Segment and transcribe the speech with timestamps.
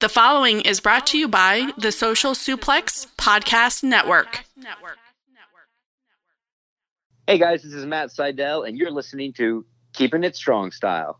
[0.00, 4.44] The following is brought to you by the Social Suplex Podcast Network.
[7.26, 9.64] Hey guys, this is Matt Seidel, and you're listening to
[9.94, 11.18] Keeping It Strong Style.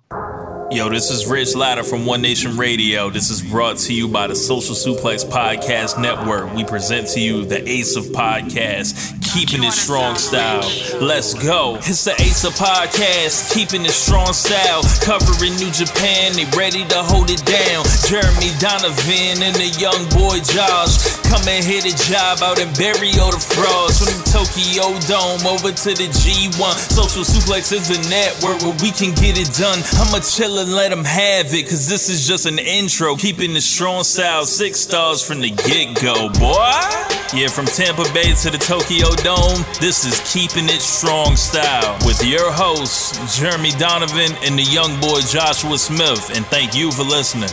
[0.71, 3.09] Yo, this is Rich Latta from One Nation Radio.
[3.09, 6.53] This is brought to you by the Social Suplex Podcast Network.
[6.55, 10.63] We present to you the Ace of Podcasts, keeping it strong style.
[11.01, 11.77] Let's go.
[11.83, 14.83] It's the Ace of Podcast, keeping it strong style.
[15.03, 17.83] Covering New Japan, they ready to hold it down.
[18.07, 23.33] Jeremy Donovan and the young boy Josh come and hit a job out in Barrio
[23.33, 23.99] the Frogs.
[23.99, 26.75] From the Tokyo Dome over to the G1.
[26.93, 29.81] Social Suplex is the network where we can get it done.
[29.97, 33.17] I'ma chill and let them have it, cause this is just an intro.
[33.17, 37.17] Keeping it strong style, six stars from the get go, boy.
[37.35, 42.25] Yeah, from Tampa Bay to the Tokyo Dome, this is Keeping It Strong Style with
[42.25, 46.35] your hosts, Jeremy Donovan and the young boy Joshua Smith.
[46.35, 47.51] And thank you for listening.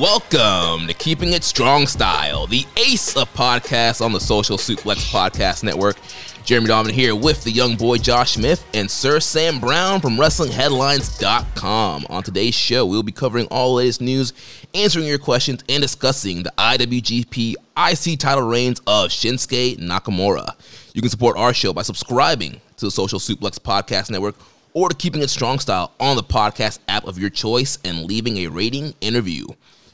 [0.00, 5.64] Welcome to Keeping It Strong Style, the ace of podcasts on the Social Suplex Podcast
[5.64, 5.96] Network.
[6.44, 12.06] Jeremy Donovan here with the young boy Josh Smith and Sir Sam Brown from WrestlingHeadlines.com.
[12.10, 14.34] On today's show, we'll be covering all the latest news,
[14.74, 20.54] answering your questions, and discussing the IWGP IC title reigns of Shinsuke Nakamura.
[20.92, 24.34] You can support our show by subscribing to the Social Suplex Podcast Network
[24.74, 28.36] or to Keeping It Strong Style on the podcast app of your choice and leaving
[28.38, 29.46] a rating interview.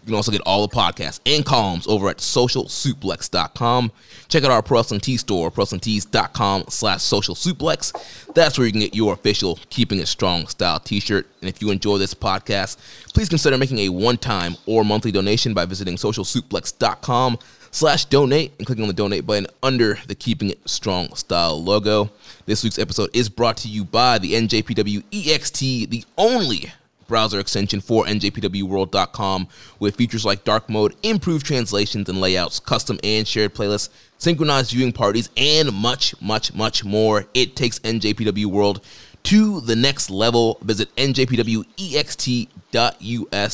[0.02, 3.92] You can also get all the podcasts and columns over at socialsuplex.com.
[4.28, 7.92] Check out our Pro Wrestling Tee store, ProWrestlingTees.com slash social suplex.
[8.34, 11.26] That's where you can get your official Keeping It Strong style t-shirt.
[11.40, 12.78] And if you enjoy this podcast,
[13.12, 17.38] please consider making a one-time or monthly donation by visiting socialsuplex.com
[17.70, 22.10] slash donate and clicking on the donate button under the Keeping It Strong style logo.
[22.46, 26.72] This week's episode is brought to you by the NJPW EXT, the only
[27.10, 33.28] browser extension for njpwworld.com with features like dark mode, improved translations and layouts, custom and
[33.28, 37.26] shared playlists, synchronized viewing parties, and much, much, much more.
[37.34, 38.82] It takes NJPW World
[39.24, 40.58] to the next level.
[40.62, 42.46] Visit njpwext.us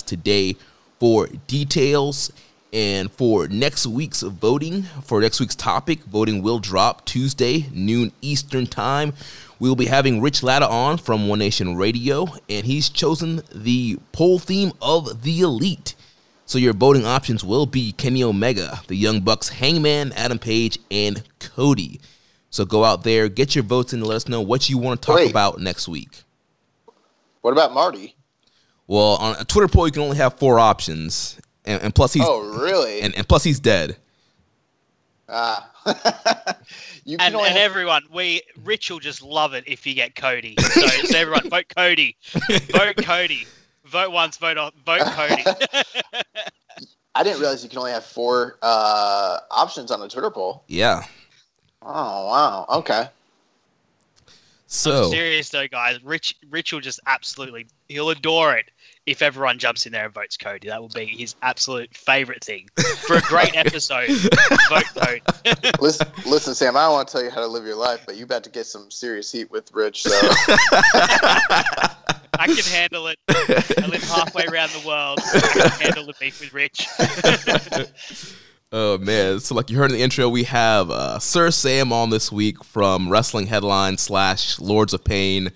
[0.03, 0.56] today
[1.00, 2.33] for details.
[2.72, 8.66] And for next week's voting, for next week's topic, voting will drop Tuesday, noon Eastern
[8.66, 9.15] Time.
[9.59, 14.39] We'll be having Rich Latta on from One Nation Radio, and he's chosen the poll
[14.39, 15.94] theme of the Elite.
[16.44, 21.22] So your voting options will be Kenny Omega, the Young Bucks, Hangman, Adam Page, and
[21.39, 22.00] Cody.
[22.50, 25.00] So go out there, get your votes in, and let us know what you want
[25.00, 25.31] to talk Wait.
[25.31, 26.22] about next week.
[27.41, 28.15] What about Marty?
[28.87, 32.25] Well, on a Twitter poll, you can only have four options, and, and plus he's
[32.27, 33.00] oh, really?
[33.00, 33.97] and, and plus he's dead.
[35.28, 35.72] ah.
[37.04, 40.56] you And, and have- everyone, we Rich will just love it if you get Cody.
[40.58, 42.16] So, so everyone, vote Cody,
[42.70, 43.47] vote Cody,
[43.84, 45.44] vote once, vote off, vote Cody.
[47.14, 50.64] I didn't realize you can only have four uh, options on a Twitter poll.
[50.69, 51.02] Yeah.
[51.82, 52.66] Oh wow.
[52.78, 53.08] Okay.
[54.66, 58.70] So Serious though, guys, Rich Rich will just absolutely he'll adore it
[59.06, 60.69] if everyone jumps in there and votes Cody.
[60.69, 62.69] That will be his absolute favorite thing
[63.06, 64.11] for a great episode.
[64.69, 65.22] vote Cody.
[65.81, 66.77] listen, listen, Sam.
[66.77, 68.50] I don't want to tell you how to live your life, but you about to
[68.50, 70.03] get some serious heat with Rich.
[70.03, 70.11] So
[72.39, 73.19] I can handle it.
[73.28, 75.21] I live halfway around the world.
[75.22, 76.89] I can handle the beef with Rich.
[78.72, 79.39] Oh man!
[79.39, 82.65] So like you heard in the intro, we have uh, Sir Sam on this week
[82.65, 85.53] from Wrestling Headlines slash Lords of Pain.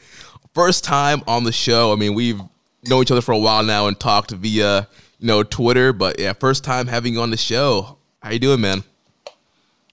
[0.54, 1.92] First time on the show.
[1.92, 2.40] I mean, we've
[2.84, 6.32] known each other for a while now and talked via you know Twitter, but yeah,
[6.32, 7.98] first time having you on the show.
[8.22, 8.84] How you doing, man?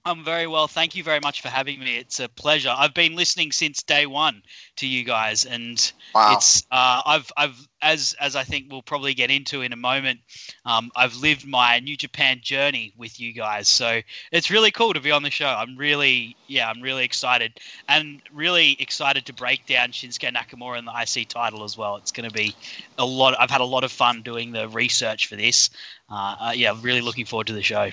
[0.07, 0.69] I'm very well.
[0.69, 1.97] Thank you very much for having me.
[1.97, 2.73] It's a pleasure.
[2.75, 4.41] I've been listening since day one
[4.77, 6.33] to you guys, and wow.
[6.33, 10.21] it's uh, I've I've as as I think we'll probably get into in a moment.
[10.65, 13.99] Um, I've lived my New Japan journey with you guys, so
[14.31, 15.47] it's really cool to be on the show.
[15.47, 17.59] I'm really yeah, I'm really excited,
[17.89, 21.97] and really excited to break down Shinsuke Nakamura and the IC title as well.
[21.97, 22.55] It's going to be
[22.97, 23.35] a lot.
[23.37, 25.69] I've had a lot of fun doing the research for this.
[26.09, 27.91] Uh, uh, yeah, really looking forward to the show.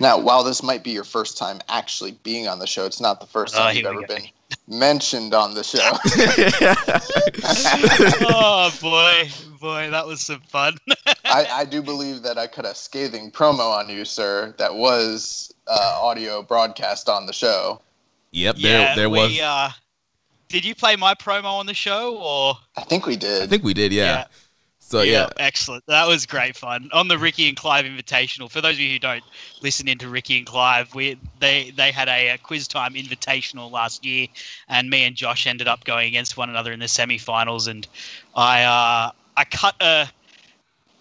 [0.00, 3.20] Now, while this might be your first time actually being on the show, it's not
[3.20, 4.14] the first Oh, time here you've ever go.
[4.16, 4.24] been
[4.68, 5.78] mentioned on the show.
[8.30, 9.28] oh boy,
[9.60, 10.76] boy, that was some fun.
[11.24, 14.54] I, I do believe that I cut a scathing promo on you, sir.
[14.58, 17.80] That was uh, audio broadcast on the show.
[18.32, 19.40] Yep, there there we, was.
[19.40, 19.70] Uh,
[20.48, 22.54] did you play my promo on the show or?
[22.76, 23.42] I think we did.
[23.42, 23.92] I think we did.
[23.92, 24.04] Yeah.
[24.04, 24.24] Yeah.
[24.86, 25.28] So yeah.
[25.38, 25.84] excellent.
[25.86, 28.50] That was great fun on the Ricky and Clive Invitational.
[28.50, 29.24] For those of you who don't
[29.62, 34.04] listen into Ricky and Clive, we they they had a, a quiz time invitational last
[34.04, 34.26] year,
[34.68, 37.88] and me and Josh ended up going against one another in the semi-finals, and
[38.36, 40.06] I uh, I cut a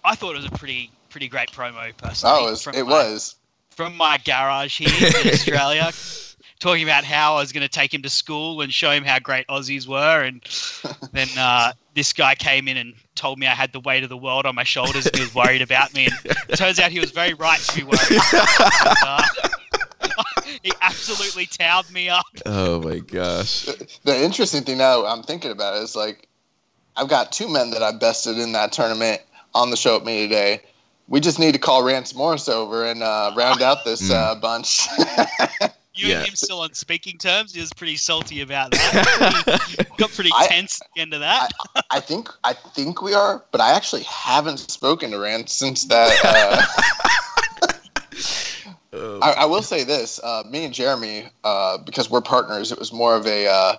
[0.06, 2.36] I thought it was a pretty pretty great promo personally.
[2.40, 2.64] Oh, it was.
[2.64, 3.36] from It my- was.
[3.70, 5.92] from my garage here in Australia,
[6.64, 9.20] talking about how I was going to take him to school and show him how
[9.20, 10.42] great Aussies were, and
[11.12, 14.18] then uh, this guy came in and told me I had the weight of the
[14.18, 16.06] world on my shoulders and he was worried about me.
[16.06, 16.14] And
[16.50, 18.00] it turns out he was very right to be worried.
[18.10, 18.22] And,
[19.06, 19.24] uh,
[20.64, 22.26] he absolutely towed me up.
[22.46, 23.66] Oh my gosh.
[24.04, 26.28] The interesting thing now I'm thinking about is like,
[26.96, 29.22] I've got two men that I bested in that tournament
[29.54, 30.62] on the show with me today.
[31.10, 34.14] We just need to call Rance Morris over and uh, round out this Mm.
[34.14, 34.88] uh, bunch.
[35.96, 36.20] You Yeah.
[36.20, 37.54] and him still on speaking terms.
[37.54, 39.88] He was pretty salty about that.
[39.98, 41.52] Got pretty I- tense at the end of that.
[41.92, 46.12] I think I think we are, but I actually haven't spoken to Rand since that.
[46.24, 46.62] Uh,
[48.96, 52.78] Oh, I, I will say this: uh, me and Jeremy, uh, because we're partners, it
[52.78, 53.76] was more of a uh,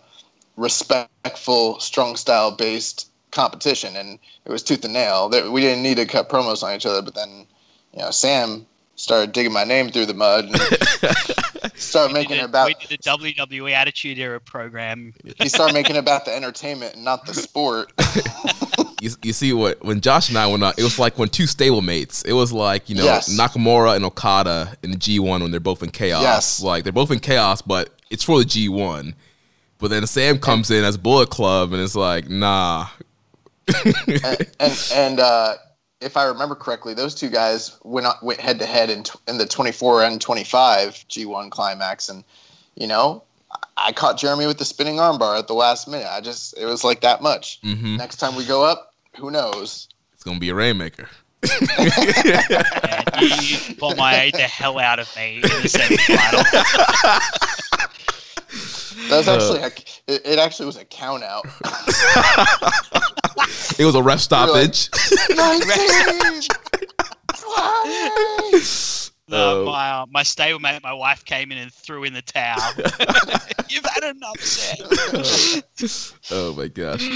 [0.57, 5.31] respectful, strong style based competition, and it was tooth and nail.
[5.53, 7.47] We didn't need to cut promos on each other, but then,
[7.93, 8.67] you know, Sam
[8.97, 10.57] started digging my name through the mud and
[11.75, 12.67] started making did, about.
[12.67, 15.13] we did the WWE Attitude Era program.
[15.41, 17.93] He started making about the entertainment and not the sport.
[19.01, 21.45] you, you see what when Josh and I went on, it was like when two
[21.45, 22.25] stablemates.
[22.27, 23.37] It was like you know Yes.
[23.39, 26.23] Nakamura and Okada in the G1 when they're both in chaos.
[26.23, 26.63] Yes.
[26.63, 29.15] Like they're both in chaos, but it's for the G1.
[29.79, 32.87] But then Sam comes in as Bullet Club, and it's like, nah.
[33.85, 35.55] and and, and uh,
[36.05, 39.47] if I remember correctly, those two guys went went head to head in in the
[39.47, 42.23] 24 and 25 G1 climax, and
[42.77, 46.07] you know, I- I caught Jeremy with the spinning armbar at the last minute.
[46.11, 47.59] I just it was like that much.
[47.63, 49.89] hmm Next time we go up, who knows?
[50.13, 51.09] It's gonna be a rainmaker.
[51.43, 51.51] And
[53.21, 56.43] you, you got my the hell out of me in the semi-final.
[59.09, 59.35] That was Uh.
[59.35, 59.67] actually a,
[60.15, 61.45] it, it actually was a count out.
[63.77, 64.89] It was a ref stoppage.
[65.31, 66.43] 19,
[67.35, 68.65] 20.
[69.27, 69.65] No, Oh.
[69.65, 72.61] my uh, my stablemate, my wife came in and threw in the towel.
[73.71, 75.63] You've had enough, Sam.
[76.31, 77.09] oh my gosh.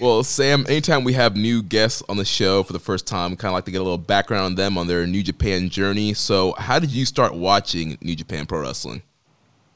[0.00, 3.50] Well, Sam, anytime we have new guests on the show for the first time, kind
[3.52, 6.14] of like to get a little background on them on their New Japan journey.
[6.14, 9.02] So, how did you start watching New Japan Pro Wrestling?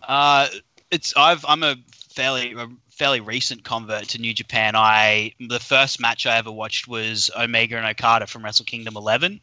[0.02, 0.48] Uh,
[0.94, 1.76] it's I've I'm a
[2.10, 4.76] fairly a fairly recent convert to New Japan.
[4.76, 9.40] I the first match I ever watched was Omega and Okada from Wrestle Kingdom 11,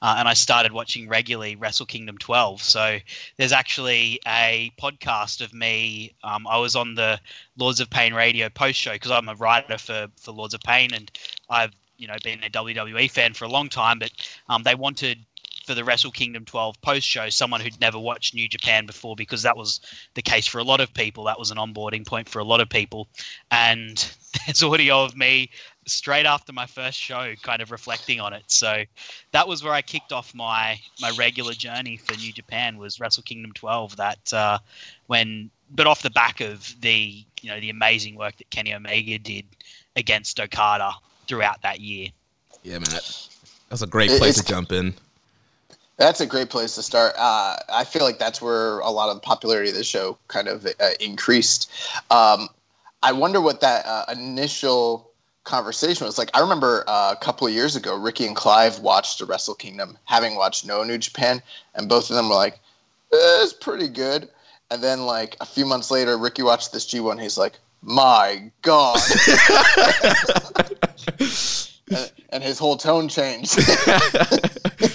[0.00, 2.62] uh, and I started watching regularly Wrestle Kingdom 12.
[2.62, 2.98] So
[3.36, 6.14] there's actually a podcast of me.
[6.24, 7.20] Um, I was on the
[7.58, 10.94] Lords of Pain radio post show because I'm a writer for for Lords of Pain,
[10.94, 11.10] and
[11.50, 14.10] I've you know been a WWE fan for a long time, but
[14.48, 15.18] um, they wanted
[15.64, 19.42] for the Wrestle Kingdom 12 post show someone who'd never watched New Japan before because
[19.42, 19.80] that was
[20.14, 21.24] the case for a lot of people.
[21.24, 23.08] That was an onboarding point for a lot of people.
[23.50, 23.96] And
[24.46, 25.50] there's audio of me
[25.86, 28.44] straight after my first show kind of reflecting on it.
[28.46, 28.84] So
[29.32, 33.22] that was where I kicked off my my regular journey for New Japan was Wrestle
[33.22, 34.58] Kingdom 12 that uh,
[35.06, 39.18] when but off the back of the you know the amazing work that Kenny Omega
[39.18, 39.44] did
[39.96, 40.92] against Okada
[41.26, 42.08] throughout that year.
[42.62, 43.28] Yeah, man, that,
[43.68, 44.94] that's a great It- place to jump in.
[45.96, 47.14] That's a great place to start.
[47.16, 50.48] Uh, I feel like that's where a lot of the popularity of the show kind
[50.48, 50.70] of uh,
[51.00, 51.70] increased.
[52.10, 52.48] Um,
[53.02, 55.10] I wonder what that uh, initial
[55.44, 56.30] conversation was like.
[56.34, 59.96] I remember uh, a couple of years ago, Ricky and Clive watched the Wrestle Kingdom,
[60.04, 61.40] having watched No New Japan,
[61.74, 62.54] and both of them were like,
[63.12, 64.28] eh, "It's pretty good."
[64.70, 67.20] And then, like a few months later, Ricky watched this G1.
[67.22, 68.98] He's like, "My God!"
[71.90, 73.60] and, and his whole tone changed.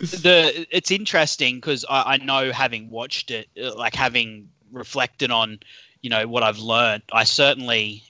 [0.00, 5.60] the it's interesting because I, I know having watched it uh, like having reflected on
[6.02, 8.02] you know what i've learned i certainly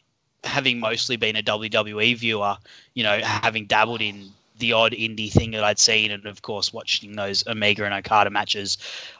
[0.44, 2.56] having mostly been a wwe viewer
[2.94, 6.72] you know having dabbled in the odd indie thing that i'd seen and of course
[6.72, 8.78] watching those omega and okada matches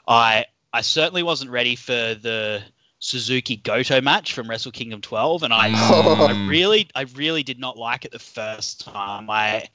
[0.09, 2.63] i i certainly wasn't ready for the
[3.01, 6.49] suzuki goto match from wrestle kingdom 12 and i I Mm.
[6.49, 9.31] really, I really did not like it the first time.
[9.31, 9.69] I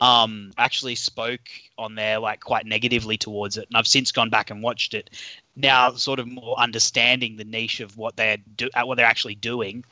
[0.00, 4.50] um, actually spoke on there like quite negatively towards it, and I've since gone back
[4.50, 5.10] and watched it.
[5.56, 9.34] Now, sort of more understanding the niche of what they're do, uh, what they're actually
[9.34, 9.84] doing,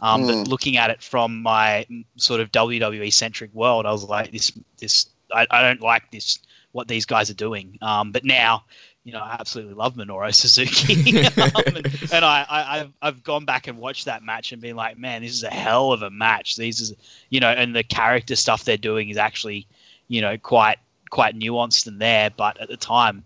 [0.00, 0.26] um, Hmm.
[0.26, 4.30] but looking at it from my mm, sort of WWE centric world, I was like,
[4.32, 6.38] this, this, I, I don't like this.
[6.72, 8.64] What these guys are doing, um, but now
[9.06, 13.44] you know, I absolutely love Minoru Suzuki, um, and, and I, I, I've, I've gone
[13.44, 16.10] back and watched that match and been like, man, this is a hell of a
[16.10, 16.56] match.
[16.56, 16.92] These is,
[17.30, 19.68] you know, and the character stuff they're doing is actually,
[20.08, 22.30] you know, quite quite nuanced in there.
[22.30, 23.22] But at the time,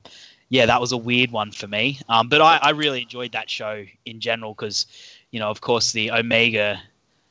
[0.50, 1.98] yeah, that was a weird one for me.
[2.10, 4.84] Um, but I, I really enjoyed that show in general because,
[5.30, 6.78] you know, of course, the Omega,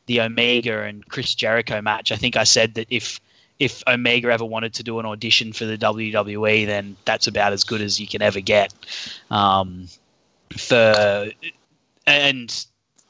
[0.08, 2.12] the Omega and Chris Jericho match.
[2.12, 3.22] I think I said that if
[3.60, 7.64] if Omega ever wanted to do an audition for the WWE, then that's about as
[7.64, 8.74] good as you can ever get.
[9.30, 9.88] Um,
[10.58, 11.30] for
[12.08, 12.66] and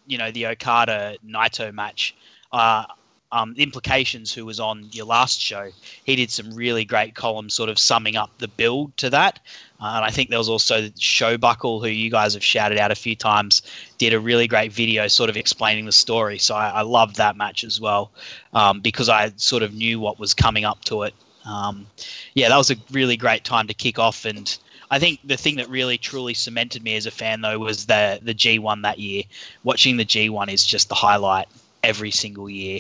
[0.08, 2.16] you know the Okada Naito match.
[2.52, 2.86] Uh,
[3.32, 5.70] um, implications who was on your last show.
[6.04, 9.40] He did some really great columns sort of summing up the build to that.
[9.82, 12.96] Uh, and i think there was also showbuckle who you guys have shouted out a
[12.96, 13.62] few times
[13.98, 16.38] did a really great video sort of explaining the story.
[16.38, 18.12] So i, I loved that match as well
[18.54, 21.14] um, because i sort of knew what was coming up to it.
[21.46, 21.86] Um,
[22.34, 24.26] yeah that was a really great time to kick off.
[24.26, 24.58] And
[24.92, 28.20] I think the thing that really truly cemented me as a fan though was the
[28.24, 29.24] the G1 that year.
[29.64, 31.48] Watching the G1 is just the highlight
[31.84, 32.80] every single year.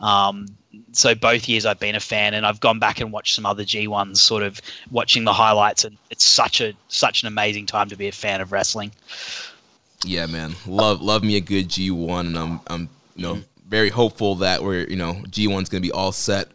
[0.00, 0.46] Um,
[0.92, 3.64] so both years I've been a fan, and I've gone back and watched some other
[3.64, 7.96] G1s, sort of watching the highlights, and it's such a such an amazing time to
[7.96, 8.92] be a fan of wrestling.
[10.04, 14.36] Yeah, man, love love me a good G1, and I'm I'm you know very hopeful
[14.36, 16.48] that we're you know G1's gonna be all set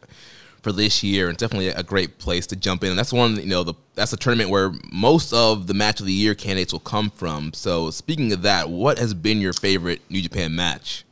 [0.61, 2.89] for this year, and definitely a great place to jump in.
[2.89, 6.05] And that's one you know the that's a tournament where most of the match of
[6.05, 7.53] the year candidates will come from.
[7.53, 11.05] So speaking of that, what has been your favorite New Japan match?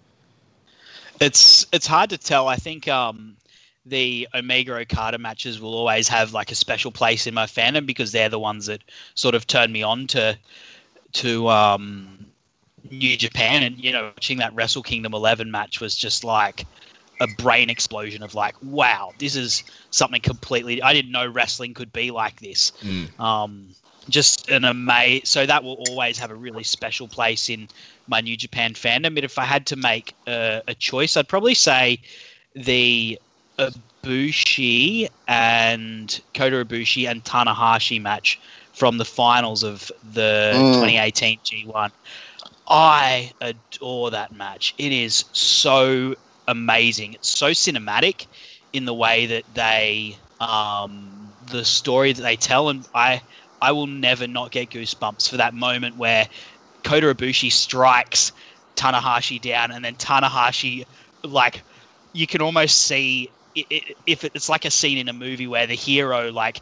[1.20, 2.48] It's it's hard to tell.
[2.48, 3.36] I think um,
[3.86, 8.12] the Omega Okada matches will always have like a special place in my fandom because
[8.12, 8.82] they're the ones that
[9.15, 10.38] sort of turned me on to
[11.13, 12.25] to um,
[12.89, 13.63] New Japan.
[13.63, 16.65] And you know, watching that Wrestle Kingdom 11 match was just like
[17.20, 20.82] a brain explosion of like, wow, this is something completely.
[20.82, 22.72] I didn't know wrestling could be like this.
[22.82, 23.20] Mm.
[23.20, 23.75] Um,
[24.10, 25.22] just an amazing.
[25.25, 27.67] So that will always have a really special place in
[28.07, 29.15] my New Japan fandom.
[29.15, 32.00] But if I had to make a, a choice, I'd probably say
[32.55, 33.17] the
[33.60, 38.39] Ibushi and Kota Ibushi and Tanahashi match
[38.74, 40.72] from the finals of the Mm.
[40.72, 41.91] 2018 G1.
[42.67, 44.74] I adore that match.
[44.77, 46.15] It is so
[46.48, 47.13] amazing.
[47.13, 48.27] It's so cinematic
[48.74, 53.22] in the way that they um, the story that they tell, and I
[53.63, 56.27] I will never not get goosebumps for that moment where
[56.84, 58.34] Kota Ibushi strikes
[58.75, 60.84] Tanahashi down, and then Tanahashi
[61.24, 61.63] like
[62.12, 65.65] you can almost see i i if it's like a scene in a movie where
[65.67, 66.60] the hero like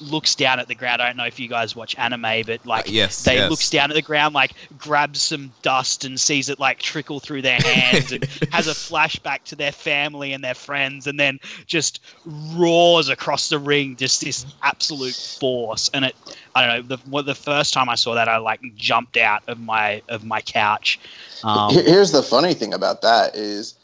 [0.00, 1.00] looks down at the ground.
[1.02, 3.50] I don't know if you guys watch anime, but like Uh, yes, they yes.
[3.50, 7.42] looks down at the ground, like grabs some dust and sees it like trickle through
[7.42, 12.00] their hands, and has a flashback to their family and their friends, and then just
[12.24, 15.90] roars across the ring, just this absolute force.
[15.94, 16.16] And it,
[16.54, 19.42] I don't know, the well, the first time I saw that, I like jumped out
[19.48, 20.98] of my of my couch.
[21.42, 23.74] Um, Here's the funny thing about that is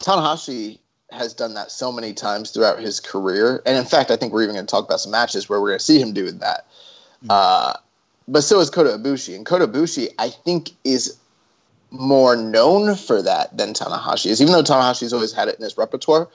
[0.00, 0.79] Tanahashi
[1.12, 4.42] has done that so many times throughout his career, and in fact, I think we're
[4.42, 6.66] even going to talk about some matches where we're going to see him doing that.
[7.28, 7.74] Uh,
[8.28, 11.18] but so is Kota Ibushi, and Kota Ibushi, I think, is
[11.90, 14.40] more known for that than Tanahashi is.
[14.40, 16.28] Even though Tanahashi's always had it in his repertoire,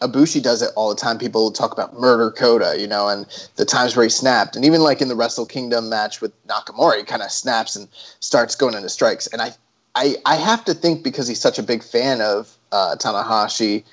[0.00, 1.18] Ibushi does it all the time.
[1.18, 3.26] People talk about murder Kota, you know, and
[3.56, 6.98] the times where he snapped, and even like in the Wrestle Kingdom match with Nakamura,
[6.98, 7.88] he kind of snaps and
[8.20, 9.26] starts going into strikes.
[9.28, 9.52] And I,
[9.94, 13.84] I, I have to think because he's such a big fan of uh, Tanahashi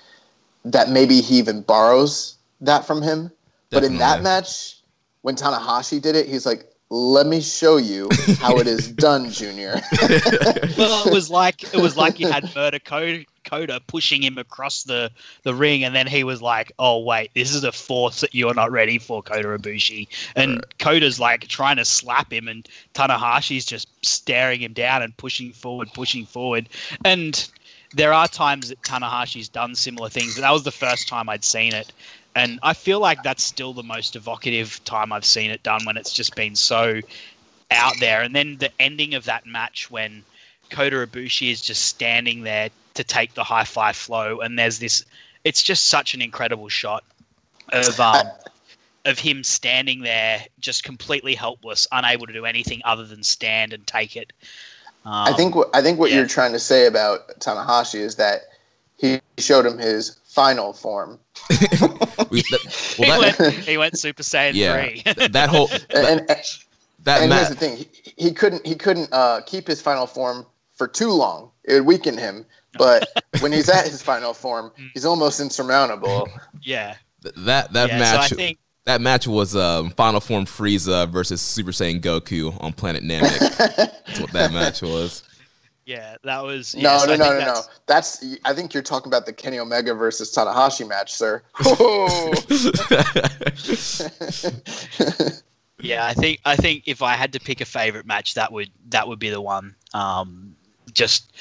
[0.66, 3.32] that maybe he even borrows that from him.
[3.70, 4.82] But in that match,
[5.22, 9.82] when Tanahashi did it, he's like, "Let me show you how it is done, Junior."
[10.78, 14.84] well, it was like it was like you had Murder Kota, Kota pushing him across
[14.84, 15.10] the,
[15.44, 18.54] the ring, and then he was like, "Oh wait, this is a force that you're
[18.54, 23.88] not ready for, Kota Ibushi." And Kota's like trying to slap him, and Tanahashi's just
[24.06, 26.68] staring him down and pushing forward, pushing forward.
[27.06, 27.50] And
[27.94, 31.44] there are times that Tanahashi's done similar things, but that was the first time I'd
[31.44, 31.92] seen it.
[32.36, 35.98] And I feel like that's still the most evocative time I've seen it done when
[35.98, 37.02] it's just been so
[37.72, 38.22] out there.
[38.22, 40.24] And then the ending of that match when
[40.70, 45.04] Kota Ibushi is just standing there to take the high five flow, and there's this.
[45.44, 47.04] It's just such an incredible shot
[47.74, 48.28] of um,
[49.06, 53.86] of him standing there, just completely helpless, unable to do anything other than stand and
[53.88, 54.32] take it.
[55.06, 56.18] Um, I think what I think what yeah.
[56.18, 58.42] you're trying to say about Tanahashi is that
[58.98, 64.24] he showed him his final form, We, that, he, well, that, went, he went Super
[64.24, 65.28] Saiyan yeah, three.
[65.28, 66.30] that whole and that, and,
[67.04, 70.46] that and here's the thing: he, he couldn't he couldn't uh, keep his final form
[70.74, 71.52] for too long.
[71.64, 72.46] It would weaken him.
[72.78, 73.10] But
[73.42, 76.30] when he's at his final form, he's almost insurmountable.
[76.62, 76.96] yeah,
[77.36, 78.00] That that yeah.
[78.00, 82.56] match So I think that match was um, Final Form Frieza versus Super Saiyan Goku
[82.62, 83.58] on Planet Namek.
[83.58, 85.24] That's what that match was.
[85.86, 87.46] yeah, that was No, yeah, so no, I no, think no, no.
[87.46, 91.42] that's- That's I think you're talking about the Kenny Omega versus Tanahashi match, sir.
[91.64, 92.34] Oh.
[95.84, 98.70] Yeah, I think I think if I had to pick a favorite match, that would
[98.90, 99.76] that would be the one.
[99.96, 100.56] Um,
[100.94, 101.34] just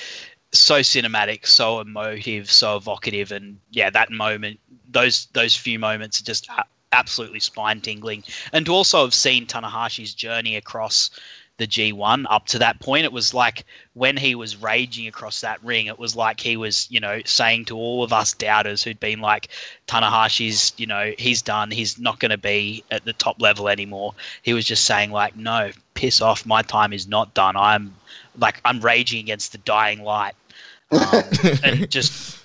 [0.52, 6.24] so cinematic, so emotive, so evocative, and yeah, that moment, those those few moments are
[6.24, 8.24] just a- absolutely spine tingling.
[8.52, 11.10] And to also have seen Tanahashi's journey across
[11.58, 15.62] the G1 up to that point, it was like when he was raging across that
[15.62, 18.98] ring, it was like he was, you know, saying to all of us doubters who'd
[18.98, 19.48] been like,
[19.86, 24.14] Tanahashi's, you know, he's done, he's not going to be at the top level anymore.
[24.42, 27.56] He was just saying like, no, piss off, my time is not done.
[27.56, 27.94] I'm
[28.38, 30.34] like, I'm raging against the dying light,
[30.90, 31.22] um,
[31.62, 32.42] and just,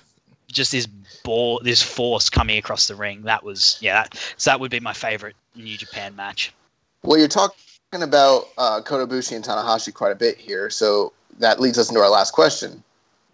[0.52, 0.86] just this
[1.26, 3.22] ball, this force coming across the ring.
[3.22, 6.54] That was, yeah, that, so that would be my favorite New Japan match.
[7.02, 7.52] Well, you're talking
[7.92, 12.00] about uh, Kota Ibushi and Tanahashi quite a bit here, so that leads us into
[12.00, 12.82] our last question.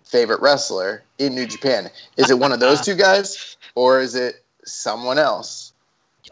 [0.05, 1.91] Favorite wrestler in New Japan?
[2.17, 5.73] Is it one of those two guys, or is it someone else?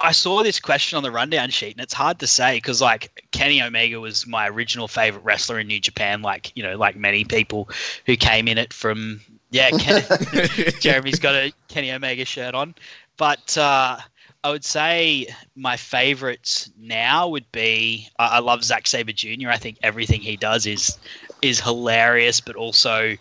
[0.00, 3.22] I saw this question on the rundown sheet, and it's hard to say because, like,
[3.32, 6.22] Kenny Omega was my original favorite wrestler in New Japan.
[6.22, 7.68] Like, you know, like many people
[8.06, 10.02] who came in it from, yeah, Ken,
[10.80, 12.74] Jeremy's got a Kenny Omega shirt on,
[13.16, 13.98] but uh,
[14.42, 15.26] I would say
[15.56, 19.48] my favorites now would be I, I love Zack Sabre Jr.
[19.50, 20.98] I think everything he does is
[21.42, 23.16] is hilarious, but also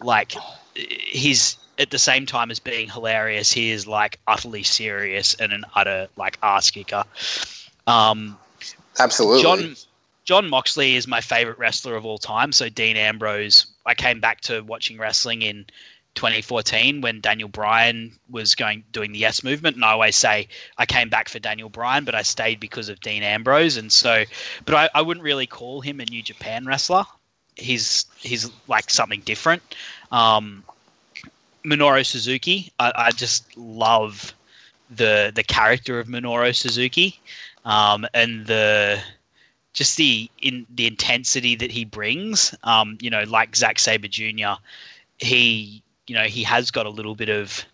[0.00, 0.34] like
[0.74, 5.64] he's at the same time as being hilarious, he is like utterly serious and an
[5.74, 7.04] utter like ass kicker.
[7.86, 8.38] Um,
[8.98, 9.42] Absolutely.
[9.42, 9.76] Jon
[10.24, 12.52] Jon Moxley is my favorite wrestler of all time.
[12.52, 15.66] So Dean Ambrose, I came back to watching wrestling in
[16.14, 20.86] 2014 when Daniel Bryan was going doing the Yes movement, and I always say I
[20.86, 24.24] came back for Daniel Bryan, but I stayed because of Dean Ambrose, and so,
[24.64, 27.04] but I, I wouldn't really call him a New Japan wrestler.
[27.56, 29.62] He's he's like something different.
[30.10, 30.64] Um,
[31.64, 34.34] Minoru Suzuki, I, I just love
[34.90, 37.20] the the character of Minoru Suzuki,
[37.64, 39.00] um, and the
[39.72, 42.54] just the in the intensity that he brings.
[42.64, 44.54] Um, you know, like Zack Sabre Jr.
[45.18, 47.64] He you know he has got a little bit of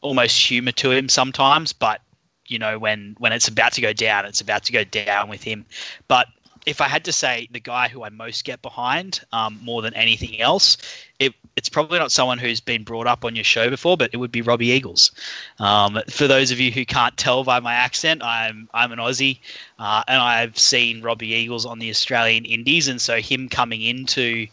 [0.00, 2.00] almost humor to him sometimes, but
[2.46, 5.42] you know when when it's about to go down, it's about to go down with
[5.42, 5.64] him.
[6.08, 6.26] But
[6.66, 9.94] if I had to say the guy who I most get behind um, more than
[9.94, 10.76] anything else,
[11.20, 14.16] it, it's probably not someone who's been brought up on your show before, but it
[14.16, 15.12] would be Robbie Eagles.
[15.60, 19.38] Um, for those of you who can't tell by my accent, I'm I'm an Aussie,
[19.78, 24.48] uh, and I've seen Robbie Eagles on the Australian Indies, and so him coming into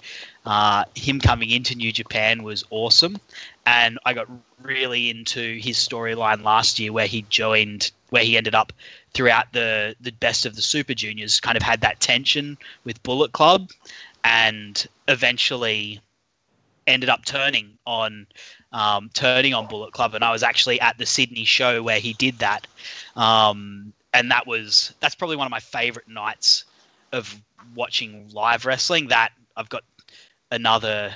[0.46, 3.18] uh, him coming into New Japan was awesome,
[3.66, 4.28] and I got
[4.62, 8.72] really into his storyline last year where he joined, where he ended up
[9.14, 13.32] throughout the the best of the Super Juniors, kind of had that tension with Bullet
[13.32, 13.70] Club,
[14.24, 16.02] and eventually
[16.88, 18.28] ended up turning on
[18.72, 22.14] um, turning on Bullet Club, and I was actually at the Sydney show where he
[22.14, 22.68] did that,
[23.16, 26.66] um, and that was that's probably one of my favorite nights
[27.12, 27.40] of
[27.76, 29.08] watching live wrestling.
[29.08, 29.84] That I've got
[30.52, 31.14] another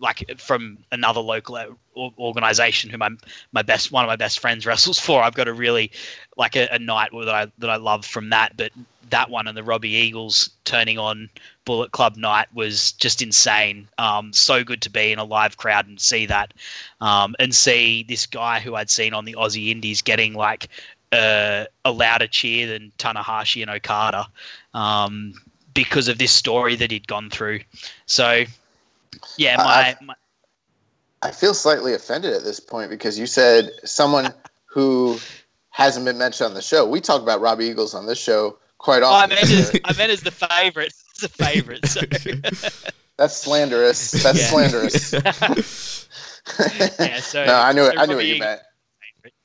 [0.00, 1.56] like from another local
[1.96, 3.10] organization who my
[3.52, 5.22] my best one of my best friends wrestles for.
[5.22, 5.90] I've got a really
[6.36, 8.56] like a, a night that I that I love from that.
[8.56, 8.72] But
[9.10, 11.28] that one and the Robbie Eagles turning on
[11.64, 13.88] Bullet Club night was just insane.
[13.98, 16.52] Um, so good to be in a live crowd and see that,
[17.00, 20.68] um, and see this guy who I'd seen on the Aussie Indies getting like
[21.12, 24.26] uh, a louder cheer than Tanahashi and Okada
[24.74, 25.34] um,
[25.74, 27.60] because of this story that he'd gone through.
[28.06, 28.44] So
[29.36, 30.14] yeah, my, my,
[31.22, 34.32] I feel slightly offended at this point because you said someone
[34.66, 35.18] who
[35.70, 36.86] hasn't been mentioned on the show.
[36.86, 39.30] We talk about Robbie Eagles on this show quite oh, I often.
[39.30, 40.92] meant as, I meant as the favorite.
[41.10, 41.86] It's a favorite.
[41.86, 42.00] So.
[43.16, 44.10] That's slanderous.
[44.22, 44.46] That's Yeah.
[44.46, 45.12] slanderous.
[47.00, 47.94] yeah, so no, I knew it.
[47.94, 48.60] so I knew what you meant.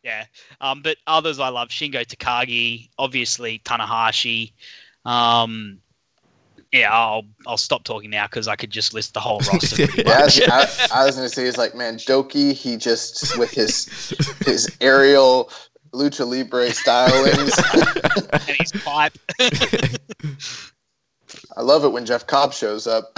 [0.03, 0.25] Yeah,
[0.59, 4.53] um, but others I love Shingo Takagi, obviously Tanahashi.
[5.05, 5.79] Um,
[6.71, 9.87] yeah, I'll I'll stop talking now because I could just list the whole roster.
[9.95, 12.53] Yeah, I was, I, I was gonna say it's like man, Doki.
[12.53, 14.13] He just with his
[14.45, 15.51] his aerial
[15.91, 17.51] lucha libre stylings.
[18.47, 19.17] and his pipe.
[21.57, 23.11] I love it when Jeff Cobb shows up.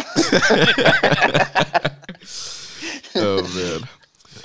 [3.16, 3.88] oh man.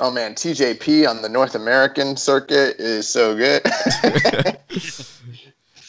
[0.00, 3.62] Oh man, TJP on the North American circuit is so good.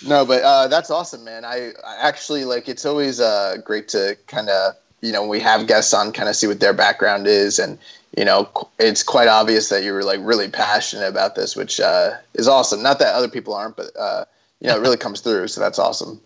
[0.05, 1.45] No, but uh, that's awesome, man.
[1.45, 2.69] I, I actually like.
[2.69, 6.35] It's always uh, great to kind of you know we have guests on, kind of
[6.35, 7.77] see what their background is, and
[8.17, 12.11] you know it's quite obvious that you were like really passionate about this, which uh,
[12.33, 12.81] is awesome.
[12.81, 14.25] Not that other people aren't, but uh,
[14.61, 15.47] you know it really comes through.
[15.47, 16.21] So that's awesome.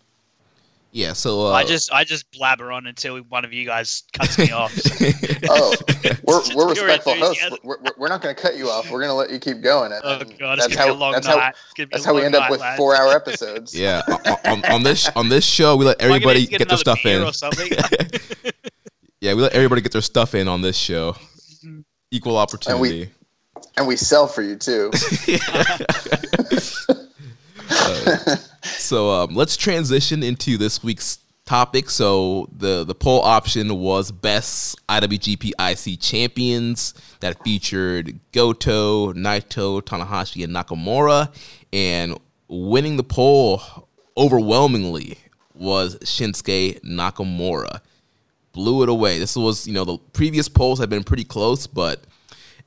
[0.96, 1.14] Yeah.
[1.14, 4.52] So uh, I just I just blabber on until one of you guys cuts me
[4.52, 4.72] off.
[4.74, 5.06] so.
[5.50, 5.76] Oh,
[6.24, 7.44] we're, we're respectful hosts.
[7.64, 8.90] We're, we're, we're not going to cut you off.
[8.90, 9.92] We're going to let you keep going.
[9.92, 11.38] And, Oh god, it's that's how long that's night.
[11.38, 12.78] how It's gonna be that's how we long end up with lads.
[12.78, 13.76] four hour episodes.
[13.78, 14.02] yeah,
[14.46, 16.58] on, on, on this on this show, we let Am I gonna everybody need to
[16.60, 17.28] get their stuff beer in.
[17.28, 17.32] or.
[19.20, 21.18] Yeah, we let everybody get their stuff in on this show.
[22.12, 23.10] Equal opportunity.
[23.76, 24.92] And we sell for you too.
[27.70, 31.90] Uh, so um, let's transition into this week's topic.
[31.90, 40.44] So the the poll option was best IWGP IC champions that featured Goto, Naito, Tanahashi,
[40.44, 41.34] and Nakamura,
[41.72, 43.62] and winning the poll
[44.18, 45.18] overwhelmingly
[45.54, 47.82] was Shinsuke Nakamura.
[48.52, 49.18] Blew it away.
[49.18, 52.04] This was, you know, the previous polls had been pretty close, but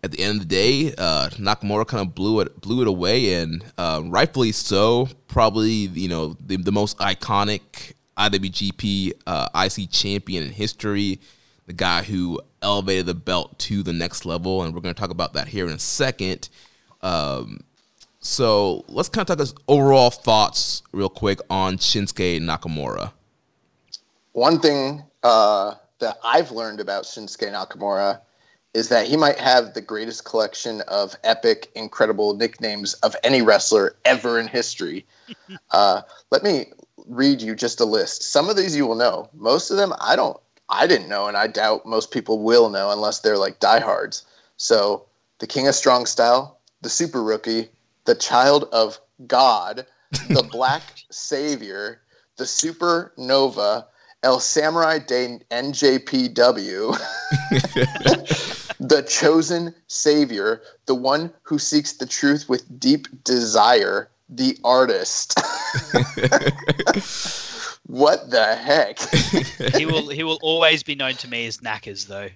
[0.03, 3.35] at the end of the day, uh, Nakamura kind of blew it blew it away,
[3.35, 5.09] and uh, rightfully so.
[5.29, 11.21] Probably, you know, the, the most iconic IWGP uh, IC champion in history,
[11.67, 15.11] the guy who elevated the belt to the next level, and we're going to talk
[15.11, 16.49] about that here in a second.
[17.03, 17.61] Um,
[18.21, 23.13] so let's kind of talk us overall thoughts real quick on Shinsuke Nakamura.
[24.33, 28.21] One thing uh, that I've learned about Shinsuke Nakamura
[28.75, 33.97] is that he might have the greatest collection of epic, incredible nicknames of any wrestler
[34.05, 35.07] ever in history.
[35.71, 36.67] uh, let me
[37.07, 38.23] read you just a list.
[38.23, 39.29] Some of these you will know.
[39.35, 40.39] Most of them I don't.
[40.69, 44.25] I didn't know, and I doubt most people will know unless they're like diehards.
[44.57, 45.05] So,
[45.39, 47.69] the King of Strong Style, the Super Rookie,
[48.05, 49.87] the child of God,
[50.31, 52.01] the Black Savior,
[52.37, 53.85] the Supernova,
[54.27, 56.99] El Samurai de NJPW,
[58.81, 65.39] the Chosen Savior, the one who seeks the truth with deep desire, the artist.
[67.87, 68.99] what the heck?
[69.77, 72.29] he will he will always be known to me as Knackers though.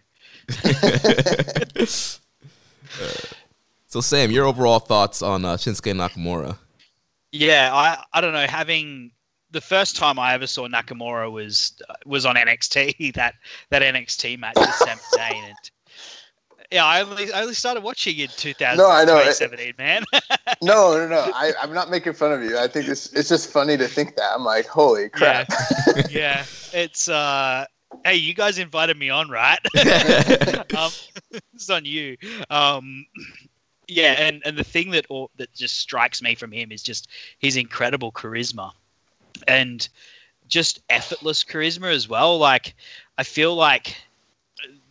[3.87, 6.57] So, Sam, your overall thoughts on uh, Shinsuke Nakamura?
[7.33, 8.47] Yeah, I I don't know.
[8.47, 9.11] Having
[9.51, 13.35] the first time I ever saw Nakamura was was on NXT that
[13.71, 15.71] that NXT match with Sami Zayn, and
[16.71, 19.73] yeah, I only I only started watching in 2017, No, I know.
[19.79, 20.05] man.
[20.63, 21.31] no, no, no.
[21.35, 22.59] I, I'm not making fun of you.
[22.59, 24.33] I think it's it's just funny to think that.
[24.35, 25.49] I'm like, holy crap.
[25.97, 26.45] Yeah, yeah.
[26.73, 27.67] it's uh.
[28.05, 29.59] Hey, you guys invited me on, right?
[30.77, 30.93] um,
[31.53, 32.17] it's on you.
[32.49, 33.05] Um,
[33.89, 37.09] yeah, and, and the thing that or, that just strikes me from him is just
[37.41, 38.71] his incredible charisma,
[39.51, 39.89] and
[40.49, 42.39] just effortless charisma as well.
[42.39, 42.75] Like
[43.19, 43.97] I feel like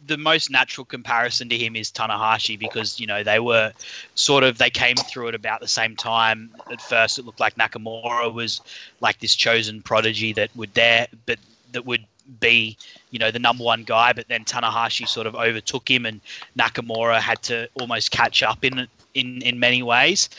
[0.06, 3.72] the most natural comparison to him is Tanahashi because you know they were
[4.16, 6.52] sort of they came through at about the same time.
[6.72, 8.62] At first, it looked like Nakamura was
[9.02, 11.40] like this chosen prodigy that would there, but
[11.72, 12.06] that would
[12.40, 12.78] be
[13.12, 14.14] you know the number one guy.
[14.14, 16.20] But then Tanahashi sort of overtook him, and
[16.58, 20.30] Nakamura had to almost catch up in in in many ways.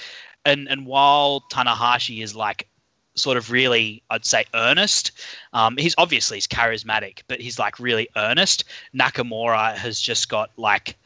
[0.45, 2.67] And and while Tanahashi is like
[3.15, 5.13] sort of really, I'd say, earnest.
[5.53, 8.65] Um, he's obviously he's charismatic, but he's like really earnest.
[8.95, 10.97] Nakamura has just got like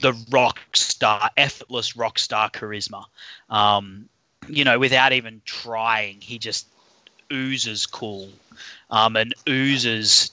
[0.00, 3.04] the rock star, effortless rock star charisma.
[3.48, 4.08] Um,
[4.48, 6.66] you know, without even trying, he just
[7.32, 8.28] oozes cool
[8.90, 10.32] um, and oozes.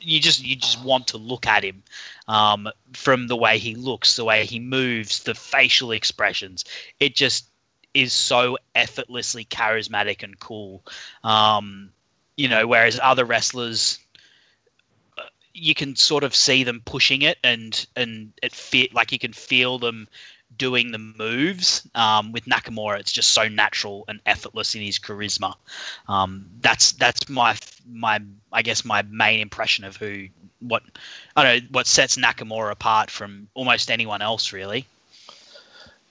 [0.00, 1.82] You just you just want to look at him
[2.28, 6.64] um, from the way he looks, the way he moves, the facial expressions.
[7.00, 7.48] It just
[7.96, 10.82] is so effortlessly charismatic and cool.
[11.24, 11.90] Um,
[12.36, 13.98] you know, whereas other wrestlers,
[15.16, 15.22] uh,
[15.54, 19.32] you can sort of see them pushing it, and and it fit like you can
[19.32, 20.06] feel them
[20.58, 21.88] doing the moves.
[21.94, 25.54] Um, with Nakamura, it's just so natural and effortless in his charisma.
[26.06, 27.56] Um, that's that's my
[27.90, 28.20] my
[28.52, 30.28] I guess my main impression of who
[30.60, 30.82] what
[31.34, 34.84] I don't know what sets Nakamura apart from almost anyone else really.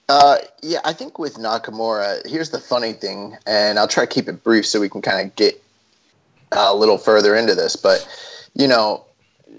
[0.08, 4.28] Uh, yeah, I think with Nakamura, here's the funny thing, and I'll try to keep
[4.28, 5.60] it brief so we can kind of get
[6.52, 7.74] uh, a little further into this.
[7.74, 8.06] But
[8.54, 9.04] you know,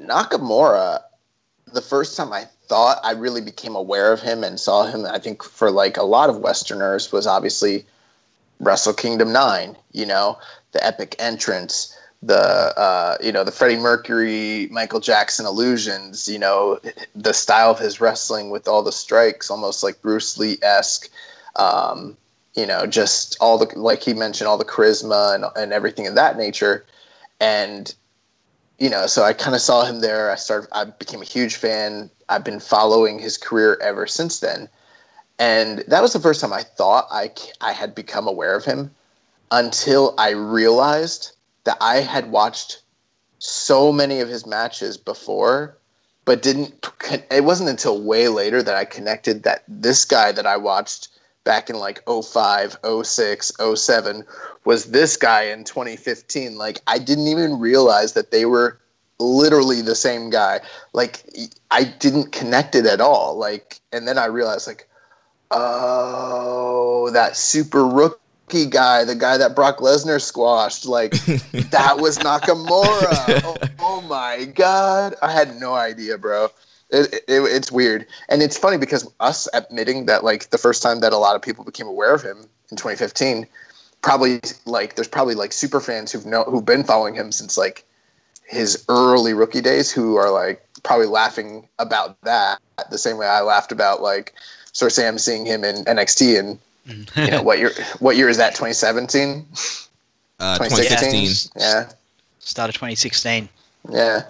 [0.03, 1.01] Nakamura,
[1.73, 5.19] the first time I thought I really became aware of him and saw him, I
[5.19, 7.85] think for like a lot of Westerners was obviously
[8.61, 9.75] Wrestle Kingdom Nine.
[9.91, 10.37] You know,
[10.71, 16.27] the epic entrance the uh, you know the Freddie Mercury, Michael Jackson illusions.
[16.27, 16.79] You know
[17.15, 21.09] the style of his wrestling with all the strikes, almost like Bruce Lee esque.
[21.57, 22.17] Um,
[22.55, 26.15] you know, just all the like he mentioned, all the charisma and and everything of
[26.15, 26.85] that nature.
[27.39, 27.93] And
[28.79, 30.31] you know, so I kind of saw him there.
[30.31, 30.69] I started.
[30.71, 32.09] I became a huge fan.
[32.29, 34.67] I've been following his career ever since then.
[35.39, 38.91] And that was the first time I thought I I had become aware of him
[39.51, 41.36] until I realized
[41.67, 42.81] that I had watched
[43.39, 45.77] so many of his matches before,
[46.23, 46.73] but didn't.
[47.29, 51.09] It wasn't until way later that I connected that this guy that I watched
[51.43, 54.23] back in like 05, 06, 07
[54.63, 56.57] was this guy in 2015.
[56.57, 58.79] Like I didn't even realize that they were
[59.19, 60.61] literally the same guy.
[60.93, 61.23] Like
[61.69, 63.37] I didn't connect it at all.
[63.37, 64.87] Like, and then I realized like,
[65.51, 71.11] oh, that super rookie guy, the guy that Brock Lesnar squashed, like
[71.71, 73.41] that was Nakamura.
[73.43, 76.49] oh, oh, my god, I had no idea, bro.
[76.89, 81.01] It, it, it's weird, and it's funny because us admitting that like the first time
[81.01, 83.45] that a lot of people became aware of him in 2015,
[84.01, 87.83] probably like there's probably like super fans who've know who've been following him since like
[88.47, 93.41] his early rookie days who are like probably laughing about that the same way I
[93.41, 94.33] laughed about like
[94.71, 98.55] Sir Sam seeing him in NXT and you know what year what year is that?
[98.55, 99.45] 2017
[100.39, 101.89] uh, 2016 yeah.
[102.39, 103.49] Start of 2016
[103.89, 104.21] yeah.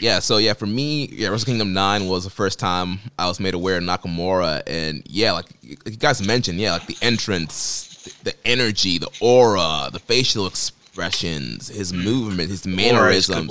[0.00, 3.40] Yeah so yeah for me yeah wrestle kingdom 9 was the first time i was
[3.40, 8.34] made aware of nakamura and yeah like you guys mentioned yeah like the entrance the
[8.46, 13.50] energy the aura the facial expressions his movement his mannerisms.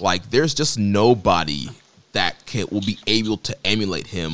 [0.00, 1.68] like there's just nobody
[2.12, 4.32] that can will be able to emulate him.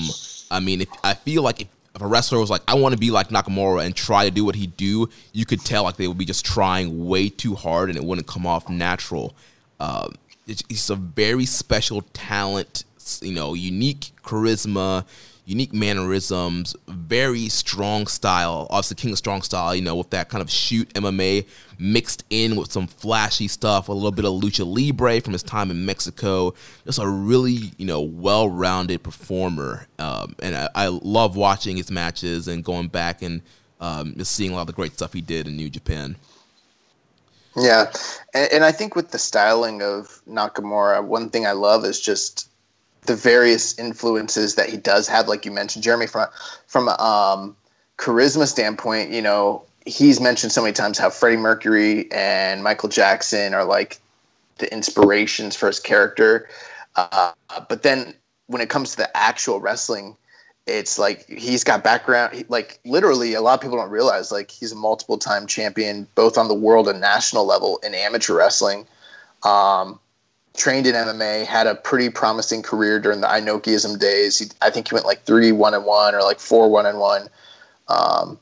[0.51, 2.99] I mean, if I feel like if, if a wrestler was like, I want to
[2.99, 6.07] be like Nakamura and try to do what he do, you could tell like they
[6.07, 9.35] would be just trying way too hard and it wouldn't come off natural.
[9.81, 10.11] Uh,
[10.47, 12.85] it's, it's a very special talent,
[13.23, 15.07] you know, unique charisma
[15.47, 18.67] unique mannerisms, very strong style.
[18.69, 21.47] Obviously, King of Strong style, you know, with that kind of shoot MMA
[21.79, 25.71] mixed in with some flashy stuff, a little bit of lucha libre from his time
[25.71, 26.53] in Mexico.
[26.85, 29.87] Just a really, you know, well rounded performer.
[30.01, 33.41] Um, and I, I, love watching his matches and going back and
[33.81, 36.17] um, just seeing a lot of the great stuff he did in New Japan.
[37.57, 37.91] Yeah,
[38.35, 42.51] and, and I think with the styling of Nakamura, one thing I love is just
[43.07, 46.29] the various influences that he does have, like you mentioned, Jeremy, from
[46.67, 47.57] from um,
[47.99, 53.55] charisma standpoint, you know, he's mentioned so many times how Freddie Mercury and Michael Jackson
[53.55, 54.01] are like
[54.59, 56.49] the inspirations for his character.
[56.97, 57.33] Uh,
[57.69, 58.15] but then
[58.47, 60.17] when it comes to the actual wrestling,
[60.67, 62.45] it's like he's got background.
[62.49, 66.37] Like literally, a lot of people don't realize like he's a multiple time champion, both
[66.37, 68.87] on the world and national level in amateur wrestling.
[69.45, 70.01] Um,
[70.57, 74.39] trained in MMA, had a pretty promising career during the Inokiism days.
[74.39, 76.99] He, I think he went like three one and one or like four one and
[76.99, 77.29] one.
[77.89, 78.39] Um,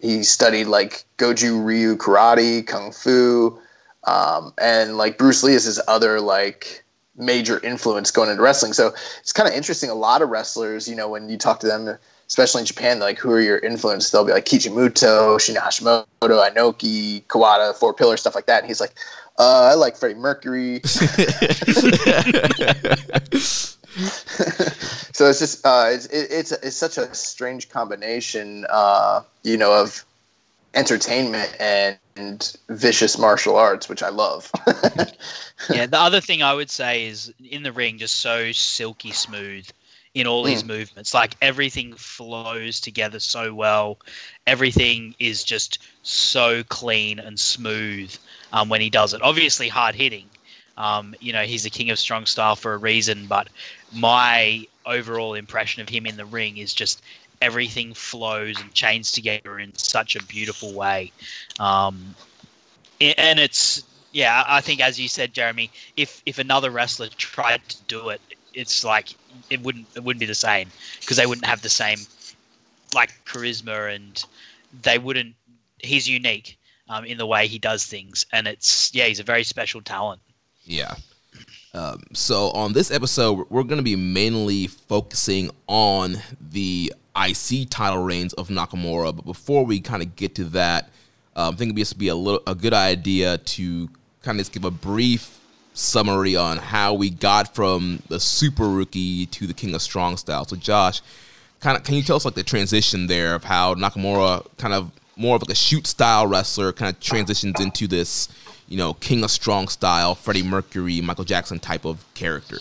[0.00, 3.58] he studied like Goju Ryu karate, kung fu,
[4.04, 6.84] um, and like Bruce Lee is his other like
[7.16, 8.72] major influence going into wrestling.
[8.72, 9.90] So it's kind of interesting.
[9.90, 11.96] A lot of wrestlers, you know, when you talk to them,
[12.28, 14.10] especially in Japan, like who are your influences?
[14.10, 18.60] They'll be like Kichimoto, Shinya Hashimoto, Inoki, Kawada, Four Pillar, stuff like that.
[18.60, 18.94] And he's like,
[19.38, 20.80] uh, I like Freddie Mercury.
[20.84, 21.04] so
[25.28, 30.04] it's just uh, it's it, it's it's such a strange combination, uh, you know, of
[30.74, 34.50] entertainment and, and vicious martial arts, which I love.
[35.70, 39.68] yeah, the other thing I would say is in the ring, just so silky smooth
[40.14, 40.50] in all mm.
[40.50, 41.12] his movements.
[41.12, 43.98] Like everything flows together so well.
[44.46, 48.14] Everything is just so clean and smooth
[48.56, 49.22] um, when he does it.
[49.22, 50.32] Obviously, hard hitting.
[50.78, 53.48] Um, you know, he's the king of strong style for a reason, but
[53.92, 57.02] my overall impression of him in the ring is just
[57.42, 61.12] everything flows and chains together in such a beautiful way.
[61.60, 62.16] Um,
[63.00, 67.84] and it's yeah, I think as you said, Jeremy, if if another wrestler tried to
[67.86, 68.22] do it,
[68.54, 69.16] it's like
[69.50, 72.06] it wouldn't it wouldn't be the same because they wouldn't have the same
[72.94, 74.26] like charisma and
[74.72, 75.36] they wouldn't.
[75.82, 79.44] He's unique um, in the way he does things, and it's yeah, he's a very
[79.44, 80.20] special talent.
[80.64, 80.94] Yeah.
[81.74, 88.02] Um, so on this episode, we're going to be mainly focusing on the IC title
[88.02, 89.14] reigns of Nakamura.
[89.14, 90.88] But before we kind of get to that,
[91.34, 93.88] um, I think it'd just be a little a good idea to
[94.22, 95.38] kind of just give a brief
[95.74, 100.46] summary on how we got from the super rookie to the king of strong style.
[100.46, 101.02] So Josh,
[101.60, 104.90] kind of can you tell us like the transition there of how Nakamura kind of
[105.16, 108.28] more of like a shoot style wrestler kind of transitions into this,
[108.68, 112.58] you know, King of Strong style, Freddie Mercury, Michael Jackson type of character.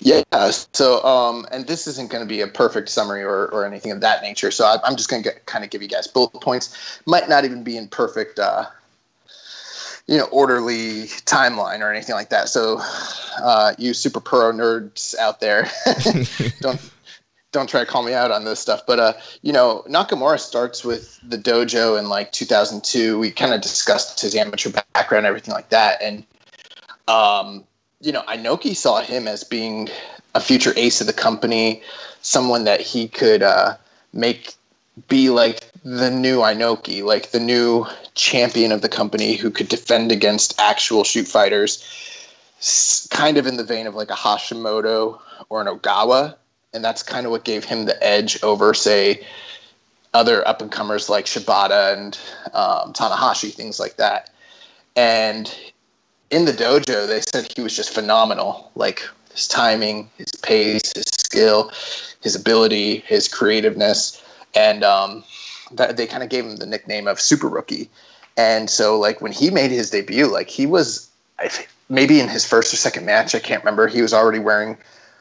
[0.00, 0.22] Yeah.
[0.50, 4.00] So, um, and this isn't going to be a perfect summary or, or anything of
[4.02, 4.50] that nature.
[4.50, 7.00] So I, am just going to kind of give you guys bullet points.
[7.06, 8.66] Might not even be in perfect, uh,
[10.06, 12.48] you know, orderly timeline or anything like that.
[12.48, 12.78] So,
[13.42, 15.68] uh, you super pro nerds out there,
[16.60, 16.80] don't
[17.56, 20.84] don't try to call me out on this stuff, but uh, you know, Nakamura starts
[20.84, 23.18] with the dojo in like 2002.
[23.18, 26.24] We kind of discussed his amateur background, everything like that, and
[27.08, 27.64] um,
[28.00, 29.88] you know, Inoki saw him as being
[30.34, 31.82] a future ace of the company,
[32.20, 33.76] someone that he could uh,
[34.12, 34.54] make
[35.08, 40.12] be like the new Inoki, like the new champion of the company who could defend
[40.12, 41.82] against actual shoot fighters,
[43.10, 46.36] kind of in the vein of like a Hashimoto or an Ogawa.
[46.76, 49.26] And that's kind of what gave him the edge over, say,
[50.12, 52.18] other up and comers like Shibata and
[52.52, 54.28] um, Tanahashi, things like that.
[54.94, 55.52] And
[56.30, 58.70] in the dojo, they said he was just phenomenal.
[58.74, 61.72] Like his timing, his pace, his skill,
[62.22, 64.22] his ability, his creativeness,
[64.54, 65.24] and um,
[65.72, 67.88] that they kind of gave him the nickname of Super Rookie.
[68.36, 71.08] And so, like when he made his debut, like he was
[71.88, 73.88] maybe in his first or second match, I can't remember.
[73.88, 74.76] He was already wearing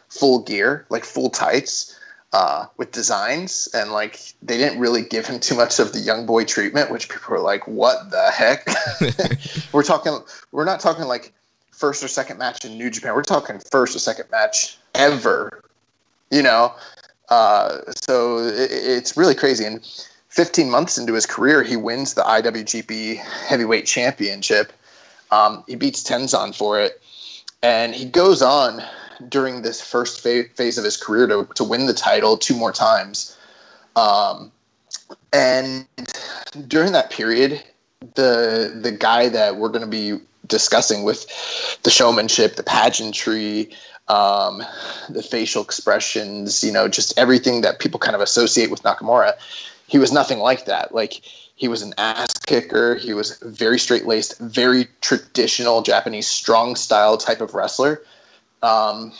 [0.09, 1.97] full gear, like full tights,
[2.33, 6.25] uh, with designs, and like they didn't really give him too much of the young
[6.25, 8.67] boy treatment, which people were like, "What the heck?"
[9.73, 10.19] we're talking,
[10.51, 11.31] we're not talking like
[11.71, 13.13] first or second match in New Japan.
[13.13, 15.63] We're talking first or second match ever,
[16.29, 16.73] you know.
[17.29, 19.65] Uh, so it, it's really crazy.
[19.65, 19.85] And
[20.29, 24.73] 15 months into his career, he wins the IWGP Heavyweight Championship.
[25.31, 27.01] Um, he beats Tenzan for it,
[27.63, 28.83] and he goes on
[29.29, 33.37] during this first phase of his career to, to win the title two more times.
[33.95, 34.51] Um,
[35.33, 35.87] and
[36.67, 37.63] during that period,
[38.15, 41.25] the the guy that we're going to be discussing with
[41.83, 43.71] the showmanship, the pageantry,
[44.07, 44.63] um,
[45.09, 49.33] the facial expressions, you know, just everything that people kind of associate with Nakamura,
[49.87, 50.93] he was nothing like that.
[50.93, 51.21] Like
[51.55, 52.95] he was an ass kicker.
[52.95, 58.01] He was very straight laced, very traditional Japanese strong style type of wrestler.
[58.61, 59.11] Um,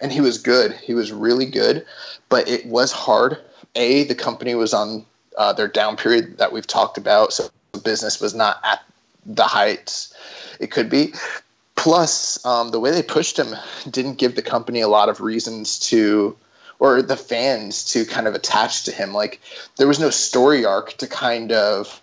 [0.00, 0.72] and he was good.
[0.72, 1.84] He was really good,
[2.28, 3.38] but it was hard.
[3.74, 5.04] A, the company was on
[5.36, 7.48] uh, their down period that we've talked about, so
[7.84, 8.82] business was not at
[9.26, 10.14] the heights
[10.60, 11.12] it could be.
[11.74, 13.54] Plus, um, the way they pushed him
[13.90, 16.36] didn't give the company a lot of reasons to,
[16.78, 19.12] or the fans to kind of attach to him.
[19.12, 19.40] Like,
[19.76, 22.00] there was no story arc to kind of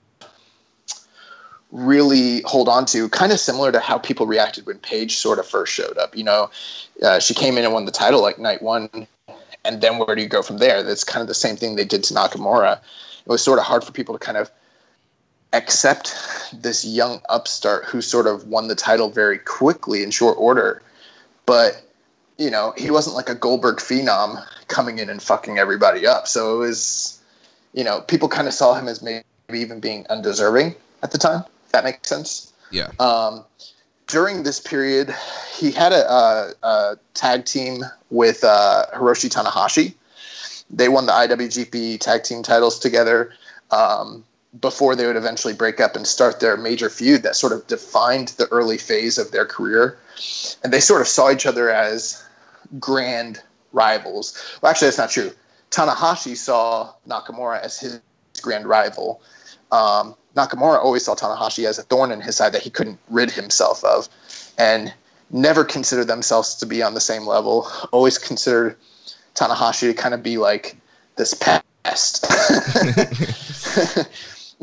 [1.74, 5.48] really hold on to, kind of similar to how people reacted when Paige sort of
[5.48, 6.16] first showed up.
[6.16, 6.50] You know,
[7.02, 8.90] uh, she came in and won the title like night one,
[9.66, 10.84] and then where do you go from there?
[10.84, 12.78] That's kind of the same thing they did to Nakamura.
[12.78, 14.52] It was sort of hard for people to kind of
[15.54, 16.16] accept
[16.54, 20.82] this young upstart who sort of won the title very quickly in short order.
[21.46, 21.84] But,
[22.38, 26.28] you know, he wasn't like a Goldberg phenom coming in and fucking everybody up.
[26.28, 27.22] So it was,
[27.74, 31.44] you know, people kind of saw him as maybe even being undeserving at the time
[31.74, 32.54] that makes sense.
[32.72, 32.92] Yeah.
[33.00, 33.44] Um,
[34.08, 35.14] during this period,
[35.56, 39.94] he had a, a, a tag team with uh, Hiroshi Tanahashi.
[40.70, 43.34] They won the IWGP tag team titles together
[43.72, 44.24] um,
[44.62, 48.30] before they would eventually break up and start their major feud that sort of defined
[48.30, 49.98] the early phase of their career.
[50.64, 52.24] And they sort of saw each other as
[52.80, 54.58] grand rivals.
[54.62, 55.32] Well, actually, that's not true.
[55.72, 58.00] Tanahashi saw Nakamura as his
[58.42, 59.22] grand rival.
[59.72, 63.32] Um, Nakamura always saw Tanahashi as a thorn in his side that he couldn't rid
[63.32, 64.10] himself of,
[64.58, 64.94] and
[65.30, 67.68] never considered themselves to be on the same level.
[67.92, 68.76] Always considered
[69.36, 70.78] Tanahashi to kind of be like
[71.16, 72.26] this pest.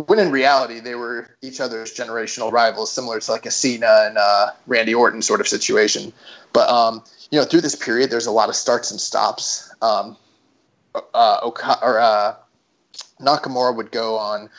[0.06, 4.18] when in reality they were each other's generational rivals, similar to like a Cena and
[4.18, 6.12] uh, Randy Orton sort of situation.
[6.52, 9.72] But um, you know, through this period, there's a lot of starts and stops.
[9.82, 10.16] Um,
[10.94, 12.34] uh, Oka- or uh,
[13.20, 14.50] Nakamura would go on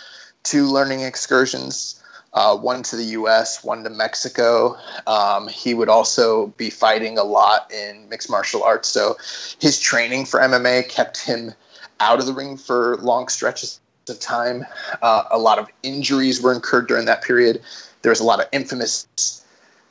[0.44, 2.02] two learning excursions,
[2.34, 4.78] uh, one to the U.S., one to Mexico.
[5.08, 9.18] Um, he would also be fighting a lot in mixed martial arts, so
[9.60, 11.54] his training for MMA kept him
[12.00, 14.66] out of the ring for long stretches of time.
[15.02, 17.62] Uh, a lot of injuries were incurred during that period.
[18.02, 19.08] There was a lot of infamous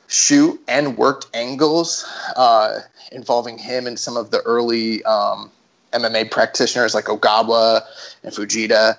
[0.07, 2.79] shoot and worked angles uh,
[3.11, 5.49] involving him and some of the early um,
[5.93, 7.81] MMA practitioners like Ogawa
[8.23, 8.97] and Fujita.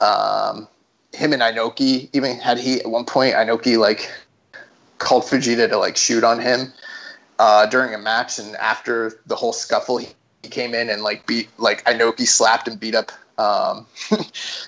[0.00, 0.68] Um,
[1.12, 4.10] him and Inoki even had he at one point Inoki like
[4.98, 6.72] called Fujita to like shoot on him
[7.40, 10.08] uh, during a match, and after the whole scuffle, he,
[10.42, 13.86] he came in and like beat like Inoki slapped and beat up um,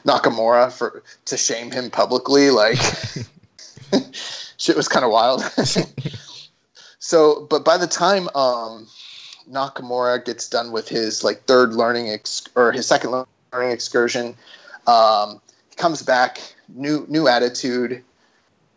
[0.07, 2.51] Nakamura for to shame him publicly.
[2.51, 2.79] Like
[4.57, 5.43] shit was kind of wild.
[6.99, 8.89] so, but by the time um,
[9.51, 14.35] Nakamura gets done with his like third learning ex- or his second learning excursion.
[14.87, 15.41] Um,
[15.77, 16.41] comes back,
[16.75, 18.03] new new attitude,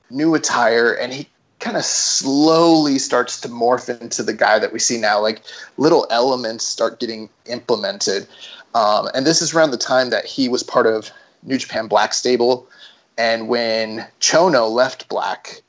[0.09, 1.27] new attire, and he
[1.59, 5.19] kind of slowly starts to morph into the guy that we see now.
[5.19, 5.41] Like
[5.77, 8.27] little elements start getting implemented,
[8.73, 11.11] um, and this is around the time that he was part of
[11.43, 12.67] New Japan Black Stable,
[13.17, 15.61] and when Chono left Black.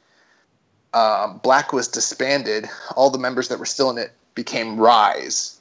[0.94, 2.70] Um, Black was disbanded.
[2.96, 5.60] All the members that were still in it became Rise,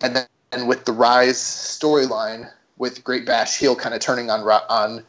[0.00, 4.40] and then and with the Rise storyline, with Great Bash heel kind of turning on
[4.68, 5.04] on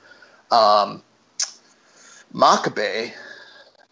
[0.52, 1.02] um,
[2.34, 3.12] Makabe,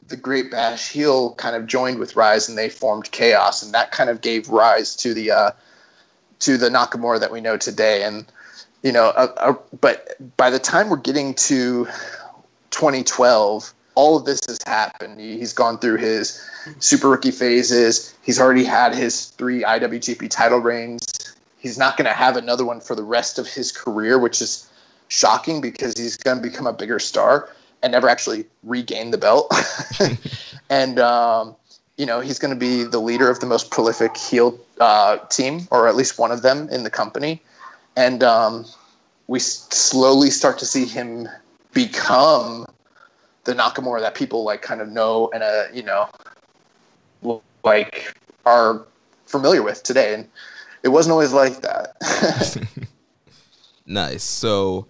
[0.07, 3.91] the Great Bash heel kind of joined with Rise and they formed Chaos, and that
[3.91, 5.51] kind of gave rise to the uh,
[6.39, 8.03] to the Nakamura that we know today.
[8.03, 8.25] And
[8.83, 11.85] you know, uh, uh, but by the time we're getting to
[12.71, 15.19] 2012, all of this has happened.
[15.19, 16.43] He's gone through his
[16.79, 18.13] super rookie phases.
[18.21, 21.05] He's already had his three IWGP title reigns.
[21.63, 24.69] He's not going to have another one for the rest of his career, which is
[25.07, 27.49] shocking because he's going to become a bigger star
[27.81, 29.49] and never actually regain the belt.
[30.69, 31.55] and um,
[31.97, 35.65] you know he's going to be the leader of the most prolific heel uh, team,
[35.71, 37.41] or at least one of them in the company.
[37.95, 38.65] And um,
[39.27, 41.29] we slowly start to see him
[41.73, 42.65] become
[43.45, 46.09] the Nakamura that people like kind of know and uh, you know
[47.63, 48.81] like are
[49.27, 50.13] familiar with today.
[50.13, 50.27] And
[50.83, 52.67] it wasn't always like that.
[53.85, 54.23] nice.
[54.23, 54.87] So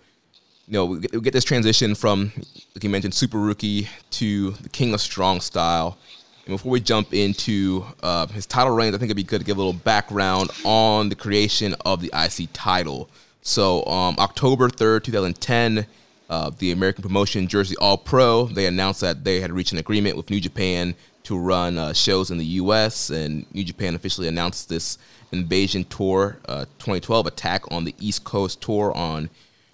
[0.67, 2.31] you know, we get, we get this transition from,
[2.73, 5.97] like you mentioned, Super Rookie to the King of Strong Style.
[6.45, 9.45] And before we jump into uh, his title reigns, I think it'd be good to
[9.45, 13.09] give a little background on the creation of the IC title.
[13.41, 15.85] So, um, October 3rd, 2010,
[16.29, 20.15] uh, the American promotion Jersey All Pro, they announced that they had reached an agreement
[20.15, 24.69] with New Japan to run uh, shows in the U.S., and New Japan officially announced
[24.69, 24.97] this
[25.33, 29.29] Invasion Tour uh, 2012 attack on the East Coast Tour on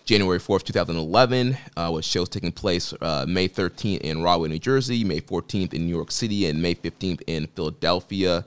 [0.05, 5.03] January 4th, 2011, uh, with shows taking place uh, May 13th in Rahway, New Jersey,
[5.03, 8.43] May 14th in New York City, and May 15th in Philadelphia.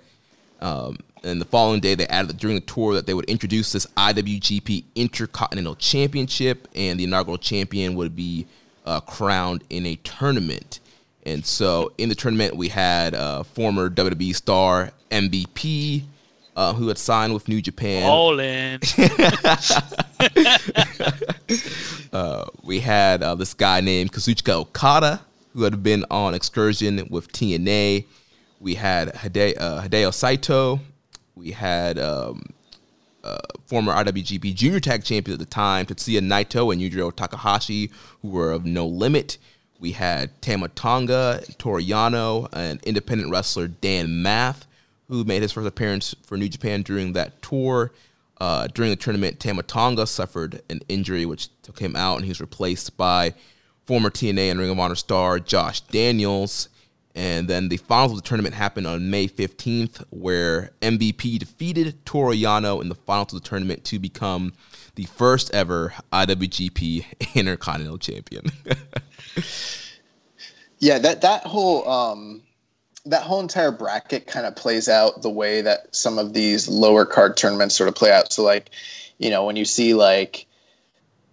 [0.60, 3.86] Um, and the following day, they added during the tour that they would introduce this
[3.96, 8.46] IWGP Intercontinental Championship, and the inaugural champion would be
[8.84, 10.80] uh, crowned in a tournament.
[11.24, 16.02] And so in the tournament, we had uh, former WWE star MVP,
[16.56, 18.04] uh, who had signed with New Japan.
[18.04, 18.80] All in.
[22.12, 25.20] uh, we had uh, this guy named Kazuchika Okada,
[25.54, 28.06] who had been on excursion with TNA.
[28.60, 30.80] We had Hide- uh, Hideo Saito.
[31.34, 32.42] We had um,
[33.24, 37.90] uh, former IWGP Junior Tag Champion at the time, Tetsuya Naito and Yujiro Takahashi,
[38.20, 39.38] who were of no limit.
[39.80, 44.62] We had Tama Tonga, Toru Yano, and independent wrestler Dan Maff,
[45.12, 47.92] who made his first appearance for New Japan during that tour.
[48.40, 52.40] Uh, during the tournament, Tamatonga suffered an injury which took him out, and he was
[52.40, 53.34] replaced by
[53.84, 56.70] former TNA and Ring of Honor star Josh Daniels.
[57.14, 62.34] And then the finals of the tournament happened on May 15th, where MVP defeated Toru
[62.34, 64.54] Yano in the finals of the tournament to become
[64.94, 67.04] the first ever IWGP
[67.34, 68.46] Intercontinental Champion.
[70.78, 72.42] yeah, that that whole um,
[73.04, 77.04] that whole entire bracket kind of plays out the way that some of these lower
[77.04, 78.32] card tournaments sort of play out.
[78.32, 78.70] So, like,
[79.18, 80.46] you know, when you see like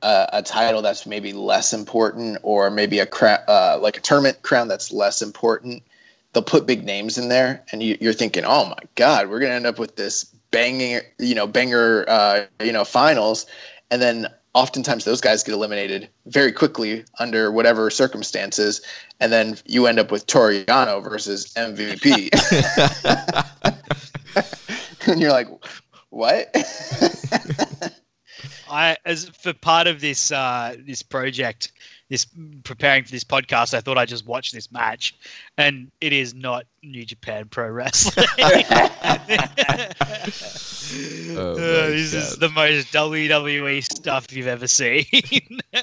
[0.02, 4.42] a, a title that's maybe less important, or maybe a crown, uh, like a tournament
[4.42, 5.84] crown that's less important,
[6.34, 9.54] they'll put big names in there, and you, you're thinking, oh my god, we're gonna
[9.54, 13.46] end up with this banging, you know, banger, uh, you know, finals,
[13.92, 18.82] and then oftentimes those guys get eliminated very quickly under whatever circumstances,
[19.20, 22.30] and then you end up with Toru Yano versus MVP,
[25.08, 25.48] and you're like,
[26.10, 26.50] what?
[28.72, 31.72] I as for part of this uh, this project,
[32.10, 32.26] this
[32.64, 35.16] preparing for this podcast, I thought I'd just watched this match,
[35.58, 38.26] and it is not New Japan Pro Wrestling.
[41.32, 45.06] Oh, Uh, my this is the most WWE stuff you've ever seen.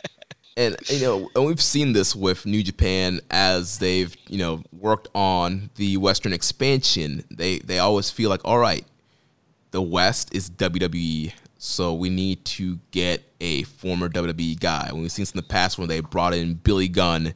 [0.56, 5.06] and you know, and we've seen this with New Japan as they've you know worked
[5.14, 7.22] on the Western expansion.
[7.30, 8.84] They they always feel like, all right,
[9.70, 11.32] the West is WWE,
[11.66, 14.90] so we need to get a former WWE guy.
[14.92, 17.34] We've seen this in the past when they brought in Billy Gunn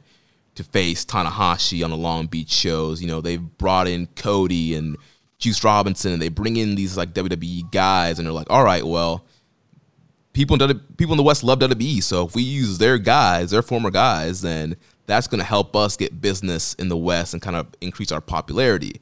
[0.55, 3.01] to face Tanahashi on the Long Beach shows.
[3.01, 4.97] You know, they've brought in Cody and
[5.37, 8.85] Juice Robinson, and they bring in these like WWE guys, and they're like, all right,
[8.85, 9.25] well
[10.33, 12.01] people in people in the West love WWE.
[12.01, 14.75] So if we use their guys, their former guys, then
[15.05, 18.21] that's going to help us get business in the West and kind of increase our
[18.21, 19.01] popularity.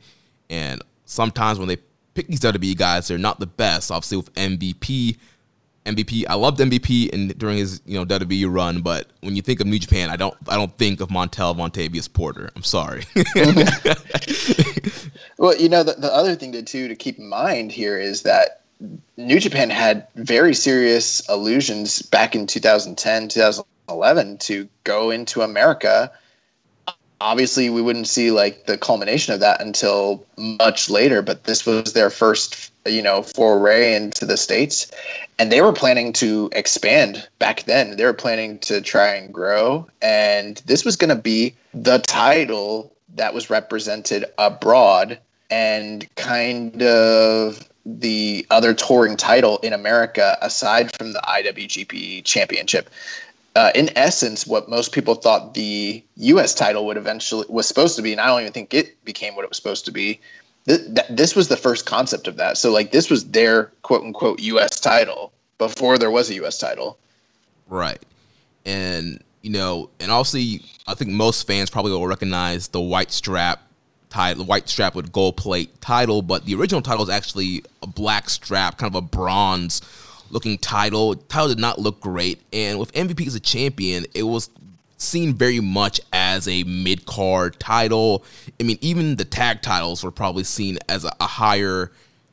[0.49, 1.77] And sometimes when they
[2.19, 3.91] pick these WWE guys, they're not the best.
[3.91, 5.17] Obviously with MVP,
[5.85, 9.59] MVP, I loved MVP and during his you know WWE run, but when you think
[9.59, 12.49] of New Japan, I don't I don't think of Montel Vontavious Porter.
[12.55, 13.03] I'm sorry.
[15.39, 18.23] Well, you know, the, the other thing to too to keep in mind here is
[18.23, 18.61] that
[19.15, 26.11] New Japan had very serious illusions back in 2010, 2011 to go into America.
[27.21, 31.93] Obviously, we wouldn't see like the culmination of that until much later, but this was
[31.93, 34.89] their first, you know, foray into the states,
[35.37, 37.97] and they were planning to expand back then.
[37.97, 42.93] They were planning to try and grow, and this was going to be the title
[43.15, 51.13] that was represented abroad and kind of the other touring title in America aside from
[51.13, 52.89] the IWGP Championship.
[53.59, 56.53] Uh, in essence, what most people thought the U.S.
[56.53, 59.43] title would eventually was supposed to be, and I don't even think it became what
[59.43, 60.21] it was supposed to be.
[60.65, 62.57] Th- th- this was the first concept of that.
[62.57, 64.79] So, like, this was their quote unquote U.S.
[64.79, 66.57] title before there was a U.S.
[66.57, 66.97] title.
[67.67, 68.01] Right,
[68.65, 73.61] and you know, and obviously, I think most fans probably will recognize the white strap
[74.09, 78.29] title, white strap with gold plate title, but the original title is actually a black
[78.29, 79.81] strap, kind of a bronze
[80.31, 81.15] looking title.
[81.15, 84.49] Title did not look great, and with MVP as a champion, it was
[84.97, 88.23] seen very much as a mid card title.
[88.59, 91.91] I mean, even the tag titles were probably seen as a, a higher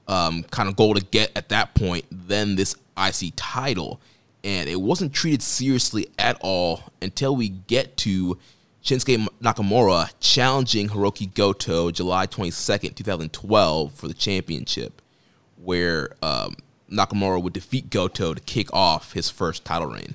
[0.08, 4.00] um, kind of goal to get at that point than this IC title.
[4.44, 8.38] And it wasn't treated seriously at all until we get to
[8.84, 15.02] Shinsuke Nakamura challenging Hirooki Goto July 22nd, 2012 for the championship,
[15.56, 16.56] where um,
[16.90, 20.14] Nakamura would defeat Goto to kick off his first title reign.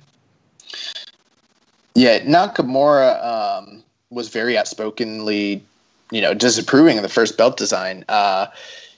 [1.95, 5.61] Yeah, Nakamura um, was very outspokenly,
[6.11, 8.05] you know, disapproving of the first belt design.
[8.07, 8.47] Uh,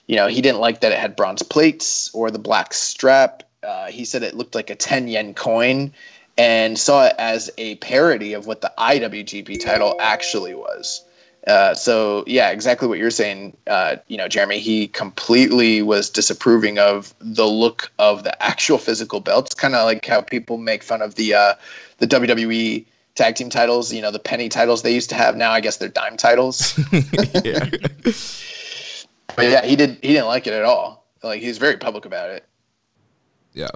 [0.07, 3.43] you know, he didn't like that it had bronze plates or the black strap.
[3.63, 5.91] Uh, he said it looked like a 10 yen coin
[6.37, 11.03] and saw it as a parody of what the IWGP title actually was.
[11.47, 13.55] Uh, so yeah, exactly what you're saying.
[13.67, 19.19] Uh, you know, Jeremy, he completely was disapproving of the look of the actual physical
[19.19, 21.53] belts, kind of like how people make fun of the uh,
[21.97, 22.85] the WWE
[23.15, 23.91] tag team titles.
[23.91, 25.35] You know, the penny titles they used to have.
[25.35, 26.79] Now I guess they're dime titles.
[27.43, 27.69] yeah.
[29.35, 29.97] but yeah, he did.
[30.01, 31.05] He didn't like it at all.
[31.23, 32.45] Like he was very public about it.
[33.53, 33.69] Yeah.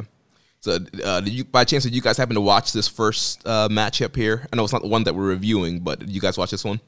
[0.61, 3.67] So, uh, did you by chance did you guys happen to watch this first uh,
[3.69, 4.47] matchup here?
[4.51, 6.63] I know it's not the one that we're reviewing, but did you guys watch this
[6.63, 6.79] one?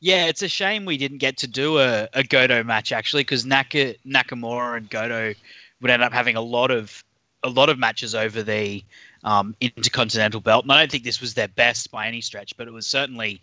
[0.00, 3.44] Yeah, it's a shame we didn't get to do a, a Goto match actually, because
[3.44, 5.34] Naka, Nakamura and Goto
[5.80, 7.04] would end up having a lot of
[7.42, 8.84] a lot of matches over the
[9.24, 10.64] um, Intercontinental Belt.
[10.64, 13.40] And I don't think this was their best by any stretch, but it was certainly,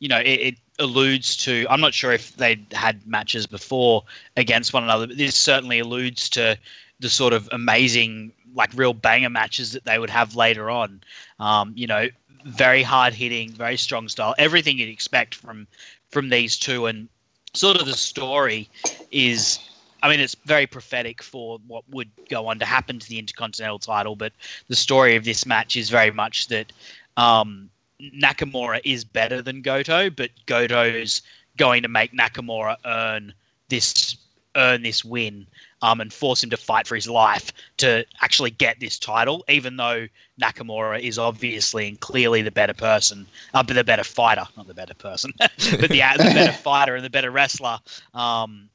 [0.00, 1.66] you know, it, it alludes to.
[1.70, 4.02] I'm not sure if they had matches before
[4.36, 6.58] against one another, but this certainly alludes to
[7.00, 11.00] the sort of amazing, like real banger matches that they would have later on.
[11.38, 12.08] Um, you know,
[12.46, 15.66] very hard hitting, very strong style, everything you'd expect from
[16.10, 17.08] from these two, and
[17.54, 18.68] sort of the story
[19.10, 19.58] is.
[20.02, 23.78] I mean, it's very prophetic for what would go on to happen to the Intercontinental
[23.78, 24.32] title, but
[24.68, 26.72] the story of this match is very much that
[27.16, 31.22] um, Nakamura is better than Goto, but Goto's
[31.56, 33.32] going to make Nakamura earn
[33.68, 34.16] this
[34.54, 35.46] earn this win
[35.82, 39.76] um, and force him to fight for his life to actually get this title, even
[39.76, 40.06] though
[40.40, 44.74] Nakamura is obviously and clearly the better person, uh, but the better fighter, not the
[44.74, 47.78] better person, but the, the better fighter and the better wrestler.
[48.14, 48.68] Um,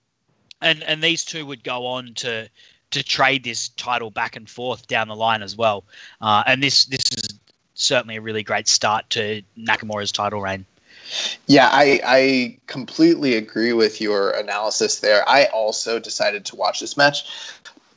[0.62, 2.49] and and these two would go on to
[2.91, 5.84] to trade this title back and forth down the line as well.
[6.22, 7.39] Uh, and this this is
[7.74, 10.66] certainly a really great start to Nakamura's title reign.
[11.47, 15.28] Yeah, I, I completely agree with your analysis there.
[15.28, 17.26] I also decided to watch this match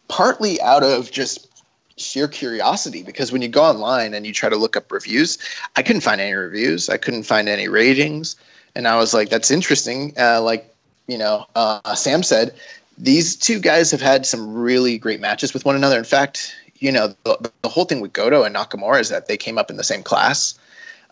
[0.08, 1.48] partly out of just
[1.96, 5.38] sheer curiosity because when you go online and you try to look up reviews,
[5.76, 6.88] I couldn't find any reviews.
[6.88, 8.36] I couldn't find any ratings.
[8.74, 10.12] And I was like, that's interesting.
[10.18, 10.74] Uh, like,
[11.06, 12.54] you know, uh, Sam said,
[12.98, 15.98] these two guys have had some really great matches with one another.
[15.98, 19.36] In fact, you know, the, the whole thing with Goto and Nakamura is that they
[19.36, 20.58] came up in the same class.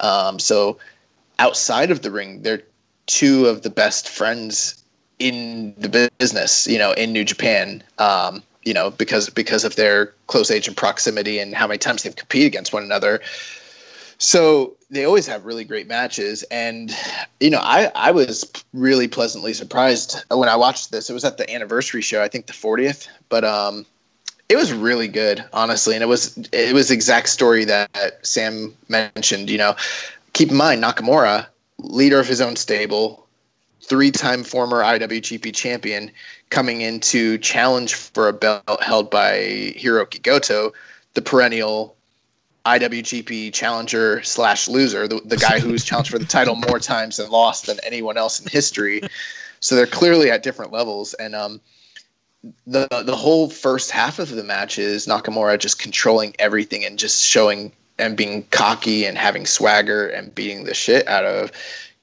[0.01, 0.79] Um, so
[1.43, 2.63] outside of the ring, they're
[3.07, 4.85] two of the best friends
[5.19, 7.83] in the business, you know, in New Japan.
[7.99, 12.05] Um, you know, because because of their close age and proximity and how many times
[12.05, 13.21] they've competed against one another.
[14.19, 16.97] So they always have really great matches, and
[17.41, 21.11] you know, I I was really pleasantly surprised when I watched this.
[21.11, 23.85] It was at the anniversary show, I think the 40th, but um,
[24.49, 28.73] it was really good, honestly, and it was it was the exact story that Sam
[28.89, 29.51] mentioned.
[29.51, 29.75] You know,
[30.33, 31.47] keep in mind Nakamura,
[31.79, 33.27] leader of his own stable,
[33.83, 36.11] three-time former IWGP champion,
[36.51, 40.73] coming in to challenge for a belt held by Hirooki Goto,
[41.15, 41.97] the perennial
[42.65, 47.31] IWGP challenger slash loser, the, the guy who's challenged for the title more times and
[47.31, 49.03] lost than anyone else in history.
[49.61, 51.61] So they're clearly at different levels, and um,
[52.67, 57.25] the the whole first half of the match is Nakamura just controlling everything and just
[57.25, 57.73] showing
[58.03, 61.53] and being cocky and having swagger and beating the shit out of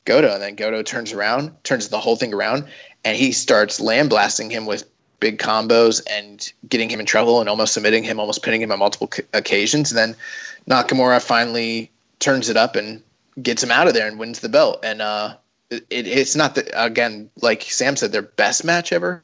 [0.05, 0.33] Goto.
[0.33, 2.65] And then Goto turns around, turns the whole thing around,
[3.03, 4.85] and he starts lambasting him with
[5.19, 8.79] big combos and getting him in trouble and almost submitting him, almost pinning him on
[8.79, 9.91] multiple occasions.
[9.91, 10.15] And then
[10.69, 13.03] Nakamura finally turns it up and
[13.43, 14.79] gets him out of there and wins the belt.
[14.83, 15.35] And uh,
[15.69, 19.21] it, it's not that again, like Sam said, their best match ever,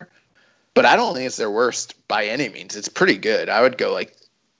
[0.74, 2.76] but I don't think it's their worst by any means.
[2.76, 3.48] It's pretty good.
[3.48, 4.14] I would go like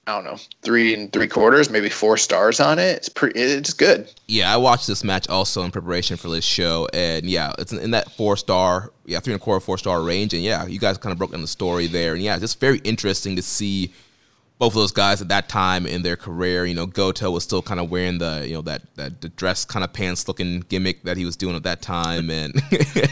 [0.08, 2.98] I don't know, three and three quarters, maybe four stars on it.
[2.98, 3.40] It's pretty.
[3.40, 4.08] It's good.
[4.28, 7.90] Yeah, I watched this match also in preparation for this show, and yeah, it's in
[7.92, 11.00] that four star, yeah, three and a quarter, four star range, and yeah, you guys
[11.00, 13.94] kind of broke down the story there, and yeah, it's just very interesting to see
[14.58, 16.66] both of those guys at that time in their career.
[16.66, 19.66] You know, Goto was still kind of wearing the you know that that the dress
[19.66, 22.54] kind of pants looking gimmick that he was doing at that time, and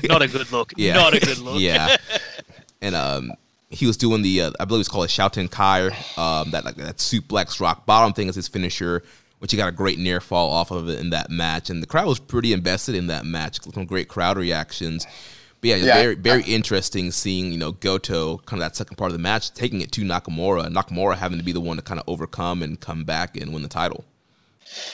[0.08, 0.74] not a good look.
[0.78, 0.94] Yeah.
[0.94, 1.60] not a good look.
[1.60, 1.98] yeah,
[2.82, 3.32] and um,
[3.74, 6.76] he was doing the uh, I believe it's called a Shouten Kai, um, that like
[6.76, 9.04] that suplex rock bottom thing as his finisher,
[9.40, 11.88] which he got a great near fall off of it in that match, and the
[11.88, 13.60] crowd was pretty invested in that match.
[13.74, 15.06] Some great crowd reactions.
[15.60, 19.10] But yeah, yeah, very very interesting seeing you know Goto kind of that second part
[19.10, 22.00] of the match taking it to Nakamura, Nakamura having to be the one to kind
[22.00, 24.06] of overcome and come back and win the title.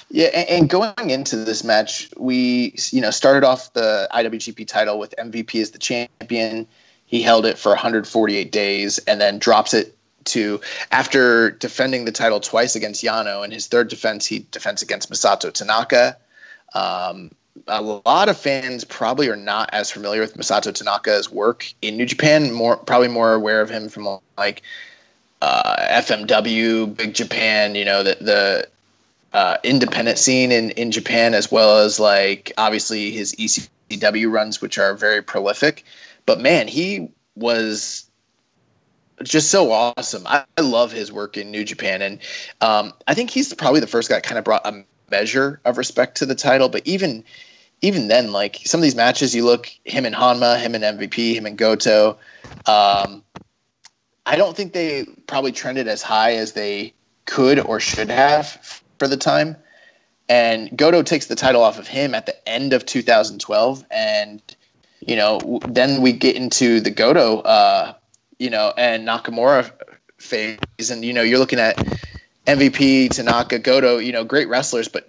[0.09, 5.13] Yeah, and going into this match, we you know started off the IWGP title with
[5.17, 6.67] MVP as the champion.
[7.10, 12.39] He held it for 148 days and then drops it to after defending the title
[12.39, 13.43] twice against Yano.
[13.43, 16.16] In his third defense, he defends against Masato Tanaka.
[16.76, 17.32] Um,
[17.68, 22.05] a lot of fans probably are not as familiar with Masato Tanaka's work in New
[22.05, 22.51] Japan.
[22.51, 24.62] More probably more aware of him from like
[25.41, 27.74] uh, FMW, Big Japan.
[27.74, 28.68] You know the the
[29.34, 34.78] uh, independent scene in in Japan, as well as like obviously his ECW runs, which
[34.78, 35.84] are very prolific.
[36.30, 38.07] But man, he was
[39.23, 40.27] just so awesome.
[40.27, 42.19] I, I love his work in New Japan, and
[42.61, 45.80] um, I think he's probably the first guy that kind of brought a measure of
[45.80, 46.69] respect to the title.
[46.69, 47.23] But even
[47.82, 51.34] even then, like some of these matches, you look him and Hanma, him and MVP,
[51.34, 52.19] him and Goto.
[52.67, 53.23] Um,
[54.27, 56.93] I don't think they probably trended as high as they
[57.25, 59.57] could or should have for the time.
[60.30, 64.43] And Goto takes the title off of him at the end of 2012, and
[65.02, 67.93] you know, then we get into the Goto, uh,
[68.38, 69.72] you know, and Nakamura
[70.18, 70.58] phase,
[70.89, 71.78] and you know, you're looking at
[72.47, 75.08] MVP, Tanaka, Goto, you know, great wrestlers, but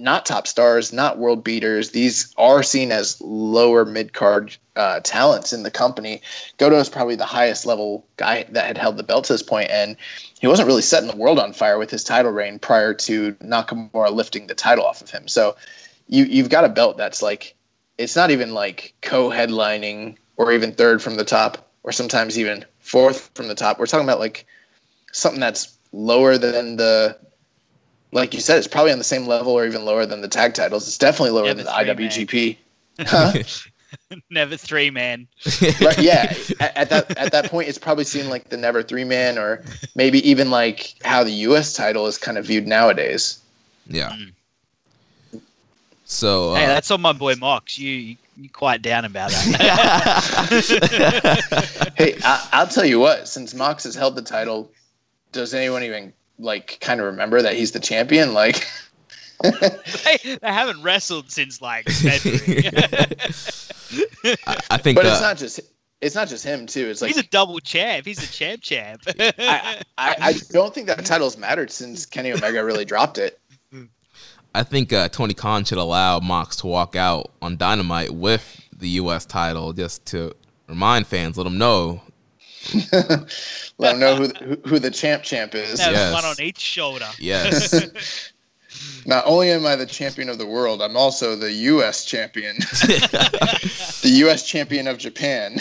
[0.00, 1.90] not top stars, not world beaters.
[1.90, 6.22] These are seen as lower mid card uh, talents in the company.
[6.56, 9.70] Goto is probably the highest level guy that had held the belt to this point,
[9.70, 9.96] and
[10.40, 14.10] he wasn't really setting the world on fire with his title reign prior to Nakamura
[14.10, 15.28] lifting the title off of him.
[15.28, 15.54] So
[16.08, 17.54] you you've got a belt that's like
[18.00, 23.30] it's not even like co-headlining or even third from the top or sometimes even fourth
[23.34, 23.78] from the top.
[23.78, 24.46] We're talking about like
[25.12, 27.16] something that's lower than the
[28.12, 30.54] like you said, it's probably on the same level or even lower than the tag
[30.54, 30.88] titles.
[30.88, 32.56] It's definitely lower Never than the IWGP.
[34.30, 35.28] Never three man.
[35.80, 36.34] right, yeah.
[36.58, 39.62] At, at, that at that point, it's probably seen like the never three man, or
[39.94, 41.74] maybe even like how the U.S.
[41.74, 43.40] title is kind of viewed nowadays.
[43.86, 44.10] Yeah.
[44.10, 44.32] Mm.
[46.10, 47.78] So hey, uh, that's on my boy Mox.
[47.78, 49.44] You you quite down about that.
[51.96, 53.28] hey, I, will tell you what.
[53.28, 54.72] Since Mox has held the title,
[55.30, 58.34] does anyone even like kind of remember that he's the champion?
[58.34, 58.66] Like.
[59.42, 62.66] they, they haven't wrestled since like February.
[64.46, 65.60] I, I, think, but uh, it's not just
[66.00, 66.88] it's not just him too.
[66.88, 68.04] It's like he's a double champ.
[68.04, 69.02] He's a champ champ.
[69.18, 73.40] I, I, I don't think that title's mattered since Kenny Omega really dropped it.
[74.54, 78.88] I think uh, Tony Khan should allow Mox to walk out on Dynamite with the
[78.90, 79.24] U.S.
[79.24, 80.34] title just to
[80.68, 82.02] remind fans, let them know.
[82.92, 83.28] let
[83.78, 85.78] them know who, who, who the champ champ is.
[85.78, 86.12] yes.
[86.12, 87.08] one on each shoulder.
[87.18, 88.32] Yes.
[89.06, 92.04] Not only am I the champion of the world, I'm also the U.S.
[92.04, 92.56] champion.
[92.58, 94.46] the U.S.
[94.46, 95.56] champion of Japan.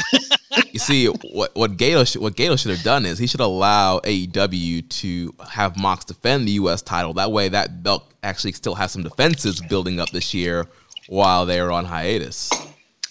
[0.72, 4.88] you see, what what Gedo what Gedo should have done is he should allow AEW
[4.88, 6.82] to have Mox defend the U.S.
[6.82, 7.14] title.
[7.14, 10.66] That way, that belt actually still has some defenses building up this year
[11.08, 12.50] while they are on hiatus.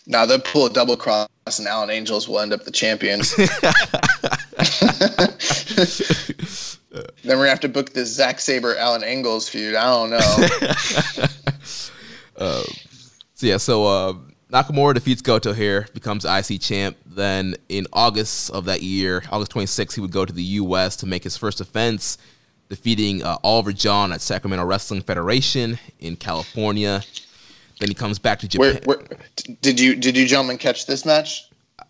[0.08, 1.28] Now they'll pull a double cross,
[1.60, 3.36] and Alan Angels will end up the champions.
[7.24, 9.76] then we're gonna have to book this Zack Sabre Alan Angels feud.
[9.76, 10.18] I don't know.
[12.38, 12.64] uh,
[13.34, 14.14] so yeah, so uh,
[14.50, 16.96] Nakamura defeats Goto here, becomes IC champ.
[17.06, 20.96] Then in August of that year, August 26th, he would go to the U.S.
[20.98, 22.18] to make his first defense,
[22.70, 27.04] defeating uh, Oliver John at Sacramento Wrestling Federation in California.
[27.80, 28.80] Then he comes back to Japan.
[28.86, 29.08] Where, where,
[29.62, 31.50] did you did you gentlemen catch this match?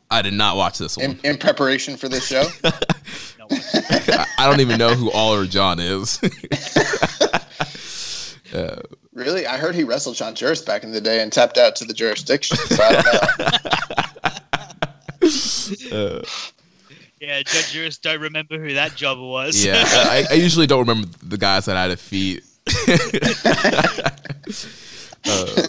[0.09, 2.43] I did not watch this one in, in preparation for this show.
[2.63, 6.21] I, I, don't even know who Oliver John is.
[8.53, 8.81] uh,
[9.17, 9.47] Really?
[9.47, 11.93] I heard he wrestled Sean Juris back in the day and tapped out to the
[11.93, 12.55] jurisdiction.
[12.55, 13.13] So I don't know.
[15.91, 16.21] Uh,
[17.19, 19.65] Yeah, Judge Juris don't remember who that job was.
[19.65, 22.45] yeah, I, I usually don't remember the guys that I defeat.
[25.25, 25.67] Uh,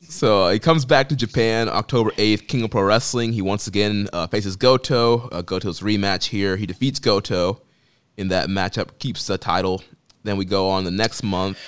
[0.00, 3.32] so he comes back to Japan October 8th, King of Pro Wrestling.
[3.32, 5.28] He once again uh, faces Goto.
[5.28, 6.56] Uh, Goto's rematch here.
[6.56, 7.60] He defeats Goto
[8.16, 9.82] in that matchup, keeps the title.
[10.22, 11.58] Then we go on the next month.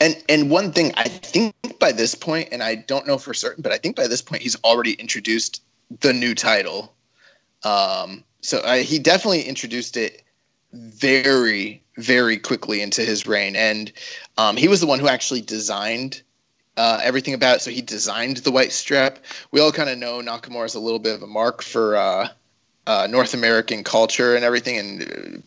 [0.00, 3.62] And and one thing I think by this point, and I don't know for certain,
[3.62, 5.62] but I think by this point he's already introduced
[6.00, 6.94] the new title.
[7.64, 10.22] Um, so I, he definitely introduced it
[10.72, 13.92] very very quickly into his reign, and
[14.38, 16.22] um, he was the one who actually designed
[16.78, 17.60] uh, everything about it.
[17.60, 19.18] So he designed the white strap.
[19.50, 22.28] We all kind of know Nakamura is a little bit of a mark for uh,
[22.86, 25.40] uh, North American culture and everything, and uh,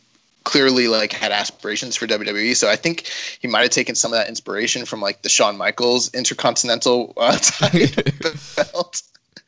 [0.43, 2.55] clearly like had aspirations for WWE.
[2.55, 5.57] So I think he might have taken some of that inspiration from like the Shawn
[5.57, 7.37] Michaels Intercontinental uh,
[8.55, 9.01] belt.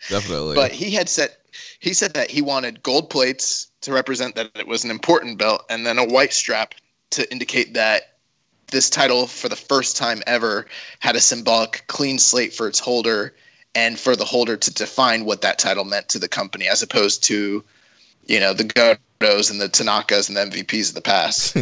[0.09, 0.55] Definitely.
[0.55, 1.35] But he had said
[1.79, 5.65] he said that he wanted gold plates to represent that it was an important belt,
[5.69, 6.75] and then a white strap
[7.13, 8.13] to indicate that
[8.71, 10.65] this title, for the first time ever,
[10.99, 13.33] had a symbolic clean slate for its holder,
[13.75, 17.23] and for the holder to define what that title meant to the company, as opposed
[17.23, 17.63] to,
[18.25, 21.55] you know, the Gotos and the Tanakas and the MVPs of the past.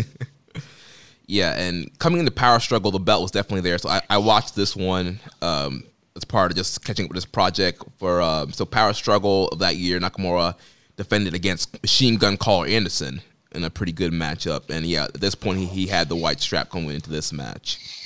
[1.28, 3.78] yeah, and coming into Power Struggle, the belt was definitely there.
[3.78, 5.84] So I, I watched this one um,
[6.16, 9.60] as part of just catching up with this project for um, so Power Struggle of
[9.60, 10.00] that year.
[10.00, 10.56] Nakamura
[10.96, 13.22] defended against Machine Gun Karl Anderson
[13.54, 16.42] in a pretty good matchup, and yeah, at this point he, he had the white
[16.42, 18.02] strap coming into this match.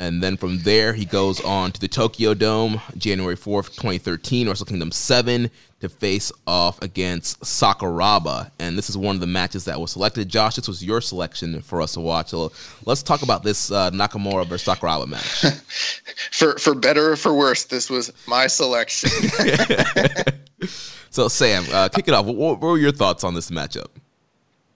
[0.00, 4.64] And then from there, he goes on to the Tokyo Dome, January 4th, 2013, Wrestle
[4.64, 5.50] Kingdom 7,
[5.80, 8.50] to face off against Sakuraba.
[8.58, 10.30] And this is one of the matches that was selected.
[10.30, 12.30] Josh, this was your selection for us to watch.
[12.30, 12.50] So
[12.86, 15.44] let's talk about this uh, Nakamura versus Sakuraba match.
[16.32, 19.10] for for better or for worse, this was my selection.
[21.10, 22.24] so, Sam, uh, kick it off.
[22.24, 23.88] What, what were your thoughts on this matchup?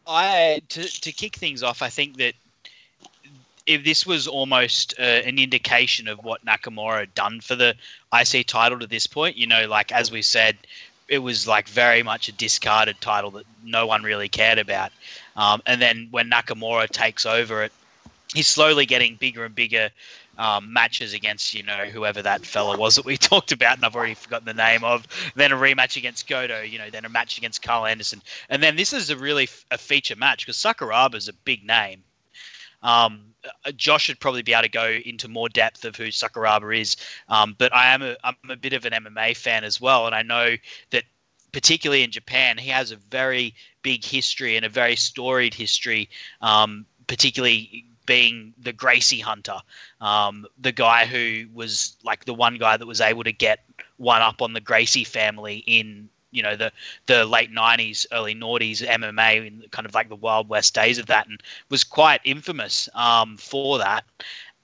[0.06, 2.34] I to to kick things off, I think that
[3.66, 7.74] if this was almost uh, an indication of what Nakamura had done for the
[8.12, 10.56] IC title to this point, you know, like as we said,
[11.08, 14.92] it was like very much a discarded title that no one really cared about.
[15.36, 17.72] Um, and then when Nakamura takes over it,
[18.34, 19.90] he's slowly getting bigger and bigger
[20.38, 23.96] um, matches against, you know, whoever that fella was that we talked about, and I've
[23.96, 25.06] already forgotten the name of.
[25.34, 28.22] Then a rematch against Goto, you know, then a match against Karl Anderson.
[28.48, 31.64] And then this is a really f- a feature match because Sakuraba is a big
[31.66, 32.02] name.
[32.82, 33.34] Um,
[33.76, 36.96] Josh should probably be able to go into more depth of who Sakuraba is,
[37.28, 40.14] um, but I am a, I'm a bit of an MMA fan as well, and
[40.14, 40.56] I know
[40.90, 41.04] that
[41.52, 46.10] particularly in Japan, he has a very big history and a very storied history,
[46.40, 49.58] um, particularly being the Gracie Hunter,
[50.00, 53.64] um, the guy who was like the one guy that was able to get
[53.96, 56.70] one up on the Gracie family in you know the
[57.06, 61.06] the late 90s early noughties mma in kind of like the wild west days of
[61.06, 64.04] that and was quite infamous um, for that.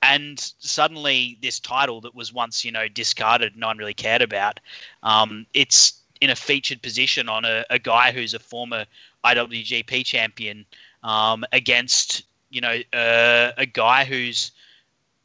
[0.03, 4.61] And suddenly this title that was once you know discarded no one really cared about
[5.03, 8.85] um, it's in a featured position on a, a, guy who's a former
[9.25, 10.67] iwgp champion
[11.03, 14.53] um, against you know uh, a guy who's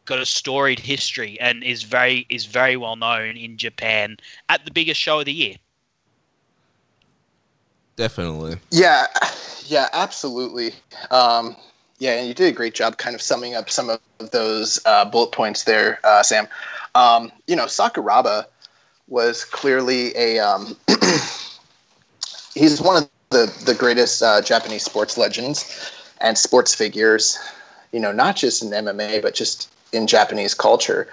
[0.06, 4.18] got a storied history and is very is very well known in japan
[4.50, 5.56] at the biggest show of the year
[7.96, 8.58] Definitely.
[8.72, 9.08] Yeah,
[9.68, 10.74] yeah, absolutely.
[11.12, 11.56] Um,
[11.98, 14.00] yeah, and you did a great job kind of summing up some of
[14.32, 16.48] those uh, bullet points there, uh, Sam.
[16.94, 18.46] Um, you know, Sakuraba
[19.08, 20.40] was clearly a.
[20.40, 20.76] Um,
[22.54, 25.92] he's one of the, the greatest uh, Japanese sports legends
[26.26, 27.38] and sports figures,
[27.92, 31.08] you know, not just in MMA, but just in Japanese culture.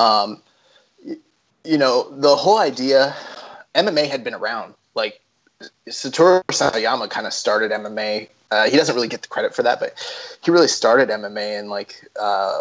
[0.00, 0.42] Um,
[1.64, 3.14] you know, the whole idea,
[3.76, 4.74] MMA had been around.
[4.96, 5.20] Like,
[5.88, 8.28] Satoru Sayama kind of started MMA.
[8.50, 9.94] Uh, he doesn't really get the credit for that, but
[10.42, 12.60] he really started MMA in like uh,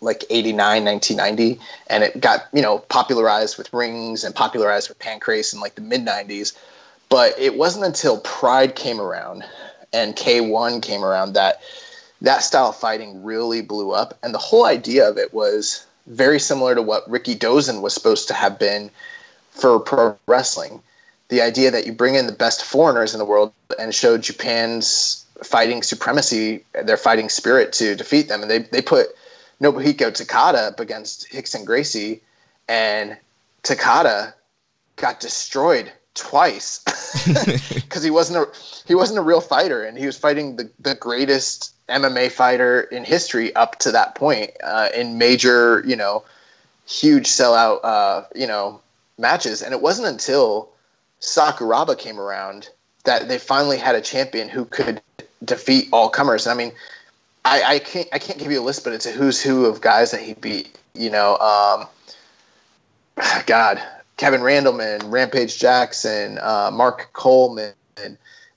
[0.00, 5.54] like 89, 1990, and it got you know popularized with rings and popularized with pancrase
[5.54, 6.56] in like the mid 90s.
[7.08, 9.44] But it wasn't until Pride came around
[9.92, 11.60] and K1 came around that
[12.20, 16.40] that style of fighting really blew up, and the whole idea of it was very
[16.40, 18.90] similar to what Rikidozan was supposed to have been
[19.50, 20.82] for pro wrestling
[21.28, 25.24] the idea that you bring in the best foreigners in the world and show Japan's
[25.42, 28.42] fighting supremacy, their fighting spirit to defeat them.
[28.42, 29.08] And they, they put
[29.60, 32.22] Nobuhiko Takada up against Rickson Gracie,
[32.68, 33.16] and
[33.62, 34.32] Takada
[34.96, 36.80] got destroyed twice
[37.74, 38.46] because he wasn't a
[38.86, 43.04] he wasn't a real fighter, and he was fighting the, the greatest MMA fighter in
[43.04, 46.22] history up to that point uh, in major, you know,
[46.86, 48.80] huge sellout, uh, you know,
[49.18, 49.62] matches.
[49.62, 50.68] And it wasn't until
[51.20, 52.70] Sakuraba came around,
[53.04, 55.00] that they finally had a champion who could
[55.44, 56.46] defeat all comers.
[56.46, 56.72] I mean,
[57.44, 59.80] I, I can't I can't give you a list, but it's a who's who of
[59.80, 60.78] guys that he beat.
[60.94, 61.86] You know, um,
[63.46, 63.82] God,
[64.18, 67.72] Kevin Randleman, Rampage Jackson, uh, Mark Coleman,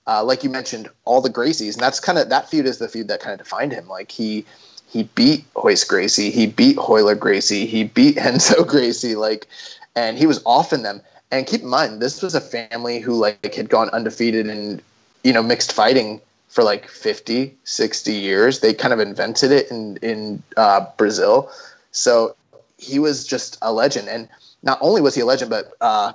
[0.07, 2.89] uh, like you mentioned, all the Gracies, and that's kind of that feud is the
[2.89, 3.87] feud that kind of defined him.
[3.87, 4.43] Like he
[4.89, 9.47] he beat Royce Gracie, he beat Royler Gracie, he beat Renzo Gracie, like,
[9.95, 11.01] and he was off in them.
[11.29, 14.81] And keep in mind, this was a family who like had gone undefeated in
[15.23, 18.59] you know mixed fighting for like 50, 60 years.
[18.59, 21.51] They kind of invented it in in uh, Brazil,
[21.91, 22.35] so
[22.77, 24.09] he was just a legend.
[24.09, 24.27] And
[24.63, 26.13] not only was he a legend, but uh,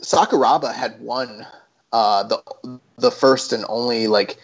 [0.00, 1.46] Sakuraba had won
[1.92, 4.36] uh, the the first and only like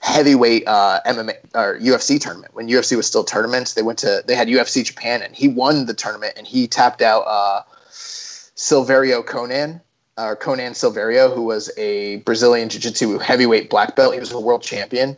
[0.00, 3.74] heavyweight uh, MMA or UFC tournament when UFC was still tournaments.
[3.74, 7.02] They went to they had UFC Japan and he won the tournament and he tapped
[7.02, 9.80] out uh, Silveira Conan
[10.16, 14.14] or Conan Silveira, who was a Brazilian Jiu Jitsu heavyweight black belt.
[14.14, 15.16] He was a world champion.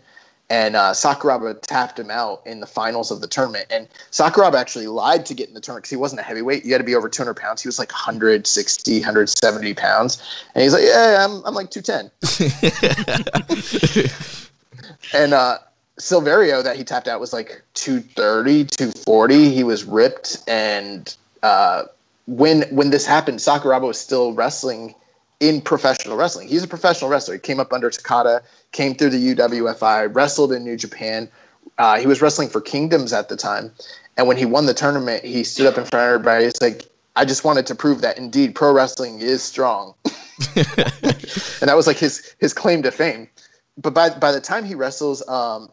[0.51, 3.67] And uh, Sakuraba tapped him out in the finals of the tournament.
[3.71, 6.65] And Sakuraba actually lied to get in the tournament because he wasn't a heavyweight.
[6.65, 7.63] You had to be over 200 pounds.
[7.63, 10.45] He was like 160, 170 pounds.
[10.55, 12.11] And he's like, yeah, I'm, I'm like 210.
[15.15, 15.59] and uh,
[15.99, 19.51] Silveira that he tapped out was like 230, 240.
[19.51, 20.39] He was ripped.
[20.49, 21.85] And uh,
[22.27, 24.97] when when this happened, Sakuraba was still wrestling
[25.41, 26.49] in professional wrestling.
[26.49, 27.35] He's a professional wrestler.
[27.35, 31.29] He came up under Takada, came through the UWFI, wrestled in New Japan.
[31.79, 33.73] Uh, he was wrestling for Kingdoms at the time.
[34.17, 36.45] And when he won the tournament, he stood up in front of everybody.
[36.45, 39.95] He's like, I just wanted to prove that indeed pro wrestling is strong.
[40.57, 43.29] and that was like his his claim to fame.
[43.77, 45.69] But by by the time he wrestles um,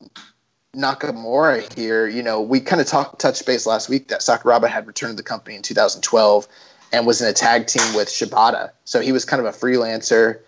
[0.75, 4.87] Nakamura here, you know, we kind of talked touched base last week that Sakuraba had
[4.87, 6.47] returned to the company in 2012
[6.91, 8.71] and was in a tag team with Shibata.
[8.85, 10.39] So he was kind of a freelancer,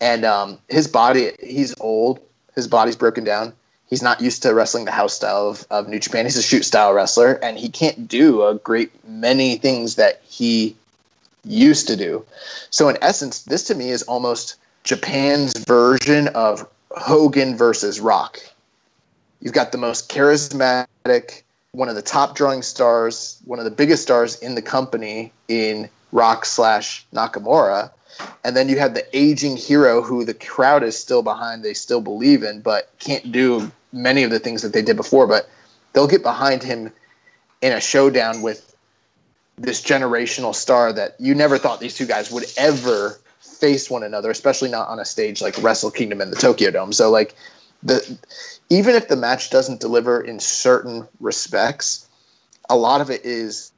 [0.00, 2.20] and um, his body he's old,
[2.54, 3.52] his body's broken down.
[3.88, 6.24] He's not used to wrestling the house style of, of New Japan.
[6.24, 10.74] He's a shoot style wrestler, and he can't do a great many things that he
[11.44, 12.24] used to do.
[12.70, 18.40] So in essence, this to me is almost Japan's version of Hogan versus Rock.
[19.40, 21.42] You've got the most charismatic,
[21.76, 25.90] one of the top drawing stars, one of the biggest stars in the company in
[26.10, 27.90] Rock slash Nakamura.
[28.44, 32.00] And then you have the aging hero who the crowd is still behind, they still
[32.00, 35.26] believe in, but can't do many of the things that they did before.
[35.26, 35.50] But
[35.92, 36.90] they'll get behind him
[37.60, 38.74] in a showdown with
[39.58, 44.30] this generational star that you never thought these two guys would ever face one another,
[44.30, 46.94] especially not on a stage like Wrestle Kingdom in the Tokyo Dome.
[46.94, 47.34] So like
[47.82, 48.18] the
[48.68, 52.08] even if the match doesn't deliver in certain respects,
[52.68, 53.72] a lot of it is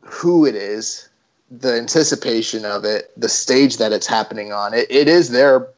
[0.00, 1.08] who it is,
[1.50, 4.74] the anticipation of it, the stage that it's happening on.
[4.74, 5.68] It, it is their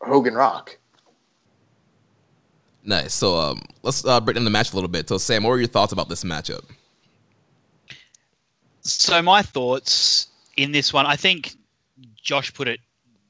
[0.00, 0.76] Hogan Rock.
[2.84, 3.14] Nice.
[3.14, 5.08] So um, let's uh, break down the match a little bit.
[5.08, 6.64] So Sam, what were your thoughts about this matchup?
[8.80, 11.54] So my thoughts in this one, I think
[12.20, 12.80] Josh put it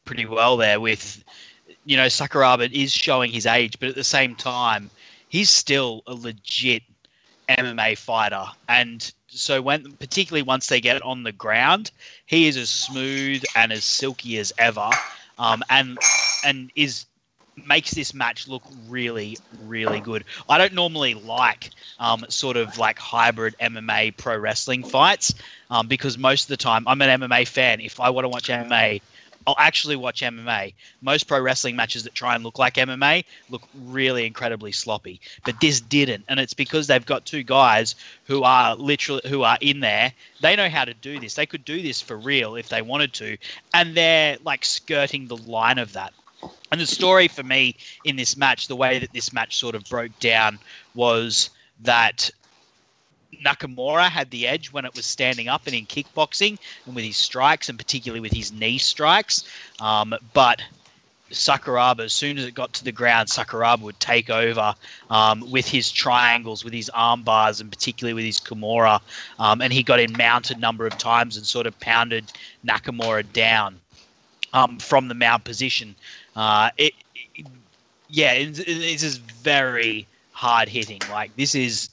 [0.04, 1.22] pretty well there with
[1.84, 4.90] you know, Sakuraba is showing his age, but at the same time,
[5.28, 6.82] he's still a legit
[7.48, 8.44] MMA fighter.
[8.68, 11.90] And so when particularly once they get on the ground,
[12.26, 14.90] he is as smooth and as silky as ever.
[15.38, 15.98] Um, and
[16.44, 17.06] and is
[17.66, 20.24] makes this match look really, really good.
[20.48, 25.34] I don't normally like um, sort of like hybrid MMA pro wrestling fights
[25.70, 27.80] um, because most of the time I'm an MMA fan.
[27.80, 29.02] If I want to watch MMA,
[29.46, 30.74] I'll actually watch MMA.
[31.00, 35.60] Most pro wrestling matches that try and look like MMA look really incredibly sloppy, but
[35.60, 39.80] this didn't, and it's because they've got two guys who are literally who are in
[39.80, 40.12] there.
[40.40, 41.34] They know how to do this.
[41.34, 43.36] They could do this for real if they wanted to,
[43.74, 46.12] and they're like skirting the line of that.
[46.70, 49.84] And the story for me in this match, the way that this match sort of
[49.84, 50.58] broke down
[50.94, 51.50] was
[51.82, 52.30] that
[53.44, 57.16] Nakamura had the edge when it was standing up and in kickboxing and with his
[57.16, 59.44] strikes and particularly with his knee strikes.
[59.80, 60.62] Um, but
[61.30, 64.74] Sakuraba, as soon as it got to the ground, Sakuraba would take over
[65.10, 69.00] um, with his triangles, with his arm bars, and particularly with his Kimura.
[69.38, 72.32] Um, and he got in mounted number of times and sort of pounded
[72.64, 73.80] Nakamura down
[74.52, 75.94] um, from the mount position.
[76.36, 76.92] Uh, it,
[77.34, 77.46] it,
[78.08, 81.00] yeah, it, it is very hard hitting.
[81.10, 81.88] Like this is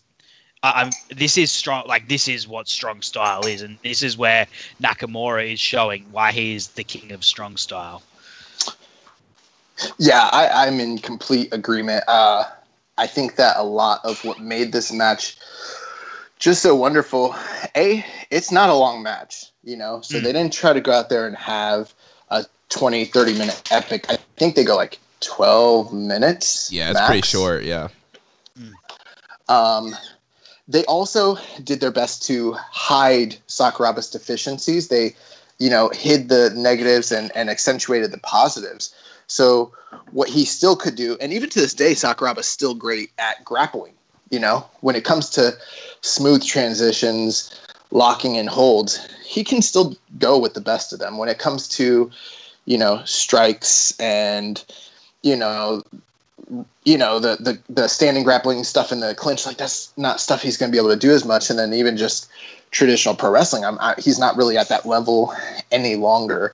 [0.61, 1.87] I'm, this is strong.
[1.87, 4.47] Like this is what strong style is, and this is where
[4.81, 8.03] Nakamura is showing why he is the king of strong style.
[9.97, 12.03] Yeah, I, am in complete agreement.
[12.07, 12.43] Uh,
[12.97, 15.37] I think that a lot of what made this match
[16.37, 17.33] just so wonderful,
[17.75, 20.01] a it's not a long match, you know.
[20.01, 20.23] So Mm.
[20.23, 21.93] they didn't try to go out there and have
[22.29, 24.05] a 20, 30 minute epic.
[24.09, 26.69] I think they go like 12 minutes.
[26.71, 27.63] Yeah, it's pretty short.
[27.63, 27.87] Yeah.
[29.47, 29.95] Um,
[30.69, 34.87] they also did their best to hide Sakuraba's deficiencies.
[34.87, 35.15] They,
[35.57, 38.93] you know, hid the negatives and, and accentuated the positives.
[39.25, 39.73] So
[40.11, 43.93] what he still could do, and even to this day, Sakuraba's still great at grappling.
[44.29, 45.57] You know, when it comes to
[46.01, 47.51] smooth transitions,
[47.89, 51.17] locking and holds, he can still go with the best of them.
[51.17, 52.11] When it comes to,
[52.65, 54.63] you know, strikes and,
[55.23, 55.81] you know,
[56.85, 60.41] you know the, the the standing grappling stuff in the clinch like that's not stuff
[60.41, 61.49] he's going to be able to do as much.
[61.49, 62.29] And then even just
[62.71, 65.33] traditional pro wrestling I'm, I, he's not really at that level
[65.71, 66.53] any longer.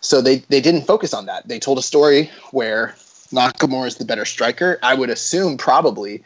[0.00, 1.48] So they they didn't focus on that.
[1.48, 2.94] They told a story where
[3.32, 4.78] Nakamura is the better striker.
[4.82, 6.22] I would assume probably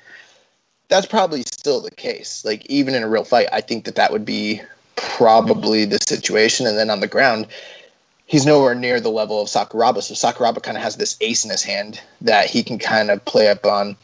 [0.88, 2.44] that's probably still the case.
[2.44, 4.60] Like even in a real fight I think that that would be
[4.96, 6.66] probably the situation.
[6.66, 7.46] And then on the ground
[8.32, 10.02] he's nowhere near the level of Sakuraba.
[10.02, 13.22] So Sakuraba kind of has this ace in his hand that he can kind of
[13.26, 13.94] play up on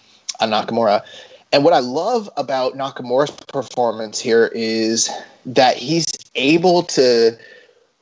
[0.41, 1.03] on Nakamura.
[1.51, 5.11] And what I love about Nakamura's performance here is
[5.47, 7.37] that he's able to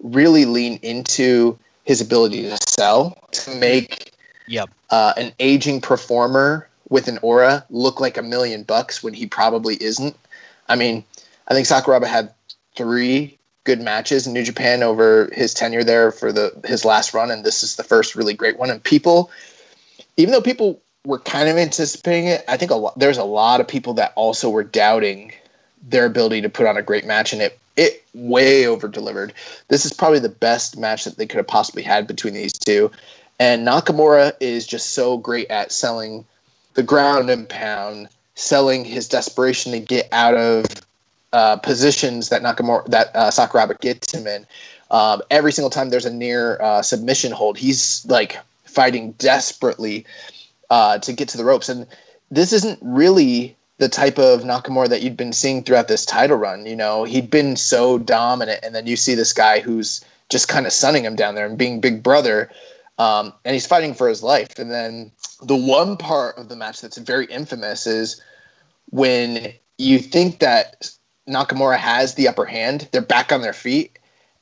[0.01, 4.12] really lean into his ability to sell to make
[4.49, 4.70] Yep.
[4.91, 9.81] uh, an aging performer with an aura look like a million bucks when he probably
[9.83, 10.16] isn't.
[10.68, 11.05] I mean,
[11.49, 12.33] I think Sakuraba had
[12.77, 13.36] three
[13.67, 17.45] good matches in New Japan over his tenure there for the his last run, and
[17.45, 18.71] this is the first really great one.
[18.71, 19.31] And people,
[20.17, 23.61] even though people were kind of anticipating it, I think a lot, there's a lot
[23.61, 25.33] of people that also were doubting
[25.83, 29.35] their ability to put on a great match, and it it way over delivered.
[29.69, 32.91] This is probably the best match that they could have possibly had between these two.
[33.39, 36.25] And Nakamura is just so great at selling
[36.73, 40.64] the ground and pound, selling his desperation to get out of
[41.37, 44.47] uh, positions that Nakamura that uh, Sakuraba gets him in.
[44.91, 50.07] Um, every single time there's a near uh, submission hold, he's like fighting desperately
[50.70, 51.68] uh, to get to the ropes.
[51.68, 51.87] And
[52.30, 56.64] this isn't really the type of Nakamura that you'd been seeing throughout this title run.
[56.64, 60.64] You know, he'd been so dominant, and then you see this guy who's just kind
[60.64, 62.51] of sunning him down there and being big brother.
[62.99, 64.59] Um, and he's fighting for his life.
[64.59, 65.12] And then
[65.43, 68.22] the one part of the match that's very infamous is
[68.89, 70.96] when you think that
[71.29, 73.99] Nakamura has the upper hand, they're back on their feet,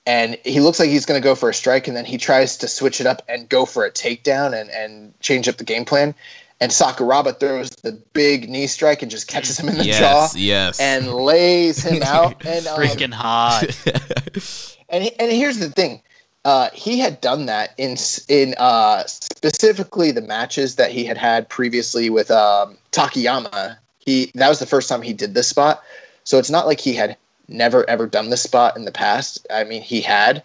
[0.07, 2.57] and he looks like he's going to go for a strike, and then he tries
[2.59, 5.85] to switch it up and go for a takedown and, and change up the game
[5.85, 6.15] plan.
[6.61, 10.37] And Sakuraba throws the big knee strike and just catches him in the jaw Yes.
[10.37, 10.81] Yes.
[10.81, 12.45] and lays him out.
[12.47, 13.65] And um, Freaking hot.
[14.89, 16.01] and he- and here's the thing,
[16.45, 17.97] uh, he had done that in
[18.29, 23.77] in uh, specifically the matches that he had had previously with um, Takayama.
[23.99, 25.83] He that was the first time he did this spot,
[26.25, 27.17] so it's not like he had
[27.49, 29.47] never ever done this spot in the past.
[29.51, 30.43] I mean, he had,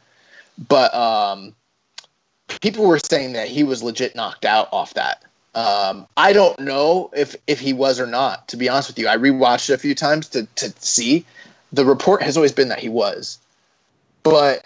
[0.67, 1.55] but um,
[2.61, 5.23] people were saying that he was legit knocked out off that.
[5.55, 8.47] Um, I don't know if if he was or not.
[8.49, 11.25] To be honest with you, I rewatched it a few times to to see.
[11.71, 13.39] The report has always been that he was,
[14.23, 14.65] but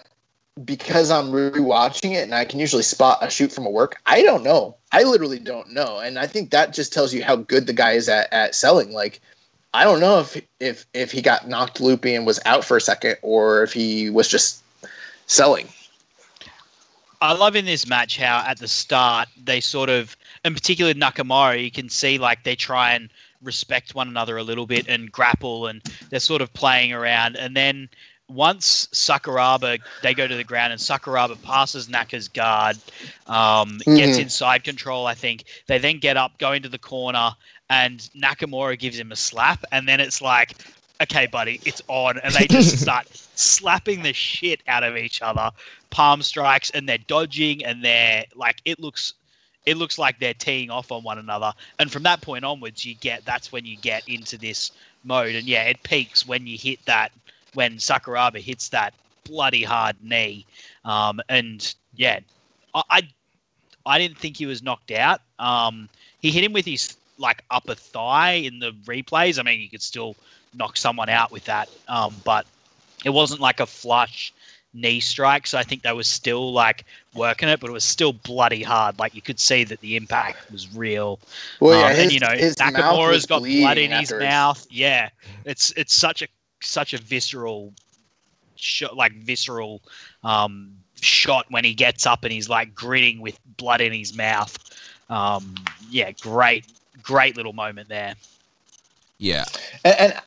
[0.64, 4.22] because I'm rewatching it and I can usually spot a shoot from a work, I
[4.22, 4.76] don't know.
[4.92, 7.92] I literally don't know, and I think that just tells you how good the guy
[7.92, 8.92] is at, at selling.
[8.92, 9.20] Like,
[9.74, 12.80] I don't know if if if he got knocked loopy and was out for a
[12.80, 14.62] second, or if he was just
[15.26, 15.68] selling.
[17.20, 21.62] I love in this match how at the start they sort of, in particular Nakamura,
[21.62, 23.10] you can see like they try and
[23.42, 27.36] respect one another a little bit and grapple, and they're sort of playing around.
[27.36, 27.88] And then
[28.28, 32.76] once Sakuraba, they go to the ground, and Sakuraba passes Naka's guard,
[33.26, 34.22] um, gets Mhm.
[34.22, 35.06] inside control.
[35.06, 37.34] I think they then get up, go into the corner,
[37.70, 40.54] and Nakamura gives him a slap, and then it's like.
[41.02, 45.50] Okay, buddy, it's on, and they just start slapping the shit out of each other
[45.94, 49.14] palm strikes and they're dodging and they're like it looks
[49.64, 51.52] it looks like they're teeing off on one another.
[51.78, 54.72] And from that point onwards you get that's when you get into this
[55.04, 55.36] mode.
[55.36, 57.12] And yeah it peaks when you hit that
[57.54, 58.92] when sakuraba hits that
[59.22, 60.44] bloody hard knee.
[60.84, 62.18] Um, and yeah
[62.74, 63.08] I, I
[63.86, 65.20] i didn't think he was knocked out.
[65.38, 65.88] Um,
[66.20, 69.82] he hit him with his like upper thigh in the replays i mean you could
[69.82, 70.16] still
[70.54, 72.46] knock someone out with that um, but
[73.04, 74.32] it wasn't like a flush
[74.74, 75.46] knee strike.
[75.46, 76.84] So I think they were still like
[77.14, 78.98] working it, but it was still bloody hard.
[78.98, 81.20] Like you could see that the impact was real.
[81.60, 84.66] Well, Um, his, and you know his Nakamura's got blood in his mouth.
[84.70, 85.10] Yeah,
[85.44, 86.28] it's it's such a
[86.60, 87.72] such a visceral
[88.56, 89.82] shot, like visceral
[90.22, 94.56] um, shot when he gets up and he's like gritting with blood in his mouth.
[95.08, 95.54] Um,
[95.90, 96.66] yeah, great,
[97.02, 98.14] great little moment there.
[99.18, 99.44] yeah.
[99.84, 100.20] And, and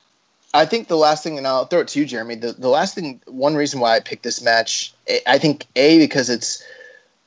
[0.53, 2.35] I think the last thing, and I'll throw it to you, Jeremy.
[2.35, 4.93] The, the last thing, one reason why I picked this match,
[5.27, 6.63] I think a because it's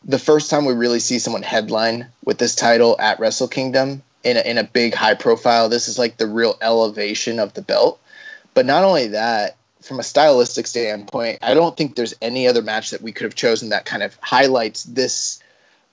[0.05, 4.37] the first time we really see someone headline with this title at Wrestle Kingdom in
[4.37, 5.69] a, in a big high profile.
[5.69, 8.01] This is like the real elevation of the belt.
[8.55, 12.91] But not only that, from a stylistic standpoint, I don't think there's any other match
[12.91, 15.41] that we could have chosen that kind of highlights this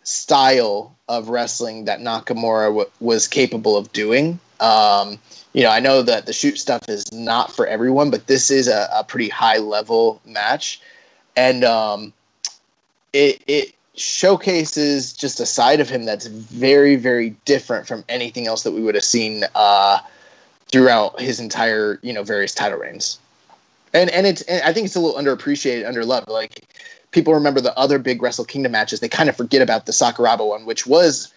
[0.07, 4.39] style of wrestling that Nakamura w- was capable of doing.
[4.61, 5.19] Um,
[5.51, 8.69] you know, I know that the shoot stuff is not for everyone, but this is
[8.69, 10.81] a, a pretty high level match,
[11.35, 12.13] and um,
[13.11, 18.63] it it showcases just a side of him that's very very different from anything else
[18.63, 19.99] that we would have seen uh,
[20.71, 23.19] throughout his entire you know various title reigns.
[23.93, 26.29] And and it's and I think it's a little underappreciated, underloved.
[26.29, 26.63] Like
[27.17, 30.47] people remember the other big Wrestle Kingdom matches, they kind of forget about the Sakuraba
[30.47, 31.33] one, which was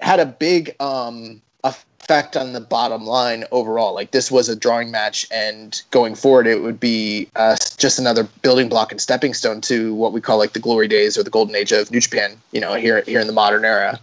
[0.00, 3.94] had a big um, effect on the bottom line overall.
[3.94, 8.24] Like this was a drawing match, and going forward, it would be uh, just another
[8.42, 11.30] building block and stepping stone to what we call like the glory days or the
[11.30, 12.36] golden age of New Japan.
[12.50, 14.00] You know, here here in the modern era.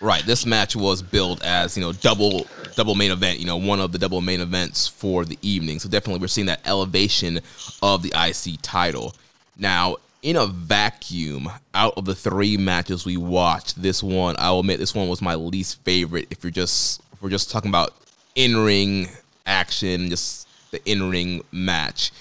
[0.00, 0.24] Right.
[0.26, 3.38] This match was billed as you know double double main event.
[3.38, 5.78] You know, one of the double main events for the evening.
[5.78, 7.38] So definitely, we're seeing that elevation
[7.84, 9.14] of the IC title.
[9.56, 14.60] Now, in a vacuum, out of the three matches we watched, this one, I will
[14.60, 16.26] admit, this one was my least favorite.
[16.30, 17.94] If you're just if we're just talking about
[18.34, 19.08] in ring
[19.46, 22.12] action, just the in ring match.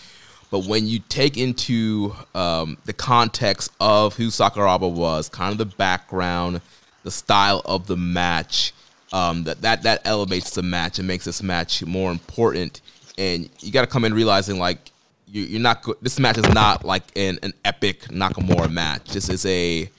[0.51, 5.65] But when you take into um, the context of who Sakuraba was, kind of the
[5.65, 6.61] background,
[7.03, 8.73] the style of the match,
[9.13, 12.81] um, that, that that elevates the match and makes this match more important.
[13.17, 14.91] And you got to come in realizing like
[15.31, 15.83] you, are not.
[15.83, 15.97] good.
[16.01, 19.11] This match is not like an, an epic Nakamura match.
[19.11, 19.89] This is a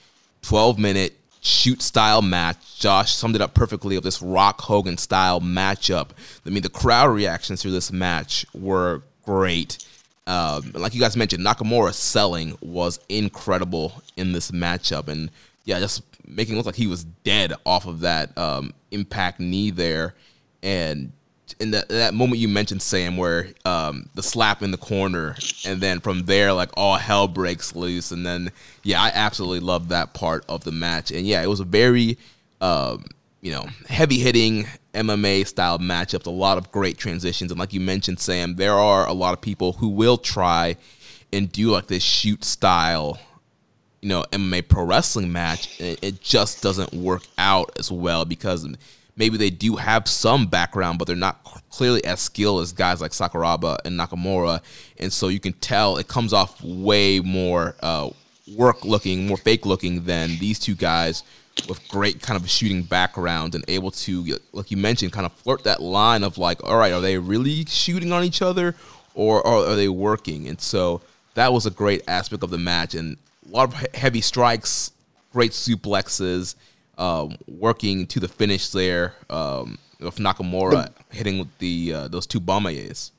[0.41, 2.79] 12 minute shoot style match.
[2.79, 6.09] Josh summed it up perfectly of this Rock Hogan style matchup.
[6.45, 9.85] I mean, the crowd reactions to this match were great.
[10.27, 15.31] Um, like you guys mentioned, Nakamura selling was incredible in this matchup, and
[15.65, 19.71] yeah, just making it look like he was dead off of that um, impact knee
[19.71, 20.13] there,
[20.61, 21.11] and
[21.59, 25.35] in that, that moment you mentioned Sam, where um, the slap in the corner,
[25.65, 28.51] and then from there, like all hell breaks loose, and then
[28.83, 32.17] yeah, I absolutely loved that part of the match, and yeah, it was a very
[32.59, 33.05] um,
[33.41, 37.79] you know heavy hitting MMA style matchups, a lot of great transitions, and like you
[37.79, 40.75] mentioned, Sam, there are a lot of people who will try
[41.33, 43.19] and do like this shoot style
[44.01, 48.67] you know MMA pro wrestling match, it just doesn't work out as well because
[49.15, 53.11] maybe they do have some background, but they're not clearly as skilled as guys like
[53.11, 54.61] Sakuraba and Nakamura,
[54.97, 58.09] and so you can tell it comes off way more uh,
[58.55, 61.23] work looking, more fake looking than these two guys
[61.67, 65.63] with great kind of shooting background and able to, like you mentioned, kind of flirt
[65.63, 68.75] that line of like, all right, are they really shooting on each other,
[69.13, 70.47] or, or are they working?
[70.47, 71.01] And so
[71.33, 74.91] that was a great aspect of the match, and a lot of heavy strikes,
[75.33, 76.55] great suplexes
[76.97, 82.27] um, working to the finish there um, of Nakamura the, hitting with the uh, those
[82.27, 83.11] two Bomayes.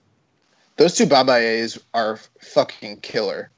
[0.77, 3.51] Those two Bomayes are fucking killer.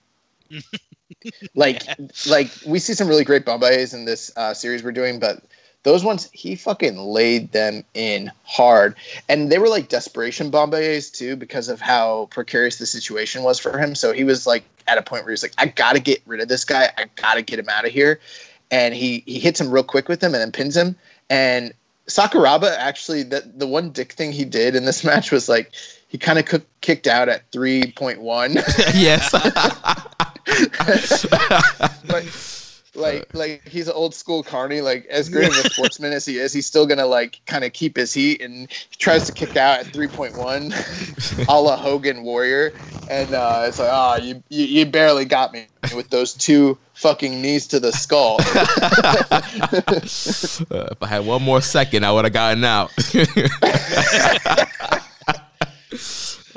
[1.55, 1.83] like,
[2.27, 5.43] like we see some really great Bomayes in this uh, series we're doing, but
[5.85, 8.97] those ones he fucking laid them in hard,
[9.29, 13.79] and they were like desperation Bomayes too because of how precarious the situation was for
[13.79, 13.95] him.
[13.95, 16.41] So he was like at a point where he was like, "I gotta get rid
[16.41, 16.91] of this guy.
[16.97, 18.19] I gotta get him out of here."
[18.75, 20.97] And he he hits him real quick with him and then pins him.
[21.31, 21.73] And
[22.09, 25.71] Sakuraba actually the the one dick thing he did in this match was like
[26.09, 28.55] he kind of kicked out at three point one.
[28.95, 29.31] yes.
[32.07, 32.25] but
[32.97, 34.81] like like he's an old school carny.
[34.81, 37.73] Like as great of a sportsman as he is, he's still gonna like kind of
[37.73, 40.73] keep his heat and he tries to kick out at three point one,
[41.49, 42.73] a la Hogan Warrior,
[43.11, 46.79] and uh, it's like ah oh, you, you you barely got me with those two
[46.95, 48.37] fucking knees to the skull.
[50.71, 52.93] uh, if I had one more second, I would have gotten out.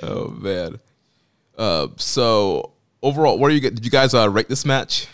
[0.04, 0.80] oh man.
[1.58, 3.62] Uh, so overall, what are you?
[3.62, 5.08] Did you guys uh, rate this match?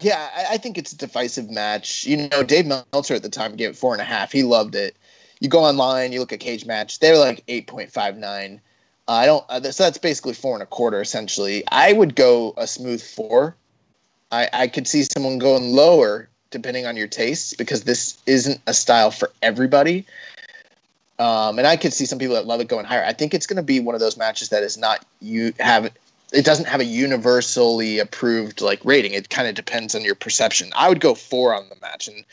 [0.00, 2.06] Yeah, I, I, think it's a divisive match.
[2.06, 4.32] You know, Dave Meltzer at the time gave it four and a half.
[4.32, 4.96] He loved it.
[5.40, 8.60] You go online, you look at Cage Match, they're like eight point five nine.
[9.08, 9.44] Uh, I don't.
[9.48, 11.64] Uh, so that's basically four and a quarter essentially.
[11.70, 13.56] I would go a smooth four.
[14.30, 18.74] I, I could see someone going lower depending on your tastes because this isn't a
[18.74, 20.04] style for everybody.
[21.18, 23.04] Um, and I could see some people that love it going higher.
[23.04, 25.92] I think it's going to be one of those matches that is not you have
[26.32, 29.12] it doesn't have a universally approved like rating.
[29.12, 30.70] It kind of depends on your perception.
[30.76, 32.24] I would go four on the match, and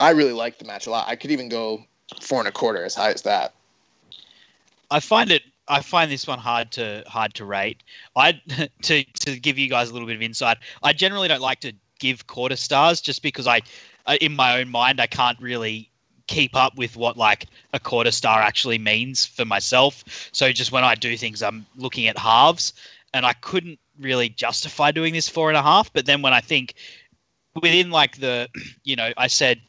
[0.00, 1.08] I really like the match a lot.
[1.08, 1.84] I could even go
[2.20, 3.54] four and a quarter, as high as that.
[4.90, 5.42] I find it.
[5.68, 7.82] I find this one hard to hard to rate.
[8.14, 8.40] I
[8.82, 10.58] to to give you guys a little bit of insight.
[10.82, 13.62] I generally don't like to give quarter stars just because I,
[14.06, 15.90] uh, in my own mind, I can't really
[16.26, 20.04] keep up with what like a quarter star actually means for myself.
[20.32, 22.72] So just when I do things, I'm looking at halves,
[23.16, 25.92] and I couldn't really justify doing this four and a half.
[25.92, 26.74] But then when I think
[27.60, 28.48] within like the,
[28.84, 29.60] you know, I said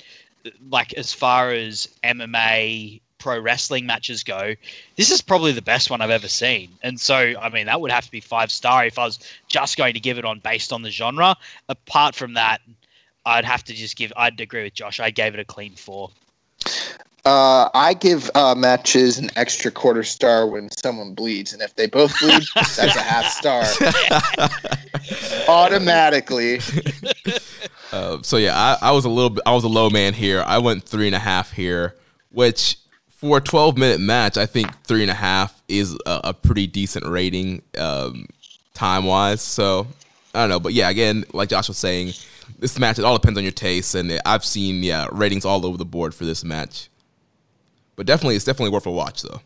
[0.69, 4.53] like as far as MMA pro wrestling matches go,
[4.95, 6.69] this is probably the best one I've ever seen.
[6.83, 9.77] And so, I mean, that would have to be five star if I was just
[9.77, 11.35] going to give it on based on the genre.
[11.69, 12.61] Apart from that,
[13.25, 14.13] I'd have to just give.
[14.15, 14.99] I'd agree with Josh.
[14.99, 16.11] I gave it a clean four.
[17.27, 21.85] Uh, I give uh, matches an extra quarter star when someone bleeds, and if they
[21.85, 23.65] both bleed, that's a half star
[25.49, 26.61] automatically.
[27.91, 30.41] Uh, so yeah, I, I was a little bit, I was a low man here.
[30.47, 31.95] I went three and a half here,
[32.31, 32.77] which
[33.09, 36.65] for a 12 minute match, I think three and a half is a, a pretty
[36.65, 38.27] decent rating um,
[38.73, 39.41] time wise.
[39.41, 39.85] So
[40.33, 42.13] I don't know, but yeah, again, like Josh was saying,
[42.57, 45.75] this match it all depends on your taste, and I've seen yeah ratings all over
[45.75, 46.87] the board for this match.
[47.97, 49.41] But definitely, it's definitely worth a watch though.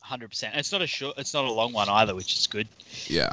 [0.00, 0.56] Hundred percent.
[0.56, 1.16] It's not a short.
[1.18, 2.66] It's not a long one either, which is good.
[3.06, 3.32] Yeah.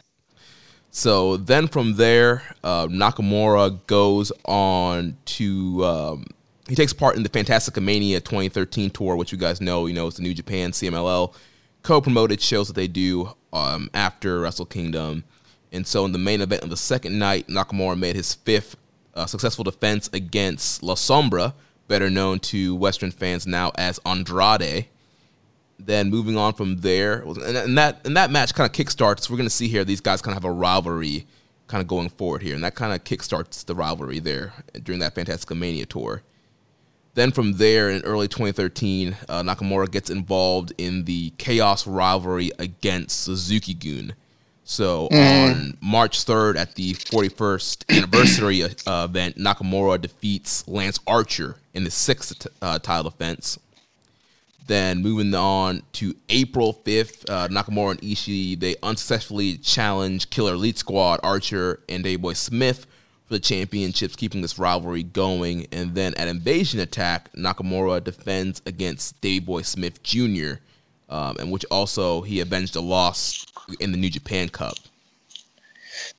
[0.90, 6.26] so then from there, uh, Nakamura goes on to um,
[6.68, 10.08] he takes part in the Fantastica Mania 2013 tour, which you guys know, you know,
[10.08, 11.34] it's the New Japan CMLL
[11.82, 15.24] co-promoted shows that they do um, after Wrestle Kingdom.
[15.72, 18.76] And so in the main event of the second night, Nakamura made his fifth
[19.14, 21.54] uh, successful defense against La Sombra,
[21.88, 24.86] better known to Western fans now as Andrade.
[25.80, 29.30] Then moving on from there, and that and that match kind of kickstarts.
[29.30, 31.26] We're going to see here these guys kind of have a rivalry,
[31.68, 34.52] kind of going forward here, and that kind of kickstarts the rivalry there
[34.82, 36.22] during that Fantastica Mania tour.
[37.14, 43.20] Then from there, in early 2013, uh, Nakamura gets involved in the Chaos rivalry against
[43.20, 44.14] Suzuki Gun.
[44.68, 45.50] So mm.
[45.50, 51.90] on March 3rd, at the 41st anniversary uh, event, Nakamura defeats Lance Archer in the
[51.90, 53.58] sixth uh, title defense.
[54.66, 60.76] Then moving on to April 5th, uh, Nakamura and Ishii, they unsuccessfully challenge Killer Elite
[60.76, 62.86] Squad, Archer, and Davey Boy Smith
[63.24, 65.66] for the championships, keeping this rivalry going.
[65.72, 70.56] And then at Invasion Attack, Nakamura defends against Davey Boy Smith Jr.,
[71.08, 73.46] um, and which also he avenged a loss
[73.80, 74.76] in the New Japan Cup.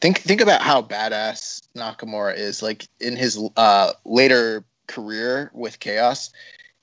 [0.02, 2.62] Think think about how badass Nakamura is.
[2.62, 6.32] Like in his uh, later career with Chaos,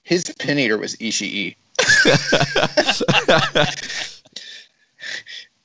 [0.03, 1.57] his pin eater was Ishii.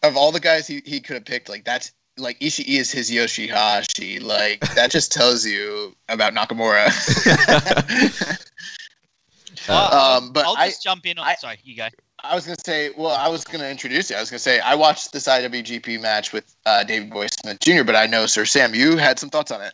[0.03, 3.09] of all the guys he, he could have picked, like that's like Ishii is his
[3.09, 4.21] Yoshihashi.
[4.21, 6.87] Like that just tells you about Nakamura.
[9.69, 11.27] uh, um, but I'll just I, jump in on.
[11.27, 11.87] I, sorry, you go.
[12.23, 14.15] I was gonna say, well, I was gonna introduce you.
[14.15, 17.83] I was gonna say I watched this IWGP match with uh, Davey Boy Smith Jr.,
[17.83, 19.73] but I know Sir Sam, you had some thoughts on it.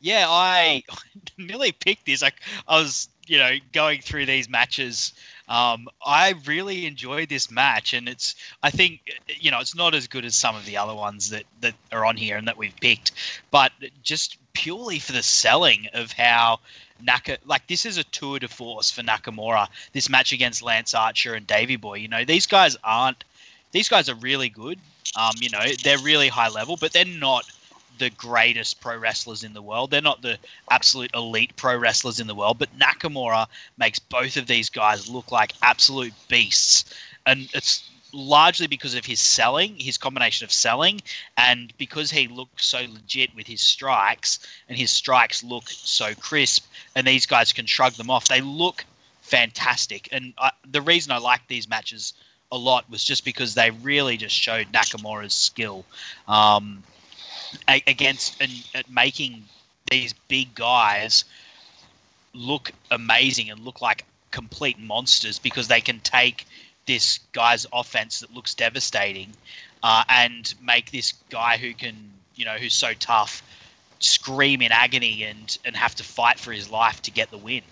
[0.00, 0.82] Yeah, I
[1.38, 2.22] nearly picked this.
[2.22, 5.12] Like I was, you know, going through these matches
[5.50, 10.06] um, I really enjoyed this match, and it's I think you know it's not as
[10.06, 12.76] good as some of the other ones that that are on here and that we've
[12.80, 13.10] picked,
[13.50, 16.60] but just purely for the selling of how
[17.02, 19.68] Naka like this is a tour de force for Nakamura.
[19.92, 23.24] This match against Lance Archer and Davey Boy, you know, these guys aren't
[23.72, 24.78] these guys are really good.
[25.16, 27.44] Um, you know, they're really high level, but they're not
[27.98, 29.90] the greatest pro wrestlers in the world.
[29.90, 30.38] They're not the
[30.70, 33.46] absolute elite pro wrestlers in the world, but Nakamura
[33.78, 36.84] makes both of these guys look like absolute beasts.
[37.26, 41.00] And it's largely because of his selling, his combination of selling,
[41.36, 44.38] and because he looks so legit with his strikes,
[44.68, 48.28] and his strikes look so crisp, and these guys can shrug them off.
[48.28, 48.84] They look
[49.22, 50.08] fantastic.
[50.12, 52.14] And I, the reason I like these matches
[52.52, 55.84] a lot was just because they really just showed Nakamura's skill.
[56.26, 56.82] Um,
[57.68, 59.44] against and at making
[59.90, 61.24] these big guys
[62.32, 66.46] look amazing and look like complete monsters because they can take
[66.90, 69.28] this guy's offense that looks devastating
[69.84, 71.94] uh, and make this guy who can
[72.34, 73.44] you know who's so tough
[74.00, 77.62] scream in agony and and have to fight for his life to get the win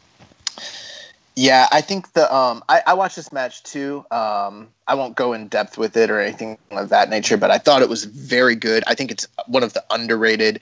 [1.40, 4.04] yeah, I think the um, I, I watched this match too.
[4.10, 7.58] Um, I won't go in depth with it or anything of that nature, but I
[7.58, 8.82] thought it was very good.
[8.88, 10.58] I think it's one of the underrated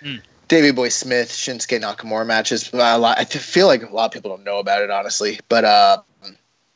[0.00, 0.20] mm.
[0.46, 2.72] Davey Boy Smith Shinsuke Nakamura matches.
[2.72, 5.40] Lot, I feel like a lot of people don't know about it, honestly.
[5.48, 6.02] But uh,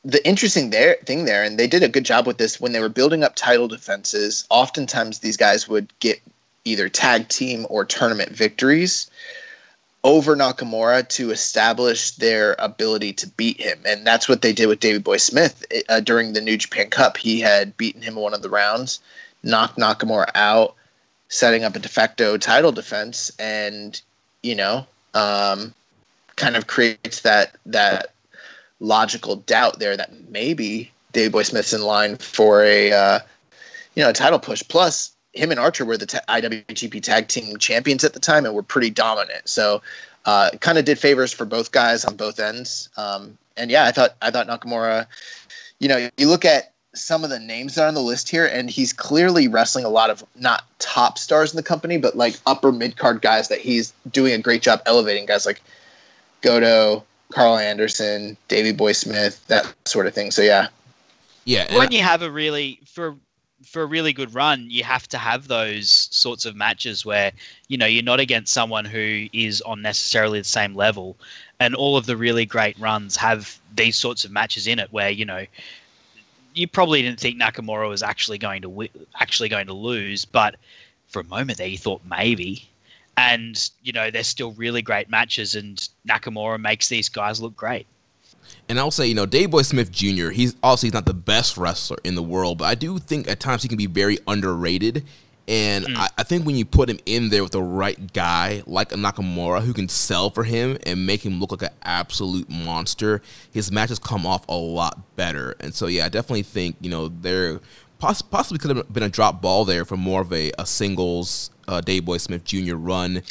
[0.07, 2.81] the interesting there thing there, and they did a good job with this when they
[2.81, 4.47] were building up title defenses.
[4.51, 6.21] Oftentimes, these guys would get
[6.65, 9.11] either tag team or tournament victories
[10.05, 13.81] over Nakamura to establish their ability to beat him.
[13.85, 17.17] And that's what they did with Davey Boy Smith uh, during the New Japan Cup.
[17.17, 19.01] He had beaten him one of the rounds,
[19.43, 20.77] knocked Nakamura out,
[21.29, 24.01] setting up a de facto title defense, and,
[24.45, 25.75] you know, um,
[26.37, 28.13] kind of creates that that
[28.81, 33.19] logical doubt there that maybe Davey Boy Smith's in line for a uh,
[33.95, 34.63] you know a title push.
[34.69, 38.55] Plus, him and Archer were the t- IWGP Tag Team Champions at the time and
[38.55, 39.49] were pretty dominant.
[39.49, 39.83] So,
[40.25, 42.89] uh, kind of did favors for both guys on both ends.
[42.97, 45.07] Um, and yeah, I thought I thought Nakamura.
[45.79, 48.47] You know, you look at some of the names that are on the list here,
[48.47, 52.37] and he's clearly wrestling a lot of not top stars in the company, but like
[52.47, 55.27] upper mid card guys that he's doing a great job elevating.
[55.27, 55.63] Guys like
[56.41, 60.31] Goto, Karl Anderson, Davey Boy Smith, that sort of thing.
[60.31, 60.69] So yeah,
[61.45, 63.17] Yeah, when and you have a really for
[63.65, 67.33] for a really good run, you have to have those sorts of matches where
[67.69, 71.17] you know you're not against someone who is on necessarily the same level,
[71.61, 75.11] and all of the really great runs have these sorts of matches in it where
[75.11, 75.45] you know
[76.55, 78.91] you probably didn't think Nakamura was actually going to wi-
[79.21, 80.57] actually going to lose, but
[81.09, 82.69] for a moment there you thought maybe.
[83.19, 87.87] And you know they're still really great matches, and Nakamura makes these guys look great.
[88.69, 91.99] And I'll say, you know, Davey Boy Smith Jr., he's obviously not the best wrestler
[92.05, 95.05] in the world, but I do think at times he can be very underrated.
[95.49, 95.97] And mm.
[95.97, 98.97] I, I think when you put him in there with the right guy, like a
[98.97, 103.23] Nakamura, who can sell for him and make him look like an absolute monster,
[103.53, 105.55] his matches come off a lot better.
[105.61, 107.61] And so, yeah, I definitely think, you know, there
[107.99, 111.51] poss- possibly could have been a drop ball there for more of a, a singles
[111.69, 112.75] uh, Boy Smith Jr.
[112.77, 113.23] run,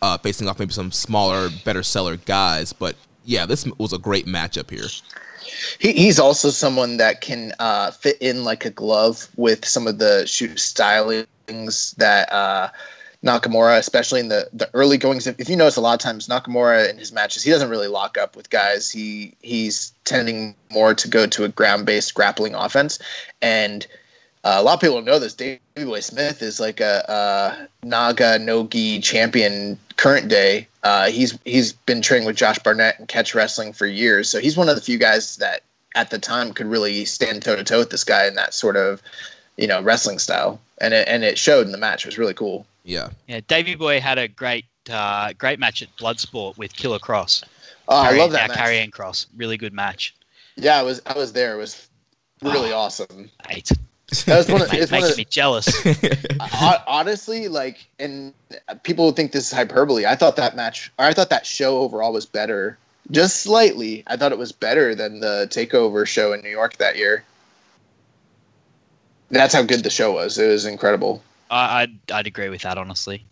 [0.00, 2.72] uh, facing off maybe some smaller, better seller guys.
[2.72, 4.88] But yeah, this was a great matchup here.
[5.78, 9.98] he, he's also someone that can uh, fit in like a glove with some of
[9.98, 12.68] the shoot stylings that uh,
[13.24, 15.26] Nakamura, especially in the, the early goings.
[15.26, 17.86] If, if you notice, a lot of times Nakamura in his matches, he doesn't really
[17.86, 18.90] lock up with guys.
[18.90, 22.98] He he's tending more to go to a ground based grappling offense,
[23.40, 23.86] and
[24.44, 25.34] uh, a lot of people don't know this.
[25.34, 30.66] Davey Boy Smith is like a, a Naga Nogi champion current day.
[30.82, 34.56] Uh, he's he's been training with Josh Barnett and catch wrestling for years, so he's
[34.56, 35.62] one of the few guys that
[35.94, 38.76] at the time could really stand toe to toe with this guy in that sort
[38.76, 39.00] of
[39.56, 42.04] you know wrestling style, and it, and it showed in the match.
[42.04, 42.66] It was really cool.
[42.84, 43.10] Yeah.
[43.28, 47.44] Yeah, Davey Boy had a great uh, great match at Bloodsport with Killer Kross.
[47.88, 48.70] Oh, I love that uh, match.
[48.70, 50.14] Killer Kross, really good match.
[50.56, 51.54] Yeah, I was I was there.
[51.54, 51.88] It was
[52.42, 53.30] really awesome.
[53.50, 53.70] Eight,
[54.24, 55.68] That was one of, it's making me jealous.
[56.86, 58.32] honestly like and
[58.82, 60.06] people think this is hyperbole.
[60.06, 62.78] I thought that match or I thought that show overall was better.
[63.10, 64.04] Just slightly.
[64.06, 67.24] I thought it was better than the takeover show in New York that year.
[69.30, 70.38] That's how good the show was.
[70.38, 71.22] It was incredible.
[71.50, 73.24] I, I'd, I'd agree with that, honestly.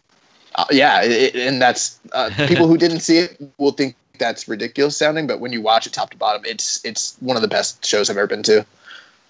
[0.54, 4.96] Uh, yeah, it, and that's uh, people who didn't see it will think that's ridiculous
[4.96, 7.84] sounding, but when you watch it top to bottom, it's it's one of the best
[7.84, 8.64] shows I've ever been to.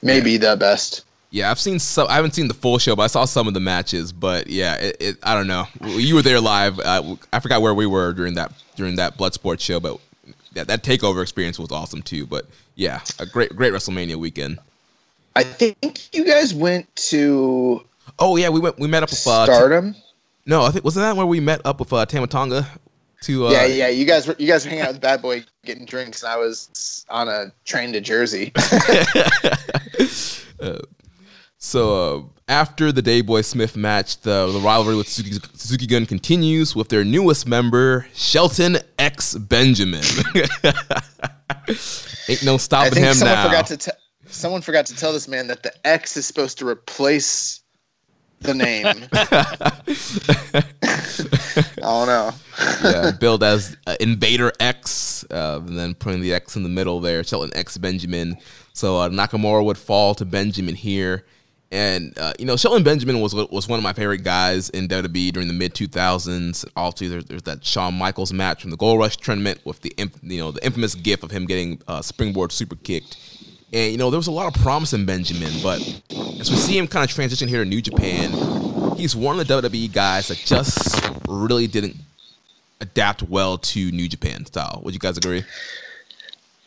[0.02, 1.04] Maybe the best.
[1.30, 2.08] Yeah, I've seen some.
[2.08, 4.12] I haven't seen the full show, but I saw some of the matches.
[4.12, 5.66] But yeah, it, it, I don't know.
[5.84, 6.80] You were there live.
[6.80, 9.98] Uh, I forgot where we were during that during that Bloodsport show, but
[10.54, 12.26] that, that takeover experience was awesome too.
[12.26, 14.58] But yeah, a great great WrestleMania weekend.
[15.36, 17.84] I think you guys went to
[18.18, 19.94] Oh yeah, we went we met up with uh, T- Stardom.
[20.46, 22.68] no, I think wasn't that where we met up with uh, Tama Tonga
[23.22, 23.88] to uh, yeah, yeah.
[23.88, 26.36] You guys were you guys were hanging out with Bad Boy getting drinks, and I
[26.36, 28.52] was on a train to Jersey.
[31.62, 36.06] So uh, after the Davey Boy Smith match, the, the rivalry with Suzuki, Suzuki Gun
[36.06, 40.02] continues with their newest member, Shelton X Benjamin.
[42.28, 43.44] Ain't no stopping him someone now.
[43.44, 43.90] forgot to te-
[44.26, 47.60] someone forgot to tell this man that the X is supposed to replace
[48.40, 48.86] the name.
[51.82, 52.30] oh no.
[52.82, 57.00] yeah, billed as uh, Invader X, uh, and then putting the X in the middle
[57.00, 58.38] there, Shelton X Benjamin.
[58.72, 61.26] So uh, Nakamura would fall to Benjamin here.
[61.72, 65.32] And uh, you know, Shelton Benjamin was was one of my favorite guys in WWE
[65.32, 66.64] during the mid two thousands.
[66.74, 70.38] Also, there's, there's that Shawn Michaels match from the Gold Rush tournament with the you
[70.38, 73.16] know the infamous GIF of him getting uh, springboard super kicked.
[73.72, 75.80] And you know, there was a lot of promise in Benjamin, but
[76.40, 78.32] as we see him kind of transition here to New Japan,
[78.96, 81.96] he's one of the WWE guys that just really didn't
[82.80, 84.80] adapt well to New Japan style.
[84.84, 85.44] Would you guys agree?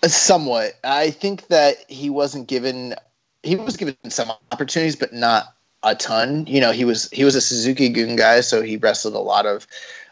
[0.05, 0.73] Somewhat.
[0.83, 2.95] I think that he wasn't given
[3.43, 6.45] he was given some opportunities, but not a ton.
[6.47, 9.45] You know, he was he was a Suzuki Gun guy, so he wrestled a lot
[9.45, 9.67] of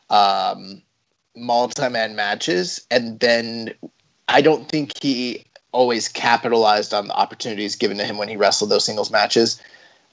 [0.10, 0.82] um,
[1.36, 3.74] multi-man matches, and then
[4.28, 8.70] I don't think he always capitalized on the opportunities given to him when he wrestled
[8.70, 9.62] those singles matches.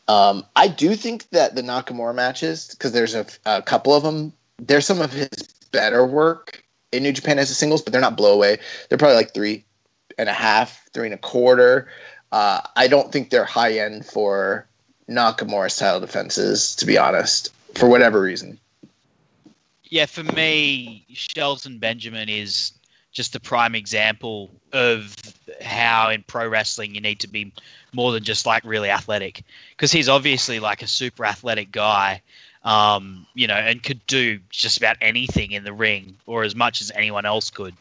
[0.07, 4.33] Um, I do think that the Nakamura matches, because there's a, a couple of them,
[4.59, 5.29] they're some of his
[5.73, 8.59] better work in New Japan as a singles, but they're not blow away.
[8.89, 9.65] They're probably like three
[10.17, 11.89] and a half, three and a quarter.
[12.33, 14.67] Uh, I don't think they're high end for
[15.09, 18.59] Nakamura style defenses, to be honest, for whatever reason.
[19.85, 22.73] Yeah, for me, Shelton Benjamin is
[23.13, 25.17] just the prime example of
[25.63, 27.53] how in pro wrestling you need to be
[27.93, 32.21] more than just like really athletic because he's obviously like a super athletic guy
[32.69, 36.81] um, you know and could do just about anything in the ring or as much
[36.81, 37.75] as anyone else could.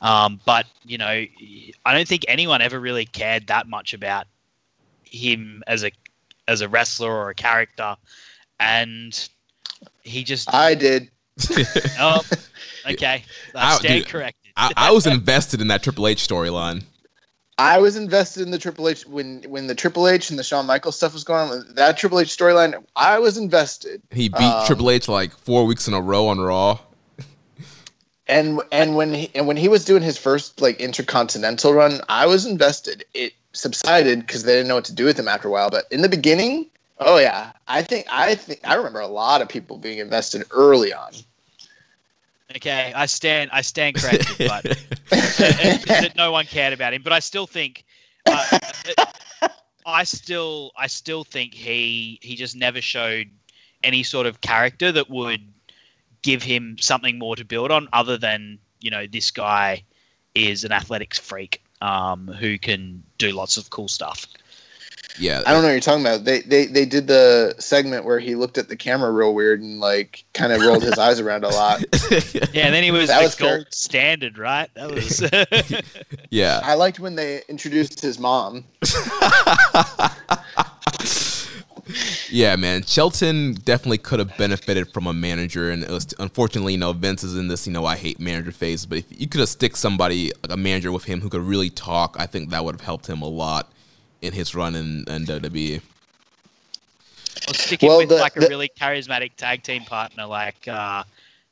[0.00, 1.06] Um, but you know
[1.84, 4.26] i don't think anyone ever really cared that much about
[5.04, 5.90] him as a
[6.48, 7.96] as a wrestler or a character.
[8.58, 9.28] And
[10.02, 11.10] he just I did.
[11.98, 12.22] oh
[12.90, 13.24] okay.
[13.54, 14.36] I I- stand dude, corrected.
[14.56, 16.82] I, I was invested in that Triple H storyline.
[17.60, 20.64] I was invested in the Triple H when when the Triple H and the Shawn
[20.64, 21.66] Michaels stuff was going on.
[21.74, 24.00] That Triple H storyline, I was invested.
[24.10, 26.78] He beat Um, Triple H like four weeks in a row on Raw.
[28.26, 32.24] And and when he, and when he was doing his first like intercontinental run, I
[32.24, 33.04] was invested.
[33.12, 35.68] It subsided because they didn't know what to do with him after a while.
[35.68, 36.64] But in the beginning,
[36.98, 40.94] oh yeah, I think I think I remember a lot of people being invested early
[40.94, 41.12] on.
[42.56, 43.50] Okay, I stand.
[43.52, 44.64] I stand corrected, but
[45.10, 47.02] that- that no one cared about him.
[47.02, 47.84] But I still think,
[48.26, 48.58] uh,
[49.86, 53.28] I still, I still think he he just never showed
[53.84, 55.40] any sort of character that would
[56.22, 59.84] give him something more to build on, other than you know this guy
[60.34, 64.26] is an athletics freak um, who can do lots of cool stuff.
[65.18, 66.24] Yeah, I don't know what you're talking about.
[66.24, 69.80] They they they did the segment where he looked at the camera real weird and
[69.80, 71.82] like kind of rolled his eyes around a lot.
[72.52, 73.74] Yeah, and then he was That the was gold Kurt.
[73.74, 74.68] standard, right?
[74.74, 75.22] That was.
[76.30, 76.60] yeah.
[76.62, 78.64] I liked when they introduced his mom.
[82.28, 82.84] Yeah, man.
[82.84, 87.24] Shelton definitely could have benefited from a manager, and it was unfortunately, you know, Vince
[87.24, 88.86] is in this, you know, I hate manager phase.
[88.86, 91.70] But if you could have stick somebody, like a manager with him who could really
[91.70, 93.72] talk, I think that would have helped him a lot
[94.22, 95.80] in his run in, in WWE.
[97.48, 101.04] Or sticking Well, with the- like a really charismatic tag team partner like uh,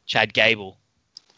[0.07, 0.77] Chad Gable.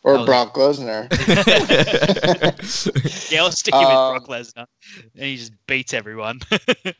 [0.02, 0.24] Or Oh.
[0.24, 1.08] Brock Lesnar.
[3.30, 4.66] Yeah, I'll stick him Um, with Brock Lesnar,
[5.14, 6.40] and he just beats everyone.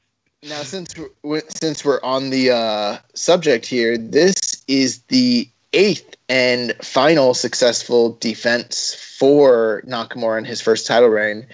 [0.43, 6.75] Now, since we're, since we're on the uh, subject here, this is the eighth and
[6.83, 11.47] final successful defense for Nakamura in his first title reign.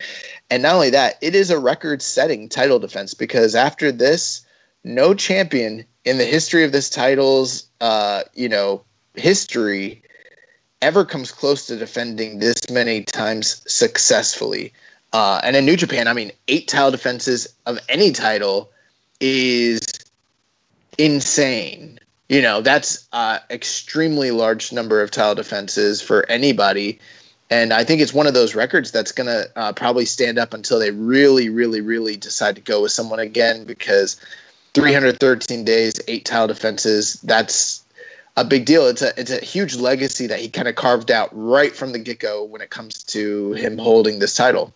[0.50, 4.46] And not only that, it is a record-setting title defense because after this,
[4.84, 8.82] no champion in the history of this title's, uh, you know,
[9.14, 10.02] history
[10.82, 14.72] ever comes close to defending this many times successfully.
[15.12, 18.70] Uh, and in New Japan, I mean, eight title defenses of any title
[19.20, 19.80] is
[20.98, 21.98] insane.
[22.28, 26.98] You know, that's uh, extremely large number of tile defenses for anybody.
[27.50, 30.52] And I think it's one of those records that's going to uh, probably stand up
[30.52, 34.20] until they really, really, really decide to go with someone again because
[34.74, 37.84] 313 days, eight tile defenses, that's
[38.36, 38.86] a big deal.
[38.86, 41.98] It's a it's a huge legacy that he kind of carved out right from the
[41.98, 44.72] get go when it comes to him holding this title.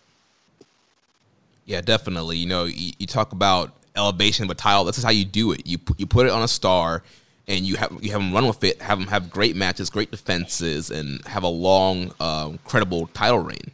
[1.65, 2.37] Yeah, definitely.
[2.37, 4.83] You know, you, you talk about elevation of a tile.
[4.83, 5.65] This is how you do it.
[5.65, 7.03] You you put it on a star,
[7.47, 8.81] and you have you have them run with it.
[8.81, 13.71] Have them have great matches, great defenses, and have a long, um, credible title reign.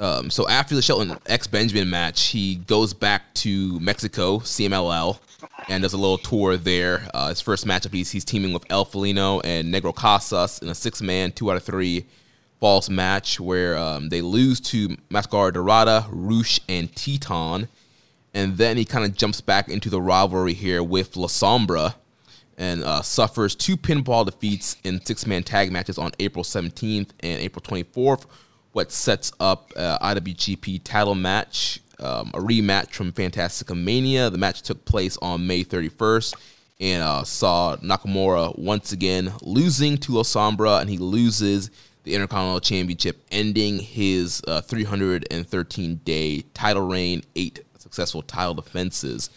[0.00, 5.18] Um, so after the Shelton X Benjamin match, he goes back to Mexico, CMLL,
[5.68, 7.08] and does a little tour there.
[7.14, 10.74] Uh, his first matchup, he's, he's teaming with El Felino and Negro Casas in a
[10.74, 12.06] six-man, two out of three
[12.58, 17.68] false match where um, they lose to Mascara Dorada, Rush, and Titán.
[18.34, 21.94] And then he kind of jumps back into the rivalry here with La Sombra
[22.62, 27.40] and uh, suffers two pinfall defeats in six man tag matches on April 17th and
[27.40, 28.26] April 24th,
[28.70, 34.30] what sets up uh, IWGP title match, um, a rematch from Fantastica Mania.
[34.30, 36.36] The match took place on May 31st
[36.78, 41.68] and uh, saw Nakamura once again losing to Sombra, and he loses
[42.04, 49.30] the Intercontinental Championship, ending his uh, 313 day title reign, eight successful title defenses.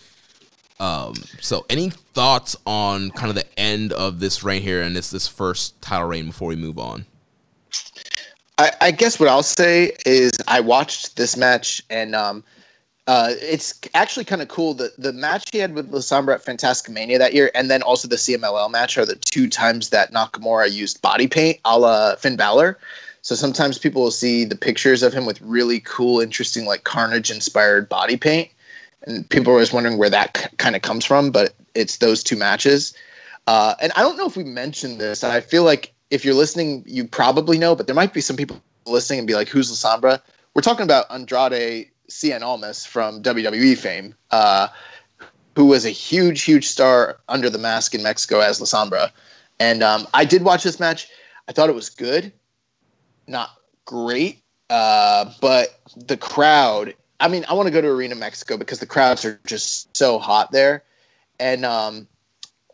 [0.80, 5.10] Um, so, any thoughts on kind of the end of this reign here and this
[5.10, 7.06] this first title reign before we move on?
[8.58, 12.44] I, I guess what I'll say is I watched this match and um,
[13.08, 14.74] uh, it's actually kind of cool.
[14.76, 17.82] that the match he had with La Sombra at Fantastica Mania that year, and then
[17.84, 22.16] also the CMLL match are the two times that Nakamura used body paint, a la
[22.16, 22.80] Finn Balor.
[23.22, 27.32] So sometimes people will see the pictures of him with really cool, interesting, like Carnage
[27.32, 28.50] inspired body paint,
[29.06, 31.32] and people are always wondering where that k- kind of comes from.
[31.32, 32.94] But it's those two matches.
[33.48, 35.24] Uh, and I don't know if we mentioned this.
[35.24, 38.62] I feel like if you're listening, you probably know, but there might be some people
[38.86, 40.22] listening and be like, "Who's La Sombra?"
[40.54, 44.68] We're talking about Andrade Cien Almas from WWE fame, uh,
[45.56, 49.12] who was a huge, huge star under the mask in Mexico as La Sombra.
[49.60, 51.08] And um, I did watch this match.
[51.48, 52.32] I thought it was good,
[53.28, 53.52] not
[53.86, 56.94] great, uh, but the crowd.
[57.20, 60.20] I mean, I want to go to Arena Mexico because the crowds are just so
[60.20, 60.84] hot there,
[61.40, 62.08] and um,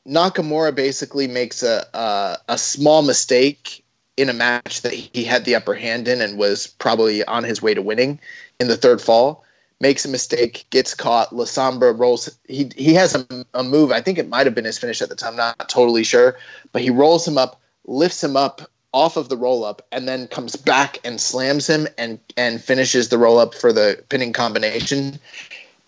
[0.07, 3.83] Nakamura basically makes a, a a small mistake
[4.17, 7.61] in a match that he had the upper hand in and was probably on his
[7.61, 8.19] way to winning
[8.59, 9.43] in the third fall.
[9.79, 11.35] Makes a mistake, gets caught.
[11.35, 12.29] La Sombra rolls.
[12.47, 13.91] He he has a, a move.
[13.91, 15.35] I think it might have been his finish at the time.
[15.35, 16.37] Not totally sure,
[16.71, 20.27] but he rolls him up, lifts him up off of the roll up, and then
[20.27, 25.19] comes back and slams him and and finishes the roll up for the pinning combination.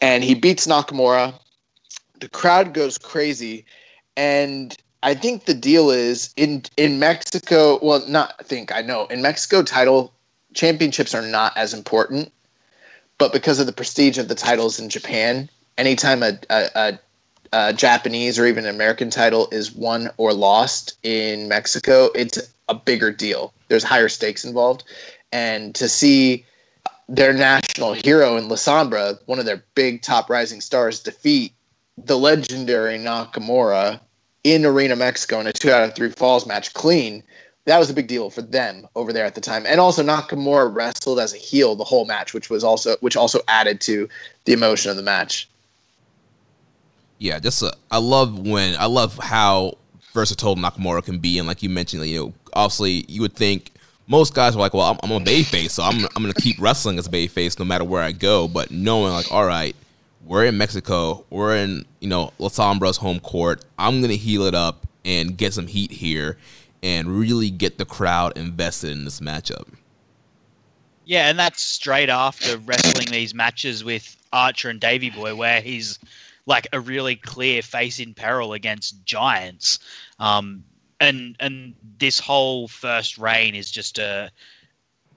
[0.02, 1.34] And he beats Nakamura.
[2.20, 3.66] The crowd goes crazy,
[4.16, 7.80] and I think the deal is in in Mexico.
[7.82, 10.14] Well, not I think I know in Mexico, title
[10.54, 12.32] championships are not as important,
[13.18, 17.00] but because of the prestige of the titles in Japan, anytime a, a, a,
[17.52, 22.76] a Japanese or even an American title is won or lost in Mexico, it's a
[22.76, 23.54] bigger deal.
[23.68, 24.84] There's higher stakes involved,
[25.32, 26.46] and to see
[27.10, 31.54] their national hero in Sombra, one of their big top rising stars, defeat
[31.98, 34.00] the legendary Nakamura
[34.44, 37.24] in Arena Mexico in a two out of three falls match clean.
[37.66, 40.74] That was a big deal for them over there at the time, and also Nakamura
[40.74, 44.10] wrestled as a heel the whole match, which was also which also added to
[44.46, 45.48] the emotion of the match.
[47.20, 49.78] Yeah, just uh, I love when I love how
[50.14, 53.72] versatile Nakamura can be, and like you mentioned, you know, obviously you would think
[54.08, 56.60] most guys are like, well, I'm, I'm a bay face, so I'm I'm gonna keep
[56.60, 58.48] wrestling as a bay face no matter where I go.
[58.48, 59.76] But knowing like, all right,
[60.26, 63.64] we're in Mexico, we're in you know La Sombra's home court.
[63.78, 66.38] I'm gonna heal it up and get some heat here,
[66.82, 69.68] and really get the crowd invested in this matchup.
[71.06, 76.00] Yeah, and that's straight after wrestling these matches with Archer and Davey Boy, where he's
[76.46, 79.80] like a really clear face in peril against giants.
[80.20, 80.64] Um,
[81.04, 84.32] and and this whole first reign is just a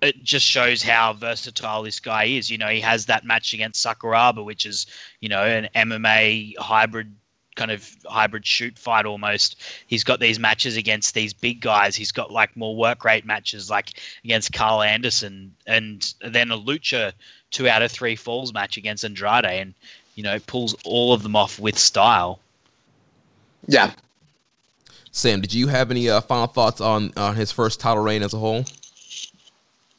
[0.02, 2.50] it just shows how versatile this guy is.
[2.50, 4.86] You know, he has that match against Sakuraba, which is,
[5.20, 7.14] you know, an MMA hybrid
[7.54, 9.62] kind of hybrid shoot fight almost.
[9.86, 11.96] He's got these matches against these big guys.
[11.96, 13.94] He's got like more work rate matches like
[14.24, 17.12] against Karl Anderson and then a lucha
[17.50, 19.72] two out of three falls match against Andrade and
[20.14, 22.38] you know pulls all of them off with style.
[23.66, 23.92] Yeah.
[25.16, 28.34] Sam, did you have any uh, final thoughts on on his first title reign as
[28.34, 28.64] a whole?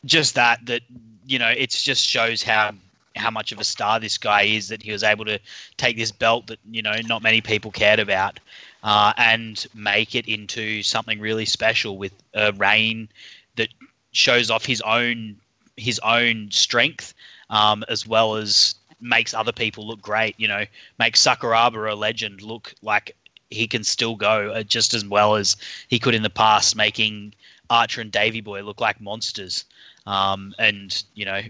[0.06, 0.81] just that that
[1.26, 2.72] you know it just shows how
[3.15, 5.39] how much of a star this guy is that he was able to
[5.77, 8.39] take this belt that you know not many people cared about
[8.84, 13.10] uh, and make it into something really special with a reign
[13.56, 13.69] that
[14.11, 15.35] shows off his own
[15.77, 17.14] his own strength
[17.49, 20.35] um, as well as makes other people look great.
[20.38, 20.65] You know,
[20.99, 23.15] makes Sakuraba a legend look like
[23.49, 25.56] he can still go uh, just as well as
[25.88, 27.34] he could in the past, making
[27.69, 29.65] Archer and Davey Boy look like monsters.
[30.06, 31.41] Um, and you know,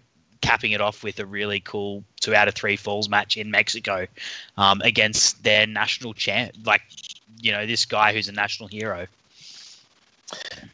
[0.42, 4.08] capping it off with a really cool two out of three falls match in Mexico
[4.58, 6.82] um, against their national champ, like
[7.40, 9.08] you know this guy who's a national hero.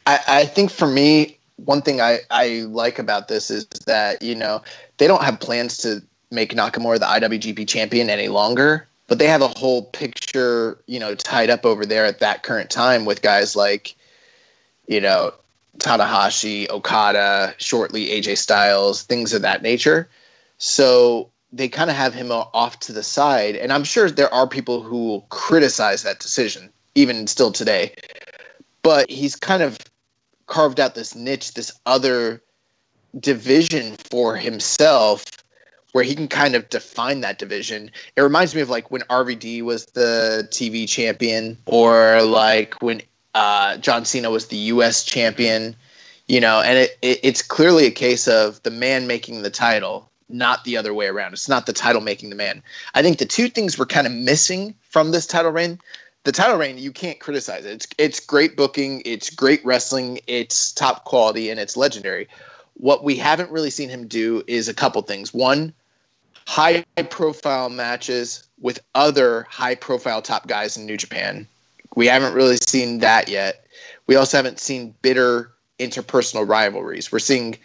[0.06, 4.34] I, I think for me, one thing I, I like about this is that you
[4.34, 4.62] know
[4.98, 9.42] they don't have plans to make Nakamura the IWGP champion any longer, but they have
[9.42, 13.56] a whole picture you know tied up over there at that current time with guys
[13.56, 13.94] like
[14.86, 15.32] you know
[15.78, 20.08] Tanahashi, Okada, shortly AJ Styles, things of that nature.
[20.58, 23.56] So they kind of have him off to the side.
[23.56, 27.94] And I'm sure there are people who will criticize that decision, even still today.
[28.82, 29.78] But he's kind of
[30.46, 32.42] carved out this niche, this other
[33.20, 35.24] division for himself
[35.94, 37.88] where he can kind of define that division.
[38.16, 43.00] It reminds me of like when RVD was the TV champion or like when
[43.36, 45.04] uh, John Cena was the U.S.
[45.04, 45.76] champion,
[46.26, 50.10] you know, and it, it, it's clearly a case of the man making the title,
[50.28, 51.32] not the other way around.
[51.32, 52.60] It's not the title making the man.
[52.94, 55.78] I think the two things we're kind of missing from this title reign.
[56.24, 57.70] The title reign, you can't criticize it.
[57.70, 62.26] It's it's great booking, it's great wrestling, it's top quality, and it's legendary.
[62.72, 65.32] What we haven't really seen him do is a couple things.
[65.32, 65.72] One,
[66.46, 71.46] high profile matches with other high profile top guys in New Japan
[71.94, 73.66] we haven't really seen that yet.
[74.06, 77.10] We also haven't seen bitter interpersonal rivalries.
[77.10, 77.58] We're seeing,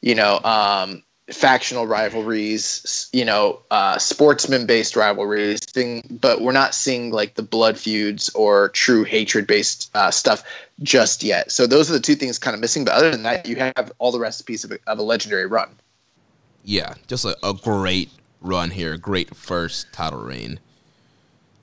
[0.00, 7.10] you know, um, factional rivalries, you know, uh, sportsman-based rivalries, thing, but we're not seeing
[7.10, 10.42] like the blood feuds or true hatred-based uh, stuff
[10.82, 11.52] just yet.
[11.52, 12.84] So those are the two things kind of missing.
[12.84, 15.68] But other than that, you have all the recipes of a, of a legendary run.
[16.68, 18.10] Yeah, just a, a great
[18.42, 20.60] run here, great first title reign.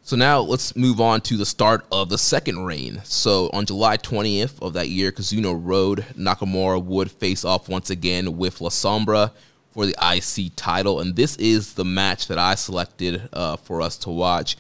[0.02, 3.02] So now let's move on to the start of the second reign.
[3.04, 8.36] So on July 20th of that year, Kizuna Road, Nakamura would face off once again
[8.36, 9.30] with La Sombra
[9.70, 13.98] for the IC title, and this is the match that I selected uh, for us
[13.98, 14.58] to watch.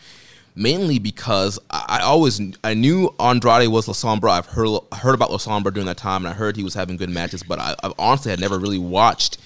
[0.54, 4.30] Mainly because I, always I knew Andrade was La Sombra.
[4.30, 6.98] I've heard heard about La Sombra during that time, and I heard he was having
[6.98, 7.42] good matches.
[7.42, 9.40] But I, I honestly had never really watched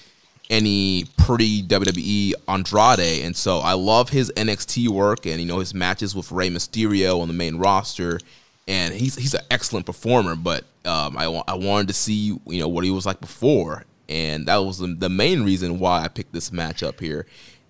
[0.50, 5.72] any pretty WWE Andrade, and so I love his NXT work and you know his
[5.72, 8.18] matches with Rey Mysterio on the main roster,
[8.66, 10.34] and he's he's an excellent performer.
[10.34, 14.46] But um, I I wanted to see you know what he was like before, and
[14.46, 17.26] that was the, main reason why I picked this matchup here,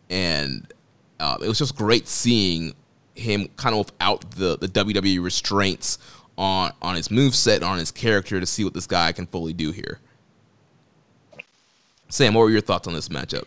[0.08, 0.72] and
[1.20, 2.74] uh, it was just great seeing
[3.14, 5.98] him kind of without the the WWE restraints
[6.38, 9.52] on on his move set, on his character, to see what this guy can fully
[9.52, 10.00] do here.
[12.10, 13.44] Sam, what were your thoughts on this matchup?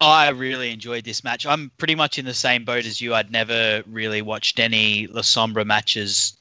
[0.00, 1.46] I really enjoyed this match.
[1.46, 3.14] I'm pretty much in the same boat as you.
[3.14, 6.36] I'd never really watched any La Sombra matches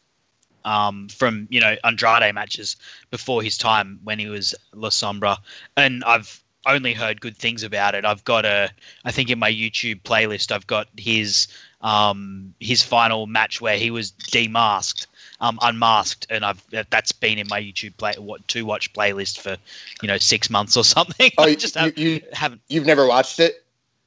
[0.65, 2.75] um, from you know Andrade matches
[3.09, 5.37] before his time when he was La Sombra,
[5.77, 8.05] and I've only heard good things about it.
[8.05, 8.69] I've got a,
[9.05, 11.47] I think in my YouTube playlist, I've got his
[11.81, 15.07] um, his final match where he was demasked
[15.43, 19.57] um, unmasked, and I've that's been in my YouTube play what to watch playlist for
[20.01, 21.31] you know six months or something.
[21.37, 22.61] Oh, I you, just you, have, you haven't.
[22.69, 23.63] you've never watched it?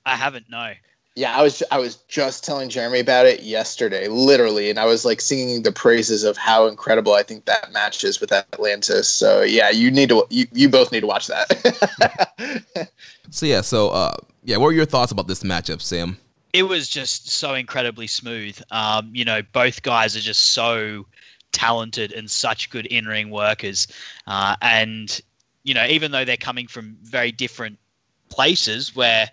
[0.06, 0.48] I haven't.
[0.50, 0.72] No.
[1.14, 5.04] Yeah, I was I was just telling Jeremy about it yesterday, literally, and I was
[5.04, 9.08] like singing the praises of how incredible I think that match is with Atlantis.
[9.08, 12.90] So yeah, you need to you, you both need to watch that.
[13.30, 16.18] so yeah, so uh, yeah, what were your thoughts about this matchup, Sam?
[16.52, 18.60] It was just so incredibly smooth.
[18.70, 21.06] Um, you know, both guys are just so
[21.56, 23.88] talented and such good in-ring workers.
[24.26, 25.20] Uh, and
[25.64, 27.78] you know, even though they're coming from very different
[28.28, 29.28] places, where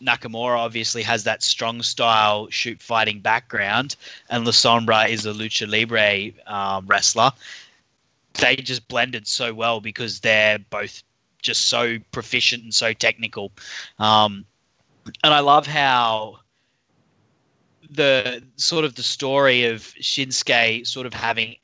[0.00, 3.96] Nakamura obviously has that strong style shoot fighting background,
[4.30, 7.32] and La Sombra is a lucha libre um, wrestler.
[8.34, 11.02] They just blended so well because they're both
[11.42, 13.50] just so proficient and so technical.
[13.98, 14.44] Um,
[15.24, 16.40] and I love how
[17.90, 21.56] the sort of the story of Shinsuke sort of having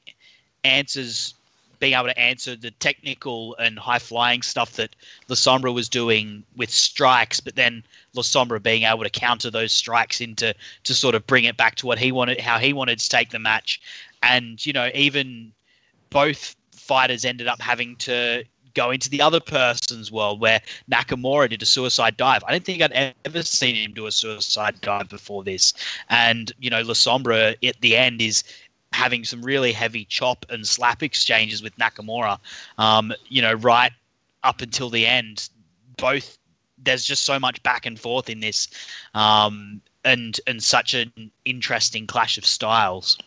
[0.65, 1.35] answers,
[1.79, 4.97] being able to answer the technical and high flying stuff that
[5.29, 7.85] La Sombra was doing with strikes, but then
[8.15, 11.75] La Sombra being able to counter those strikes into to sort of bring it back
[11.77, 13.81] to what he wanted, how he wanted to take the match,
[14.23, 15.53] and you know even
[16.11, 18.45] both fighters ended up having to
[18.75, 20.61] go into the other person's world where
[20.91, 22.43] Nakamura did a suicide dive.
[22.47, 25.73] I don't think I'd ever seen him do a suicide dive before this.
[26.11, 28.45] And, you know, La Sombra at the end is
[28.93, 32.39] having some really heavy chop and slap exchanges with Nakamura.
[32.79, 33.93] Um, you know, right
[34.43, 35.49] up until the end,
[35.97, 36.39] both
[36.85, 38.69] there's just so much back and forth in this,
[39.15, 43.19] um, and and such an interesting clash of styles.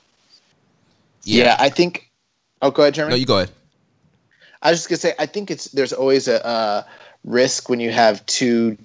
[1.23, 2.09] Yeah, yeah I think.
[2.61, 3.11] Oh, go ahead, Jeremy.
[3.11, 3.51] No, you go ahead.
[4.61, 6.85] I was just gonna say, I think it's there's always a, a
[7.23, 8.77] risk when you have two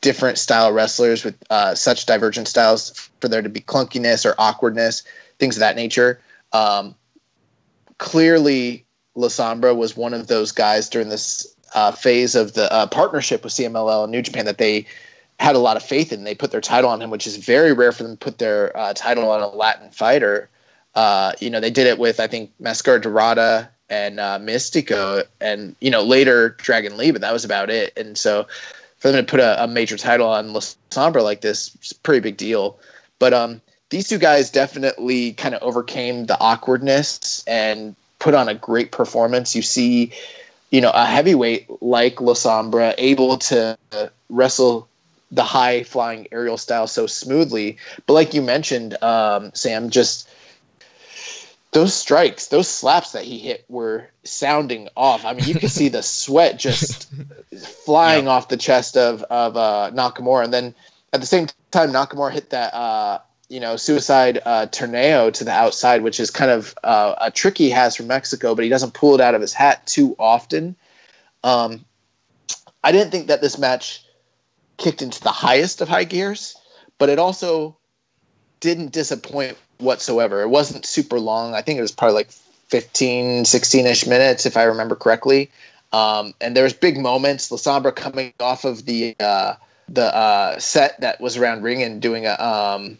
[0.00, 5.02] different style wrestlers with uh, such divergent styles for there to be clunkiness or awkwardness,
[5.38, 6.20] things of that nature.
[6.52, 6.94] Um,
[7.98, 8.84] clearly,
[9.14, 13.42] La Sombra was one of those guys during this uh, phase of the uh, partnership
[13.42, 14.86] with CMLL and New Japan that they
[15.38, 16.24] had a lot of faith in.
[16.24, 18.76] They put their title on him, which is very rare for them to put their
[18.76, 20.48] uh, title on a Latin fighter.
[20.94, 25.74] Uh, you know, they did it with I think Mascara Dorada and uh, Mystico, and
[25.80, 27.92] you know later Dragon Lee, but that was about it.
[27.96, 28.46] And so
[28.98, 30.60] for them to put a, a major title on La
[30.90, 32.78] Sombra like this, it's a pretty big deal.
[33.18, 33.60] But um,
[33.90, 39.54] these two guys definitely kind of overcame the awkwardness and put on a great performance.
[39.54, 40.12] You see,
[40.70, 43.78] you know, a heavyweight like La Sombra able to
[44.28, 44.88] wrestle
[45.30, 47.76] the high flying aerial style so smoothly.
[48.06, 50.28] But like you mentioned, um, Sam, just
[51.76, 55.26] those strikes, those slaps that he hit were sounding off.
[55.26, 57.12] I mean, you could see the sweat just
[57.84, 58.32] flying yep.
[58.32, 60.74] off the chest of of uh, Nakamura, and then
[61.12, 63.18] at the same time, Nakamura hit that uh,
[63.50, 67.58] you know suicide uh, tornado to the outside, which is kind of uh, a trick
[67.58, 70.74] he has from Mexico, but he doesn't pull it out of his hat too often.
[71.44, 71.84] Um,
[72.84, 74.02] I didn't think that this match
[74.78, 76.56] kicked into the highest of high gears,
[76.96, 77.76] but it also
[78.60, 80.42] didn't disappoint whatsoever.
[80.42, 81.54] It wasn't super long.
[81.54, 82.30] I think it was probably like
[82.68, 85.50] 15, 16 ish minutes, if I remember correctly.
[85.92, 87.50] Um, and was big moments.
[87.50, 89.54] La Sombra coming off of the uh,
[89.88, 92.98] the uh, set that was around ring and doing a um,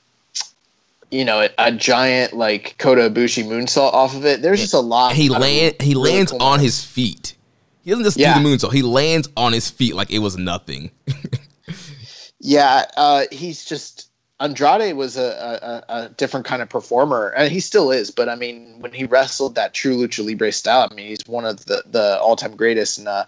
[1.10, 4.40] you know a, a, giant like Kota Ibushi moonsault off of it.
[4.40, 5.14] There's just a lot.
[5.14, 7.34] He land he really lands cool on his feet.
[7.82, 8.38] He doesn't just yeah.
[8.38, 8.72] do the moonsault.
[8.72, 10.90] He lands on his feet like it was nothing.
[12.40, 17.60] yeah, uh, he's just Andrade was a, a, a, different kind of performer, and he
[17.60, 18.10] still is.
[18.10, 21.46] But I mean, when he wrestled that true lucha libre style, I mean, he's one
[21.46, 22.98] of the the all time greatest.
[22.98, 23.24] And uh,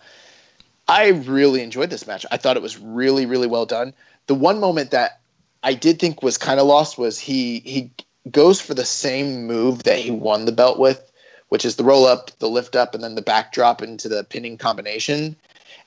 [0.86, 2.26] I really enjoyed this match.
[2.30, 3.94] I thought it was really really well done.
[4.26, 5.20] The one moment that
[5.62, 7.90] I did think was kind of lost was he he
[8.30, 11.10] goes for the same move that he won the belt with,
[11.48, 14.58] which is the roll up, the lift up, and then the backdrop into the pinning
[14.58, 15.34] combination.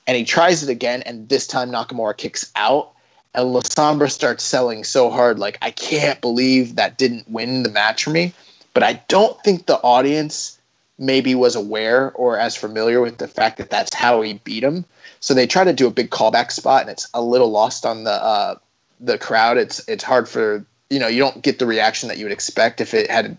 [0.08, 2.92] And he tries it again, and this time Nakamura kicks out
[3.34, 5.38] and La Sombra starts selling so hard.
[5.38, 8.32] Like, I can't believe that didn't win the match for me.
[8.74, 10.58] But I don't think the audience
[10.98, 14.84] maybe was aware or as familiar with the fact that that's how he beat him.
[15.20, 18.04] So they try to do a big callback spot, and it's a little lost on
[18.04, 18.56] the uh,
[19.00, 19.58] the crowd.
[19.58, 22.80] It's it's hard for you know you don't get the reaction that you would expect
[22.80, 23.36] if it had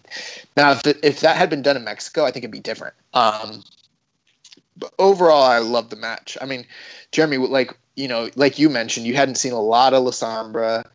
[0.55, 2.93] now if, it, if that had been done in Mexico, I think it'd be different.
[3.13, 3.63] Um,
[4.77, 6.37] but overall, I love the match.
[6.41, 6.65] I mean,
[7.11, 10.85] Jeremy, like you know, like you mentioned, you hadn't seen a lot of La Sombra.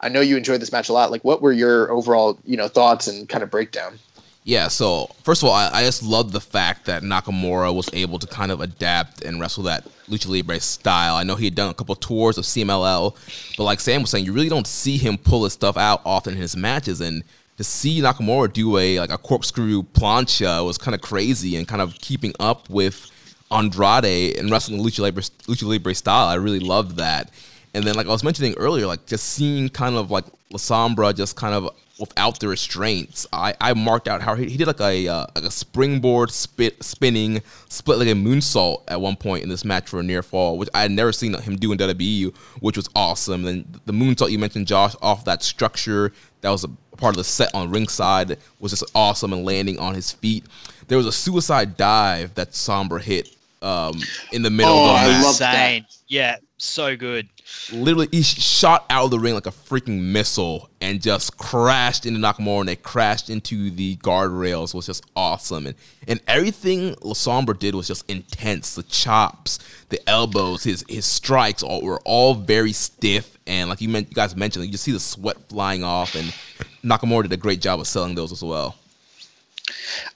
[0.00, 1.10] I know you enjoyed this match a lot.
[1.10, 3.98] Like, what were your overall, you know, thoughts and kind of breakdown?
[4.44, 8.18] Yeah, so first of all, I, I just love the fact that Nakamura was able
[8.18, 11.16] to kind of adapt and wrestle that lucha libre style.
[11.16, 13.14] I know he had done a couple of tours of CMLL,
[13.58, 16.32] but like Sam was saying, you really don't see him pull his stuff out often
[16.32, 17.24] in his matches, and
[17.58, 21.82] to see Nakamura do a like a corkscrew plancha was kind of crazy and kind
[21.82, 23.10] of keeping up with
[23.50, 26.28] Andrade and wrestling Lucha Libre, Lucha Libre style.
[26.28, 27.30] I really loved that.
[27.74, 31.14] And then, like I was mentioning earlier, like just seeing kind of like La Sombra
[31.14, 33.26] just kind of without the restraints.
[33.32, 36.82] I, I marked out how he, he did like a uh, like a springboard spit
[36.82, 40.56] spinning split like a moonsault at one point in this match for a near fall,
[40.58, 43.46] which I had never seen him do in WWE, which was awesome.
[43.46, 47.24] And the moonsault you mentioned, Josh, off that structure that was a part of the
[47.24, 50.44] set on ringside was just awesome and landing on his feet.
[50.86, 53.28] There was a suicide dive that Sombra hit
[53.62, 54.00] um,
[54.32, 55.26] in the middle oh, of the match.
[55.26, 55.86] Insane.
[56.08, 57.28] Yeah, so good.
[57.72, 62.18] Literally, he shot out of the ring like a freaking missile and just crashed into
[62.20, 64.74] Nakamura and they crashed into the guardrails.
[64.74, 65.66] was just awesome.
[65.66, 65.76] And
[66.06, 68.74] and everything Lasombra did was just intense.
[68.74, 69.58] The chops,
[69.88, 73.36] the elbows, his his strikes all were all very stiff.
[73.46, 76.14] And like you, meant, you guys mentioned, you just see the sweat flying off.
[76.14, 76.34] And
[76.82, 78.76] Nakamura did a great job of selling those as well.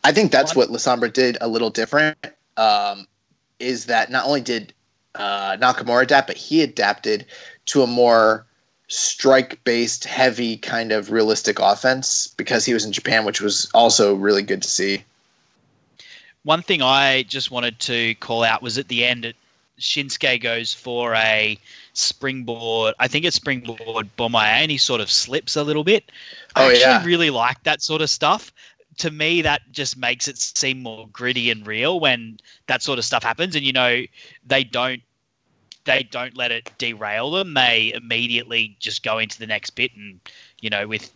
[0.05, 2.17] I think that's what Lasombra did a little different.
[2.57, 3.07] Um,
[3.59, 4.73] is that not only did
[5.15, 7.27] uh, Nakamura adapt, but he adapted
[7.67, 8.47] to a more
[8.89, 14.15] strike based, heavy kind of realistic offense because he was in Japan, which was also
[14.15, 15.05] really good to see.
[16.45, 19.37] One thing I just wanted to call out was at the end, it,
[19.79, 21.59] Shinsuke goes for a
[21.95, 22.95] springboard.
[22.99, 26.11] I think it's springboard bomber, and he sort of slips a little bit.
[26.55, 27.05] I oh, actually yeah.
[27.05, 28.53] really like that sort of stuff
[28.99, 33.05] to me that just makes it seem more gritty and real when that sort of
[33.05, 33.57] stuff happens.
[33.57, 34.03] And you know
[34.47, 35.03] they don't
[35.85, 37.55] they don't let it derail them.
[37.55, 40.21] They immediately just go into the next bit and
[40.61, 41.13] you know with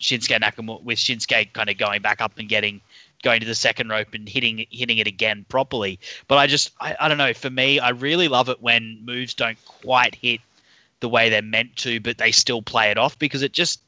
[0.00, 2.80] Shinsuke Nakamura with Shinsuke kind of going back up and getting
[3.22, 5.98] going to the second rope and hitting hitting it again properly.
[6.28, 7.34] But I just I, I don't know.
[7.34, 10.40] For me I really love it when moves don't quite hit
[11.00, 13.80] the way they're meant to but they still play it off because it just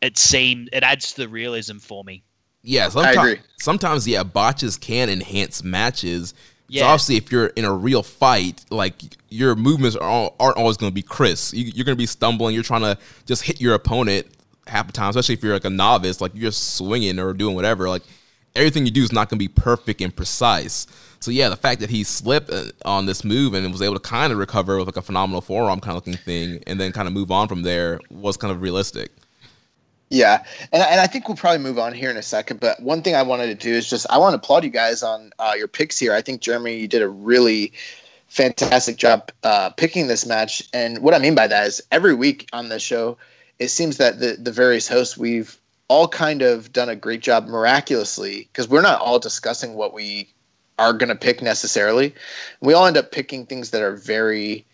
[0.00, 2.22] it seems it adds to the realism for me
[2.62, 6.34] yeah, sometimes, sometimes yeah, botches can enhance matches.
[6.68, 6.82] Yeah.
[6.82, 10.76] So obviously, if you're in a real fight, like your movements are all, aren't always
[10.76, 11.54] going to be crisp.
[11.54, 12.54] You, are going to be stumbling.
[12.54, 14.26] You're trying to just hit your opponent
[14.66, 17.54] half the time, especially if you're like a novice, like you're just swinging or doing
[17.54, 17.88] whatever.
[17.88, 18.02] Like
[18.56, 20.86] everything you do is not going to be perfect and precise.
[21.20, 24.00] So yeah, the fact that he slipped uh, on this move and was able to
[24.00, 27.06] kind of recover with like a phenomenal forearm kind of looking thing, and then kind
[27.06, 29.12] of move on from there was kind of realistic.
[30.08, 32.60] Yeah, and and I think we'll probably move on here in a second.
[32.60, 35.02] But one thing I wanted to do is just I want to applaud you guys
[35.02, 36.14] on uh, your picks here.
[36.14, 37.72] I think Jeremy, you did a really
[38.28, 40.62] fantastic job uh, picking this match.
[40.72, 43.18] And what I mean by that is every week on the show,
[43.58, 47.46] it seems that the the various hosts we've all kind of done a great job
[47.46, 50.28] miraculously because we're not all discussing what we
[50.78, 52.14] are going to pick necessarily.
[52.60, 54.64] We all end up picking things that are very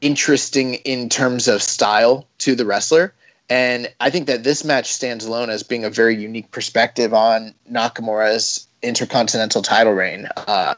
[0.00, 3.12] interesting in terms of style to the wrestler
[3.48, 7.54] and I think that this match stands alone as being a very unique perspective on
[7.70, 10.28] Nakamura's intercontinental title reign.
[10.46, 10.74] Uh,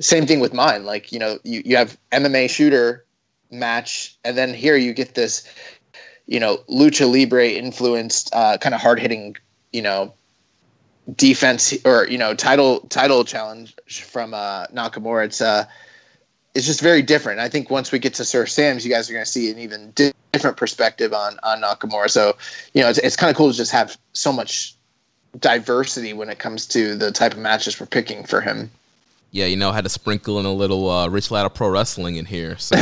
[0.00, 0.84] same thing with mine.
[0.84, 3.04] Like, you know, you, you have MMA shooter
[3.50, 5.48] match, and then here you get this,
[6.26, 9.36] you know, lucha libre influenced, uh, kind of hard hitting,
[9.72, 10.12] you know,
[11.16, 15.26] defense or you know title title challenge from uh, Nakamura.
[15.26, 15.64] It's uh,
[16.54, 17.40] it's just very different.
[17.40, 19.58] I think once we get to Sir Sam's, you guys are going to see an
[19.58, 19.92] even
[20.34, 22.10] different perspective on on Nakamura.
[22.10, 22.36] So
[22.74, 24.76] you know, it's it's kind of cool to just have so much
[25.38, 28.70] diversity when it comes to the type of matches we're picking for him.
[29.30, 32.16] Yeah, you know, I had to sprinkle in a little uh, Rich Ladder Pro Wrestling
[32.16, 32.56] in here.
[32.56, 32.76] So.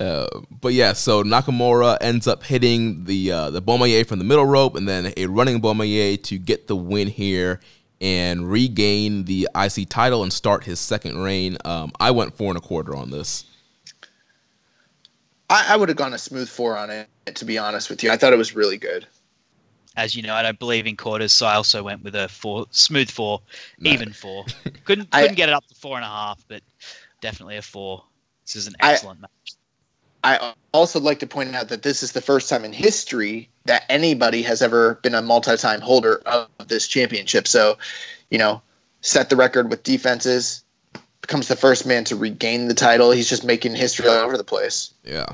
[0.00, 0.26] uh,
[0.60, 4.74] but yeah, so Nakamura ends up hitting the uh, the Bomaye from the middle rope,
[4.74, 7.60] and then a running Bomaye to get the win here
[8.00, 11.56] and regain the IC title and start his second reign.
[11.64, 13.44] Um, I went four and a quarter on this.
[15.52, 18.10] I, I would have gone a smooth four on it, to be honest with you.
[18.10, 19.06] I thought it was really good.
[19.96, 22.64] As you know, I don't believe in quarters, so I also went with a four,
[22.70, 23.42] smooth four,
[23.78, 23.90] No.
[23.90, 24.46] even four.
[24.84, 26.62] Couldn't couldn't get it up to four and a half, but
[27.20, 28.02] definitely a four.
[28.46, 29.30] This is an I- excellent match.
[30.24, 33.84] I also like to point out that this is the first time in history that
[33.88, 37.46] anybody has ever been a multi-time holder of this championship.
[37.48, 37.76] So,
[38.30, 38.62] you know,
[39.02, 40.61] set the record with defenses,
[41.22, 43.10] becomes the first man to regain the title.
[43.10, 44.92] He's just making history all over the place.
[45.04, 45.26] Yeah.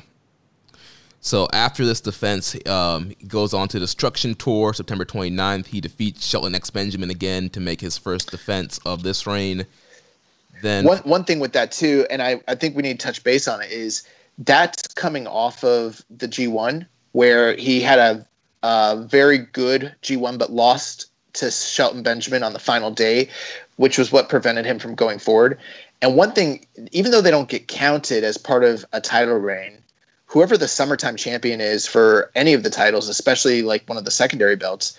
[1.20, 5.66] So after this defense, um, he goes on to Destruction Tour, September 29th.
[5.66, 9.66] He defeats Shelton X Benjamin again to make his first defense of this reign.
[10.62, 13.22] Then One one thing with that too, and I, I think we need to touch
[13.22, 14.04] base on it is
[14.38, 18.26] that's coming off of the G1 where he had a,
[18.62, 23.28] a very good G1 but lost to Shelton Benjamin on the final day,
[23.78, 25.56] which was what prevented him from going forward.
[26.02, 29.78] And one thing, even though they don't get counted as part of a title reign,
[30.26, 34.10] whoever the summertime champion is for any of the titles, especially like one of the
[34.10, 34.98] secondary belts,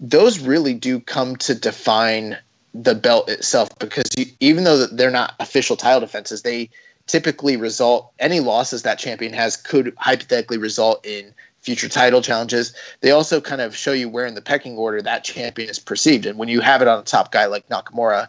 [0.00, 2.36] those really do come to define
[2.74, 6.68] the belt itself because you, even though they're not official title defenses, they
[7.06, 12.74] typically result any losses that champion has could hypothetically result in future title challenges.
[13.00, 16.26] They also kind of show you where in the pecking order that champion is perceived.
[16.26, 18.28] And when you have it on a top guy like Nakamura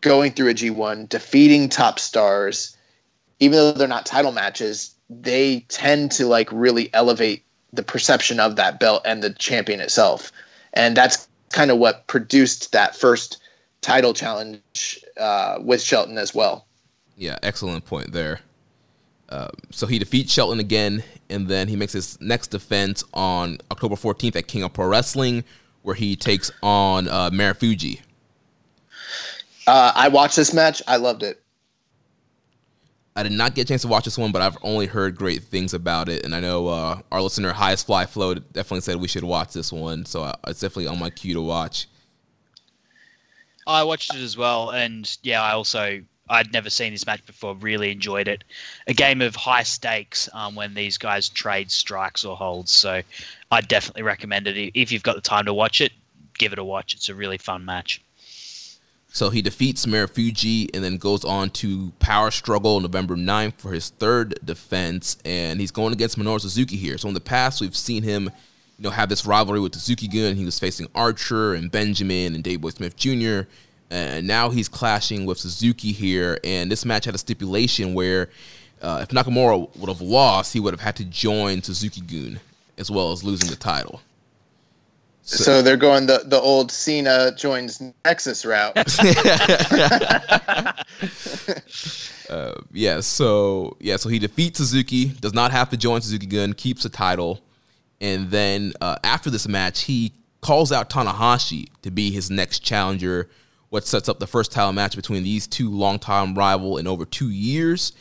[0.00, 2.76] going through a G1, defeating top stars,
[3.40, 8.56] even though they're not title matches, they tend to like really elevate the perception of
[8.56, 10.32] that belt and the champion itself.
[10.72, 13.38] And that's kind of what produced that first
[13.80, 16.66] title challenge uh, with Shelton as well.
[17.16, 18.40] Yeah, excellent point there.
[19.28, 23.96] Uh, so he defeats Shelton again, and then he makes his next defense on October
[23.96, 25.44] 14th at King of Pro Wrestling,
[25.82, 28.00] where he takes on uh, Marufuji.
[29.66, 30.80] Uh, I watched this match.
[30.86, 31.42] I loved it.
[33.16, 35.42] I did not get a chance to watch this one, but I've only heard great
[35.42, 39.08] things about it, and I know uh, our listener Highest Fly Flow definitely said we
[39.08, 41.88] should watch this one, so uh, it's definitely on my queue to watch.
[43.66, 47.54] I watched it as well, and yeah, I also I'd never seen this match before.
[47.54, 48.44] Really enjoyed it.
[48.86, 52.72] A game of high stakes um, when these guys trade strikes or holds.
[52.72, 53.02] So
[53.50, 55.92] I definitely recommend it if you've got the time to watch it.
[56.38, 56.94] Give it a watch.
[56.94, 58.02] It's a really fun match.
[59.16, 63.88] So he defeats Marufuji and then goes on to Power Struggle November 9th for his
[63.88, 66.98] third defense, and he's going against Minoru Suzuki here.
[66.98, 70.36] So in the past, we've seen him, you know, have this rivalry with Suzuki Gun.
[70.36, 73.48] He was facing Archer and Benjamin and Davey Boy Smith Jr.
[73.90, 78.30] And now he's clashing with Suzuki here, and this match had a stipulation where
[78.82, 82.40] uh, if Nakamura would have lost, he would have had to join Suzuki Gun
[82.78, 84.00] as well as losing the title.
[85.22, 88.76] So, they're going the, the old Cena joins Nexus route.
[92.28, 96.52] Uh, yeah, so yeah, so he defeats Suzuki, does not have to join Suzuki Gun,
[96.52, 97.40] keeps the title,
[98.00, 103.28] and then uh, after this match, he calls out Tanahashi to be his next challenger.
[103.68, 107.30] What sets up the first title match between these two longtime rival in over two
[107.30, 107.92] years.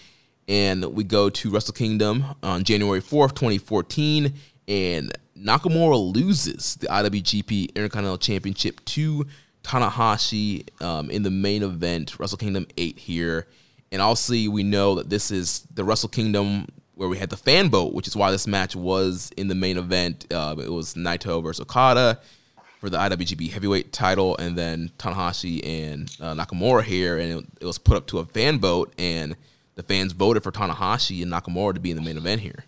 [0.47, 4.31] And we go to Wrestle Kingdom on January 4th, 2014,
[4.67, 9.25] and Nakamura loses the IWGP Intercontinental Championship to
[9.63, 13.47] Tanahashi um, in the main event, Wrestle Kingdom 8 here.
[13.91, 17.69] And obviously, we know that this is the Wrestle Kingdom where we had the fan
[17.69, 20.31] vote, which is why this match was in the main event.
[20.31, 22.19] Uh, it was Naito versus Okada
[22.79, 27.65] for the IWGP Heavyweight title, and then Tanahashi and uh, Nakamura here, and it, it
[27.65, 29.35] was put up to a fan vote, and
[29.75, 32.65] the fans voted for Tanahashi and Nakamura to be in the main event here.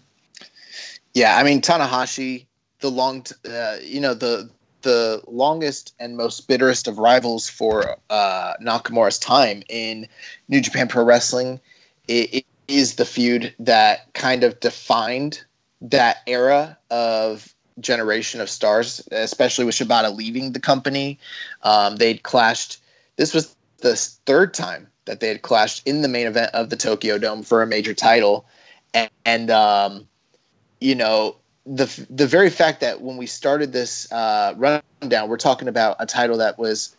[1.13, 2.45] Yeah, I mean Tanahashi,
[2.79, 4.49] the long, t- uh, you know the
[4.83, 10.07] the longest and most bitterest of rivals for uh, Nakamura's time in
[10.47, 11.59] New Japan Pro Wrestling.
[12.07, 15.43] It, it is the feud that kind of defined
[15.81, 21.19] that era of generation of stars, especially with Shibata leaving the company.
[21.63, 22.77] Um, they'd clashed.
[23.15, 23.95] This was the
[24.25, 27.61] third time that they had clashed in the main event of the Tokyo Dome for
[27.61, 28.45] a major title,
[28.93, 30.07] and, and um,
[30.79, 31.35] you know
[31.65, 36.05] the the very fact that when we started this uh, rundown, we're talking about a
[36.05, 36.95] title that was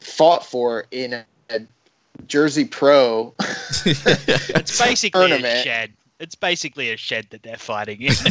[0.00, 1.24] fought for in a
[2.26, 3.34] Jersey Pro.
[3.84, 5.60] it's basically tournament.
[5.60, 5.92] a shed.
[6.20, 8.12] It's basically a shed that they're fighting in.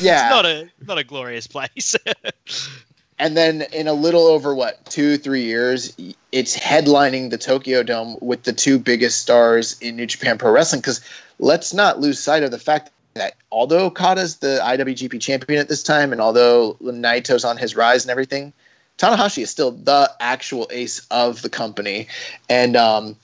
[0.00, 0.26] Yeah.
[0.26, 1.94] it's not a not a glorious place.
[3.22, 5.96] and then in a little over what two three years
[6.32, 10.80] it's headlining the tokyo dome with the two biggest stars in new japan pro wrestling
[10.80, 11.00] because
[11.38, 15.82] let's not lose sight of the fact that although okada's the iwgp champion at this
[15.82, 18.52] time and although naito's on his rise and everything
[18.98, 22.06] tanahashi is still the actual ace of the company
[22.48, 23.16] and um,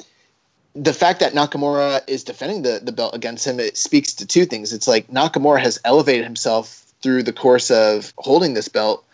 [0.78, 4.46] the fact that Nakamura is defending the, the belt against him, it speaks to two
[4.46, 4.72] things.
[4.72, 9.04] It's like Nakamura has elevated himself through the course of holding this belt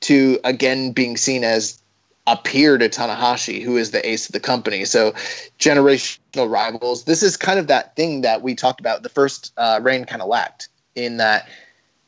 [0.00, 1.80] to again being seen as
[2.26, 4.84] a peer to Tanahashi, who is the ace of the company.
[4.84, 5.12] So
[5.58, 7.04] generational rivals.
[7.04, 9.02] This is kind of that thing that we talked about.
[9.02, 11.48] The first uh, reign kind of lacked in that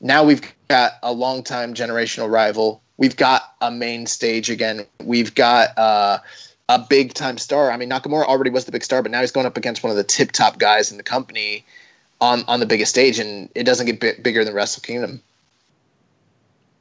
[0.00, 2.82] now we've got a long-time generational rival.
[2.96, 4.86] We've got a main stage again.
[5.04, 6.18] We've got uh,
[6.68, 7.70] a big time star.
[7.70, 9.90] I mean, Nakamura already was the big star, but now he's going up against one
[9.90, 11.64] of the tip top guys in the company
[12.20, 15.22] on on the biggest stage, and it doesn't get bit bigger than Wrestle Kingdom.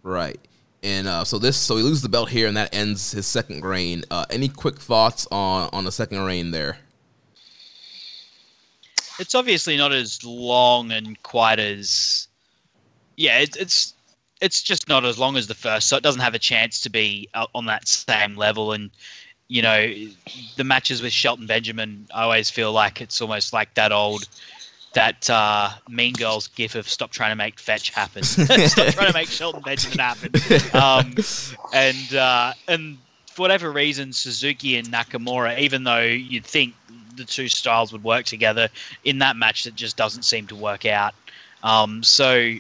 [0.03, 0.39] Right.
[0.83, 3.65] And uh, so this, so he loses the belt here, and that ends his second
[3.65, 4.03] reign.
[4.11, 6.77] Uh, any quick thoughts on on the second reign there?
[9.19, 12.27] it's obviously not as long and quite as
[13.17, 13.93] yeah it, it's
[14.41, 16.89] it's just not as long as the first so it doesn't have a chance to
[16.89, 18.91] be uh, on that same level and
[19.47, 19.93] you know
[20.57, 24.27] the matches with shelton benjamin i always feel like it's almost like that old
[24.93, 29.13] that uh, mean girls gif of stop trying to make fetch happen stop trying to
[29.13, 30.31] make shelton benjamin happen
[30.73, 31.13] um,
[31.73, 32.97] and uh, and
[33.27, 36.73] for whatever reason suzuki and nakamura even though you'd think
[37.15, 38.69] the two styles would work together
[39.03, 41.13] in that match that just doesn't seem to work out.
[41.63, 42.53] Um, so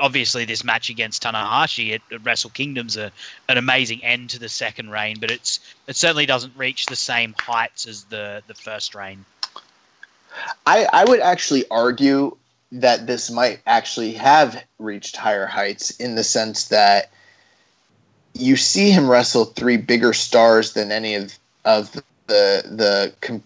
[0.00, 3.12] obviously this match against Tanahashi at, at Wrestle Kingdom's a,
[3.48, 7.34] an amazing end to the second reign, but it's it certainly doesn't reach the same
[7.38, 9.24] heights as the the first reign.
[10.66, 12.36] I, I would actually argue
[12.72, 17.10] that this might actually have reached higher heights in the sense that
[18.34, 23.42] you see him wrestle three bigger stars than any of of the the com-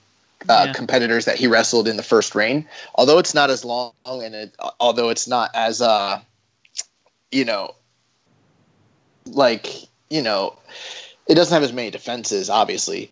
[0.49, 0.73] uh, Yeah.
[0.75, 2.69] competitors that he wrestled in the first reign.
[2.95, 6.21] Although it's not as long and it, although it's not as uh,
[7.37, 7.75] you know,
[9.27, 9.69] like
[10.09, 10.59] you know,
[11.27, 12.49] it doesn't have as many defenses.
[12.49, 13.11] Obviously,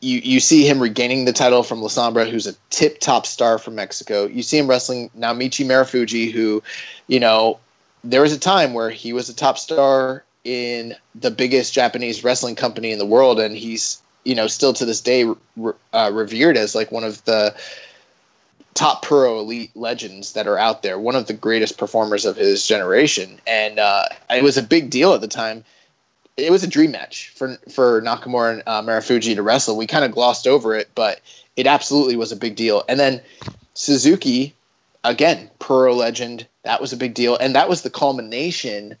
[0.00, 3.58] you you see him regaining the title from La Sombra, who's a tip top star
[3.58, 4.26] from Mexico.
[4.26, 6.62] You see him wrestling now Michi Marufuji, who,
[7.06, 7.60] you know,
[8.02, 12.56] there was a time where he was a top star in the biggest Japanese wrestling
[12.56, 15.24] company in the world, and he's you know still to this day
[15.56, 17.54] re- uh, revered as like one of the
[18.74, 22.66] top pro elite legends that are out there, one of the greatest performers of his
[22.66, 25.64] generation, and uh, it was a big deal at the time.
[26.36, 29.76] It was a dream match for for Nakamura and uh, Marufuji to wrestle.
[29.76, 31.20] We kind of glossed over it, but
[31.56, 32.84] it absolutely was a big deal.
[32.88, 33.20] And then
[33.74, 34.54] Suzuki,
[35.04, 38.96] again, pro legend, that was a big deal, and that was the culmination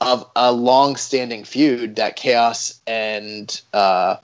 [0.00, 4.16] of a long-standing feud that Chaos and uh,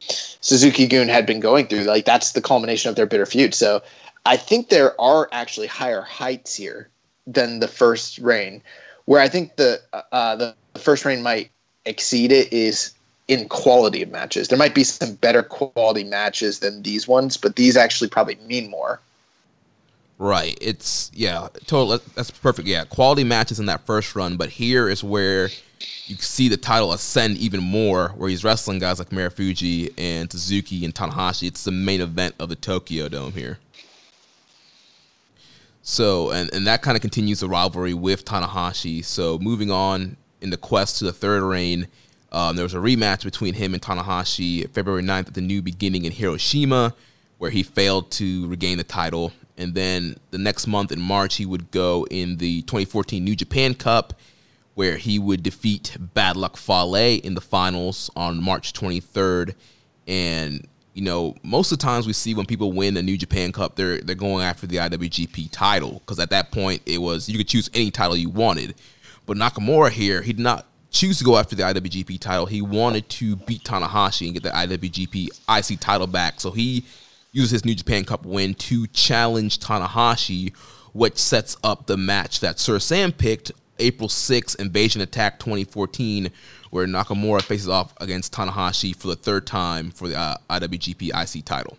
[0.00, 1.84] Suzuki Gun had been going through.
[1.84, 3.54] Like that's the culmination of their bitter feud.
[3.54, 3.82] So
[4.26, 6.88] I think there are actually higher heights here
[7.26, 8.62] than the first reign.
[9.06, 9.80] Where I think the
[10.12, 11.50] uh, the first reign might
[11.84, 12.94] exceed it is
[13.28, 14.48] in quality of matches.
[14.48, 18.70] There might be some better quality matches than these ones, but these actually probably mean
[18.70, 19.00] more.
[20.18, 20.56] Right.
[20.60, 21.98] It's yeah, total.
[22.14, 22.68] That's perfect.
[22.68, 25.50] Yeah, quality matches in that first run, but here is where
[26.06, 30.84] you see the title ascend even more, where he's wrestling guys like Marufuji and Suzuki
[30.84, 31.48] and Tanahashi.
[31.48, 33.58] It's the main event of the Tokyo Dome here.
[35.86, 39.04] So, and, and that kind of continues the rivalry with Tanahashi.
[39.04, 41.88] So, moving on in the quest to the third reign,
[42.32, 46.06] um, there was a rematch between him and Tanahashi February 9th at the New Beginning
[46.06, 46.94] in Hiroshima,
[47.36, 49.34] where he failed to regain the title.
[49.58, 53.74] And then the next month in March, he would go in the 2014 New Japan
[53.74, 54.14] Cup,
[54.72, 59.54] where he would defeat Bad Luck Fale in the finals on March 23rd.
[60.06, 63.50] And you know, most of the times we see when people win the New Japan
[63.50, 67.36] Cup, they're they're going after the IWGP title because at that point it was you
[67.36, 68.76] could choose any title you wanted.
[69.26, 72.46] But Nakamura here, he did not choose to go after the IWGP title.
[72.46, 76.40] He wanted to beat Tanahashi and get the IWGP IC title back.
[76.40, 76.84] So he
[77.32, 80.54] uses his New Japan Cup win to challenge Tanahashi,
[80.92, 83.50] which sets up the match that Sir Sam picked
[83.80, 86.30] April 6th, Invasion Attack 2014,
[86.74, 91.44] where Nakamura faces off against Tanahashi for the third time for the uh, IWGP IC
[91.44, 91.78] title.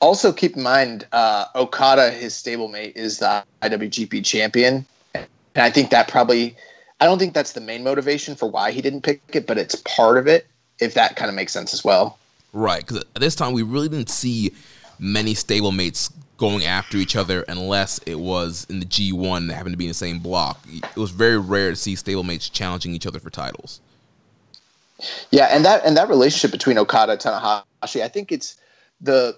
[0.00, 5.88] Also, keep in mind, uh, Okada, his stablemate, is the IWGP champion, and I think
[5.92, 6.54] that probably
[7.00, 9.76] I don't think that's the main motivation for why he didn't pick it, but it's
[9.76, 10.46] part of it.
[10.78, 12.18] If that kind of makes sense as well.
[12.52, 14.52] Right, because at this time we really didn't see
[14.98, 19.78] many stablemates going after each other unless it was in the G1 that happened to
[19.78, 20.60] be in the same block.
[20.68, 23.80] It was very rare to see stablemates challenging each other for titles.
[25.30, 28.56] Yeah, and that and that relationship between Okada and Tanahashi, I think it's
[29.00, 29.36] the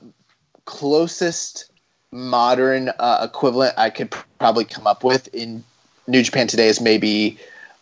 [0.67, 1.71] closest
[2.13, 5.65] modern uh, equivalent I could probably come up with in
[6.07, 7.39] New Japan today is maybe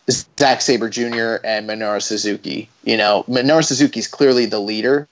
[0.09, 1.37] Zack Sabre Jr.
[1.43, 2.69] and Minoru Suzuki.
[2.83, 5.07] You know, Minoru Suzuki is clearly the leader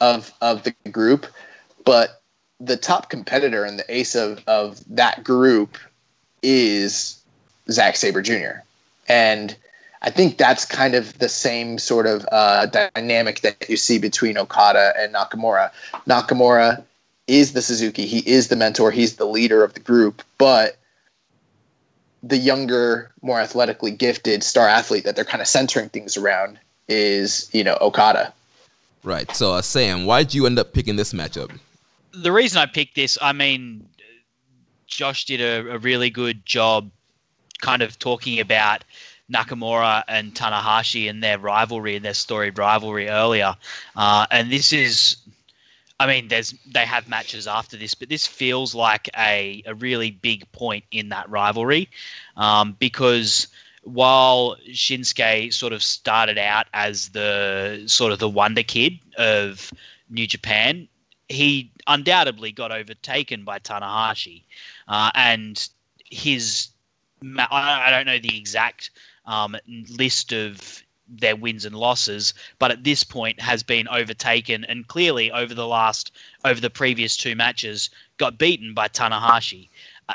[0.00, 1.26] of of the group,
[1.84, 2.22] but
[2.60, 5.76] the top competitor and the ace of, of that group
[6.42, 7.20] is
[7.70, 8.62] Zack Sabre Jr.
[9.08, 9.56] And
[10.02, 14.38] I think that's kind of the same sort of uh, dynamic that you see between
[14.38, 15.70] Okada and Nakamura.
[16.06, 16.82] Nakamura
[17.26, 20.76] is the Suzuki, he is the mentor, he's the leader of the group, but
[22.22, 26.58] the younger, more athletically gifted star athlete that they're kind of centering things around
[26.88, 28.32] is, you know, Okada.
[29.02, 29.30] Right.
[29.32, 31.50] So, uh, Sam, why did you end up picking this matchup?
[32.22, 33.88] The reason I picked this, I mean,
[34.86, 36.90] Josh did a, a really good job
[37.60, 38.84] kind of talking about
[39.30, 43.54] Nakamura and Tanahashi and their rivalry and their storied rivalry earlier.
[43.96, 45.16] Uh, and this is,
[45.98, 50.10] I mean, there's they have matches after this, but this feels like a, a really
[50.10, 51.88] big point in that rivalry
[52.36, 53.48] um, because
[53.82, 59.72] while Shinsuke sort of started out as the sort of the wonder kid of
[60.10, 60.88] New Japan,
[61.28, 64.42] he undoubtedly got overtaken by Tanahashi,
[64.88, 65.68] uh, and
[66.04, 66.68] his
[67.50, 68.90] I don't know the exact
[69.24, 69.56] um,
[69.96, 75.30] list of their wins and losses, but at this point has been overtaken and clearly
[75.30, 76.12] over the last
[76.44, 79.68] over the previous two matches got beaten by Tanahashi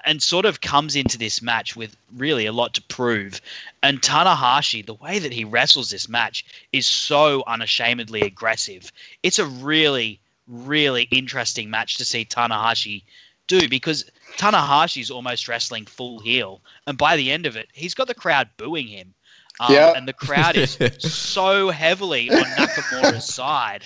[0.06, 3.42] and sort of comes into this match with really a lot to prove.
[3.84, 8.92] And Tanahashi, the way that he wrestles this match is so unashamedly aggressive.
[9.24, 10.20] It's a really,
[10.52, 13.04] really interesting match to see Tanahashi
[13.48, 14.06] do because
[14.38, 16.62] Tanahashi's almost wrestling full heel.
[16.88, 19.14] And by the end of it, he's got the crowd booing him.
[19.60, 19.94] Um, yeah.
[19.96, 23.84] And the crowd is so heavily on Nakamura's side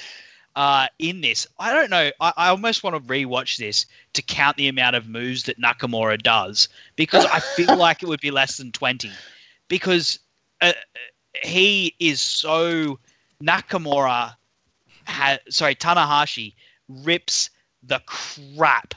[0.55, 1.47] uh, in this.
[1.59, 2.11] I don't know.
[2.19, 6.21] I, I almost want to rewatch this to count the amount of moves that Nakamura
[6.21, 9.11] does because I feel like it would be less than 20
[9.67, 10.19] because
[10.61, 10.73] uh,
[11.43, 12.99] he is so.
[13.43, 14.33] Nakamura,
[15.07, 16.53] ha, sorry, Tanahashi
[16.87, 17.49] rips
[17.83, 18.95] the crap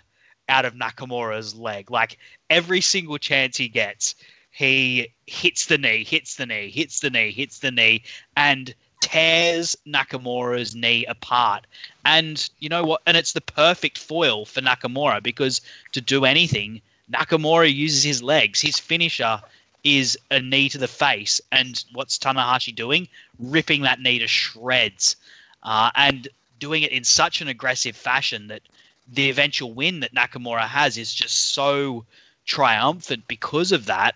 [0.48, 1.90] out of Nakamura's leg.
[1.90, 2.18] Like
[2.50, 4.14] every single chance he gets,
[4.50, 8.02] he hits the knee, hits the knee, hits the knee, hits the knee,
[8.36, 11.66] and tears Nakamura's knee apart.
[12.04, 13.02] And you know what?
[13.06, 15.60] And it's the perfect foil for Nakamura because
[15.92, 16.80] to do anything,
[17.12, 18.60] Nakamura uses his legs.
[18.60, 19.40] His finisher
[19.84, 21.40] is a knee to the face.
[21.52, 23.08] And what's Tanahashi doing?
[23.38, 25.16] Ripping that knee to shreds.
[25.62, 26.28] Uh, and
[26.58, 28.62] doing it in such an aggressive fashion that
[29.06, 32.04] the eventual win that Nakamura has is just so
[32.44, 34.14] triumphant because of that.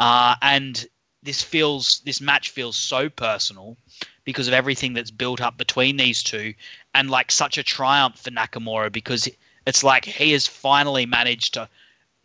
[0.00, 0.86] Uh, and
[1.22, 3.76] this feels this match feels so personal
[4.24, 6.54] because of everything that's built up between these two,
[6.94, 9.28] and like such a triumph for Nakamura because
[9.66, 11.68] it's like he has finally managed to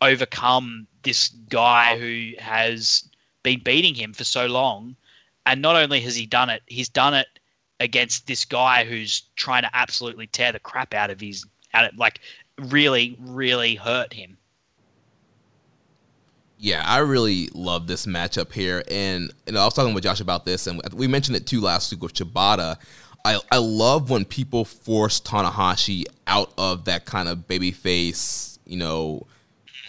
[0.00, 3.08] overcome this guy who has
[3.42, 4.96] been beating him for so long.
[5.46, 7.26] And not only has he done it, he's done it
[7.80, 11.98] against this guy who's trying to absolutely tear the crap out of his out of,
[11.98, 12.20] like
[12.58, 14.38] really really hurt him.
[16.58, 20.44] Yeah, I really love this matchup here, and and I was talking with Josh about
[20.44, 22.76] this, and we mentioned it too last week with Shibata.
[23.24, 29.26] I I love when people force Tanahashi out of that kind of babyface, you know,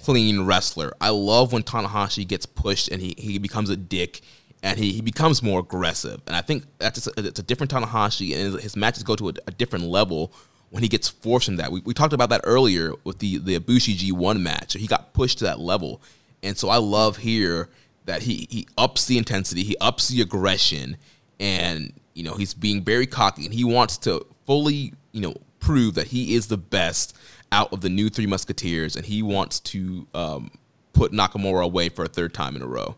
[0.02, 0.94] clean wrestler.
[1.02, 4.22] I love when Tanahashi gets pushed and he, he becomes a dick
[4.66, 6.20] and he, he becomes more aggressive.
[6.26, 9.34] And I think that's a, it's a different Tanahashi, and his matches go to a,
[9.46, 10.34] a different level
[10.72, 11.72] when he gets forced in that.
[11.72, 14.74] We, we talked about that earlier with the the Ibushi G1 match.
[14.74, 16.02] He got pushed to that level,
[16.42, 17.70] and so I love here
[18.06, 20.98] that he he ups the intensity, he ups the aggression,
[21.40, 25.94] and you know he's being very cocky, and he wants to fully you know prove
[25.94, 27.16] that he is the best
[27.52, 30.50] out of the new Three Musketeers, and he wants to um,
[30.94, 32.96] put Nakamura away for a third time in a row.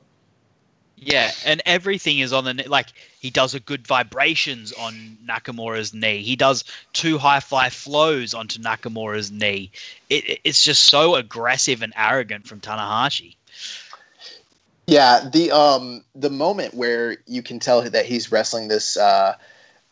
[1.08, 2.88] Yeah, and everything is on the like
[3.22, 6.22] he does a good vibrations on Nakamura's knee.
[6.22, 9.72] He does two high fly flows onto Nakamura's knee.
[10.10, 13.38] It, it's just so aggressive and arrogant from Tanahashi.
[14.88, 19.38] Yeah, the um the moment where you can tell that he's wrestling this uh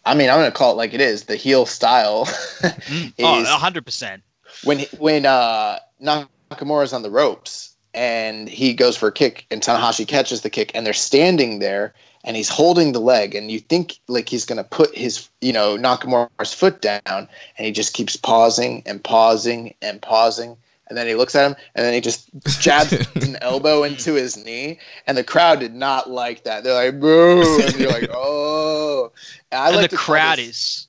[0.06, 2.24] I mean, I'm going to call it like it is, the heel style.
[2.62, 4.22] is oh, 100%.
[4.66, 10.08] When when uh Nakamura's on the ropes and he goes for a kick, and Tanahashi
[10.08, 11.94] catches the kick, and they're standing there,
[12.24, 15.78] and he's holding the leg, and you think like he's gonna put his, you know,
[15.78, 20.58] Nakamura's foot down, and he just keeps pausing and pausing and pausing,
[20.88, 24.38] and then he looks at him, and then he just jabs an elbow into his
[24.38, 24.78] knee,
[25.08, 26.64] and the crowd did not like that.
[26.64, 29.12] They're like, "Boo!" and you're like, "Oh."
[29.52, 30.88] And, I and like the crowd is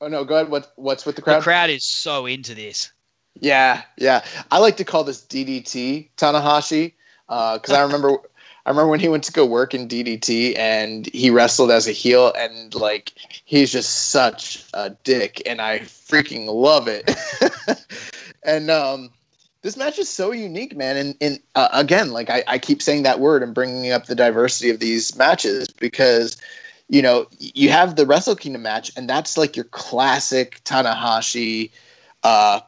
[0.00, 0.48] Oh no, go ahead.
[0.48, 1.40] What what's with the crowd?
[1.40, 1.44] the crowd?
[1.44, 2.92] crowd is so into this.
[3.40, 4.24] Yeah, yeah.
[4.50, 6.92] I like to call this DDT Tanahashi
[7.28, 8.18] because I remember
[8.66, 11.92] I remember when he went to go work in DDT and he wrestled as a
[11.92, 13.12] heel and like
[13.46, 17.10] he's just such a dick and I freaking love it.
[18.44, 19.10] and um,
[19.62, 20.98] this match is so unique, man.
[20.98, 24.14] And, and uh, again, like I, I keep saying that word and bringing up the
[24.14, 26.36] diversity of these matches because
[26.90, 31.70] you know you have the Wrestle Kingdom match and that's like your classic Tanahashi.
[32.22, 32.60] Uh,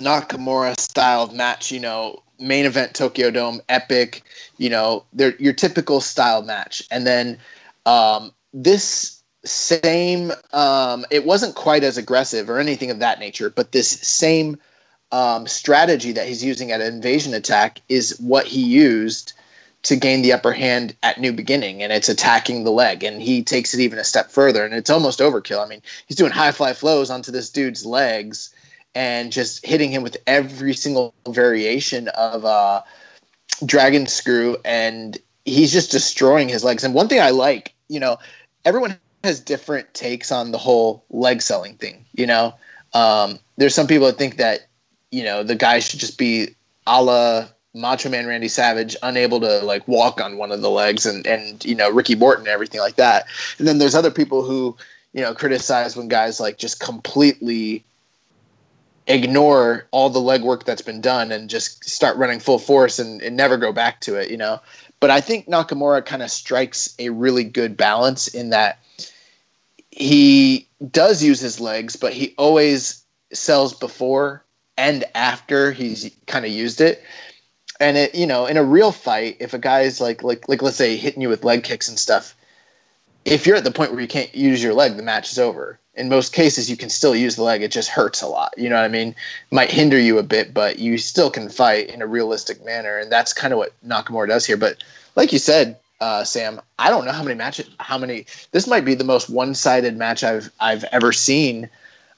[0.00, 4.22] Nakamura style of match, you know, main event Tokyo Dome, epic,
[4.58, 6.82] you know, they're your typical style match.
[6.90, 7.38] And then
[7.86, 13.72] um, this same, um, it wasn't quite as aggressive or anything of that nature, but
[13.72, 14.58] this same
[15.12, 19.32] um, strategy that he's using at an Invasion Attack is what he used
[19.82, 23.02] to gain the upper hand at New Beginning, and it's attacking the leg.
[23.02, 25.64] And he takes it even a step further, and it's almost overkill.
[25.64, 28.54] I mean, he's doing high fly flows onto this dude's legs
[28.94, 32.82] and just hitting him with every single variation of uh,
[33.64, 36.84] dragon screw, and he's just destroying his legs.
[36.84, 38.18] And one thing I like, you know,
[38.64, 42.04] everyone has different takes on the whole leg selling thing.
[42.12, 42.54] You know,
[42.94, 44.66] um, there's some people that think that
[45.10, 46.54] you know the guy should just be
[46.86, 51.06] a la Macho Man Randy Savage, unable to like walk on one of the legs,
[51.06, 53.26] and and you know Ricky Morton and everything like that.
[53.58, 54.76] And then there's other people who
[55.12, 57.84] you know criticize when guys like just completely
[59.10, 63.36] ignore all the legwork that's been done and just start running full force and, and
[63.36, 64.60] never go back to it, you know.
[65.00, 68.78] But I think Nakamura kind of strikes a really good balance in that
[69.90, 74.44] he does use his legs, but he always sells before
[74.78, 77.02] and after he's kind of used it.
[77.80, 80.76] And it, you know, in a real fight, if a guy's like, like, like, let's
[80.76, 82.36] say hitting you with leg kicks and stuff,
[83.24, 85.79] if you're at the point where you can't use your leg, the match is over.
[85.94, 87.62] In most cases, you can still use the leg.
[87.62, 88.54] It just hurts a lot.
[88.56, 89.14] You know what I mean?
[89.50, 93.10] Might hinder you a bit, but you still can fight in a realistic manner, and
[93.10, 94.56] that's kind of what Nakamura does here.
[94.56, 94.82] But
[95.16, 98.26] like you said, uh, Sam, I don't know how many matches, how many.
[98.52, 101.68] This might be the most one-sided match I've I've ever seen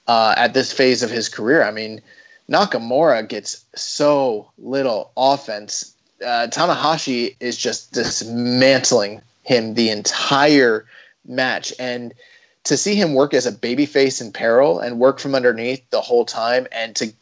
[0.07, 1.65] uh, at this phase of his career.
[1.65, 2.01] I mean,
[2.49, 5.94] Nakamura gets so little offense.
[6.24, 10.86] Uh, Tanahashi is just dismantling him the entire
[11.24, 12.15] match, and
[12.64, 16.24] to see him work as a babyface in peril and work from underneath the whole
[16.24, 17.12] time, and to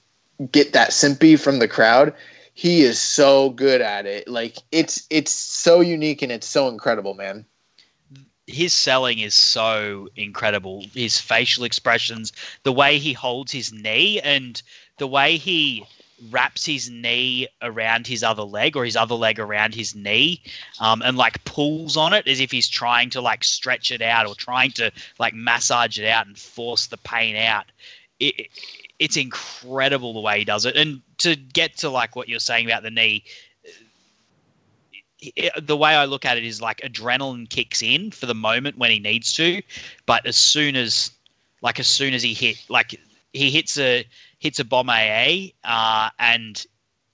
[0.53, 2.15] get that simpy from the crowd,
[2.55, 4.29] he is so good at it.
[4.29, 7.47] Like it's it's so unique and it's so incredible, man.
[8.51, 10.85] his selling is so incredible.
[10.95, 12.33] His facial expressions,
[12.65, 14.61] the way he holds his knee, and
[14.99, 15.85] the way he
[16.31, 20.43] wraps his knee around his other leg or his other leg around his knee
[20.81, 24.27] um, and like pulls on it as if he's trying to like stretch it out
[24.27, 27.67] or trying to like massage it out and force the pain out.
[28.19, 28.49] It,
[28.99, 30.77] it's incredible the way he does it.
[30.77, 33.25] And to get to like what you're saying about the knee
[35.61, 38.91] the way I look at it is like adrenaline kicks in for the moment when
[38.91, 39.63] he needs to,
[40.07, 41.11] but as soon as,
[41.63, 42.99] like as soon as he hit, like
[43.33, 44.07] he hits a
[44.41, 46.67] hits a Bomaye, uh, and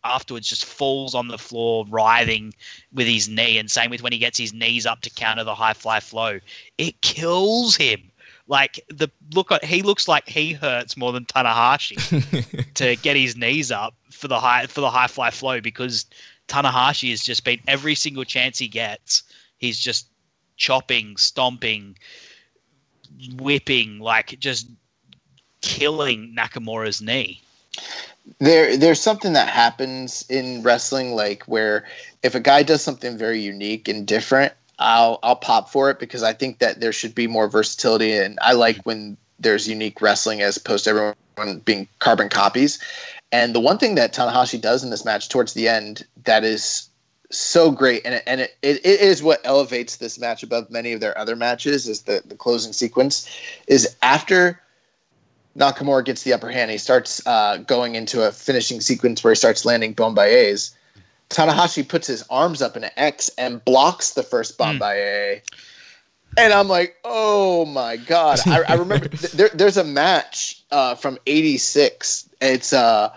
[0.03, 2.55] afterwards just falls on the floor writhing
[2.93, 5.55] with his knee, and same with when he gets his knees up to counter the
[5.55, 6.40] high fly flow,
[6.78, 8.11] it kills him.
[8.48, 13.36] Like the look, at he looks like he hurts more than Tanahashi to get his
[13.36, 16.07] knees up for the high for the high fly flow because
[16.47, 19.24] Tanahashi has just been every single chance he gets,
[19.59, 20.07] he's just
[20.57, 21.97] chopping, stomping,
[23.36, 24.69] whipping, like just
[25.66, 27.40] killing Nakamura's knee.
[28.38, 31.84] There, there's something that happens in wrestling, like where
[32.22, 36.22] if a guy does something very unique and different, I'll I'll pop for it because
[36.22, 40.43] I think that there should be more versatility, and I like when there's unique wrestling
[40.43, 42.78] as opposed to everyone being carbon copies.
[43.32, 46.88] And the one thing that Tanahashi does in this match towards the end that is
[47.30, 51.01] so great, and it, and it, it is what elevates this match above many of
[51.01, 53.28] their other matches, is the, the closing sequence,
[53.66, 54.60] is after
[55.57, 59.37] Nakamura gets the upper hand, he starts uh, going into a finishing sequence where he
[59.37, 60.74] starts landing Bomayes.
[61.31, 65.41] Tanahashi puts his arms up in an X and blocks the first Bomaye.
[66.39, 68.41] And I'm like, oh my god!
[68.47, 72.28] I, I remember th- there, there's a match uh, from '86.
[72.43, 73.12] It's uh,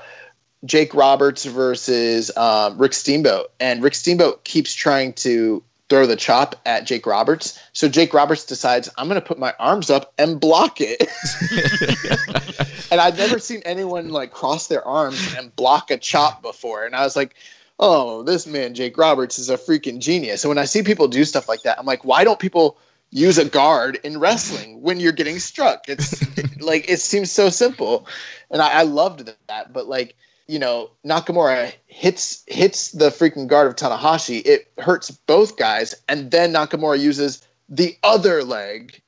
[0.64, 6.56] Jake Roberts versus um, Rick Steamboat, and Rick Steamboat keeps trying to throw the chop
[6.66, 7.60] at Jake Roberts.
[7.74, 11.02] So Jake Roberts decides I'm going to put my arms up and block it.
[12.92, 16.86] and I've never seen anyone like cross their arms and block a chop before.
[16.86, 17.36] And I was like,
[17.80, 20.44] oh, this man Jake Roberts is a freaking genius.
[20.44, 22.78] And when I see people do stuff like that, I'm like, why don't people
[23.12, 25.88] use a guard in wrestling when you're getting struck?
[25.88, 26.22] It's
[26.62, 28.08] like it seems so simple,
[28.52, 29.74] and I, I loved that.
[29.74, 30.16] But like
[30.50, 34.42] you know, Nakamura hits hits the freaking guard of Tanahashi.
[34.44, 39.00] It hurts both guys, and then Nakamura uses the other leg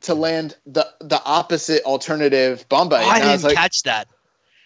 [0.00, 3.02] to land the the opposite alternative Bomaye.
[3.02, 4.08] Oh, I didn't like, catch that.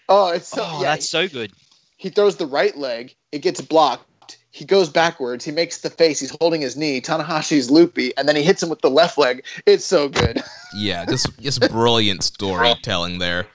[0.08, 1.50] Oh, it's so oh, yeah, that's so good.
[1.96, 4.38] He throws the right leg, it gets blocked.
[4.52, 5.44] He goes backwards.
[5.44, 6.20] He makes the face.
[6.20, 7.00] He's holding his knee.
[7.00, 9.44] Tanahashi's loopy, and then he hits him with the left leg.
[9.66, 10.40] It's so good.
[10.74, 13.46] Yeah, just just brilliant storytelling there.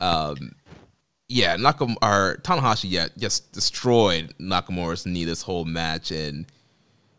[0.00, 0.54] Um,
[1.34, 6.46] yeah, Nakamura or Tanahashi yeah just destroyed Nakamura's knee this whole match, and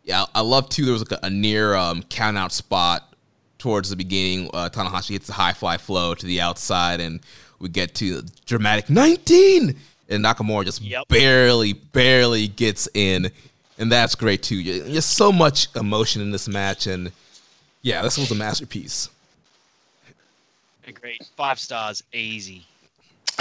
[0.06, 0.86] yeah, I love too.
[0.86, 3.14] There was like a, a near um, count out spot
[3.58, 4.50] towards the beginning.
[4.54, 7.20] Uh, Tanahashi hits the high fly flow to the outside, and
[7.60, 9.76] we get to dramatic nineteen,
[10.08, 11.10] and Nakamura just Yep.
[11.10, 13.30] barely, barely gets in,
[13.78, 14.64] and that's great too.
[14.64, 17.12] Just so much emotion in this match, and
[17.82, 19.10] yeah, this was a masterpiece.
[20.88, 21.20] Agreed.
[21.36, 22.66] Five stars, easy.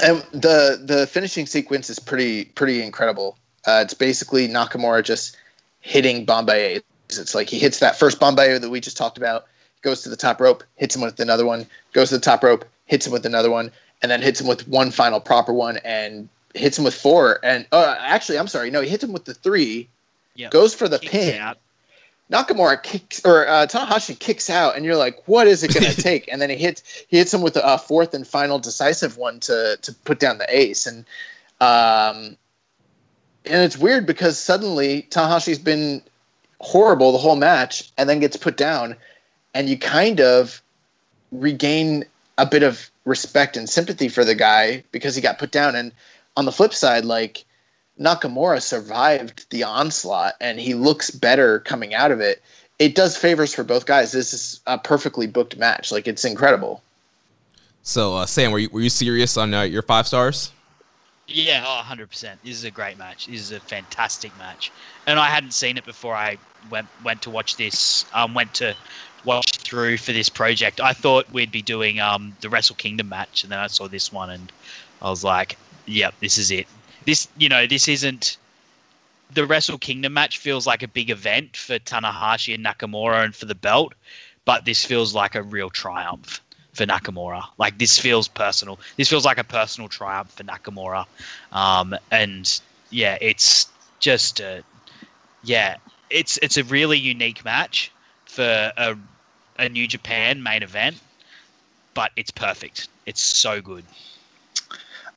[0.02, 3.38] And the the finishing sequence is pretty pretty incredible.
[3.66, 5.36] Uh, it's basically Nakamura just
[5.80, 6.82] hitting Bomaye.
[7.08, 9.46] It's like he hits that first Bomaye that we just talked about,
[9.82, 12.64] goes to the top rope, hits him with another one, goes to the top rope,
[12.86, 13.70] hits him with another one,
[14.02, 17.38] and then hits him with one final proper one and hits him with four.
[17.44, 19.88] And uh, actually, I'm sorry, no, he hits him with the three,
[20.34, 20.48] Yeah.
[20.50, 21.54] goes for the Kicks pin.
[22.30, 26.00] Nakamura kicks or uh, Tanahashi kicks out, and you're like, "What is it going to
[26.00, 29.40] take?" And then he hits he hits him with a fourth and final decisive one
[29.40, 31.04] to to put down the ace, and
[31.60, 32.36] um,
[33.44, 36.02] and it's weird because suddenly Tanahashi's been
[36.60, 38.96] horrible the whole match, and then gets put down,
[39.52, 40.62] and you kind of
[41.30, 42.04] regain
[42.38, 45.92] a bit of respect and sympathy for the guy because he got put down, and
[46.36, 47.44] on the flip side, like.
[47.98, 52.42] Nakamura survived the onslaught and he looks better coming out of it.
[52.78, 54.12] It does favors for both guys.
[54.12, 55.92] This is a perfectly booked match.
[55.92, 56.82] Like it's incredible.
[57.82, 60.50] So, uh, Sam, were you were you serious on uh, your five stars?
[61.26, 62.10] Yeah, oh, 100%.
[62.10, 63.26] This is a great match.
[63.26, 64.70] This is a fantastic match.
[65.06, 66.38] And I hadn't seen it before I
[66.70, 68.74] went went to watch this, um, went to
[69.24, 70.80] watch through for this project.
[70.80, 74.12] I thought we'd be doing um, the Wrestle Kingdom match, and then I saw this
[74.12, 74.52] one, and
[75.00, 75.56] I was like,
[75.86, 76.66] yep, this is it.
[77.06, 78.36] This, you know, this isn't.
[79.32, 83.46] The Wrestle Kingdom match feels like a big event for Tanahashi and Nakamura and for
[83.46, 83.94] the belt,
[84.44, 86.40] but this feels like a real triumph
[86.74, 87.42] for Nakamura.
[87.58, 88.78] Like this feels personal.
[88.96, 91.06] This feels like a personal triumph for Nakamura.
[91.52, 92.60] Um, and
[92.90, 93.68] yeah, it's
[94.00, 94.62] just a,
[95.42, 95.76] yeah,
[96.10, 97.90] it's it's a really unique match
[98.26, 98.96] for a,
[99.58, 101.00] a New Japan main event,
[101.94, 102.88] but it's perfect.
[103.06, 103.84] It's so good.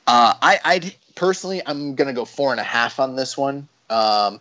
[0.05, 3.68] Uh, I I personally I'm gonna go four and a half on this one.
[3.89, 4.39] Um,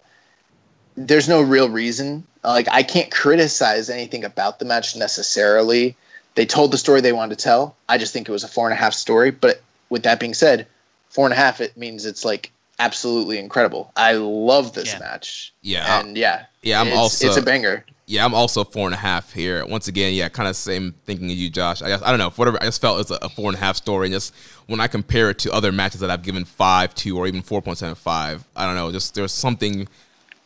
[0.96, 2.24] there's no real reason.
[2.44, 5.96] Like I can't criticize anything about the match necessarily.
[6.36, 7.76] They told the story they wanted to tell.
[7.88, 9.30] I just think it was a four and a half story.
[9.30, 10.66] But with that being said,
[11.08, 13.90] four and a half it means it's like absolutely incredible.
[13.96, 14.98] I love this Yeah.
[14.98, 15.52] match.
[15.62, 17.84] Yeah, and yeah, yeah, I'm it's, also it's a banger.
[18.08, 19.66] Yeah, I'm also four and a half here.
[19.66, 21.82] Once again, yeah, kind of same thinking as you, Josh.
[21.82, 22.56] I guess I don't know, whatever.
[22.62, 24.06] I just felt it's a, four and a half story.
[24.06, 24.32] And just
[24.66, 27.60] when I compare it to other matches that I've given five to, or even four
[27.60, 28.92] point seven five, I don't know.
[28.92, 29.88] Just there's something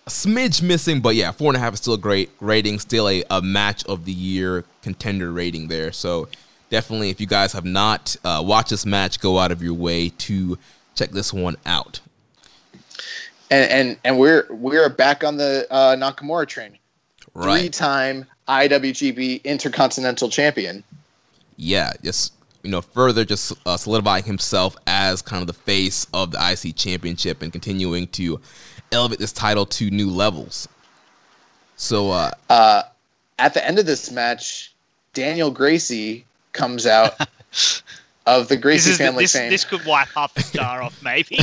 [0.07, 2.79] a smidge missing, but yeah, four and a half is still a great rating.
[2.79, 5.93] Still a, a match of the year contender rating there.
[5.93, 6.29] So
[6.71, 10.09] definitely, if you guys have not uh, watched this match, go out of your way
[10.09, 10.59] to
[10.95, 12.01] check this one out.
[13.51, 16.79] And and and we're we're back on the uh, Nakamura train.
[17.35, 17.61] Right.
[17.61, 20.83] Three-time IWGP Intercontinental Champion.
[21.57, 22.33] yeah, just
[22.63, 26.77] you know, further just uh, solidifying himself as kind of the face of the IC
[26.77, 28.39] Championship and continuing to
[28.93, 30.69] elevate this title to new levels.
[31.77, 32.83] So, uh, Uh,
[33.39, 34.75] at the end of this match,
[35.15, 37.15] Daniel Gracie comes out
[38.27, 41.03] of the This Gracie is family this, fame, this could wipe half the star off,
[41.03, 41.39] maybe.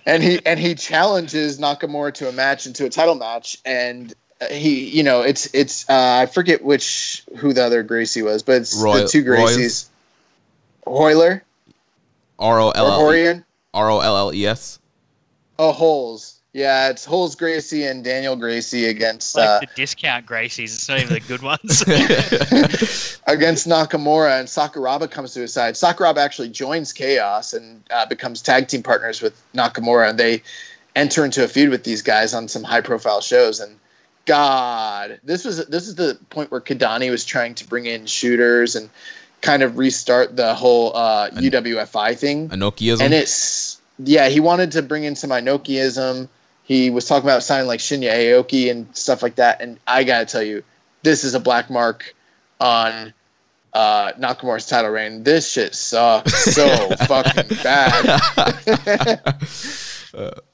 [0.06, 4.46] and he and he challenges Nakamura to a match into a title match, and uh,
[4.46, 8.62] he, you know, it's it's uh, I forget which who the other Gracie was, but
[8.62, 9.88] it's Roy- the two Gracies,
[10.86, 11.42] Hoyler
[12.38, 13.42] R O or L L E
[13.72, 14.78] R O L L E S.
[15.58, 16.33] Oh, Holes.
[16.54, 20.72] Yeah, it's Holes Gracie and Daniel Gracie against Like uh, the discount Gracies.
[20.72, 21.82] It's not even the good ones.
[23.26, 25.74] against Nakamura, and Sakuraba comes to his side.
[25.74, 30.44] Sakuraba actually joins Chaos and uh, becomes tag team partners with Nakamura, and they
[30.94, 33.58] enter into a feud with these guys on some high profile shows.
[33.58, 33.76] And
[34.24, 38.76] God, this was this is the point where Kidani was trying to bring in shooters
[38.76, 38.88] and
[39.40, 42.48] kind of restart the whole uh, UWFI thing.
[42.50, 43.00] Inokiism.
[43.00, 46.28] And it's yeah, he wanted to bring in some Inokiism.
[46.64, 49.60] He was talking about signing like Shinya Aoki and stuff like that.
[49.60, 50.62] And I gotta tell you,
[51.02, 52.14] this is a black mark
[52.60, 53.12] on
[53.74, 55.22] uh, Nakamura's title reign.
[55.22, 59.20] This shit sucks so fucking bad.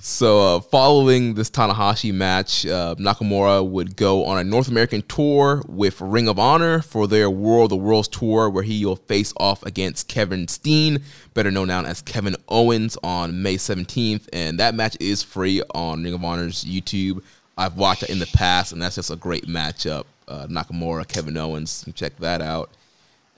[0.00, 5.62] So, uh, following this Tanahashi match, uh, Nakamura would go on a North American tour
[5.66, 9.32] with Ring of Honor for their War of the Worlds tour, where he will face
[9.38, 11.02] off against Kevin Steen,
[11.34, 14.28] better known now as Kevin Owens, on May 17th.
[14.32, 17.22] And that match is free on Ring of Honor's YouTube.
[17.56, 20.04] I've watched it in the past, and that's just a great matchup.
[20.28, 22.70] Uh, Nakamura, Kevin Owens, check that out.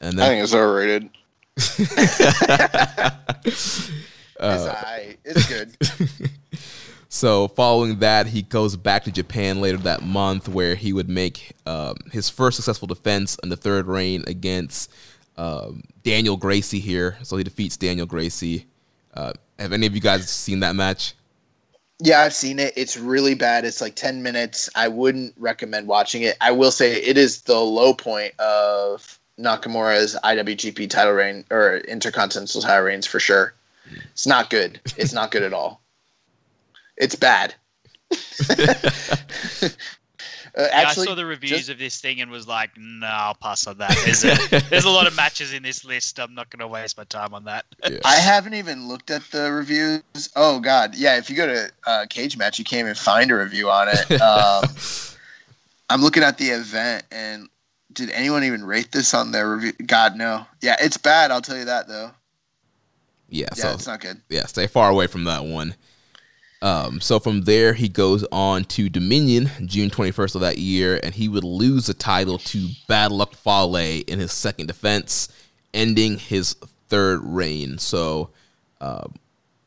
[0.01, 1.11] And I then think it's overrated.
[4.41, 5.77] Uh, it's, good.
[7.13, 11.57] So following that, he goes back to Japan later that month, where he would make
[11.67, 14.93] um, his first successful defense in the third reign against
[15.37, 17.19] um, Daniel Gracie here.
[17.25, 18.67] So he defeats Daniel Gracie.
[19.13, 21.15] Uh, have any of you guys seen that match?
[21.99, 22.73] Yeah, I've seen it.
[22.77, 23.65] It's really bad.
[23.65, 24.71] It's like 10 minutes.
[24.77, 26.37] I wouldn't recommend watching it.
[26.41, 32.63] I will say it is the low point of Nakamura's IWGP title reign or Intercontinental
[32.63, 33.53] title reigns for sure.
[34.13, 34.81] It's not good.
[34.97, 35.83] It's not good at all.
[36.97, 37.55] It's bad.
[40.53, 43.07] Uh, Yeah, actually, I saw the reviews just- of this thing and was like, no,
[43.07, 43.97] I'll pass on that.
[44.05, 44.35] There's a,
[44.69, 46.19] there's a lot of matches in this list.
[46.19, 47.67] I'm not going to waste my time on that.
[48.05, 50.03] I haven't even looked at the reviews.
[50.35, 51.17] Oh God, yeah.
[51.19, 54.21] If you go to uh, Cage Match, you can't even find a review on it.
[54.21, 54.65] Um,
[55.89, 57.49] I'm looking at the event, and
[57.93, 59.73] did anyone even rate this on their review?
[59.87, 60.47] God, no.
[60.63, 61.31] Yeah, it's bad.
[61.31, 62.11] I'll tell you that though.
[63.31, 64.21] Yeah, Yeah, so it's not good.
[64.29, 65.75] yeah, stay far away from that one.
[66.63, 71.15] Um, so from there, he goes on to Dominion June 21st of that year, and
[71.15, 75.29] he would lose the title to Bad Luck Fale in his second defense,
[75.73, 76.57] ending his
[76.89, 77.79] third reign.
[77.79, 78.31] So
[78.81, 79.15] um,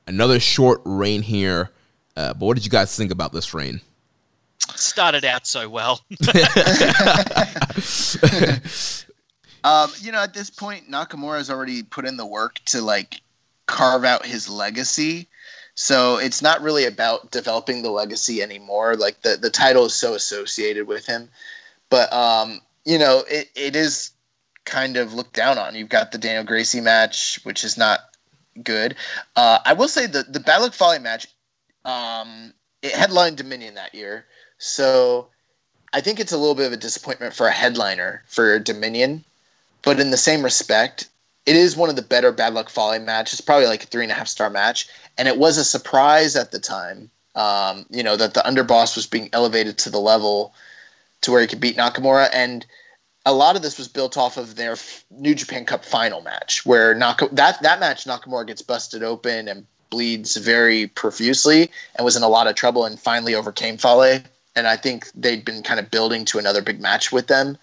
[0.06, 1.72] another short reign here.
[2.15, 3.81] Uh, but what did you guys think about this reign?
[4.76, 6.02] Started out so well.
[9.64, 13.22] Um, you know, at this point, Nakamura has already put in the work to like
[13.65, 15.27] carve out his legacy.
[15.76, 18.95] So it's not really about developing the legacy anymore.
[18.95, 21.30] Like the, the title is so associated with him.
[21.90, 24.11] But um, you know, it, it is
[24.65, 25.76] kind of looked down on.
[25.76, 27.99] You've got the Daniel Gracie match, which is not
[28.61, 28.95] good.
[29.35, 31.27] Uh, I will say the the of Fale match,
[31.85, 34.26] um, it headlined Dominion that year.
[34.57, 35.27] So
[35.91, 39.23] I think it's a little bit of a disappointment for a headliner for Dominion.
[39.81, 41.10] But in the same respect,
[41.45, 43.41] it is one of the better Bad Luck Fale matches.
[43.41, 44.88] Probably like a three and a half star match,
[45.18, 47.10] and it was a surprise at the time.
[47.36, 50.53] Um, you know that the underboss was being elevated to the level
[51.22, 52.65] to where he could beat Nakamura, and
[53.26, 54.76] a lot of this was built off of their
[55.10, 59.65] New Japan Cup final match, where Naka- that that match Nakamura gets busted open and
[59.90, 64.22] bleeds very profusely, and was in a lot of trouble, and finally overcame Fale.
[64.56, 67.57] And I think they'd been kind of building to another big match with them.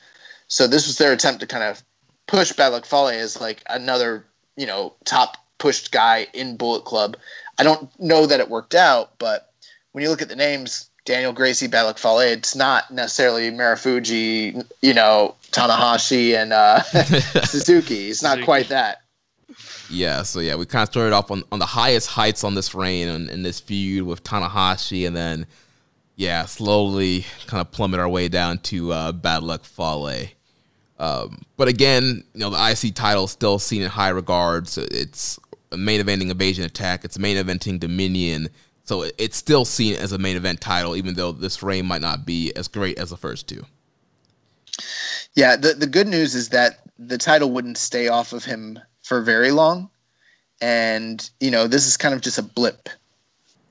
[0.48, 1.84] So this was their attempt to kind of
[2.30, 4.24] push Bad Luck Fale as like another,
[4.56, 7.16] you know, top pushed guy in Bullet Club.
[7.58, 9.52] I don't know that it worked out, but
[9.92, 14.64] when you look at the names, Daniel Gracie, Bad Luck Fale, it's not necessarily Marufuji,
[14.80, 16.82] you know, Tanahashi and uh,
[17.44, 18.10] Suzuki.
[18.10, 18.44] It's not Suzuki.
[18.44, 19.02] quite that.
[19.90, 22.76] Yeah, so yeah, we kind of started off on, on the highest heights on this
[22.76, 25.46] reign and in this feud with Tanahashi, and then
[26.14, 30.28] yeah, slowly kind of plummet our way down to uh, Bad Luck Fale.
[31.00, 34.76] Um, but again, you know, the IC title is still seen in high regards.
[34.76, 35.40] It's
[35.72, 37.04] a main eventing Invasion Attack.
[37.04, 38.50] It's main eventing Dominion.
[38.84, 42.26] So it's still seen as a main event title, even though this reign might not
[42.26, 43.64] be as great as the first two.
[45.34, 49.22] Yeah, the the good news is that the title wouldn't stay off of him for
[49.22, 49.88] very long,
[50.60, 52.88] and you know this is kind of just a blip.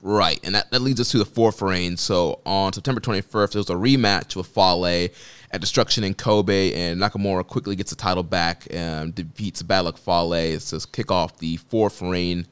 [0.02, 1.98] Right, and that, that leads us to the fourth reign.
[1.98, 5.10] So on September 21st, there was a rematch with Fale
[5.50, 9.98] at Destruction in Kobe, and Nakamura quickly gets the title back and defeats Bad Luck
[9.98, 12.46] Fale to kick off the fourth reign.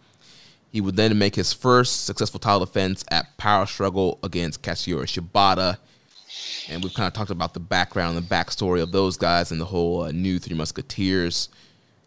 [0.70, 5.78] He would then make his first successful title defense at Power Struggle against Katsuyori Shibata.
[6.68, 9.64] And we've kind of talked about the background the backstory of those guys and the
[9.64, 11.48] whole uh, new Three Musketeers.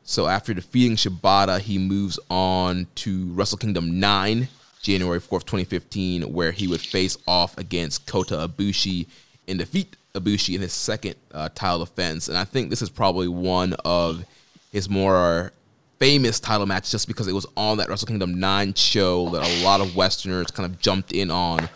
[0.03, 4.47] So after defeating Shibata, he moves on to Wrestle Kingdom 9
[4.81, 9.07] January 4th, 2015, where he would face off against Kota Ibushi
[9.47, 12.27] and defeat Ibushi in his second uh, title defense.
[12.27, 14.25] And I think this is probably one of
[14.71, 15.51] his more
[15.99, 19.63] famous title matches just because it was on that Wrestle Kingdom 9 show that a
[19.63, 21.69] lot of Westerners kind of jumped in on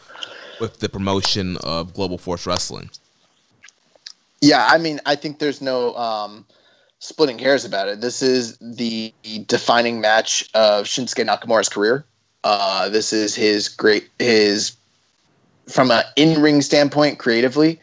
[0.60, 2.90] with the promotion of Global Force Wrestling.
[4.42, 6.46] Yeah, I mean, I think there's no um,
[7.00, 8.02] splitting hairs about it.
[8.02, 9.14] This is the
[9.46, 12.06] defining match of Shinsuke Nakamura's career.
[12.44, 14.76] Uh, this is his great his
[15.68, 17.80] from an in-ring standpoint creatively.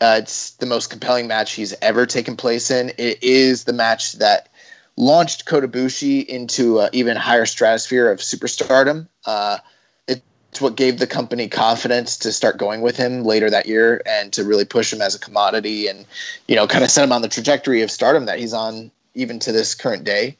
[0.00, 2.90] Uh, it's the most compelling match he's ever taken place in.
[2.98, 4.48] It is the match that
[4.96, 9.08] launched Kota Ibushi into an even higher stratosphere of superstardom.
[9.24, 9.58] Uh,
[10.06, 14.32] it's what gave the company confidence to start going with him later that year and
[14.32, 16.06] to really push him as a commodity and
[16.46, 19.38] you know kind of set him on the trajectory of stardom that he's on even
[19.38, 20.36] to this current day.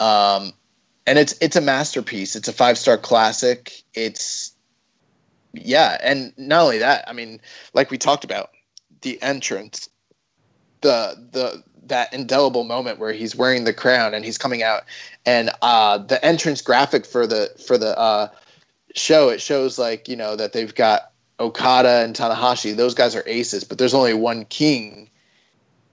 [0.00, 0.52] Um,
[1.06, 2.36] and it's it's a masterpiece.
[2.36, 3.82] It's a five star classic.
[3.94, 4.52] It's
[5.54, 7.40] yeah, and not only that, I mean,
[7.72, 8.50] like we talked about,
[9.02, 9.88] the entrance,
[10.80, 14.84] the the that indelible moment where he's wearing the crown and he's coming out,
[15.26, 18.28] and uh, the entrance graphic for the for the uh,
[18.94, 22.76] show it shows like you know that they've got Okada and Tanahashi.
[22.76, 25.08] Those guys are aces, but there's only one king,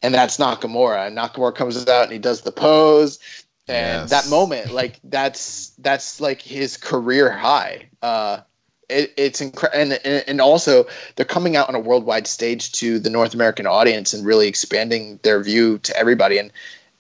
[0.02, 1.08] and that's Nakamura.
[1.08, 3.20] And Nakamura comes out and he does the pose,
[3.68, 4.10] and yes.
[4.10, 7.88] that moment, like that's that's like his career high.
[8.02, 8.42] Uh,
[8.90, 10.86] it, it's incredible, and, and also
[11.16, 15.20] they're coming out on a worldwide stage to the North American audience and really expanding
[15.24, 16.38] their view to everybody.
[16.38, 16.52] And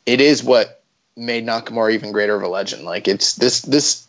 [0.06, 0.84] it is what
[1.16, 2.84] made Nakamura even greater of a legend.
[2.84, 4.07] Like it's this this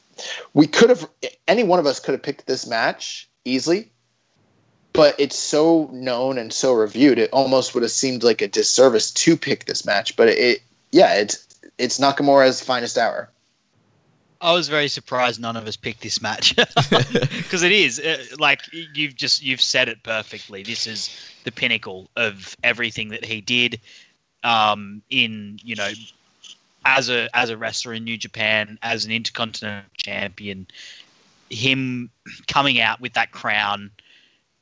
[0.55, 1.09] we could have
[1.49, 3.91] any one of us could have picked this match easily
[4.93, 9.11] but it's so known and so reviewed it almost would have seemed like a disservice
[9.11, 11.47] to pick this match but it yeah it's
[11.79, 13.31] it's nakamura's finest hour
[14.41, 16.55] I was very surprised none of us picked this match
[17.37, 20.63] because it is uh, like you've just you've said it perfectly.
[20.63, 23.81] This is the pinnacle of everything that he did
[24.45, 25.91] um, in you know
[26.85, 30.67] as a as a wrestler in New Japan, as an intercontinental champion,
[31.51, 32.11] him
[32.47, 33.91] coming out with that crown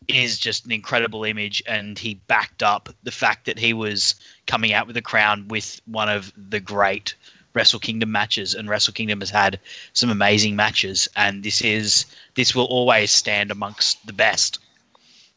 [0.09, 4.14] is just an incredible image and he backed up the fact that he was
[4.46, 7.14] coming out with a crown with one of the great
[7.55, 9.60] Wrestle Kingdom matches and Wrestle Kingdom has had
[9.93, 14.59] some amazing matches and this is this will always stand amongst the best.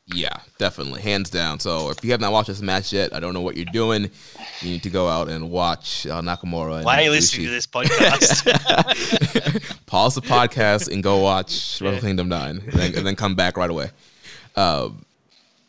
[0.09, 1.59] Yeah, definitely, hands down.
[1.59, 4.09] So if you have not watched this match yet, I don't know what you're doing.
[4.61, 6.85] You need to go out and watch uh, Nakamura.
[6.85, 8.45] Why are you listening to this podcast?
[9.85, 13.57] Pause the podcast and go watch Wrestle Kingdom Nine, and then, and then, come back
[13.57, 13.89] right away.
[14.55, 14.91] Uh,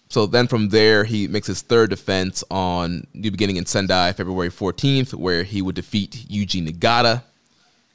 [0.08, 4.48] so then from there, he makes his third defense on New Beginning in Sendai, February
[4.48, 7.24] 14th, where he would defeat Yuji Nagata.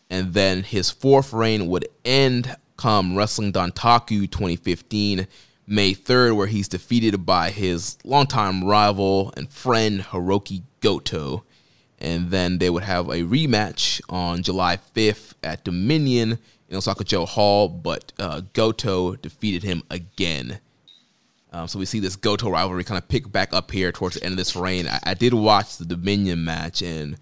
[0.10, 5.28] And then his fourth reign would end come Wrestling Dontaku 2015
[5.66, 11.44] May 3rd, where he's defeated by his longtime rival and friend Hirooki Goto.
[11.98, 16.38] And then they would have a rematch on July 5th at Dominion
[16.70, 20.60] in Osaka-jo Hall, but uh, Goto defeated him again.
[21.54, 24.24] Um, so we see this Goto rivalry kind of pick back up here towards the
[24.24, 24.88] end of this reign.
[24.88, 27.16] I, I did watch the Dominion match, and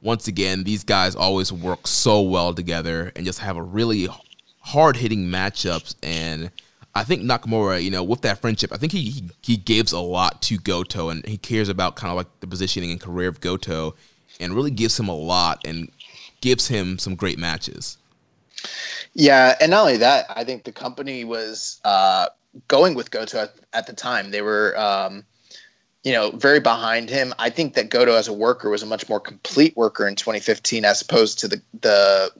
[0.00, 4.08] once again, these guys always work so well together and just have a really
[4.60, 5.96] hard hitting matchups.
[6.02, 6.52] And
[6.94, 10.00] I think Nakamura, you know, with that friendship, I think he, he, he gives a
[10.00, 13.40] lot to Goto, and he cares about kind of like the positioning and career of
[13.40, 13.96] Goto,
[14.38, 15.90] and really gives him a lot and
[16.40, 17.98] gives him some great matches.
[19.14, 22.28] Yeah, and not only that, I think the company was uh,
[22.68, 24.30] going with Goto at, at, the time.
[24.30, 25.24] They were, um,
[26.04, 27.32] you know, very behind him.
[27.38, 30.84] I think that Goto as a worker was a much more complete worker in 2015
[30.84, 32.30] as opposed to the the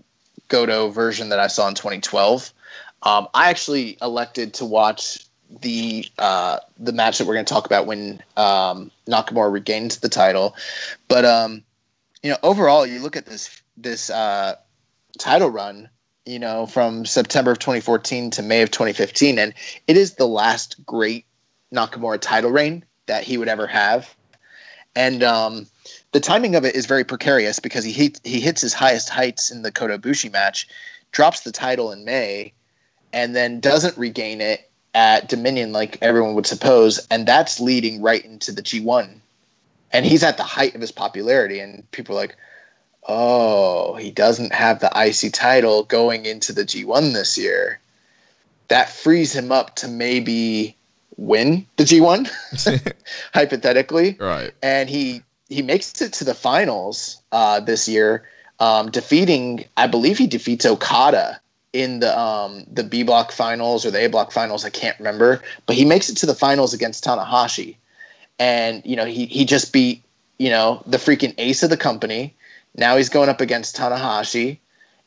[0.48, 2.52] Goto version that I saw in 2012.
[3.05, 5.26] Um, I actually elected to watch
[5.60, 10.09] the uh, the match that we're going to talk about when um, Nakamura regains the
[10.09, 10.56] title.
[11.09, 11.62] But um,
[12.22, 14.56] you know, overall, you look at this this uh,
[15.18, 15.89] title run.
[16.24, 19.53] You know, from September of 2014 to May of 2015, and
[19.89, 21.27] it is the last great
[21.74, 24.15] Nakamura title reign that he would ever have.
[24.94, 25.66] And um,
[26.12, 29.51] the timing of it is very precarious because he he, he hits his highest heights
[29.51, 30.69] in the Kota Ibushi match,
[31.11, 32.53] drops the title in May,
[33.12, 38.24] and then doesn't regain it at Dominion like everyone would suppose, and that's leading right
[38.24, 39.19] into the G1.
[39.93, 42.36] And he's at the height of his popularity, and people are like,
[43.09, 47.81] "Oh, he doesn't have the IC title going into the G1 this year."
[48.69, 50.77] That frees him up to maybe
[51.16, 52.31] win the G1,
[53.35, 54.16] hypothetically.
[54.19, 54.53] Right.
[54.62, 58.24] And he he makes it to the finals uh, this year,
[58.59, 61.41] um, defeating, I believe he defeats Okada
[61.73, 64.65] in the um the B block finals or the A block finals.
[64.65, 67.77] I can't remember, but he makes it to the finals against Tanahashi,
[68.39, 70.03] and you know he he just beat
[70.39, 72.35] you know the freaking ace of the company.
[72.74, 74.59] Now he's going up against Tanahashi,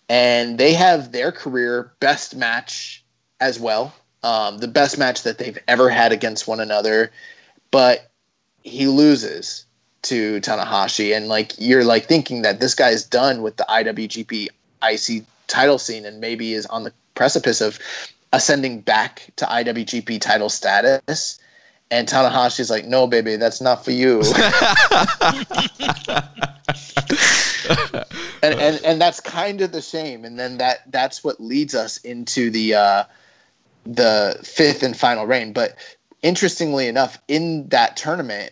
[0.07, 3.03] and they have their career best match
[3.39, 3.93] as well.
[4.23, 7.11] Um, the best match that they've ever had against one another,
[7.71, 8.11] but
[8.63, 9.65] he loses
[10.03, 14.47] to Tanahashi, and like you're like thinking that this guy is done with the IWGP
[14.83, 17.79] IC title scene and maybe is on the precipice of
[18.33, 21.39] ascending back to IWGP title status.
[21.91, 24.23] And Tanahashi's like, no, baby, that's not for you.
[28.43, 30.25] and, and and that's kind of the shame.
[30.25, 33.03] And then that that's what leads us into the uh,
[33.85, 35.53] the fifth and final reign.
[35.53, 35.75] But
[36.21, 38.51] interestingly enough, in that tournament,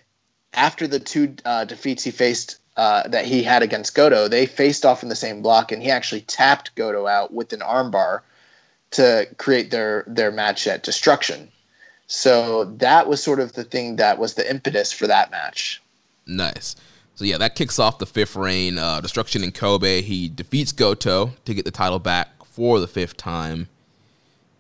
[0.53, 4.85] after the two uh, defeats he faced uh, that he had against Goto, they faced
[4.85, 8.21] off in the same block, and he actually tapped Goto out with an armbar
[8.91, 11.49] to create their their match at Destruction.
[12.07, 15.81] So that was sort of the thing that was the impetus for that match.
[16.25, 16.75] Nice.
[17.15, 18.77] So yeah, that kicks off the fifth reign.
[18.77, 20.01] Uh, Destruction in Kobe.
[20.01, 23.69] He defeats Goto to get the title back for the fifth time.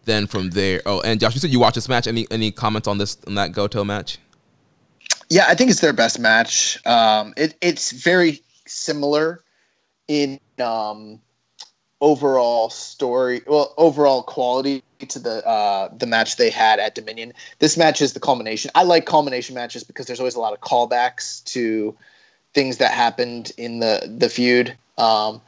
[0.05, 2.07] Then from there, oh, and Josh, you said you watched this match.
[2.07, 4.19] Any any comments on this on that Goto match?
[5.29, 6.85] Yeah, I think it's their best match.
[6.85, 9.43] Um, it, it's very similar
[10.07, 11.21] in um,
[12.01, 17.33] overall story, well, overall quality to the uh, the match they had at Dominion.
[17.59, 18.71] This match is the culmination.
[18.75, 21.95] I like culmination matches because there's always a lot of callbacks to
[22.53, 24.75] things that happened in the the feud.
[24.97, 25.41] Um,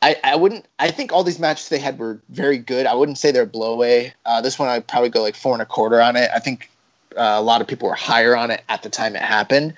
[0.00, 0.64] I, I wouldn't.
[0.78, 2.86] I think all these matches they had were very good.
[2.86, 4.12] I wouldn't say they're blowaway.
[4.24, 6.30] Uh, this one I'd probably go like four and a quarter on it.
[6.34, 6.70] I think
[7.16, 9.74] uh, a lot of people were higher on it at the time it happened,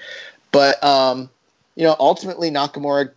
[0.52, 1.30] but um,
[1.74, 3.10] you know, ultimately Nakamura,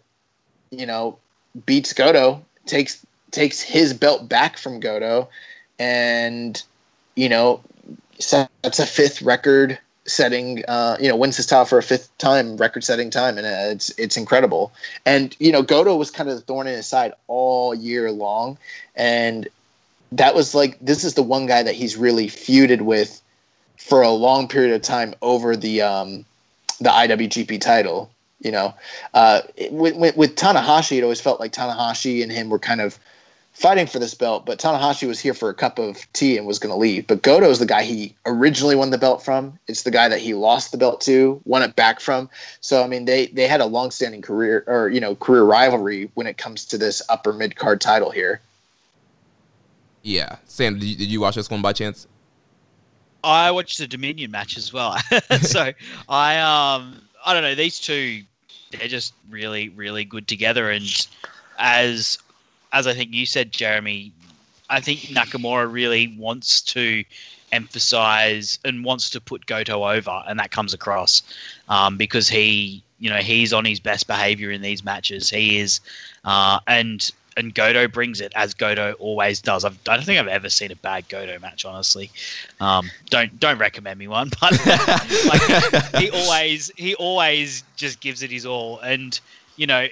[0.71, 1.17] you know,
[1.65, 5.27] beats Goto, takes takes his belt back from Goto,
[5.79, 6.61] and
[7.15, 7.61] you know,
[8.19, 12.57] sets a fifth record setting uh, you know wins his title for a fifth time
[12.57, 14.71] record setting time and it's it's incredible
[15.05, 18.57] and you know Goto was kind of the thorn in his side all year long
[18.95, 19.47] and
[20.11, 23.21] that was like this is the one guy that he's really feuded with
[23.77, 26.25] for a long period of time over the um,
[26.79, 28.09] the IWGP title.
[28.39, 28.73] You know,
[29.13, 32.99] uh, with, with Tanahashi, it always felt like Tanahashi and him were kind of
[33.53, 36.59] fighting for this belt, but Tanahashi was here for a cup of tea and was
[36.59, 37.07] going to leave.
[37.07, 39.57] But Goto is the guy he originally won the belt from.
[39.67, 42.29] It's the guy that he lost the belt to, won it back from.
[42.61, 46.27] So I mean, they they had a long-standing career or you know career rivalry when
[46.27, 48.41] it comes to this upper mid card title here.
[50.01, 52.07] Yeah, Sam, did you, did you watch this one by chance?
[53.23, 54.97] I watched the Dominion match as well.
[55.41, 55.71] so
[56.09, 58.23] I um I don't know these two
[58.71, 61.07] they're just really really good together and
[61.59, 62.17] as
[62.73, 64.11] as I think you said Jeremy
[64.69, 67.03] I think Nakamura really wants to
[67.51, 71.21] emphasize and wants to put Goto over and that comes across
[71.69, 75.79] um, because he you know he's on his best behavior in these matches he is
[76.25, 79.65] uh, and and Goto brings it as Goto always does.
[79.65, 82.11] I've, I don't think I've ever seen a bad Goto match, honestly.
[82.59, 84.51] Um, don't don't recommend me one, but
[85.25, 89.19] like, he always he always just gives it his all, and
[89.55, 89.87] you know,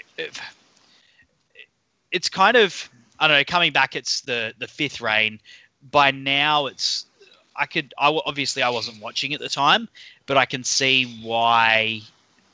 [2.12, 3.44] it's kind of I don't know.
[3.44, 5.40] Coming back, it's the the fifth reign.
[5.92, 7.06] By now, it's
[7.56, 9.88] I could I obviously I wasn't watching at the time,
[10.26, 12.02] but I can see why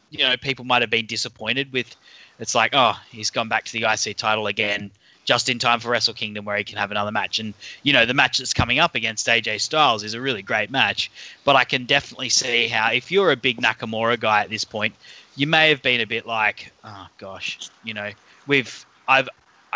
[0.10, 1.96] you know people might have been disappointed with
[2.40, 4.92] it's like, oh, he's gone back to the IC title again
[5.26, 7.38] just in time for Wrestle Kingdom where he can have another match.
[7.38, 7.54] And,
[7.84, 11.12] you know, the match that's coming up against AJ Styles is a really great match.
[11.44, 14.96] But I can definitely see how, if you're a big Nakamura guy at this point,
[15.36, 18.10] you may have been a bit like, oh, gosh, you know,
[18.48, 19.28] we've, I've,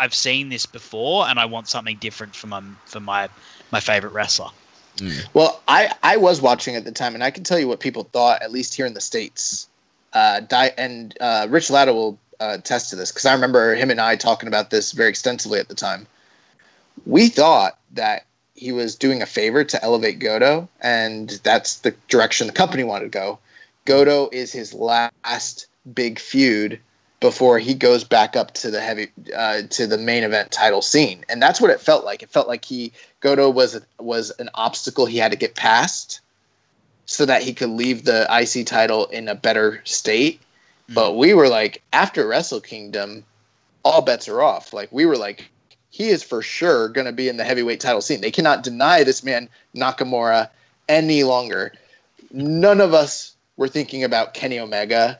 [0.02, 3.28] I've seen this before and I want something different for my, for my,
[3.70, 4.48] my favorite wrestler.
[4.96, 5.24] Mm.
[5.32, 8.02] Well, I, I was watching at the time and I can tell you what people
[8.02, 9.68] thought, at least here in the States.
[10.12, 13.92] Uh, di- and uh, Rich Latta will uh, attest to this because I remember him
[13.92, 16.08] and I talking about this very extensively at the time.
[17.06, 22.48] We thought that he was doing a favor to elevate Goto, and that's the direction
[22.48, 23.38] the company wanted to go.
[23.84, 26.80] Goto is his last big feud
[27.22, 31.24] before he goes back up to the heavy uh, to the main event title scene,
[31.30, 32.22] and that's what it felt like.
[32.22, 36.20] It felt like he Goto was was an obstacle he had to get past
[37.06, 40.40] so that he could leave the IC title in a better state
[40.88, 43.24] but we were like, after Wrestle Kingdom,
[43.84, 44.72] all bets are off.
[44.72, 45.50] Like we were like,
[45.90, 48.20] he is for sure going to be in the heavyweight title scene.
[48.20, 50.48] They cannot deny this man Nakamura
[50.88, 51.72] any longer.
[52.30, 55.18] None of us were thinking about Kenny Omega.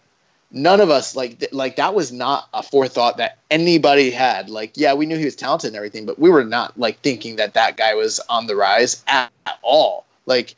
[0.52, 4.50] None of us like th- like that was not a forethought that anybody had.
[4.50, 7.36] Like, yeah, we knew he was talented and everything, but we were not like thinking
[7.36, 10.05] that that guy was on the rise at, at all.
[10.26, 10.55] Like,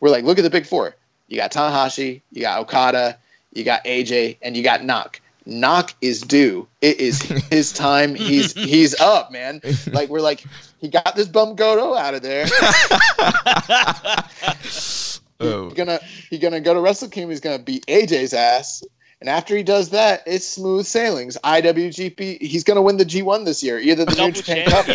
[0.00, 0.94] we're like, look at the big four.
[1.28, 3.16] You got Tanahashi, you got Okada,
[3.52, 5.20] you got AJ, and you got Knock.
[5.46, 6.66] Knock is due.
[6.80, 8.14] It is his time.
[8.14, 9.60] He's he's up, man.
[9.92, 10.44] Like we're like,
[10.80, 12.46] he got this bum Goto out of there.
[15.40, 15.64] Oh.
[15.64, 15.98] He's gonna
[16.30, 17.30] he's gonna go to Wrestle Kingdom.
[17.30, 18.84] He's gonna beat AJ's ass,
[19.24, 21.38] and after he does that, it's smooth sailings.
[21.42, 22.42] IWGP.
[22.42, 24.86] He's gonna win the G1 this year, either the New Double Japan Cup.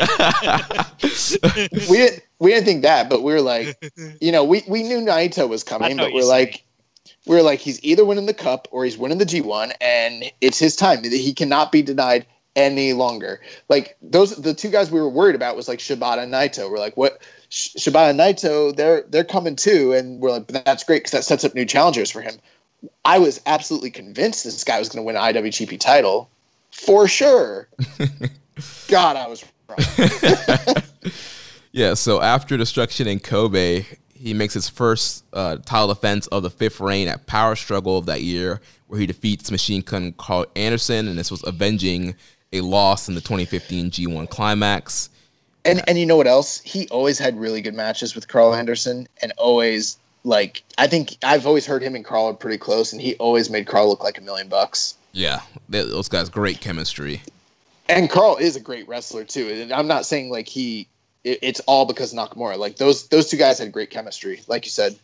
[1.89, 3.91] We didn't we didn't think that, but we were like,
[4.21, 6.63] you know, we we knew Naito was coming, but we're you're like.
[7.25, 10.57] We are like, he's either winning the cup or he's winning the G1, and it's
[10.57, 11.03] his time.
[11.03, 12.25] He cannot be denied
[12.55, 13.41] any longer.
[13.67, 16.71] Like those, the two guys we were worried about was like Shibata and Naito.
[16.71, 17.21] We're like, what?
[17.49, 21.23] Sh- Shibata and Naito, they're they're coming too, and we're like, that's great because that
[21.23, 22.35] sets up new challengers for him.
[23.05, 26.29] I was absolutely convinced this guy was going to win an IWGP title
[26.71, 27.67] for sure.
[28.87, 30.83] God, I was wrong.
[31.71, 36.49] Yeah, so after destruction in Kobe, he makes his first uh, title defense of the
[36.49, 41.07] fifth reign at Power Struggle of that year, where he defeats Machine Gun Karl Anderson,
[41.07, 42.15] and this was avenging
[42.51, 45.09] a loss in the 2015 G1 Climax.
[45.63, 46.59] And and you know what else?
[46.61, 51.45] He always had really good matches with Karl Anderson, and always like I think I've
[51.45, 54.17] always heard him and Karl are pretty close, and he always made Karl look like
[54.17, 54.95] a million bucks.
[55.11, 57.21] Yeah, they- those guys great chemistry.
[57.87, 59.47] And Karl is a great wrestler too.
[59.49, 60.87] And I'm not saying like he
[61.23, 62.57] it, it's all because Nakamura.
[62.57, 64.95] Like those those two guys had great chemistry, like you said.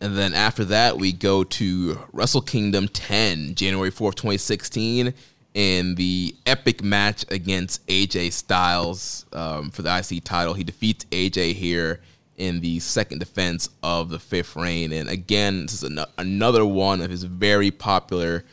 [0.00, 5.12] And then after that, we go to Wrestle Kingdom 10, January 4th, 2016,
[5.54, 10.54] in the epic match against AJ Styles um, for the IC title.
[10.54, 12.00] He defeats AJ here
[12.38, 14.92] in the second defense of the fifth reign.
[14.92, 18.44] And again, this is an- another one of his very popular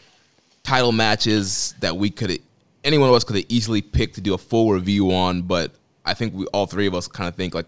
[0.63, 2.39] title matches that we could,
[2.83, 5.43] any one of us could have easily picked to do a full review on.
[5.43, 5.71] But
[6.03, 7.67] I think we all three of us kind of think like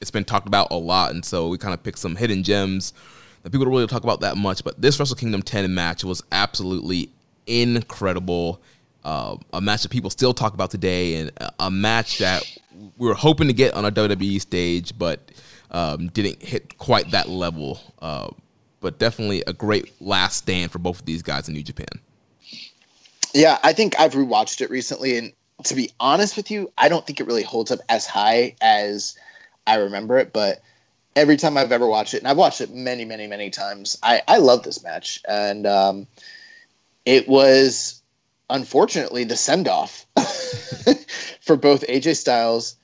[0.00, 2.94] it's been talked about a lot, and so we kind of picked some hidden gems
[3.42, 4.64] that people don't really talk about that much.
[4.64, 7.10] But this Wrestle Kingdom 10 match was absolutely
[7.46, 8.60] incredible.
[9.04, 12.42] Uh, a match that people still talk about today, and a- match that
[12.96, 15.20] we were hoping to get on a WWE stage, but
[15.70, 17.80] um, didn't hit quite that level.
[18.00, 18.30] Uh,
[18.80, 22.00] but definitely a great last stand for both of these guys in New Japan.
[23.34, 25.32] Yeah, I think I've rewatched it recently, and
[25.64, 29.16] to be honest with you, I don't think it really holds up as high as
[29.66, 30.32] I remember it.
[30.32, 30.62] But
[31.14, 34.22] every time I've ever watched it, and I've watched it many, many, many times, I,
[34.26, 36.06] I love this match, and um,
[37.04, 38.02] it was
[38.48, 40.06] unfortunately the send off
[41.40, 42.76] for both AJ Styles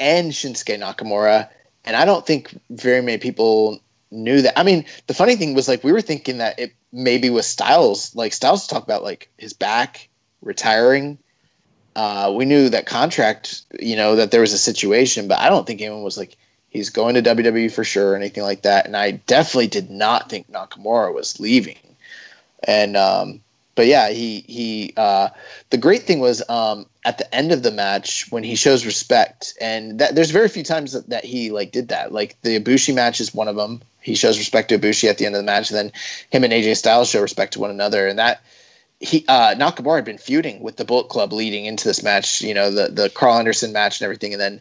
[0.00, 1.48] and Shinsuke Nakamura,
[1.84, 3.80] and I don't think very many people
[4.10, 4.58] knew that.
[4.58, 8.14] I mean, the funny thing was like we were thinking that it maybe was Styles,
[8.14, 10.08] like Styles talked about like his back
[10.42, 11.18] retiring.
[11.96, 15.66] Uh, we knew that contract, you know, that there was a situation, but I don't
[15.66, 16.36] think anyone was like
[16.70, 18.86] he's going to WWE for sure or anything like that.
[18.86, 21.78] And I definitely did not think Nakamura was leaving.
[22.66, 23.40] And um,
[23.74, 24.92] but yeah, he he.
[24.96, 25.28] Uh,
[25.70, 29.54] the great thing was um, at the end of the match when he shows respect,
[29.60, 32.12] and that, there's very few times that, that he like did that.
[32.12, 33.82] Like the Ibushi match is one of them.
[34.00, 35.92] He shows respect to Ibushi at the end of the match, and then
[36.30, 38.42] him and AJ Styles show respect to one another, and that
[39.00, 42.42] he uh, Nakamura had been feuding with the Bullet Club leading into this match.
[42.42, 44.60] You know the the Karl Anderson match and everything, and then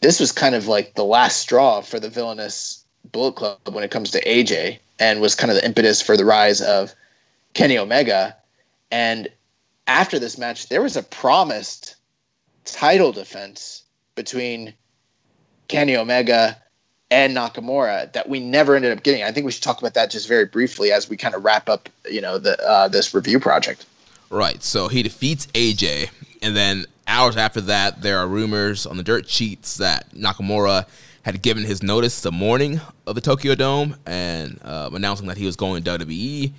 [0.00, 3.90] this was kind of like the last straw for the villainous Bullet Club when it
[3.90, 6.94] comes to AJ, and was kind of the impetus for the rise of
[7.54, 8.36] Kenny Omega.
[8.90, 9.28] And
[9.86, 11.96] after this match, there was a promised
[12.64, 14.74] title defense between
[15.68, 16.60] Kenny Omega
[17.10, 19.22] and Nakamura that we never ended up getting.
[19.22, 21.68] I think we should talk about that just very briefly as we kind of wrap
[21.68, 23.86] up, you know, the uh, this review project.
[24.30, 24.62] Right.
[24.62, 26.10] So he defeats AJ,
[26.40, 30.86] and then hours after that, there are rumors on the dirt sheets that Nakamura
[31.22, 35.44] had given his notice the morning of the Tokyo Dome and uh, announcing that he
[35.44, 36.52] was going to WWE.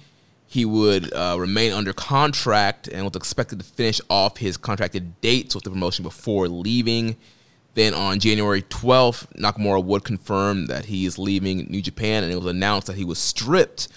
[0.52, 5.56] He would uh, remain under contract and was expected to finish off his contracted dates
[5.56, 7.16] with the promotion before leaving.
[7.76, 12.36] Then on January 12th, Nakamura would confirm that he is leaving New Japan, and it
[12.36, 13.88] was announced that he was stripped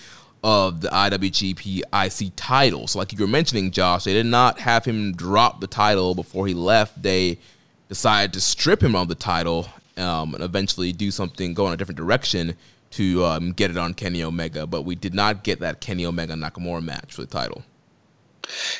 [0.44, 2.86] of the IWGP IC title.
[2.86, 6.46] So, like you were mentioning, Josh, they did not have him drop the title before
[6.46, 7.02] he left.
[7.02, 7.40] They
[7.88, 9.66] decided to strip him of the title
[9.96, 12.54] um, and eventually do something, go in a different direction
[12.94, 14.66] to um, get it on Kenny Omega.
[14.66, 17.62] But we did not get that Kenny Omega Nakamura match for the title.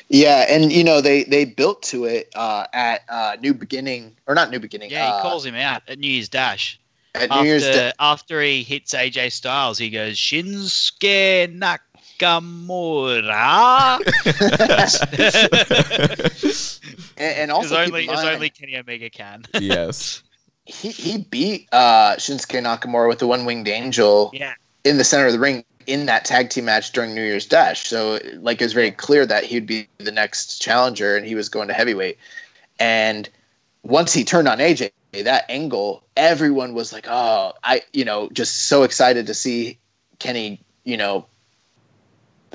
[0.09, 4.35] Yeah, and you know they they built to it uh, at uh, New Beginning or
[4.35, 4.91] not New Beginning.
[4.91, 6.79] Yeah, he uh, calls him out at New Year's Dash.
[7.15, 7.93] at New After, Year's Day.
[7.99, 12.71] after he hits AJ Styles, he goes Shinsuke Nakamura.
[17.17, 19.45] and, and also only mind, only Kenny Omega can.
[19.59, 20.23] yes.
[20.67, 24.55] he he beat uh, Shinsuke Nakamura with the one winged angel Yeah.
[24.85, 27.87] in the center of the ring in that tag team match during New Year's Dash.
[27.87, 31.49] So like it was very clear that he'd be the next challenger and he was
[31.49, 32.17] going to heavyweight.
[32.79, 33.29] And
[33.83, 38.67] once he turned on AJ, that angle, everyone was like, "Oh, I," you know, just
[38.67, 39.79] so excited to see
[40.19, 41.27] Kenny, you know,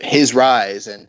[0.01, 1.07] his rise and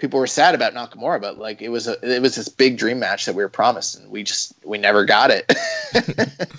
[0.00, 2.98] people were sad about Nakamura, but like it was a it was this big dream
[2.98, 5.52] match that we were promised and we just we never got it.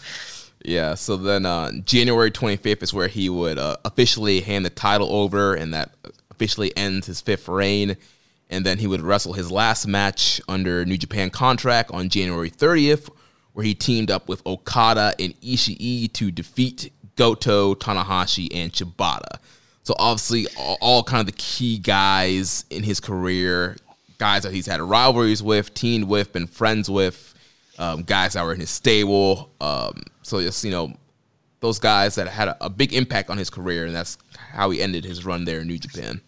[0.64, 5.14] Yeah, so then uh, January 25th is where he would uh, officially hand the title
[5.14, 5.92] over, and that
[6.30, 7.98] officially ends his fifth reign.
[8.50, 13.10] And then he would wrestle his last match under New Japan contract on January 30th,
[13.54, 19.40] where he teamed up with Okada and Ishii to defeat Goto, Tanahashi, and Shibata.
[19.84, 23.78] So obviously, all, all kind of the key guys in his career,
[24.18, 27.34] guys that he's had rivalries with, teamed with, been friends with,
[27.80, 29.52] um, guys that were in his stable.
[29.60, 30.94] Um, so just you know,
[31.62, 34.18] those guys that had a, a big impact on his career, and that's
[34.54, 36.22] how he ended his run there in New Japan.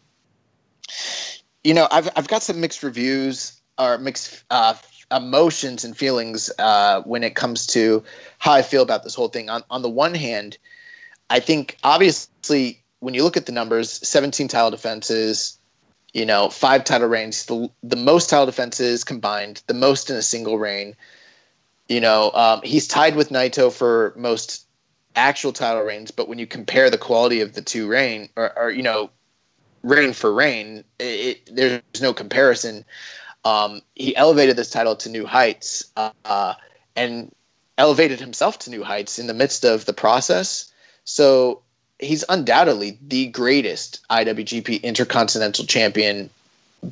[1.64, 4.76] you know, I've I've got some mixed reviews or mixed uh,
[5.12, 8.04] emotions and feelings uh, when it comes to
[8.40, 9.50] how I feel about this whole thing.
[9.50, 10.58] On on the one hand,
[11.30, 15.60] I think obviously when you look at the numbers, 17 title defenses,
[16.14, 20.22] you know, five title reigns, the the most title defenses combined, the most in a
[20.22, 20.96] single reign.
[21.90, 24.66] You know, um, he's tied with Naito for most
[25.18, 28.72] actual title reigns, but when you compare the quality of the two reign, or, or
[28.72, 29.10] you know,
[29.84, 32.86] reign for reign, it, it, there's no comparison.
[33.44, 36.54] Um, he elevated this title to new heights uh,
[36.96, 37.36] and
[37.78, 40.72] elevated himself to new heights in the midst of the process.
[41.04, 41.63] So
[42.04, 46.30] he's undoubtedly the greatest IWGP Intercontinental Champion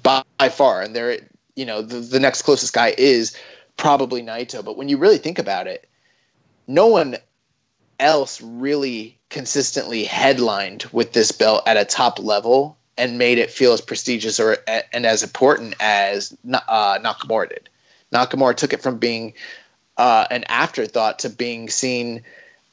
[0.03, 0.81] by, by far.
[0.81, 1.17] And there,
[1.55, 3.35] you know, the, the next closest guy is
[3.77, 4.63] probably Naito.
[4.63, 5.87] But when you really think about it,
[6.67, 7.17] no one
[7.99, 13.73] else really consistently headlined with this belt at a top level and made it feel
[13.73, 17.69] as prestigious or and as important as uh, Nakamura did.
[18.13, 19.33] Nakamura took it from being
[19.97, 22.21] uh, an afterthought to being seen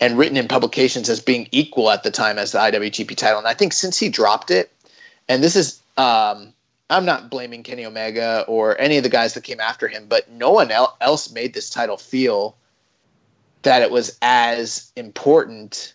[0.01, 3.39] and written in publications as being equal at the time as the IWGP title.
[3.39, 4.73] And I think since he dropped it,
[5.29, 6.53] and this is um,
[6.91, 10.31] I'm not blaming Kenny Omega or any of the guys that came after him, but
[10.31, 10.71] no one
[11.01, 12.57] else made this title feel
[13.63, 15.95] that it was as important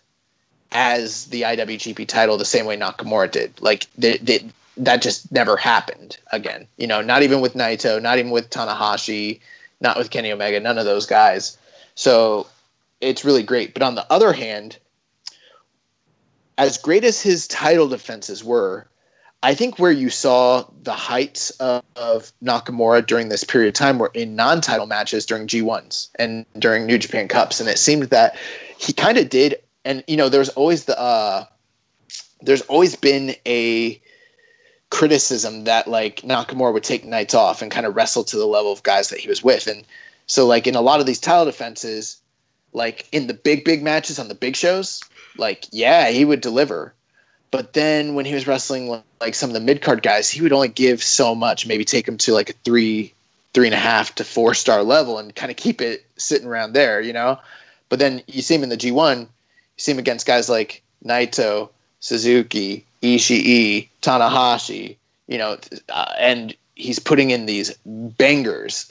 [0.72, 3.60] as the IWGP title the same way Nakamura did.
[3.60, 4.44] Like they, they,
[4.76, 6.66] that just never happened again.
[6.76, 9.40] You know, not even with Naito, not even with Tanahashi,
[9.80, 11.56] not with Kenny Omega, none of those guys.
[11.94, 12.46] So
[13.04, 13.74] it's really great.
[13.74, 14.78] But on the other hand,
[16.58, 18.88] as great as his title defenses were,
[19.42, 23.98] I think where you saw the heights of, of, Nakamura during this period of time
[23.98, 28.38] were in non-title matches during G1s and during New Japan Cups, and it seemed that
[28.78, 29.56] he kind of did.
[29.84, 31.44] And you know, there's always the uh,
[32.40, 34.00] there's always been a
[34.88, 38.72] criticism that like Nakamura would take nights off and kind of wrestle to the level
[38.72, 39.84] of guys that he was with, and
[40.26, 42.16] so like in a lot of these title defenses,
[42.74, 45.02] like in the big big matches on the big shows,
[45.38, 46.92] like yeah, he would deliver
[47.54, 50.52] but then when he was wrestling like some of the mid card guys, he would
[50.52, 53.14] only give so much, maybe take him to like a three,
[53.52, 56.72] three and a half to four star level and kind of keep it sitting around
[56.72, 57.38] there, you know?
[57.90, 59.28] But then you see him in the G1, you
[59.76, 61.68] see him against guys like Naito,
[62.00, 64.96] Suzuki, Ishii, Tanahashi,
[65.28, 65.56] you know,
[65.90, 68.84] uh, and he's putting in these bangers,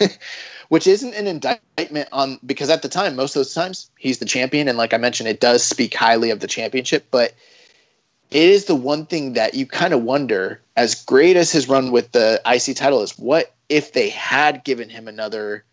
[0.68, 4.24] which isn't an indictment on because at the time, most of those times, he's the
[4.24, 4.68] champion.
[4.68, 7.34] And like I mentioned, it does speak highly of the championship, but
[8.30, 11.92] it is the one thing that you kind of wonder, as great as his run
[11.92, 15.64] with the IC title is, what if they had given him another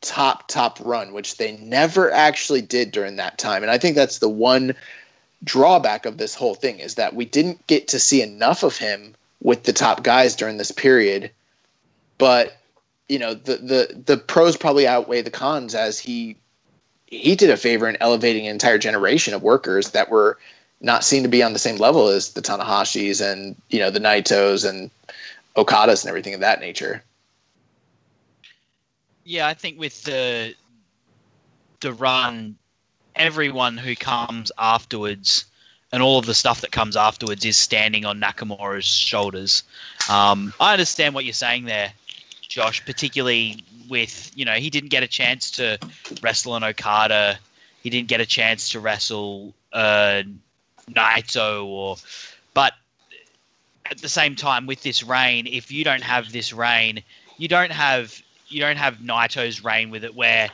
[0.00, 3.62] top, top run, which they never actually did during that time.
[3.62, 4.74] And I think that's the one
[5.44, 9.14] drawback of this whole thing is that we didn't get to see enough of him
[9.42, 11.30] with the top guys during this period.
[12.18, 12.56] But,
[13.08, 16.36] you know, the, the, the pros probably outweigh the cons as he
[17.06, 20.38] he did a favor in elevating an entire generation of workers that were
[20.80, 24.00] not seen to be on the same level as the Tanahashis and you know the
[24.00, 24.90] Naitos and
[25.56, 27.02] Okadas and everything of that nature.
[29.24, 30.54] Yeah, I think with the
[31.80, 32.56] the run,
[33.14, 35.44] everyone who comes afterwards
[35.92, 39.62] and all of the stuff that comes afterwards is standing on Nakamura's shoulders.
[40.10, 41.92] Um, I understand what you're saying there,
[42.48, 45.78] Josh, particularly with you know he didn't get a chance to
[46.22, 47.38] wrestle an Okada,
[47.82, 49.54] he didn't get a chance to wrestle.
[49.72, 50.22] Uh,
[50.90, 51.96] Naito or
[52.54, 52.74] but
[53.90, 57.02] at the same time, with this reign, if you don't have this reign,
[57.38, 60.50] you don't have you don't have Naito's reign with it where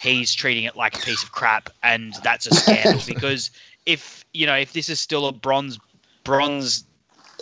[0.00, 3.50] he's treating it like a piece of crap and that's a scandal because
[3.86, 5.78] if you know if this is still a bronze
[6.24, 6.84] bronze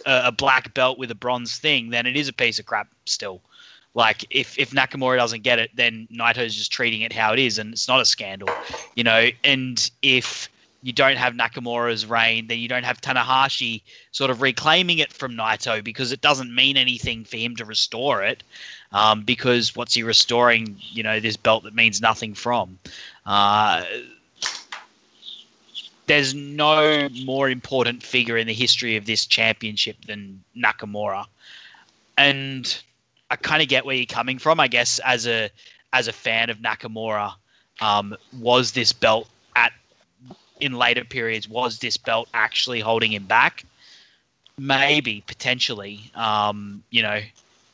[0.06, 2.88] uh, a black belt with a bronze thing then it is a piece of crap
[3.06, 3.40] still
[3.94, 7.58] like if if Nakamura doesn't get it then Naito's just treating it how it is
[7.58, 8.48] and it's not a scandal
[8.94, 10.48] you know and if
[10.82, 15.32] you don't have Nakamura's reign, then you don't have Tanahashi sort of reclaiming it from
[15.32, 18.42] Naito because it doesn't mean anything for him to restore it.
[18.90, 20.76] Um, because what's he restoring?
[20.80, 22.78] You know, this belt that means nothing from.
[23.24, 23.84] Uh,
[26.06, 31.26] there's no more important figure in the history of this championship than Nakamura,
[32.18, 32.82] and
[33.32, 34.60] I kind of get where you're coming from.
[34.60, 35.50] I guess as a
[35.94, 37.32] as a fan of Nakamura,
[37.80, 39.72] um, was this belt at
[40.60, 43.64] in later periods was this belt actually holding him back?
[44.58, 46.10] Maybe potentially.
[46.14, 47.20] Um, you know,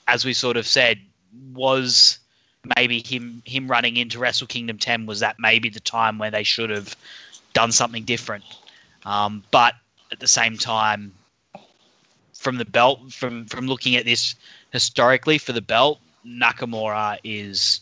[0.06, 1.00] as we sort of said,
[1.52, 2.20] was
[2.76, 6.44] maybe him him running into Wrestle Kingdom 10 was that maybe the time where they
[6.44, 6.94] should have
[7.52, 8.44] done something different.
[9.04, 9.74] Um, but
[10.12, 11.12] at the same time,
[12.32, 14.36] from the belt, from from looking at this
[14.72, 17.80] historically for the belt, Nakamura is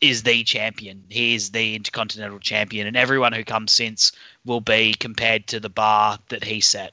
[0.00, 1.02] is the champion.
[1.08, 4.12] He is the intercontinental champion, and everyone who comes since
[4.44, 6.92] will be compared to the bar that he set.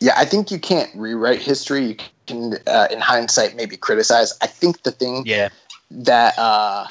[0.00, 1.86] Yeah, I think you can't rewrite history.
[1.86, 4.32] You can, uh, in hindsight, maybe criticize.
[4.42, 5.48] I think the thing Yeah.
[5.90, 6.88] that uh,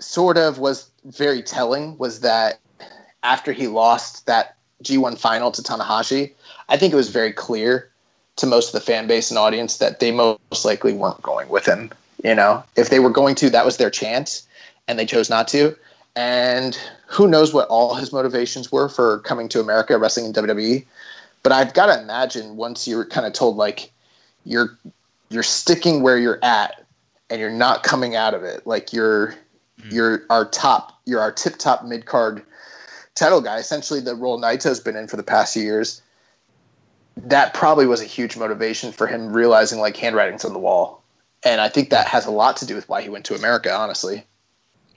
[0.00, 2.58] sort of was very telling was that
[3.22, 6.32] after he lost that G1 final to Tanahashi,
[6.68, 7.91] I think it was very clear
[8.36, 11.66] to most of the fan base and audience that they most likely weren't going with
[11.66, 11.90] him.
[12.24, 14.46] You know, if they were going to, that was their chance,
[14.88, 15.76] and they chose not to.
[16.14, 20.84] And who knows what all his motivations were for coming to America, wrestling in WWE.
[21.42, 23.90] But I've got to imagine once you're kind of told like
[24.44, 24.78] you're
[25.30, 26.84] you're sticking where you're at
[27.30, 29.34] and you're not coming out of it, like you're
[29.80, 29.88] hmm.
[29.90, 32.42] you're our top, you're our tip top mid card
[33.14, 33.58] title guy.
[33.58, 36.02] Essentially, the role Naito's been in for the past few years.
[37.16, 41.02] That probably was a huge motivation for him realizing like handwriting's on the wall,
[41.44, 43.72] and I think that has a lot to do with why he went to America.
[43.72, 44.24] Honestly,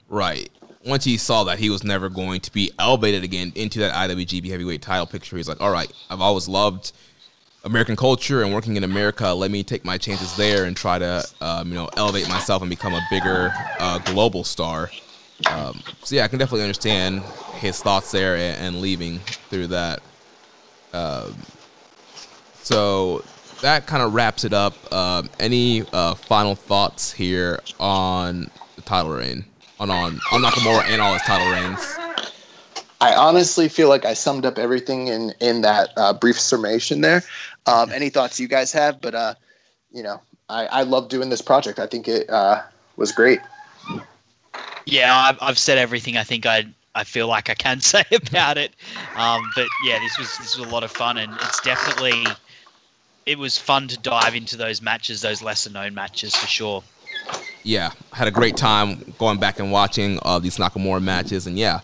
[0.08, 0.50] Right.
[0.84, 4.48] Once he saw that he was never going to be elevated again into that IWGP
[4.48, 6.92] Heavyweight title picture, he's like, all right, I've always loved
[7.64, 9.34] American culture and working in America.
[9.34, 12.70] Let me take my chances there and try to, um, you know, elevate myself and
[12.70, 14.90] become a bigger uh, global star.
[15.50, 17.22] Um, so yeah, I can definitely understand
[17.54, 19.18] his thoughts there and, and leaving
[19.50, 20.00] through that.
[20.92, 21.34] Um,
[22.66, 23.22] so
[23.62, 24.92] that kind of wraps it up.
[24.92, 29.44] Um, any uh, final thoughts here on the title reign,
[29.78, 31.96] on on on Nakamura and all his title reigns?
[33.00, 37.22] I honestly feel like I summed up everything in in that uh, brief summation there.
[37.66, 39.00] Um, any thoughts you guys have?
[39.00, 39.34] But uh,
[39.92, 41.78] you know, I, I love doing this project.
[41.78, 42.62] I think it uh,
[42.96, 43.38] was great.
[44.86, 48.58] Yeah, I've, I've said everything I think I I feel like I can say about
[48.58, 48.74] it.
[49.14, 52.26] Um, but yeah, this was this was a lot of fun, and it's definitely
[53.26, 56.82] it was fun to dive into those matches, those lesser known matches for sure.
[57.64, 61.80] Yeah, had a great time going back and watching uh, these Nakamura matches, and yeah,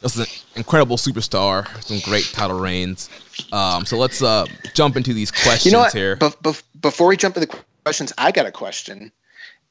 [0.00, 1.68] this is an incredible superstar.
[1.82, 3.10] Some great title reigns.
[3.52, 5.92] Um, so let's uh, jump into these questions You know what?
[5.92, 6.16] here.
[6.16, 9.12] Bef- bef- before we jump into the questions, I got a question,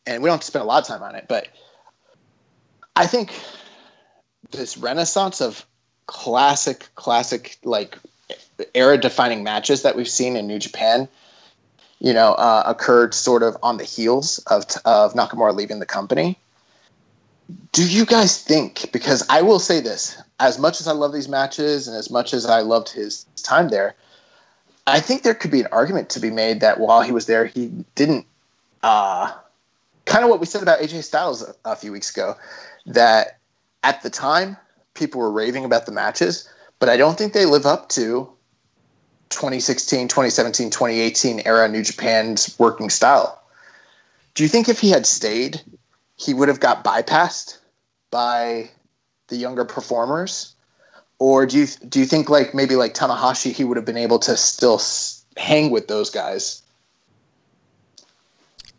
[0.06, 1.48] and we don't have to spend a lot of time on it, but
[2.96, 3.32] I think
[4.52, 5.66] this renaissance of
[6.06, 7.98] classic, classic, like
[8.74, 11.08] era-defining matches that we've seen in New Japan,
[12.00, 16.38] you know, uh, occurred sort of on the heels of of Nakamura leaving the company.
[17.72, 18.92] Do you guys think?
[18.92, 22.34] Because I will say this: as much as I love these matches, and as much
[22.34, 23.95] as I loved his time there,
[24.86, 27.45] I think there could be an argument to be made that while he was there,
[27.45, 28.26] he didn't.
[28.84, 29.32] Uh,
[30.06, 32.36] kind of what we said about AJ Styles a, a few weeks ago,
[32.86, 33.40] that
[33.84, 34.56] at the time
[34.94, 36.48] people were raving about the matches,
[36.80, 38.32] but I don't think they live up to
[39.30, 43.42] 2016, 2017, 2018 era New Japan's working style.
[44.34, 45.62] Do you think if he had stayed,
[46.16, 47.58] he would have got bypassed
[48.12, 48.70] by
[49.28, 50.54] the younger performers?
[51.20, 54.20] Or do you do you think like maybe like Tanahashi he would have been able
[54.20, 54.80] to still
[55.36, 56.62] hang with those guys?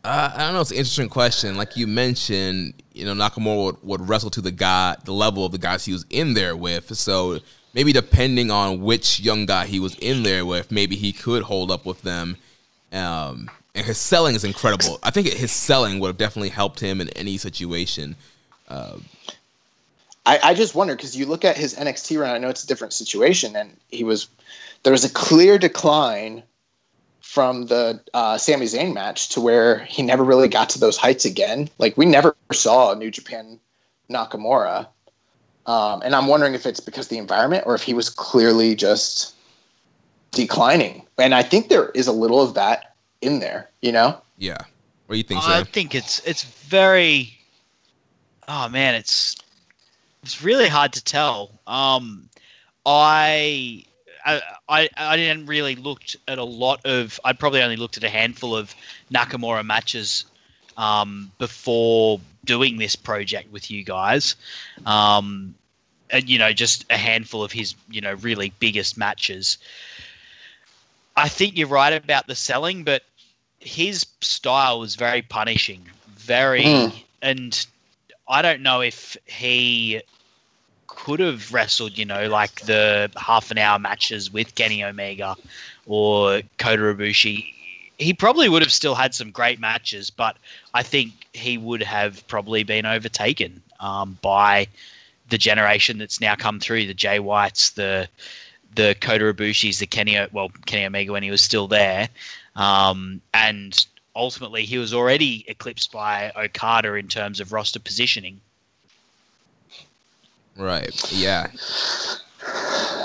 [0.05, 0.61] Uh, I don't know.
[0.61, 1.57] It's an interesting question.
[1.57, 5.53] Like you mentioned, you know, Nakamura would, would wrestle to the guy, the level of
[5.53, 6.95] the guys he was in there with.
[6.97, 7.41] So
[7.79, 11.71] maybe depending on which young guy he was in there with, maybe he could hold
[11.71, 12.37] up with them.
[12.93, 14.99] Um, and his selling is incredible.
[15.05, 18.17] I think his selling would have definitely helped him in any situation.
[18.67, 18.97] Uh,
[20.27, 22.31] I, I just wonder because you look at his NXT run.
[22.31, 24.29] I know it's a different situation, and he was
[24.83, 26.43] there was a clear decline
[27.21, 31.25] from the uh, Sami Zayn match to where he never really got to those heights
[31.25, 31.71] again.
[31.79, 33.61] Like we never saw New Japan
[34.11, 34.89] Nakamura,
[35.69, 39.35] um, and I'm wondering if it's because the environment or if he was clearly just
[40.31, 41.07] declining.
[41.19, 43.69] And I think there is a little of that in there.
[43.83, 44.21] You know?
[44.39, 44.57] Yeah.
[45.07, 47.39] What do you think, I think it's it's very.
[48.49, 49.37] Oh man, it's
[50.23, 51.61] it's really hard to tell.
[51.67, 52.29] Um,
[52.85, 53.85] I.
[54.27, 57.19] I, I, I didn't really looked at a lot of.
[57.25, 58.75] I'd probably only looked at a handful of
[59.11, 60.27] Nakamura matches
[60.77, 64.37] um, before doing this project with you guys,
[64.87, 65.55] um, and
[66.25, 69.59] you know just a handful of his you know really biggest matches.
[71.17, 73.03] I think you're right about the selling, but
[73.59, 76.93] his style was very punishing, very, Mm.
[77.21, 77.67] and
[78.29, 80.03] I don't know if he
[80.87, 85.37] could have wrestled, you know, like the half an hour matches with Kenny Omega
[85.87, 87.53] or Kota Ibushi.
[87.99, 90.37] He probably would have still had some great matches, but
[90.75, 94.69] I think he would have probably been overtaken um, by
[95.29, 98.09] the generation that's now come through the Jay Whites, the
[98.75, 102.09] the Kota Ibushis, the Kenny well Kenny Omega when he was still there,
[102.57, 108.41] um, and ultimately he was already eclipsed by Okada in terms of roster positioning.
[110.57, 111.13] Right.
[111.13, 111.51] Yeah.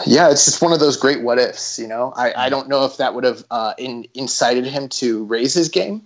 [0.05, 1.79] Yeah, it's just one of those great what ifs.
[1.79, 5.23] You know, I, I don't know if that would have uh, in, incited him to
[5.25, 6.01] raise his game,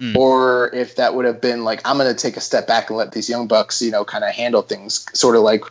[0.00, 0.16] Mm.
[0.16, 2.96] or if that would have been like I'm going to take a step back and
[2.96, 5.62] let these young bucks, you know, kind of handle things, sort of like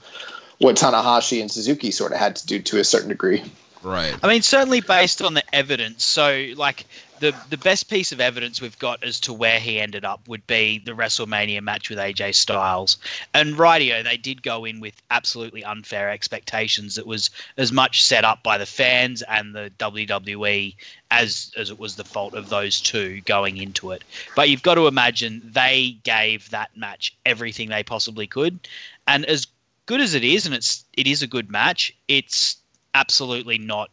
[0.59, 3.43] what Tanahashi and Suzuki sort of had to do to a certain degree.
[3.81, 4.15] Right.
[4.21, 6.03] I mean, certainly based on the evidence.
[6.03, 6.85] So, like
[7.19, 10.45] the the best piece of evidence we've got as to where he ended up would
[10.47, 12.97] be the WrestleMania match with AJ Styles.
[13.33, 16.97] And rightio, they did go in with absolutely unfair expectations.
[16.97, 20.75] It was as much set up by the fans and the WWE
[21.11, 24.03] as as it was the fault of those two going into it.
[24.35, 28.59] But you've got to imagine they gave that match everything they possibly could,
[29.07, 29.47] and as
[29.85, 31.95] good as it is, and it's it is a good match.
[32.07, 32.57] It's
[32.93, 33.89] absolutely not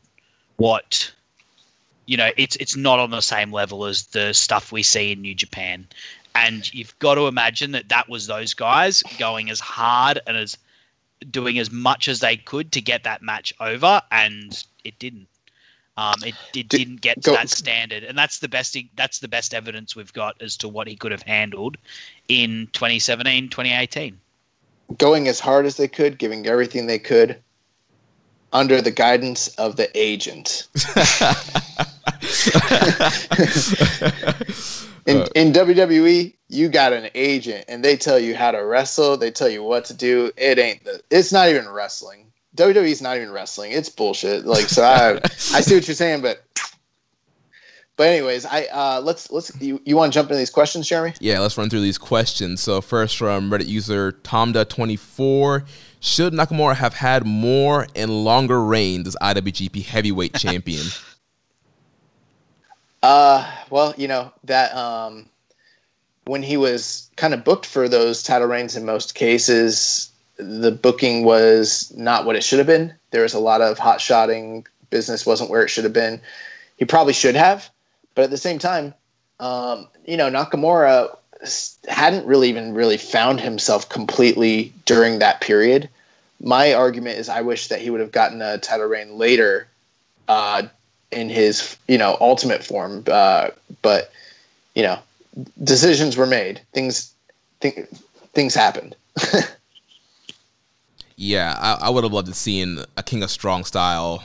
[0.56, 1.12] what
[2.06, 5.20] you know it's it's not on the same level as the stuff we see in
[5.20, 5.86] New Japan.
[6.34, 10.58] And you've got to imagine that that was those guys going as hard and as
[11.30, 15.28] doing as much as they could to get that match over and it didn't.
[15.96, 18.04] Um, it, it didn't get to go- that standard.
[18.04, 21.12] And that's the best that's the best evidence we've got as to what he could
[21.12, 21.78] have handled
[22.28, 24.20] in 2017 2018
[24.98, 27.42] Going as hard as they could, giving everything they could,
[28.56, 30.66] under the guidance of the agent.
[35.06, 39.18] in, in WWE, you got an agent, and they tell you how to wrestle.
[39.18, 40.32] They tell you what to do.
[40.38, 41.02] It ain't the.
[41.10, 42.32] It's not even wrestling.
[42.56, 43.72] WWE's not even wrestling.
[43.72, 44.46] It's bullshit.
[44.46, 46.42] Like so, I I see what you're saying, but
[47.96, 51.12] but anyways, I uh let's let's you, you want to jump into these questions, Jeremy?
[51.20, 52.62] Yeah, let's run through these questions.
[52.62, 55.66] So first from Reddit user Tomda24.
[56.00, 60.86] Should Nakamura have had more and longer reigns as IWGP heavyweight champion?
[63.02, 65.28] Uh, well, you know that um,
[66.24, 71.24] when he was kind of booked for those title reigns, in most cases, the booking
[71.24, 72.92] was not what it should have been.
[73.10, 74.66] There was a lot of hot shotting.
[74.90, 76.20] Business wasn't where it should have been.
[76.76, 77.70] He probably should have,
[78.14, 78.94] but at the same time,
[79.40, 81.16] um, you know, Nakamura
[81.88, 85.88] hadn't really even really found himself completely during that period.
[86.40, 89.68] My argument is, I wish that he would have gotten a title reign later,
[90.28, 90.64] uh,
[91.10, 93.04] in his you know ultimate form.
[93.06, 93.50] Uh,
[93.82, 94.12] but
[94.74, 94.98] you know,
[95.64, 96.60] decisions were made.
[96.72, 97.12] Things
[97.60, 97.86] th-
[98.34, 98.96] things happened.
[101.16, 104.24] yeah, I, I would have loved to seen a King of Strong style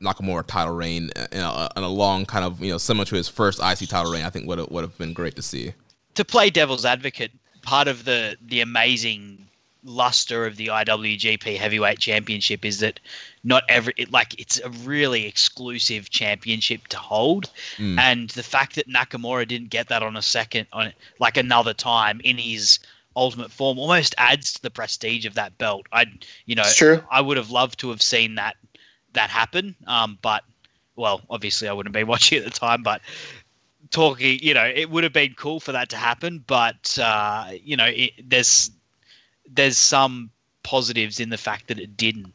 [0.00, 3.28] Nakamura title reign in a, in a long kind of you know similar to his
[3.28, 4.24] first IC title reign.
[4.24, 5.74] I think would have, would have been great to see.
[6.14, 7.32] To play devil's advocate,
[7.62, 9.38] part of the the amazing
[9.84, 13.00] luster of the IWGP Heavyweight Championship is that
[13.42, 17.98] not every it, like it's a really exclusive championship to hold, Mm.
[17.98, 22.20] and the fact that Nakamura didn't get that on a second on like another time
[22.22, 22.78] in his
[23.16, 25.86] ultimate form almost adds to the prestige of that belt.
[25.92, 26.06] I
[26.46, 27.02] you know true.
[27.10, 28.56] I would have loved to have seen that
[29.14, 30.44] that happen, um, but
[30.94, 33.00] well, obviously I wouldn't be watching at the time, but
[33.92, 37.76] talking, you know, it would have been cool for that to happen, but uh, you
[37.76, 38.70] know, it, there's
[39.48, 40.30] there's some
[40.64, 42.32] positives in the fact that it didn't.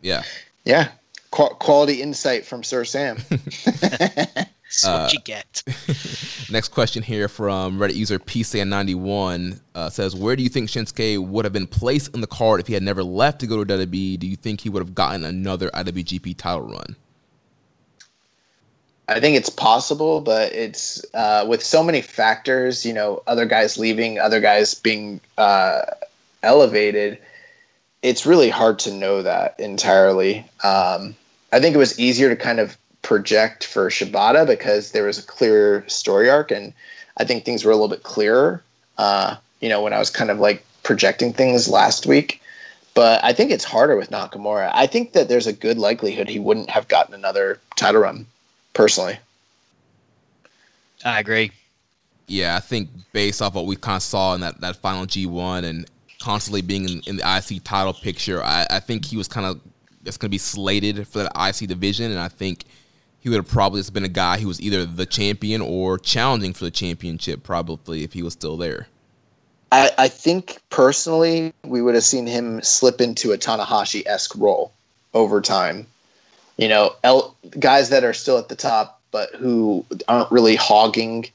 [0.00, 0.22] Yeah,
[0.64, 0.88] Yeah,
[1.30, 3.18] Qu- quality insight from Sir Sam.
[4.72, 5.62] That's uh, what you get.
[6.50, 11.44] next question here from Reddit user PSAN91 uh, says, Where do you think Shinsuke would
[11.44, 14.18] have been placed in the card if he had never left to go to WWE?
[14.18, 16.96] Do you think he would have gotten another IWGP title run?
[19.12, 23.78] I think it's possible, but it's uh, with so many factors, you know, other guys
[23.78, 25.82] leaving, other guys being uh,
[26.42, 27.18] elevated,
[28.02, 30.38] it's really hard to know that entirely.
[30.64, 31.14] Um,
[31.52, 35.22] I think it was easier to kind of project for Shibata because there was a
[35.22, 36.72] clear story arc, and
[37.16, 38.62] I think things were a little bit clearer.
[38.98, 42.40] Uh, you know, when I was kind of like projecting things last week,
[42.94, 44.70] but I think it's harder with Nakamura.
[44.74, 48.26] I think that there's a good likelihood he wouldn't have gotten another title run,
[48.72, 49.18] personally.
[51.04, 51.52] I agree.
[52.26, 55.64] Yeah, I think based off what we kind of saw in that, that final G1
[55.64, 55.86] and
[56.20, 59.60] constantly being in, in the IC title picture, I, I think he was kind of
[60.04, 62.64] it's going to be slated for that IC division, and I think
[63.20, 66.52] he would have probably just been a guy who was either the champion or challenging
[66.52, 68.88] for the championship, probably if he was still there.
[69.70, 74.72] I, I think personally, we would have seen him slip into a Tanahashi esque role
[75.14, 75.86] over time.
[76.62, 81.26] You know, El, guys that are still at the top, but who aren't really hogging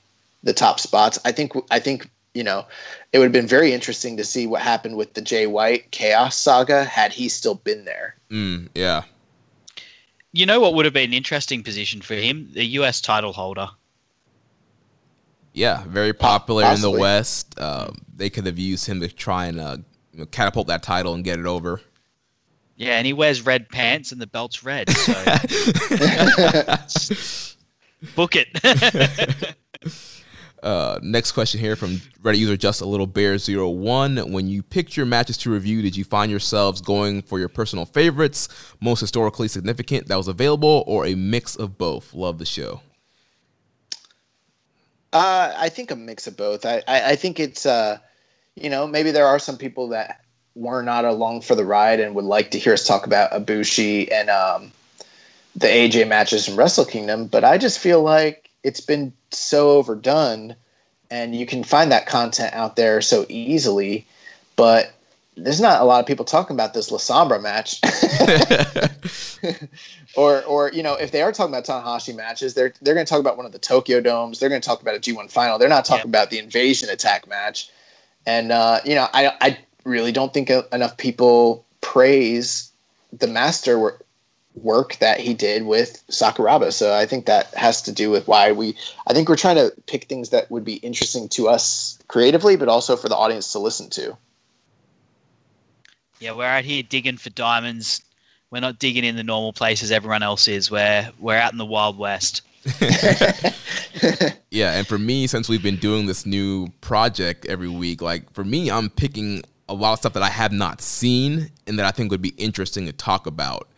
[0.41, 1.19] the top spots.
[1.25, 2.65] I think I think you know,
[3.11, 6.38] it would have been very interesting to see what happened with the Jay White Chaos
[6.38, 8.15] saga had he still been there.
[8.30, 9.01] Mm, yeah.
[10.31, 12.49] You know what would have been an interesting position for him?
[12.53, 13.01] The U.S.
[13.01, 13.67] title holder.
[15.51, 16.89] Yeah, very popular Possibly.
[16.89, 17.59] in the West.
[17.59, 19.77] Uh, they could have used him to try and uh,
[20.31, 21.81] catapult that title and get it over.
[22.77, 24.89] Yeah, and he wears red pants and the belt's red.
[24.89, 25.14] So.
[28.15, 28.47] Book it.
[30.64, 34.17] Uh, next question here from Reddit user just a little bear zero one.
[34.31, 37.85] When you picked your matches to review, did you find yourselves going for your personal
[37.85, 38.49] favorites,
[38.81, 42.11] most historically significant that was available, or a mix of both?
[42.14, 42.81] Love the show.
[45.14, 46.65] Uh, I think a mix of both.
[46.65, 47.99] I, I, I think it's uh,
[48.56, 50.22] you know maybe there are some people that
[50.58, 54.11] were not along for the ride and would like to hear us talk about Ibushi
[54.11, 54.72] and um,
[55.56, 60.56] the AJ matches from Wrestle Kingdom, but I just feel like it's been so overdone
[61.10, 64.06] and you can find that content out there so easily
[64.58, 64.92] but
[65.38, 67.80] there's not a lot of people talking about this La Sombra match.
[70.18, 73.10] or or you know, if they are talking about Tanahashi matches, they're they're going to
[73.10, 74.40] talk about one of the Tokyo Domes.
[74.40, 75.60] They're going to talk about a G1 final.
[75.60, 76.18] They're not talking yeah.
[76.18, 77.69] about the Invasion Attack match.
[78.26, 82.72] And uh, you know, I I really don't think enough people praise
[83.11, 83.98] the master
[84.56, 86.74] work that he did with Sakuraba.
[86.74, 88.75] So I think that has to do with why we
[89.07, 92.67] I think we're trying to pick things that would be interesting to us creatively, but
[92.67, 94.17] also for the audience to listen to.
[96.19, 98.01] Yeah, we're out here digging for diamonds.
[98.49, 100.72] We're not digging in the normal places everyone else is.
[100.72, 102.41] We're we're out in the wild west.
[104.51, 108.43] yeah, and for me, since we've been doing this new project every week, like for
[108.43, 111.91] me, I'm picking a lot of stuff that I have not seen and that I
[111.91, 113.69] think would be interesting to talk about.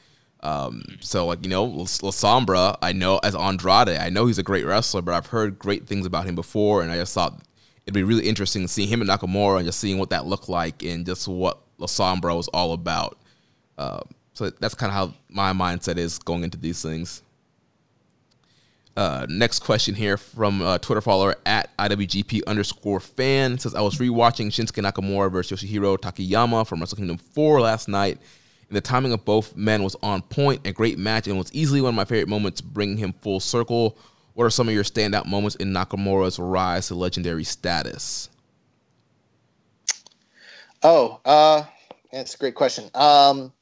[0.41, 4.43] Um, so like you know, La Sombra, I know as Andrade, I know he's a
[4.43, 7.41] great wrestler, but I've heard great things about him before, and I just thought
[7.85, 10.47] it'd be really interesting to seeing him and Nakamura and just seeing what that looked
[10.47, 13.17] like and just what La Sombra was all about.
[13.77, 14.01] Uh,
[14.33, 17.21] so that's kind of how my mindset is going into these things.
[18.99, 23.97] Uh, next question here from uh, Twitter follower at IWGP underscore fan says I was
[23.97, 28.17] rewatching Shinsuke Nakamura versus Yoshihiro Takayama from Wrestle Kingdom 4 last night
[28.67, 31.79] and the timing of both men was on point, a great match, and was easily
[31.79, 33.97] one of my favorite moments, bringing him full circle.
[34.33, 38.29] What are some of your standout moments in Nakamura's rise to legendary status?
[40.83, 41.63] Oh, uh,
[42.11, 42.89] that's a great question.
[42.93, 43.53] Um,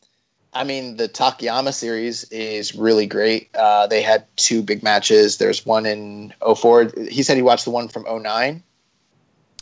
[0.53, 3.49] I mean, the Takayama series is really great.
[3.53, 5.37] Uh, they had two big matches.
[5.37, 6.91] There's one in 04.
[7.09, 8.63] He said he watched the one from 09.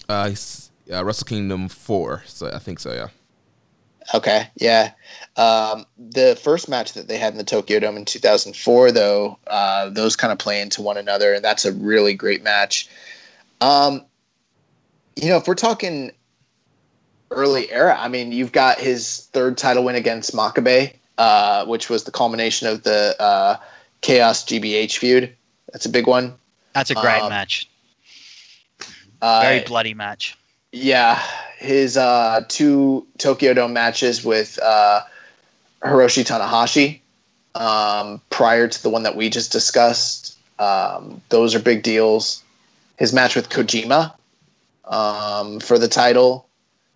[0.07, 0.31] Uh,
[0.91, 2.23] uh, Wrestle Kingdom 4.
[2.27, 3.07] So I think so, yeah.
[4.13, 4.91] Okay, yeah.
[5.35, 9.89] Um, the first match that they had in the Tokyo Dome in 2004, though, uh,
[9.89, 12.87] those kind of play into one another, and that's a really great match.
[13.61, 14.05] Um,
[15.15, 16.11] you know, if we're talking
[17.31, 22.03] early era, I mean, you've got his third title win against Makabe, uh, which was
[22.03, 23.57] the culmination of the uh,
[24.01, 25.35] Chaos GBH feud.
[25.71, 26.33] That's a big one.
[26.73, 27.69] That's a great um, match.
[29.21, 30.37] Very uh, bloody match.
[30.71, 31.21] Yeah,
[31.57, 35.01] his uh, two Tokyo Dome matches with uh,
[35.81, 36.99] Hiroshi Tanahashi
[37.55, 40.37] um, prior to the one that we just discussed.
[40.59, 42.43] Um, those are big deals.
[42.97, 44.13] His match with Kojima
[44.85, 46.47] um, for the title.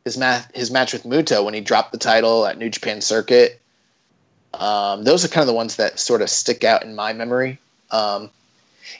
[0.05, 3.61] His match, his match with Muto when he dropped the title at New Japan Circuit.
[4.53, 7.59] Um, those are kind of the ones that sort of stick out in my memory.
[7.91, 8.29] Um,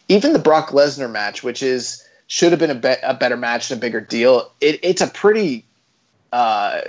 [0.08, 3.72] even the Brock Lesnar match, which is should have been a, be- a better match
[3.72, 4.52] and a bigger deal.
[4.62, 5.66] It, it's a pretty
[6.32, 6.82] uh,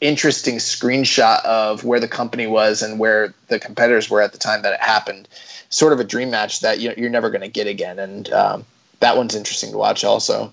[0.00, 4.62] interesting screenshot of where the company was and where the competitors were at the time
[4.62, 5.28] that it happened.
[5.70, 8.64] Sort of a dream match that you, you're never going to get again, and um,
[9.00, 10.52] that one's interesting to watch also.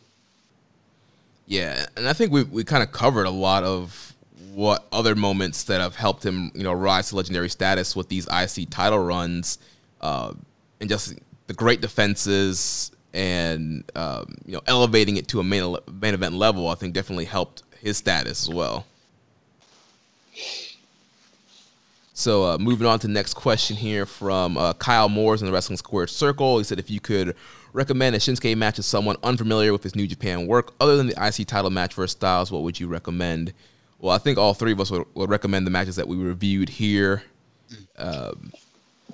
[1.47, 4.15] Yeah, and I think we we kind of covered a lot of
[4.53, 8.27] what other moments that have helped him, you know, rise to legendary status with these
[8.27, 9.59] IC title runs,
[10.01, 10.33] uh,
[10.79, 11.15] and just
[11.47, 16.69] the great defenses and um, you know elevating it to a main main event level.
[16.69, 18.85] I think definitely helped his status as well.
[22.17, 25.51] So uh, moving on to the next question here from uh, Kyle Moores in the
[25.51, 26.59] Wrestling Squared Circle.
[26.59, 27.35] He said, if you could
[27.75, 31.27] recommend a Shinsuke match to someone unfamiliar with his New Japan work, other than the
[31.27, 33.53] IC title match for Styles, what would you recommend?
[33.99, 36.69] Well, I think all three of us would, would recommend the matches that we reviewed
[36.69, 37.23] here.
[37.97, 38.51] Um,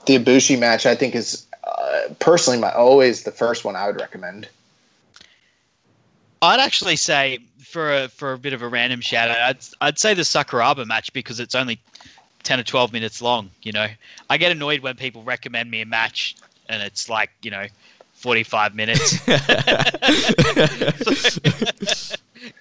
[0.05, 3.99] the Ibushi match, I think, is uh, personally my always the first one I would
[3.99, 4.47] recommend.
[6.43, 9.99] I'd actually say for a for a bit of a random shout out, I'd I'd
[9.99, 11.79] say the Sakuraba match because it's only
[12.41, 13.51] ten or twelve minutes long.
[13.61, 13.87] You know,
[14.29, 16.35] I get annoyed when people recommend me a match
[16.67, 17.65] and it's like you know,
[18.21, 19.19] forty five minutes.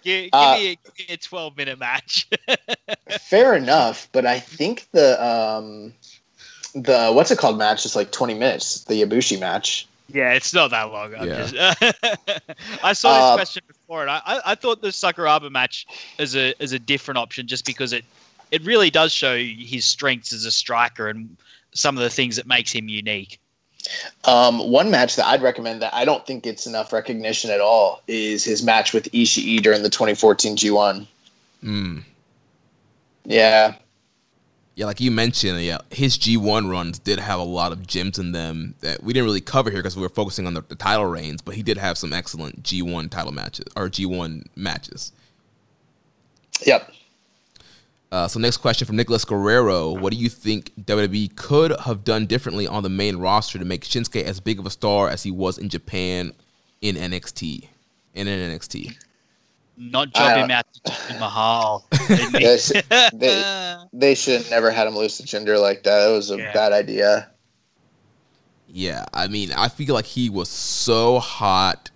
[0.02, 2.28] give, give, uh, me a, give, me a, twelve minute match.
[3.20, 5.92] fair enough, but I think the um,
[6.74, 8.84] the what's it called match is like twenty minutes.
[8.84, 9.86] The Ibushi match.
[10.12, 11.12] Yeah, it's not that long.
[11.12, 11.46] Yeah.
[11.46, 11.54] Just,
[12.82, 15.86] I saw this uh, question before, and I, I thought the Sakuraba match
[16.18, 18.04] is a is a different option just because it
[18.50, 21.36] it really does show his strengths as a striker and
[21.72, 23.38] some of the things that makes him unique.
[24.24, 28.02] Um, one match that I'd recommend that I don't think gets enough recognition at all
[28.06, 31.06] is his match with Ishii during the 2014 G1.
[31.62, 32.02] Mm.
[33.24, 33.74] Yeah,
[34.80, 38.32] yeah, like you mentioned, yeah, his G1 runs did have a lot of gems in
[38.32, 41.04] them that we didn't really cover here because we were focusing on the, the, title
[41.04, 45.12] reigns, but he did have some excellent G1 title matches or G1 matches.
[46.64, 46.94] Yep.
[48.12, 52.26] Uh, so next question from Nicholas Guerrero: What do you think WWE could have done
[52.26, 55.30] differently on the main roster to make Shinsuke as big of a star as he
[55.30, 56.32] was in Japan
[56.80, 57.68] in NXT?
[58.14, 58.96] In an NXT
[59.80, 61.86] not job him out to Mahal.
[62.32, 62.58] they,
[63.14, 66.08] they, they should have never had him lose to Jinder like that.
[66.08, 66.52] It was a yeah.
[66.52, 67.30] bad idea.
[68.68, 71.90] Yeah, I mean, I feel like he was so hot.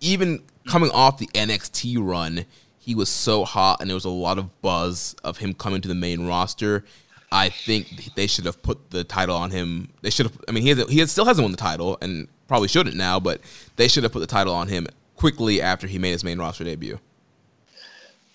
[0.00, 2.46] Even coming off the NXT run,
[2.86, 5.88] he was so hot, and there was a lot of buzz of him coming to
[5.88, 6.84] the main roster.
[7.32, 9.88] I think they should have put the title on him.
[10.02, 10.40] They should have.
[10.48, 13.18] I mean, he has, he still hasn't won the title, and probably shouldn't now.
[13.18, 13.40] But
[13.74, 16.62] they should have put the title on him quickly after he made his main roster
[16.62, 17.00] debut.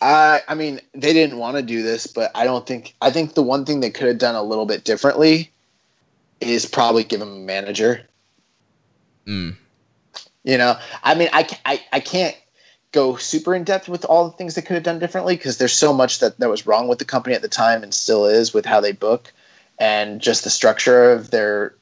[0.02, 3.36] I I mean, they didn't want to do this, but I don't think I think
[3.36, 5.50] the one thing they could have done a little bit differently
[6.42, 8.02] is probably give him a manager.
[9.26, 9.56] Mm.
[10.44, 12.36] You know, I mean, I, I, I can't
[12.92, 15.76] go super in depth with all the things they could have done differently because there's
[15.76, 18.54] so much that, that was wrong with the company at the time and still is
[18.54, 19.32] with how they book
[19.80, 21.74] and just the structure of their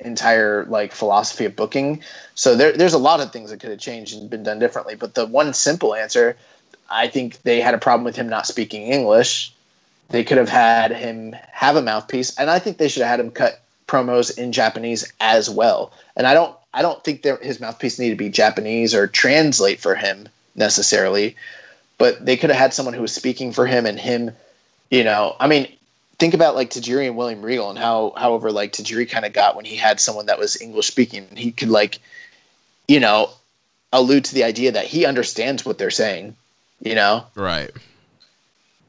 [0.00, 2.02] entire like philosophy of booking.
[2.34, 4.96] So there, there's a lot of things that could have changed and been done differently.
[4.96, 6.36] But the one simple answer
[6.90, 9.54] I think they had a problem with him not speaking English.
[10.08, 13.20] They could have had him have a mouthpiece, and I think they should have had
[13.20, 15.92] him cut promos in Japanese as well.
[16.16, 19.80] And I don't, I don't think that his mouthpiece needed to be Japanese or translate
[19.80, 21.36] for him necessarily,
[21.98, 24.32] but they could have had someone who was speaking for him and him.
[24.90, 25.68] You know, I mean,
[26.18, 29.56] think about like Tajiri and William Regal and how, however, like Tajiri kind of got
[29.56, 31.26] when he had someone that was English speaking.
[31.36, 31.98] He could like,
[32.88, 33.30] you know,
[33.92, 36.36] allude to the idea that he understands what they're saying
[36.80, 37.24] you know?
[37.34, 37.70] Right.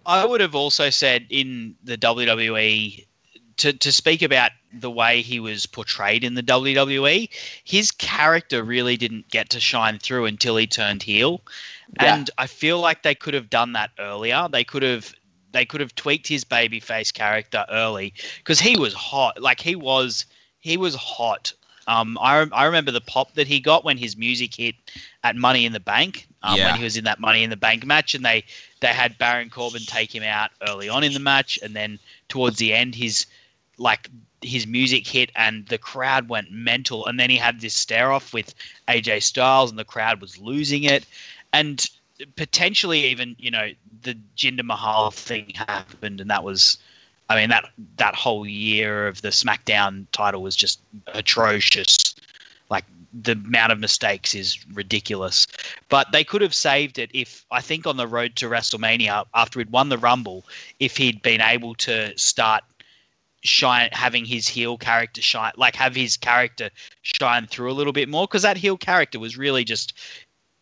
[0.06, 3.06] I would have also said in the WWE
[3.58, 7.30] to, to speak about the way he was portrayed in the WWE,
[7.64, 11.42] his character really didn't get to shine through until he turned heel.
[12.00, 12.16] Yeah.
[12.16, 14.48] And I feel like they could have done that earlier.
[14.50, 15.14] They could have
[15.52, 19.42] they could have tweaked his babyface character early because he was hot.
[19.42, 20.26] Like he was
[20.60, 21.54] he was hot.
[21.88, 24.76] Um, I, I remember the pop that he got when his music hit
[25.24, 26.72] at Money in the Bank um, yeah.
[26.72, 28.44] when he was in that Money in the Bank match, and they
[28.80, 32.00] they had Baron Corbin take him out early on in the match, and then
[32.30, 33.26] towards the end, his
[33.78, 34.10] like
[34.42, 38.34] his music hit and the crowd went mental, and then he had this stare off
[38.34, 38.54] with
[38.88, 41.06] AJ Styles, and the crowd was losing it,
[41.54, 41.90] and
[42.36, 43.70] potentially even you know
[44.04, 46.78] the Jinder Mahal thing happened, and that was.
[47.30, 50.82] I mean that that whole year of the SmackDown title was just
[51.14, 52.14] atrocious
[52.70, 52.84] Like
[53.14, 55.48] the amount of mistakes is ridiculous.
[55.88, 59.60] But they could have saved it if I think on the road to WrestleMania after
[59.60, 60.46] he'd won the Rumble,
[60.80, 62.64] if he'd been able to start
[63.44, 66.70] shine having his heel character shine like have his character
[67.02, 69.94] shine through a little bit more because that heel character was really just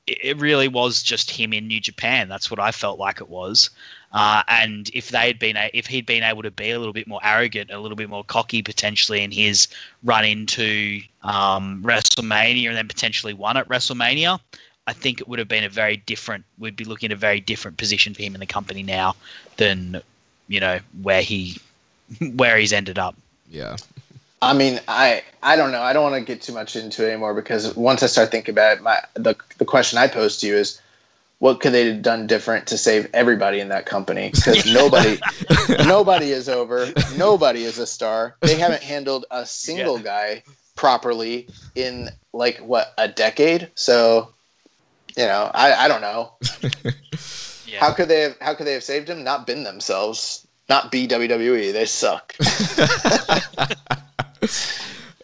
[0.09, 2.29] it really was just him in New Japan.
[2.29, 3.69] That's what I felt like it was.
[4.11, 6.93] Uh, and if they had been, a, if he'd been able to be a little
[6.93, 9.67] bit more arrogant, a little bit more cocky potentially in his
[10.03, 14.39] run into um, WrestleMania and then potentially won at WrestleMania,
[14.87, 16.43] I think it would have been a very different.
[16.57, 19.15] We'd be looking at a very different position for him in the company now
[19.57, 20.01] than
[20.47, 21.57] you know where he
[22.35, 23.15] where he's ended up.
[23.49, 23.77] Yeah.
[24.41, 25.81] I mean, I I don't know.
[25.81, 28.53] I don't want to get too much into it anymore because once I start thinking
[28.53, 30.79] about it, my the the question I pose to you is,
[31.39, 34.31] what could they have done different to save everybody in that company?
[34.33, 35.19] Because nobody
[35.85, 36.87] nobody is over.
[37.17, 38.35] Nobody is a star.
[38.41, 40.03] They haven't handled a single yeah.
[40.03, 40.43] guy
[40.75, 43.69] properly in like what a decade.
[43.75, 44.29] So,
[45.17, 46.31] you know, I I don't know.
[47.67, 47.79] yeah.
[47.79, 49.25] How could they have How could they have saved him?
[49.25, 50.47] Not been themselves.
[50.69, 51.73] Not be WWE.
[51.73, 52.35] They suck.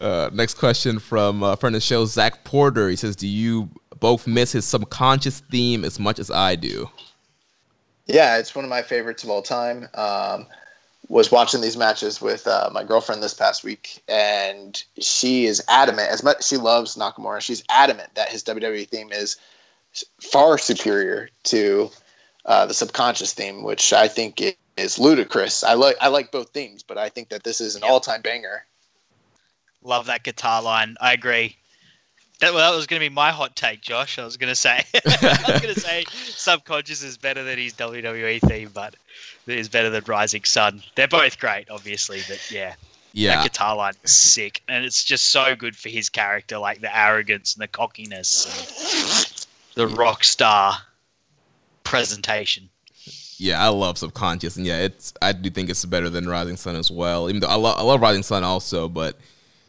[0.00, 2.88] uh, next question from uh, friend of the show, Zach Porter.
[2.88, 6.90] He says, "Do you both miss his subconscious theme as much as I do?"
[8.06, 9.88] Yeah, it's one of my favorites of all time.
[9.94, 10.46] Um,
[11.08, 16.10] was watching these matches with uh, my girlfriend this past week, and she is adamant.
[16.10, 19.36] As much she loves Nakamura, she's adamant that his WWE theme is
[20.20, 21.90] far superior to
[22.46, 24.40] uh, the subconscious theme, which I think
[24.76, 25.64] is ludicrous.
[25.64, 27.90] I like I like both themes, but I think that this is an yep.
[27.90, 28.64] all time banger.
[29.82, 30.96] Love that guitar line.
[31.00, 31.56] I agree.
[32.40, 34.18] That, well, that was going to be my hot take, Josh.
[34.18, 37.72] I was going to say, I was going to say, subconscious is better than his
[37.72, 38.94] WWE theme, but
[39.46, 40.82] it is better than Rising Sun.
[40.96, 42.74] They're both great, obviously, but yeah,
[43.12, 46.82] yeah, that guitar line is sick, and it's just so good for his character, like
[46.82, 50.74] the arrogance and the cockiness, and the rock star
[51.84, 52.68] presentation.
[53.38, 56.76] Yeah, I love Subconscious, and yeah, it's I do think it's better than Rising Sun
[56.76, 57.28] as well.
[57.28, 59.16] Even though I, lo- I love Rising Sun also, but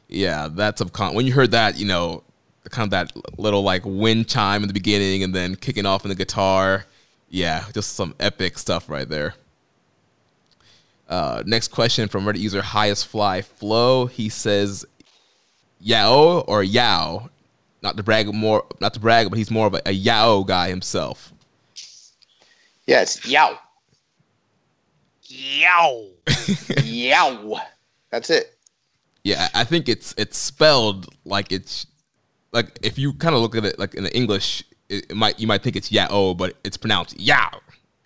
[0.07, 1.13] yeah, that Subcon.
[1.13, 2.23] When you heard that, you know,
[2.69, 6.09] kind of that little like wind chime in the beginning, and then kicking off in
[6.09, 6.85] the guitar,
[7.29, 9.33] yeah, just some epic stuff right there.
[11.09, 14.05] Uh, next question from Reddit user Highest Fly Flow.
[14.05, 14.85] He says,
[15.79, 17.29] "Yao or Yao."
[17.83, 20.69] Not to brag more, not to brag, but he's more of a, a Yao guy
[20.69, 21.31] himself.
[22.87, 23.59] Yeah, it's yow.
[25.23, 26.07] Yow.
[26.83, 27.59] yow.
[28.09, 28.57] That's it.
[29.23, 31.85] Yeah, I think it's it's spelled like it's
[32.53, 35.37] like if you kind of look at it like in the English, it, it, might
[35.37, 37.49] you might think it's yao, but it's pronounced yow,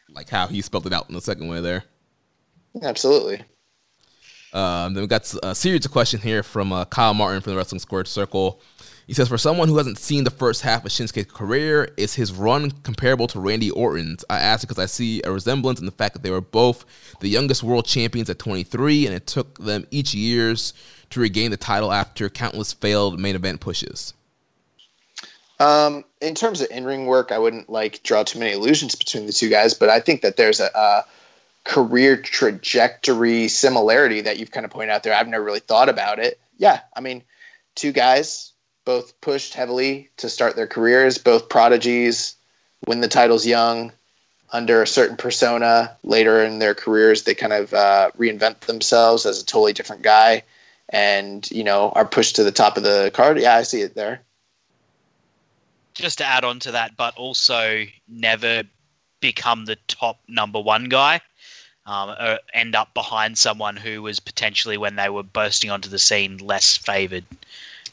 [0.09, 1.83] like how he spelled it out in the second way there.
[2.81, 3.43] Absolutely.
[4.53, 7.57] Um, then we got a series of questions here from uh, Kyle Martin from the
[7.57, 8.59] Wrestling Squared Circle.
[9.11, 12.31] He says, for someone who hasn't seen the first half of Shinsuke's career, is his
[12.31, 14.23] run comparable to Randy Orton's?
[14.29, 16.85] I ask because I see a resemblance in the fact that they were both
[17.19, 20.73] the youngest world champions at 23, and it took them each years
[21.09, 24.13] to regain the title after countless failed main event pushes.
[25.59, 29.33] Um, in terms of in-ring work, I wouldn't like draw too many illusions between the
[29.33, 31.03] two guys, but I think that there's a, a
[31.65, 35.13] career trajectory similarity that you've kind of pointed out there.
[35.13, 36.39] I've never really thought about it.
[36.57, 37.23] Yeah, I mean,
[37.75, 38.50] two guys
[38.91, 42.35] both pushed heavily to start their careers, both prodigies,
[42.87, 43.89] win the titles young,
[44.51, 45.95] under a certain persona.
[46.03, 50.43] Later in their careers, they kind of uh, reinvent themselves as a totally different guy,
[50.89, 53.39] and you know are pushed to the top of the card.
[53.39, 54.19] Yeah, I see it there.
[55.93, 58.63] Just to add on to that, but also never
[59.21, 61.21] become the top number one guy.
[61.85, 65.97] Um, or end up behind someone who was potentially, when they were bursting onto the
[65.97, 67.25] scene, less favored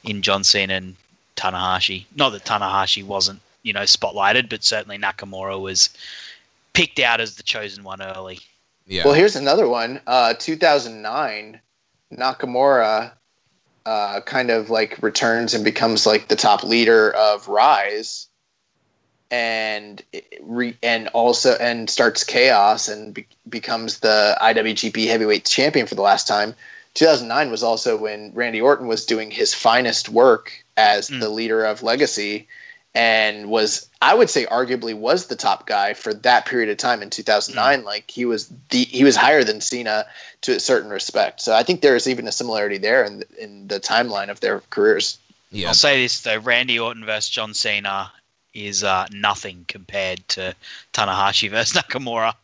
[0.04, 0.96] in John Cena and
[1.36, 2.04] Tanahashi.
[2.16, 5.90] Not that Tanahashi wasn't, you know, spotlighted, but certainly Nakamura was
[6.72, 8.40] picked out as the chosen one early.
[8.86, 9.04] Yeah.
[9.04, 10.00] Well, here's another one.
[10.06, 11.60] Uh, 2009,
[12.12, 13.12] Nakamura
[13.88, 18.26] uh, kind of like returns and becomes like the top leader of Rise,
[19.30, 20.02] and
[20.42, 26.02] re- and also and starts chaos and be- becomes the IWGP Heavyweight Champion for the
[26.02, 26.54] last time.
[26.98, 31.20] 2009 was also when Randy Orton was doing his finest work as mm.
[31.20, 32.48] the leader of Legacy
[32.92, 37.00] and was I would say arguably was the top guy for that period of time
[37.00, 37.84] in 2009 mm.
[37.84, 40.06] like he was the he was higher than Cena
[40.40, 41.40] to a certain respect.
[41.40, 44.60] So I think there is even a similarity there in in the timeline of their
[44.70, 45.18] careers.
[45.52, 45.68] Yeah.
[45.68, 48.10] I'll say this though, Randy Orton versus John Cena
[48.54, 50.52] is uh, nothing compared to
[50.92, 52.34] Tanahashi versus Nakamura.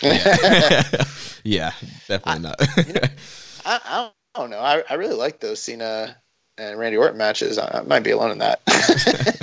[0.00, 0.92] Yeah,
[1.44, 1.72] yeah
[2.06, 2.58] definitely not.
[3.68, 4.60] You know, I, I don't know.
[4.60, 6.16] I, I really like those Cena
[6.56, 7.58] and Randy Orton matches.
[7.58, 8.60] I, I might be alone in that.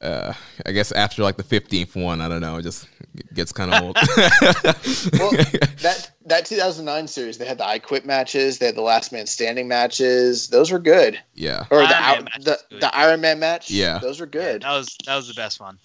[0.00, 0.32] uh,
[0.64, 2.56] I guess after like the fifteenth one, I don't know.
[2.56, 2.88] It just
[3.34, 3.96] gets kind of old.
[3.96, 5.30] well,
[5.80, 9.26] that that 2009 series, they had the I Quit matches, they had the Last Man
[9.26, 10.48] Standing matches.
[10.48, 11.18] Those were good.
[11.34, 11.64] yeah.
[11.70, 13.70] Or the Iron Man out, the, the Iron Man match.
[13.70, 13.98] Yeah.
[13.98, 14.62] those were good.
[14.62, 15.78] That was that was the best one.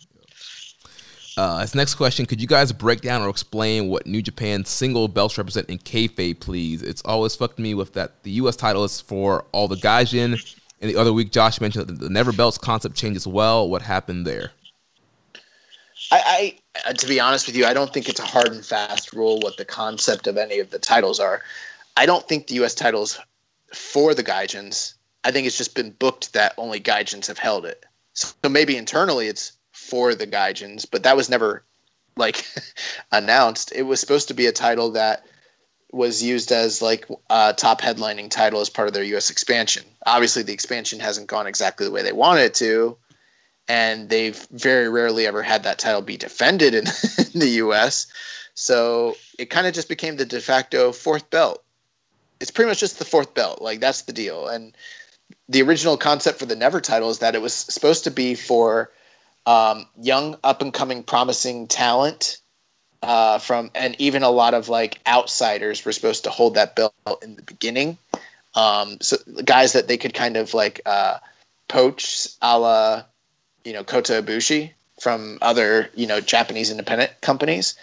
[1.36, 5.08] Uh, as next question, could you guys break down or explain what New Japan's single
[5.08, 6.84] belts represent in kayfabe, please?
[6.84, 8.56] It's always fucked me with that the U.S.
[8.56, 10.34] title is for all the Gaijin,
[10.82, 13.26] and the other week Josh mentioned that the never belts concept changes.
[13.26, 13.68] well.
[13.68, 14.52] What happened there?
[16.12, 16.56] I,
[16.86, 19.14] I uh, to be honest with you, I don't think it's a hard and fast
[19.14, 21.42] rule what the concept of any of the titles are.
[21.98, 22.76] I don't think the U.S.
[22.76, 23.20] titles
[23.74, 24.94] for the Gaijins.
[25.24, 27.86] I think it's just been booked that only Gaijins have held it.
[28.14, 29.54] So maybe internally it's
[29.84, 31.64] for the Gaijins, but that was never
[32.16, 32.46] like
[33.12, 33.72] announced.
[33.76, 35.26] It was supposed to be a title that
[35.92, 39.30] was used as like a top headlining title as part of their U.S.
[39.30, 39.84] expansion.
[40.06, 42.98] Obviously, the expansion hasn't gone exactly the way they wanted it to,
[43.68, 46.86] and they've very rarely ever had that title be defended in,
[47.34, 48.08] in the U.S.
[48.56, 51.64] So it kind of just became the de facto fourth belt.
[52.40, 53.62] It's pretty much just the fourth belt.
[53.62, 54.48] Like that's the deal.
[54.48, 54.76] And
[55.48, 58.92] the original concept for the Never title is that it was supposed to be for
[59.46, 62.38] um, young, up and coming, promising talent
[63.02, 66.94] uh, from, and even a lot of like outsiders were supposed to hold that belt
[67.22, 67.98] in the beginning.
[68.56, 71.18] Um, so guys that they could kind of like uh,
[71.68, 73.04] poach, a la
[73.66, 77.76] you know Kota Ibushi from other you know Japanese independent companies,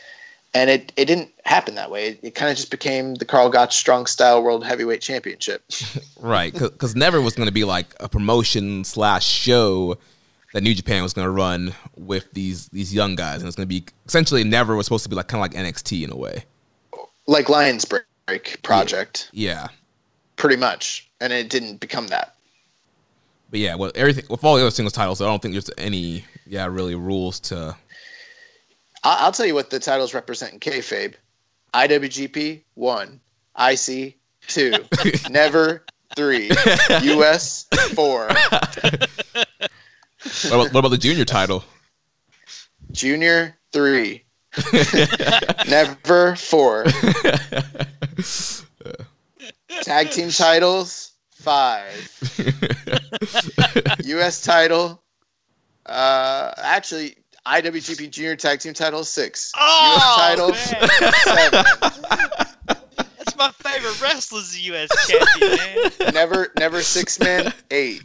[0.55, 2.09] and it it didn't happen that way.
[2.09, 5.63] It, it kind of just became the Karl Gotch Strong Style World Heavyweight Championship.
[6.23, 9.97] Right, because Never was going to be like a promotion slash show
[10.53, 13.69] that New Japan was going to run with these these young guys, and it's going
[13.69, 16.17] to be essentially Never was supposed to be like kind of like NXT in a
[16.17, 16.45] way.
[17.27, 19.69] like Lions Break project, Yeah,
[20.37, 22.35] pretty much, and it didn't become that.
[23.51, 26.25] but yeah, with everything with all the other singles titles, I don't think there's any
[26.47, 27.77] yeah really rules to.
[29.03, 31.15] I'll, I'll tell you what the titles represent in kayfabe:
[31.75, 33.21] IWGP one,
[33.59, 34.73] IC two,
[35.31, 35.85] Never
[36.17, 36.51] three,
[36.91, 38.29] US four,
[40.23, 41.65] What about, what about the junior title?
[42.93, 44.25] Junior three,
[45.69, 46.85] Never four.
[49.83, 52.19] Tag team titles five.
[54.05, 54.43] U.S.
[54.43, 55.03] title.
[55.87, 57.17] Uh, actually,
[57.47, 59.53] IWGP Junior Tag Team title six.
[59.57, 60.17] Oh, U.S.
[60.17, 61.65] title seven.
[63.17, 64.91] That's my favorite wrestler's the U.S.
[65.09, 66.15] champion, man.
[66.15, 68.03] Never, never six man eight.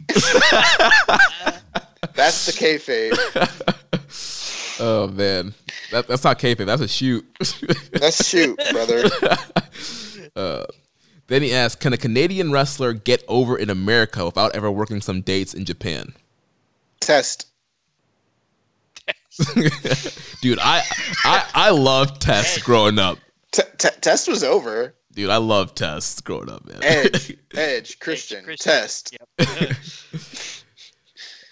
[2.16, 3.16] That's the kayfabe.
[4.78, 5.54] Oh man,
[5.90, 6.66] that, that's not kayfabe.
[6.66, 7.24] That's a shoot.
[7.98, 9.04] Let's shoot, brother.
[10.34, 10.66] Uh,
[11.28, 15.22] then he asked, "Can a Canadian wrestler get over in America without ever working some
[15.22, 16.12] dates in Japan?"
[17.00, 17.46] Test.
[20.42, 20.82] Dude, I
[21.24, 23.16] I I loved Test growing up.
[23.52, 24.94] T- t- test was over.
[25.14, 26.80] Dude, I love Test growing up, man.
[26.82, 28.72] Edge, Edge, Christian, Christian.
[28.72, 29.16] Test.
[29.38, 29.48] Yep.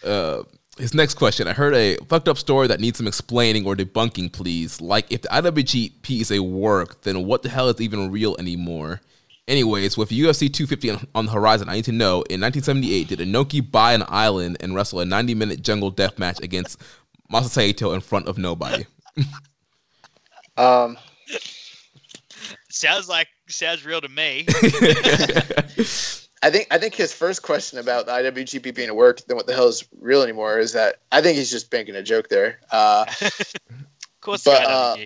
[0.05, 0.43] Uh,
[0.79, 1.47] his next question.
[1.49, 4.81] I heard a fucked up story that needs some explaining or debunking, please.
[4.81, 9.01] Like, if the IWGP is a work, then what the hell is even real anymore?
[9.47, 13.19] Anyways, with UFC 250 on, on the horizon, I need to know in 1978, did
[13.19, 16.81] Inoki buy an island and wrestle a 90 minute jungle death match against
[17.31, 18.87] Masa in front of nobody?
[20.57, 20.97] Um,
[22.71, 24.47] sounds like sounds real to me.
[26.45, 29.47] I think I think his first question about the IWGP being a work, then what
[29.47, 32.61] the hell is real anymore, is that I think he's just making a joke there.
[32.71, 33.07] Uh,
[33.71, 34.97] Of course, But, uh,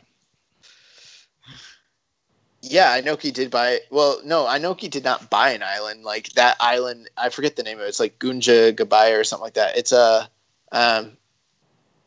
[2.63, 3.81] yeah, Inoki did buy.
[3.91, 6.05] Well, no, Inoki did not buy an island.
[6.05, 7.89] Like that island, I forget the name of it.
[7.89, 9.77] It's like Gunja Gabaya or something like that.
[9.77, 10.29] It's a,
[10.71, 11.17] um,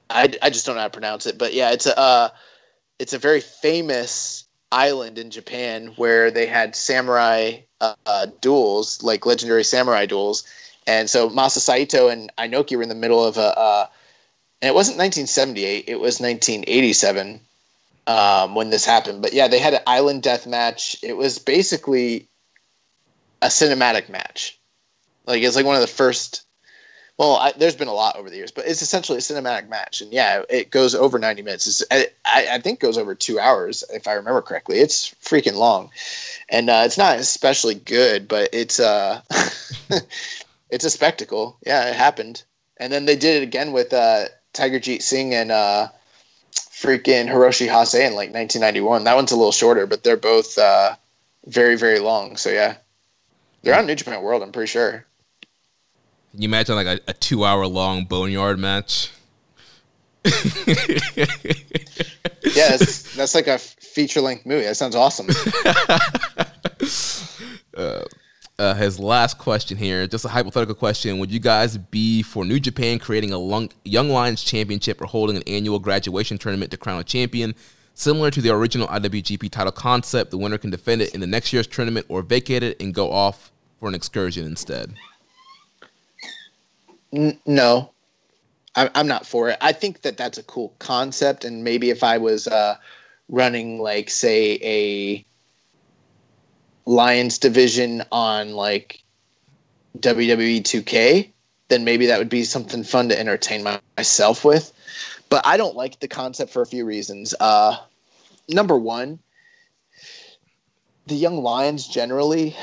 [0.10, 2.30] I, I just don't know how to pronounce it, but yeah, it's a, uh,
[3.00, 7.60] it's a very famous island in Japan where they had samurai
[8.06, 10.44] uh, duels, like legendary samurai duels,
[10.88, 13.86] and so Masa Saito and Inoki were in the middle of a, uh,
[14.62, 17.40] and it wasn't 1978, it was 1987
[18.08, 19.22] um, when this happened.
[19.22, 20.98] But yeah, they had an island death match.
[21.04, 22.28] It was basically
[23.42, 24.60] a cinematic match.
[25.26, 26.44] Like it's like one of the first.
[27.18, 30.02] Well, I, there's been a lot over the years, but it's essentially a cinematic match,
[30.02, 31.68] and yeah, it goes over 90 minutes.
[31.68, 34.80] It's, I, I think goes over two hours if I remember correctly.
[34.80, 35.92] It's freaking long,
[36.50, 39.22] and uh, it's not especially good, but it's uh,
[40.72, 41.58] it's a spectacle.
[41.66, 42.44] Yeah, it happened,
[42.78, 45.90] and then they did it again with uh, Tiger Jeet Singh and uh,
[46.54, 49.04] freaking Hiroshi Hase in like 1991.
[49.04, 50.96] That one's a little shorter, but they're both uh,
[51.46, 52.38] very, very long.
[52.38, 52.78] So yeah,
[53.62, 54.42] they're on New Japan World.
[54.42, 55.06] I'm pretty sure.
[56.32, 59.12] Can you imagine like a, a two hour long boneyard match?
[62.56, 64.66] Yeah, that's, that's like a feature length movie.
[64.66, 65.28] That sounds awesome.
[67.78, 68.04] uh,
[68.60, 72.60] uh, his last question here, just a hypothetical question: Would you guys be for New
[72.60, 77.00] Japan creating a Lung- Young Lions Championship or holding an annual graduation tournament to crown
[77.00, 77.56] a champion?
[77.94, 81.54] Similar to the original IWGP title concept, the winner can defend it in the next
[81.54, 84.94] year's tournament or vacate it and go off for an excursion instead.
[87.14, 87.92] N- no,
[88.76, 89.58] I- I'm not for it.
[89.62, 92.78] I think that that's a cool concept, and maybe if I was uh,
[93.30, 95.26] running, like, say, a
[96.86, 99.04] Lions division on like
[100.00, 101.30] WWE 2K,
[101.68, 104.74] then maybe that would be something fun to entertain my- myself with.
[105.30, 107.34] But I don't like the concept for a few reasons.
[107.40, 107.78] Uh,
[108.50, 109.20] number one,
[111.08, 112.56] the young Lions generally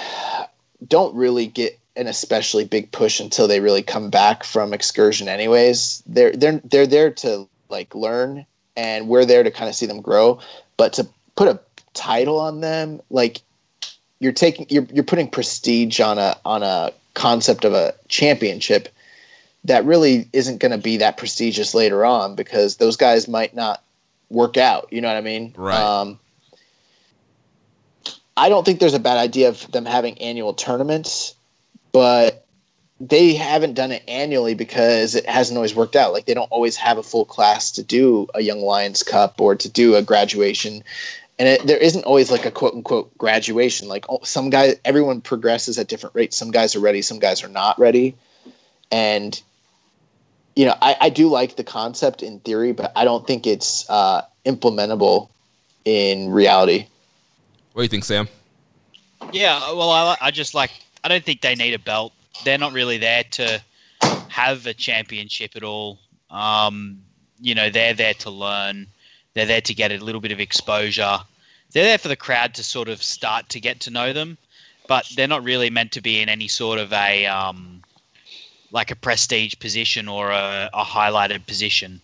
[0.86, 6.02] don't really get an especially big push until they really come back from excursion anyways.
[6.06, 8.46] They're they're they're there to like learn
[8.76, 10.40] and we're there to kind of see them grow,
[10.76, 11.60] but to put a
[11.94, 13.42] title on them like
[14.20, 18.88] you're taking you're you're putting prestige on a on a concept of a championship
[19.64, 23.82] that really isn't going to be that prestigious later on because those guys might not
[24.30, 24.88] work out.
[24.92, 25.52] You know what I mean?
[25.56, 25.78] Right.
[25.78, 26.18] Um,
[28.36, 31.34] I don't think there's a bad idea of them having annual tournaments,
[31.98, 32.46] but
[33.00, 36.12] they haven't done it annually because it hasn't always worked out.
[36.12, 39.56] Like they don't always have a full class to do a Young Lions Cup or
[39.56, 40.84] to do a graduation.
[41.40, 43.88] And it, there isn't always like a quote unquote graduation.
[43.88, 46.36] Like oh, some guys, everyone progresses at different rates.
[46.36, 48.14] Some guys are ready, some guys are not ready.
[48.92, 49.42] And,
[50.54, 53.90] you know, I, I do like the concept in theory, but I don't think it's
[53.90, 55.30] uh, implementable
[55.84, 56.86] in reality.
[57.72, 58.28] What do you think, Sam?
[59.32, 60.70] Yeah, well, I, I just like
[61.04, 62.12] I don't think they need a belt.
[62.44, 63.62] They're not really there to
[64.28, 65.98] have a championship at all.
[66.30, 67.02] Um,
[67.40, 68.86] you know, they're there to learn.
[69.34, 71.18] They're there to get a little bit of exposure.
[71.72, 74.38] They're there for the crowd to sort of start to get to know them,
[74.86, 77.82] but they're not really meant to be in any sort of a um,
[78.70, 82.00] like a prestige position or a, a highlighted position.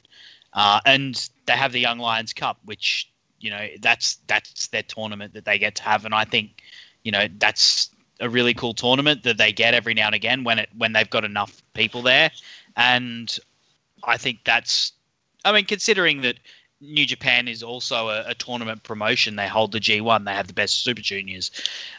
[0.52, 3.08] Uh, and they have the Young Lions Cup, which
[3.40, 6.62] you know that's that's their tournament that they get to have, and I think
[7.02, 7.90] you know that's
[8.20, 11.10] a really cool tournament that they get every now and again when it when they've
[11.10, 12.30] got enough people there,
[12.76, 13.36] and
[14.04, 14.92] I think that's
[15.44, 16.36] I mean considering that
[16.80, 20.52] New Japan is also a, a tournament promotion, they hold the G1, they have the
[20.52, 21.50] best Super Juniors,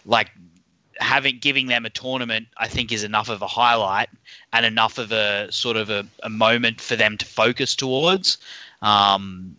[0.05, 0.31] like
[0.99, 4.07] having giving them a tournament i think is enough of a highlight
[4.55, 8.37] and enough of a sort of a, a moment for them to focus towards.
[8.81, 9.55] Um,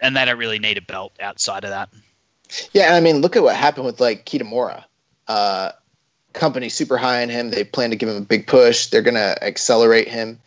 [0.00, 1.88] and they don't really need a belt outside of that.
[2.72, 4.84] Yeah, I mean, look at what happened with like Kitamura.
[5.28, 5.70] Uh,
[6.34, 7.50] company super high on him.
[7.50, 8.86] They plan to give him a big push.
[8.88, 10.38] They're gonna accelerate him,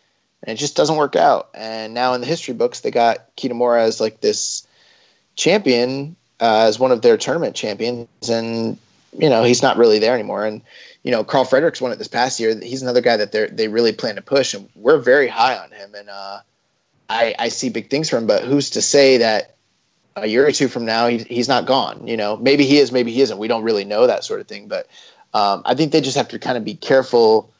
[0.44, 1.48] and it just doesn't work out.
[1.54, 4.66] And now in the history books, they got Kitamura as like this
[5.36, 8.78] champion, uh, as one of their tournament champions, and
[9.18, 10.46] you know he's not really there anymore.
[10.46, 10.62] And
[11.02, 12.58] you know Karl Fredericks won it this past year.
[12.60, 15.70] He's another guy that they they really plan to push, and we're very high on
[15.72, 15.94] him.
[15.94, 16.40] And uh,
[17.08, 19.56] I I see big things for him, but who's to say that
[20.22, 22.06] a year or two from now, he, he's not gone.
[22.06, 23.38] You know, maybe he is, maybe he isn't.
[23.38, 24.68] We don't really know that sort of thing.
[24.68, 24.86] But
[25.34, 27.50] um, I think they just have to kind of be careful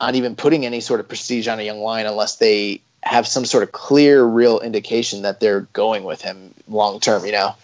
[0.00, 3.44] on even putting any sort of prestige on a young lion unless they have some
[3.44, 7.24] sort of clear, real indication that they're going with him long term.
[7.24, 7.54] You know.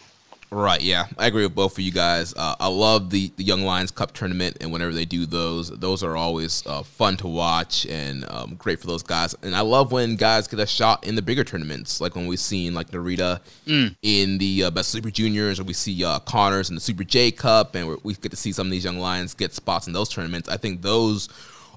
[0.51, 2.33] Right, yeah, I agree with both of you guys.
[2.35, 6.03] Uh, I love the, the Young Lions Cup tournament, and whenever they do those, those
[6.03, 9.35] are always uh, fun to watch and um, great for those guys.
[9.43, 12.39] And I love when guys get a shot in the bigger tournaments, like when we've
[12.41, 13.95] seen like Narita Mm.
[14.01, 17.31] in the uh, Best Super Juniors, or we see uh, Connors in the Super J
[17.31, 19.93] Cup, and we're, we get to see some of these young lions get spots in
[19.93, 20.49] those tournaments.
[20.49, 21.29] I think those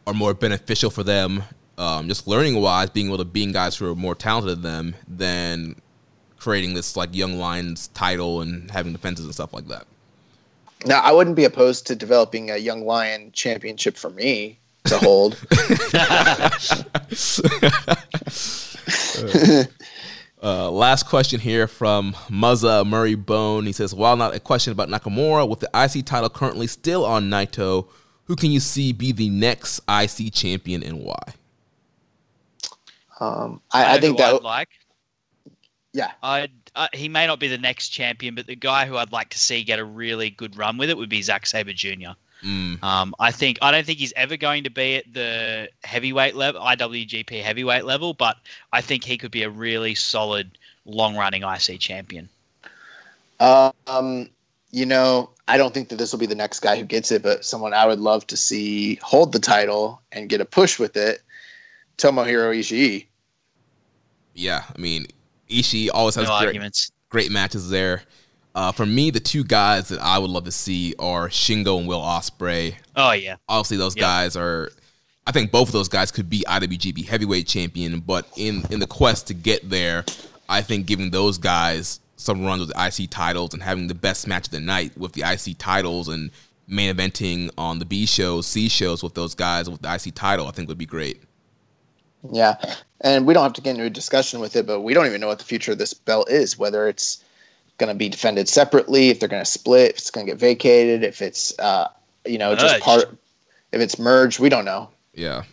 [0.07, 1.43] are more beneficial for them,
[1.77, 4.95] um, just learning wise, being able to being guys who are more talented than them
[5.09, 5.75] than
[6.41, 9.85] creating this like young lions title and having defenses and stuff like that.
[10.85, 15.37] Now, I wouldn't be opposed to developing a young lion championship for me to hold.
[20.43, 23.67] Uh, last question here from Muzza Murray Bone.
[23.67, 27.29] He says, while not a question about Nakamura, with the IC title currently still on
[27.29, 27.87] Naito,
[28.23, 31.21] who can you see be the next IC champion and why?
[33.19, 34.69] Um, I, I know think that I'd like
[35.93, 39.11] yeah, I'd, uh, he may not be the next champion, but the guy who I'd
[39.11, 42.11] like to see get a really good run with it would be Zack Sabre Jr.
[42.43, 46.35] Mm, Um, I think I don't think he's ever going to be at the heavyweight
[46.35, 48.37] level, IWGP heavyweight level, but
[48.73, 52.29] I think he could be a really solid, long-running IC champion.
[53.39, 54.29] Um,
[54.71, 57.21] you know, I don't think that this will be the next guy who gets it,
[57.21, 60.95] but someone I would love to see hold the title and get a push with
[60.95, 61.21] it.
[61.97, 63.05] Tomohiro Ishii.
[64.33, 65.05] yeah, I mean,
[65.51, 66.91] Ishii always has No great, arguments.
[67.09, 68.03] great matches there.
[68.53, 71.87] Uh, for me, the two guys that I would love to see are Shingo and
[71.87, 72.75] Will Ospreay.
[72.95, 74.03] Oh yeah, obviously those yep.
[74.03, 74.71] guys are.
[75.25, 78.87] I think both of those guys could be IWGP Heavyweight Champion, but in in the
[78.87, 80.03] quest to get there,
[80.49, 84.27] I think giving those guys some runs with the IC titles and having the best
[84.27, 86.29] match of the night with the IC titles and
[86.67, 90.47] main eventing on the B shows, C shows with those guys with the IC title,
[90.47, 91.21] I think would be great.
[92.29, 92.55] Yeah,
[93.01, 95.21] and we don't have to get into a discussion with it, but we don't even
[95.21, 96.57] know what the future of this belt is.
[96.57, 97.23] Whether it's
[97.77, 100.39] going to be defended separately, if they're going to split, if it's going to get
[100.39, 101.87] vacated, if it's uh,
[102.25, 102.61] you know merged.
[102.61, 103.17] just part,
[103.71, 104.89] if it's merged, we don't know.
[105.13, 105.43] Yeah.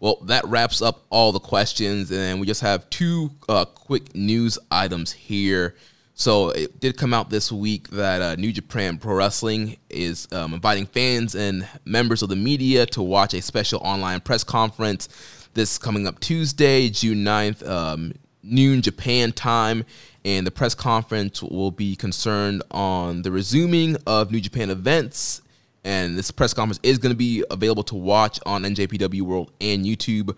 [0.00, 4.58] Well, that wraps up all the questions, and we just have two uh, quick news
[4.70, 5.74] items here.
[6.18, 10.54] So it did come out this week that uh, New Japan Pro Wrestling is um,
[10.54, 15.10] inviting fans and members of the media to watch a special online press conference
[15.52, 19.84] this coming up Tuesday, June 9th, um, noon Japan time.
[20.24, 25.42] And the press conference will be concerned on the resuming of New Japan events.
[25.84, 29.84] And this press conference is going to be available to watch on NJPW World and
[29.84, 30.34] YouTube.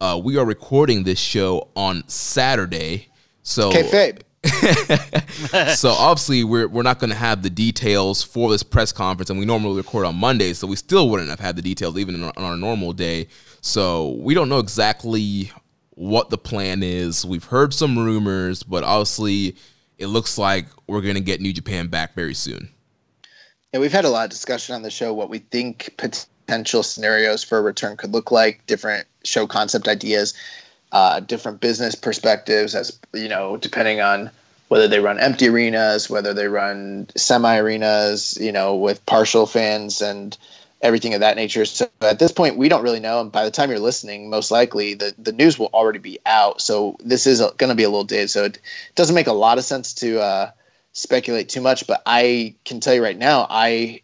[0.00, 3.06] Uh, we are recording this show on Saturday.
[3.44, 3.68] So.
[3.68, 4.18] Okay,
[5.74, 9.38] so obviously we're we're not going to have the details for this press conference, and
[9.38, 12.32] we normally record on Mondays, so we still wouldn't have had the details even on
[12.36, 13.28] our normal day.
[13.60, 15.52] So we don't know exactly
[15.90, 17.26] what the plan is.
[17.26, 19.56] We've heard some rumors, but obviously
[19.98, 22.70] it looks like we're going to get New Japan back very soon.
[23.74, 27.44] Yeah, we've had a lot of discussion on the show what we think potential scenarios
[27.44, 30.32] for a return could look like, different show concept ideas
[30.92, 34.30] uh, different business perspectives as you know depending on
[34.68, 40.00] whether they run empty arenas whether they run semi arenas you know with partial fans
[40.00, 40.36] and
[40.82, 41.66] everything of that nature.
[41.66, 43.20] So at this point we don't really know.
[43.20, 46.62] And by the time you're listening most likely the, the news will already be out.
[46.62, 48.58] So this is going to be a little dated so it
[48.94, 50.50] doesn't make a lot of sense to uh,
[50.92, 54.00] speculate too much but i can tell you right now i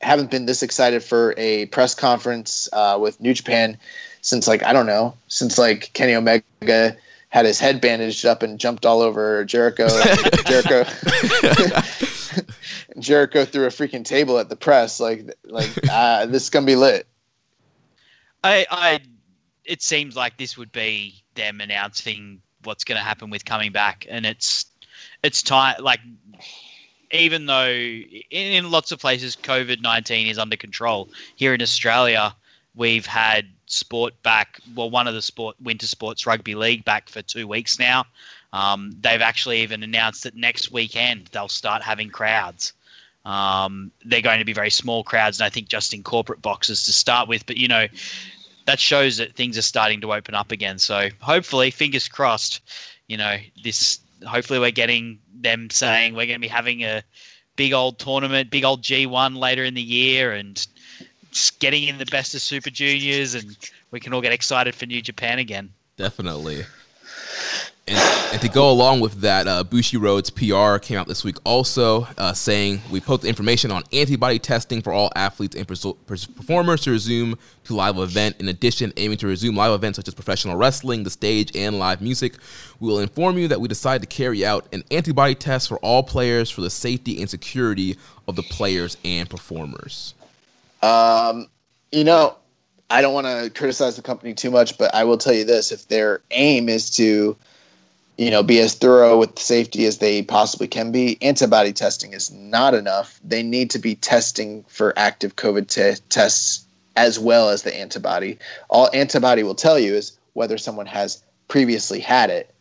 [0.00, 3.76] haven't been this excited for a press conference uh, with new japan
[4.20, 6.96] since like I don't know since like Kenny Omega
[7.30, 9.88] had his head bandaged up and jumped all over Jericho.
[10.46, 10.84] Jericho.
[12.98, 14.98] Jericho threw a freaking table at the press.
[14.98, 17.06] Like, like uh, this is gonna be lit.
[18.42, 19.00] I, I,
[19.64, 24.06] it seems like this would be them announcing what's going to happen with coming back,
[24.08, 24.66] and it's,
[25.22, 25.76] it's time.
[25.80, 26.00] Like,
[27.12, 32.34] even though in, in lots of places COVID nineteen is under control, here in Australia,
[32.74, 34.60] we've had sport back.
[34.74, 38.04] Well, one of the sport winter sports rugby league back for two weeks now.
[38.52, 42.72] Um, they've actually even announced that next weekend they'll start having crowds.
[43.24, 46.84] Um, they're going to be very small crowds, and I think just in corporate boxes
[46.84, 47.46] to start with.
[47.46, 47.86] But you know,
[48.66, 50.78] that shows that things are starting to open up again.
[50.78, 52.60] So hopefully, fingers crossed.
[53.08, 54.00] You know, this.
[54.26, 57.02] Hopefully, we're getting them saying we're going to be having a
[57.56, 60.66] big old tournament, big old G1 later in the year, and
[61.30, 63.56] just getting in the best of Super Juniors, and
[63.90, 65.72] we can all get excited for New Japan again.
[65.96, 66.64] Definitely.
[67.90, 67.98] And,
[68.32, 72.32] and to go along with that, uh, Bushiroad's PR came out this week also uh,
[72.32, 77.36] saying we put the information on antibody testing for all athletes and performers to resume
[77.64, 78.36] to live event.
[78.38, 82.00] In addition, aiming to resume live events such as professional wrestling, the stage, and live
[82.00, 82.34] music.
[82.78, 86.04] We will inform you that we decided to carry out an antibody test for all
[86.04, 87.96] players for the safety and security
[88.28, 90.14] of the players and performers.
[90.82, 91.48] Um,
[91.92, 92.36] you know,
[92.90, 95.72] I don't want to criticize the company too much, but I will tell you this:
[95.72, 97.36] if their aim is to,
[98.18, 102.30] you know, be as thorough with safety as they possibly can be, antibody testing is
[102.30, 103.20] not enough.
[103.24, 105.68] They need to be testing for active COVID
[106.08, 108.38] tests as well as the antibody.
[108.68, 112.52] All antibody will tell you is whether someone has previously had it,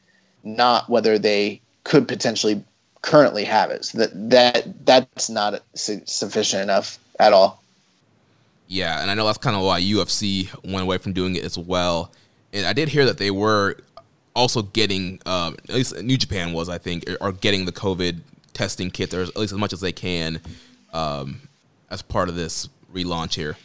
[0.44, 2.64] not whether they could potentially
[3.02, 3.86] currently have it.
[3.86, 7.59] So that that that's not sufficient enough at all.
[8.70, 11.58] Yeah, and I know that's kind of why UFC went away from doing it as
[11.58, 12.12] well.
[12.54, 13.78] And I did hear that they were
[14.36, 18.22] also getting, um, at least New Japan was, I think, are getting the COVID
[18.54, 20.40] testing kit, or at least as much as they can,
[20.94, 21.42] um,
[21.90, 23.58] as part of this relaunch here.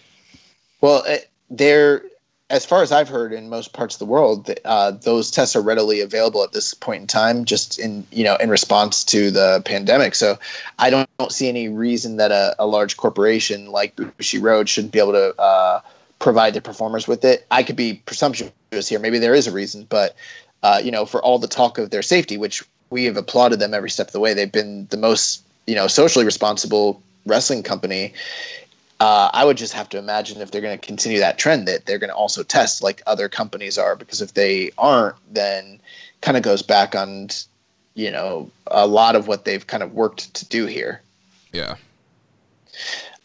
[0.80, 1.04] Well,
[1.50, 2.02] they're
[2.50, 5.62] as far as I've heard in most parts of the world, uh, those tests are
[5.62, 9.62] readily available at this point in time, just in you know in response to the
[9.64, 10.14] pandemic.
[10.14, 10.38] So
[10.78, 14.98] I don't, don't see any reason that a, a, large corporation like Bushiroad shouldn't be
[14.98, 15.80] able to uh,
[16.18, 17.46] provide their performers with it.
[17.50, 18.52] I could be presumptuous
[18.88, 18.98] here.
[18.98, 20.14] Maybe there is a reason, but
[20.62, 23.72] uh, you know, for all the talk of their safety, which we have applauded them
[23.72, 28.12] every step of the way, they've been the most you know socially responsible wrestling company
[29.00, 31.86] uh, I would just have to imagine if they're going to continue that trend that
[31.86, 35.80] they're going to also test like other companies are because if they aren't, then
[36.20, 37.28] kind of goes back on
[37.94, 41.00] you know a lot of what they've kind of worked to do here.
[41.52, 41.76] Yeah.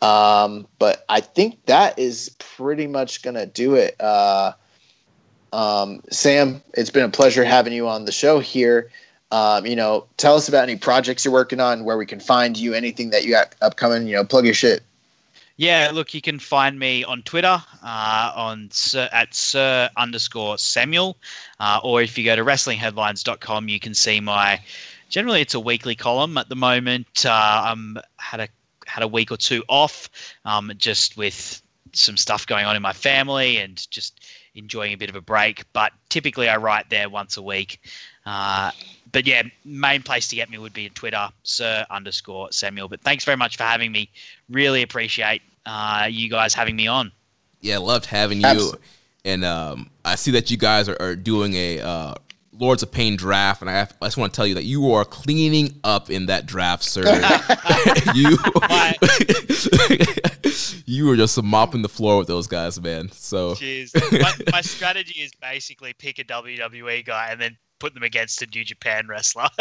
[0.01, 3.99] Um, but I think that is pretty much gonna do it.
[3.99, 4.53] Uh,
[5.53, 8.91] um, Sam, it's been a pleasure having you on the show here.
[9.31, 12.57] Um, you know, tell us about any projects you're working on, where we can find
[12.57, 14.07] you, anything that you got upcoming.
[14.07, 14.81] You know, plug your shit.
[15.59, 21.17] Yeah, look, you can find me on Twitter uh, on sir, at sir underscore Samuel,
[21.59, 24.61] uh, or if you go to wrestlingheadlines.com, you can see my.
[25.09, 27.25] Generally, it's a weekly column at the moment.
[27.25, 28.47] Uh, I'm had a
[28.87, 30.09] had a week or two off,
[30.45, 35.09] um, just with some stuff going on in my family and just enjoying a bit
[35.09, 35.65] of a break.
[35.73, 37.81] But typically, I write there once a week.
[38.25, 38.71] Uh,
[39.11, 42.87] but yeah, main place to get me would be Twitter, Sir underscore Samuel.
[42.87, 44.09] But thanks very much for having me.
[44.49, 47.11] Really appreciate uh, you guys having me on.
[47.61, 48.47] Yeah, loved having you.
[48.47, 48.79] Absolutely.
[49.25, 52.13] And um, I see that you guys are, are doing a uh,
[52.53, 54.93] Lords of Pain draft, and I, have, I just want to tell you that you
[54.93, 57.03] are cleaning up in that draft, sir.
[58.15, 58.29] you
[60.85, 63.09] you were just mopping the floor with those guys, man.
[63.11, 63.93] So Cheers.
[64.11, 68.47] my, my strategy is basically pick a WWE guy and then put them against a
[68.53, 69.47] New Japan wrestler.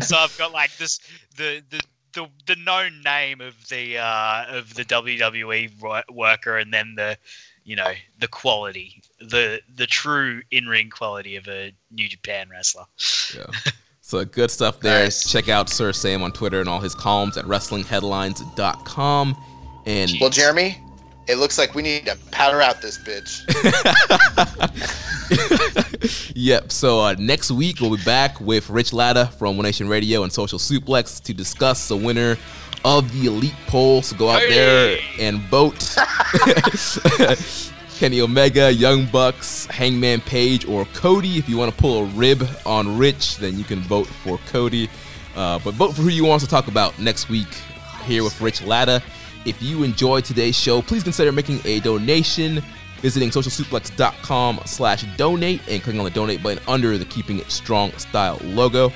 [0.00, 1.00] so I've got like this
[1.36, 1.80] the the.
[2.14, 7.18] The, the known name of the uh, of the WWE worker, and then the
[7.64, 12.84] you know the quality, the the true in ring quality of a New Japan wrestler.
[13.36, 13.46] Yeah.
[14.08, 15.04] So good stuff there.
[15.04, 15.30] Nice.
[15.30, 19.36] Check out Sir Sam on Twitter and all his columns at wrestlingheadlines.com.
[19.84, 20.78] And Well, Jeremy,
[21.28, 23.44] it looks like we need to powder out this bitch.
[26.34, 26.72] yep.
[26.72, 30.32] So uh, next week we'll be back with Rich Latta from One Nation Radio and
[30.32, 32.36] Social Suplex to discuss the winner
[32.84, 34.02] of the Elite Poll.
[34.02, 35.96] So go out there and vote.
[37.98, 41.36] Kenny Omega, Young Bucks, Hangman Page, or Cody.
[41.36, 44.88] If you want to pull a rib on Rich, then you can vote for Cody.
[45.34, 47.48] Uh, but vote for who you want us to talk about next week
[48.04, 49.02] here with Rich Latta.
[49.44, 52.62] If you enjoyed today's show, please consider making a donation
[53.00, 57.92] visiting socialsuplex.com slash donate and clicking on the donate button under the Keeping It Strong
[57.92, 58.92] Style logo.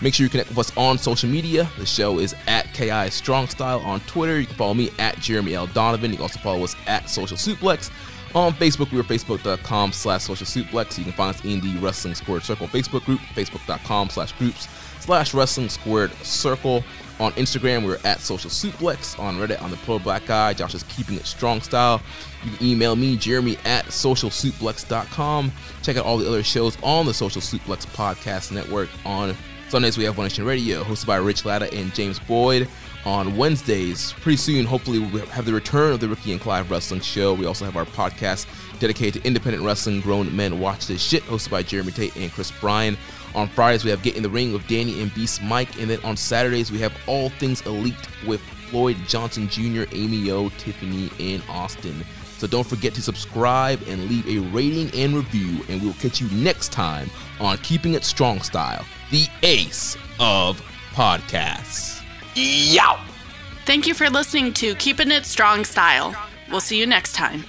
[0.00, 1.70] Make sure you connect with us on social media.
[1.78, 4.40] The show is at KI Strong Style on Twitter.
[4.40, 5.68] You can follow me at Jeremy L.
[5.68, 6.10] Donovan.
[6.10, 7.90] You can also follow us at Social Suplex.
[8.34, 10.96] On Facebook, we are facebook.com slash social suplex.
[10.96, 14.68] You can find us in the Wrestling Squared Circle Facebook group, facebook.com slash groups
[15.00, 16.82] slash wrestling squared circle.
[17.22, 19.16] On Instagram, we're at social suplex.
[19.16, 22.02] On Reddit, on the Pro Black Guy, Josh is keeping it strong style.
[22.42, 25.52] You can email me, Jeremy at socialsuplex.com.
[25.82, 28.88] Check out all the other shows on the Social Suplex Podcast Network.
[29.06, 29.36] On
[29.68, 32.66] Sundays, we have One Nation Radio, hosted by Rich Latta and James Boyd.
[33.04, 37.02] On Wednesdays, pretty soon, hopefully, we'll have the return of the Ricky and Clive Wrestling
[37.02, 37.34] Show.
[37.34, 38.46] We also have our podcast
[38.80, 40.00] dedicated to independent wrestling.
[40.00, 42.98] Grown Men Watch This Shit, hosted by Jeremy Tate and Chris Bryan.
[43.34, 45.80] On Fridays, we have Get in the Ring with Danny and Beast Mike.
[45.80, 47.94] And then on Saturdays, we have All Things Elite
[48.26, 52.04] with Floyd Johnson Jr., Amy O, Tiffany, and Austin.
[52.38, 55.64] So don't forget to subscribe and leave a rating and review.
[55.68, 60.60] And we'll catch you next time on Keeping It Strong Style, the ace of
[60.92, 62.02] podcasts.
[62.34, 62.98] Yow!
[63.64, 66.16] Thank you for listening to Keeping It Strong Style.
[66.50, 67.44] We'll see you next time.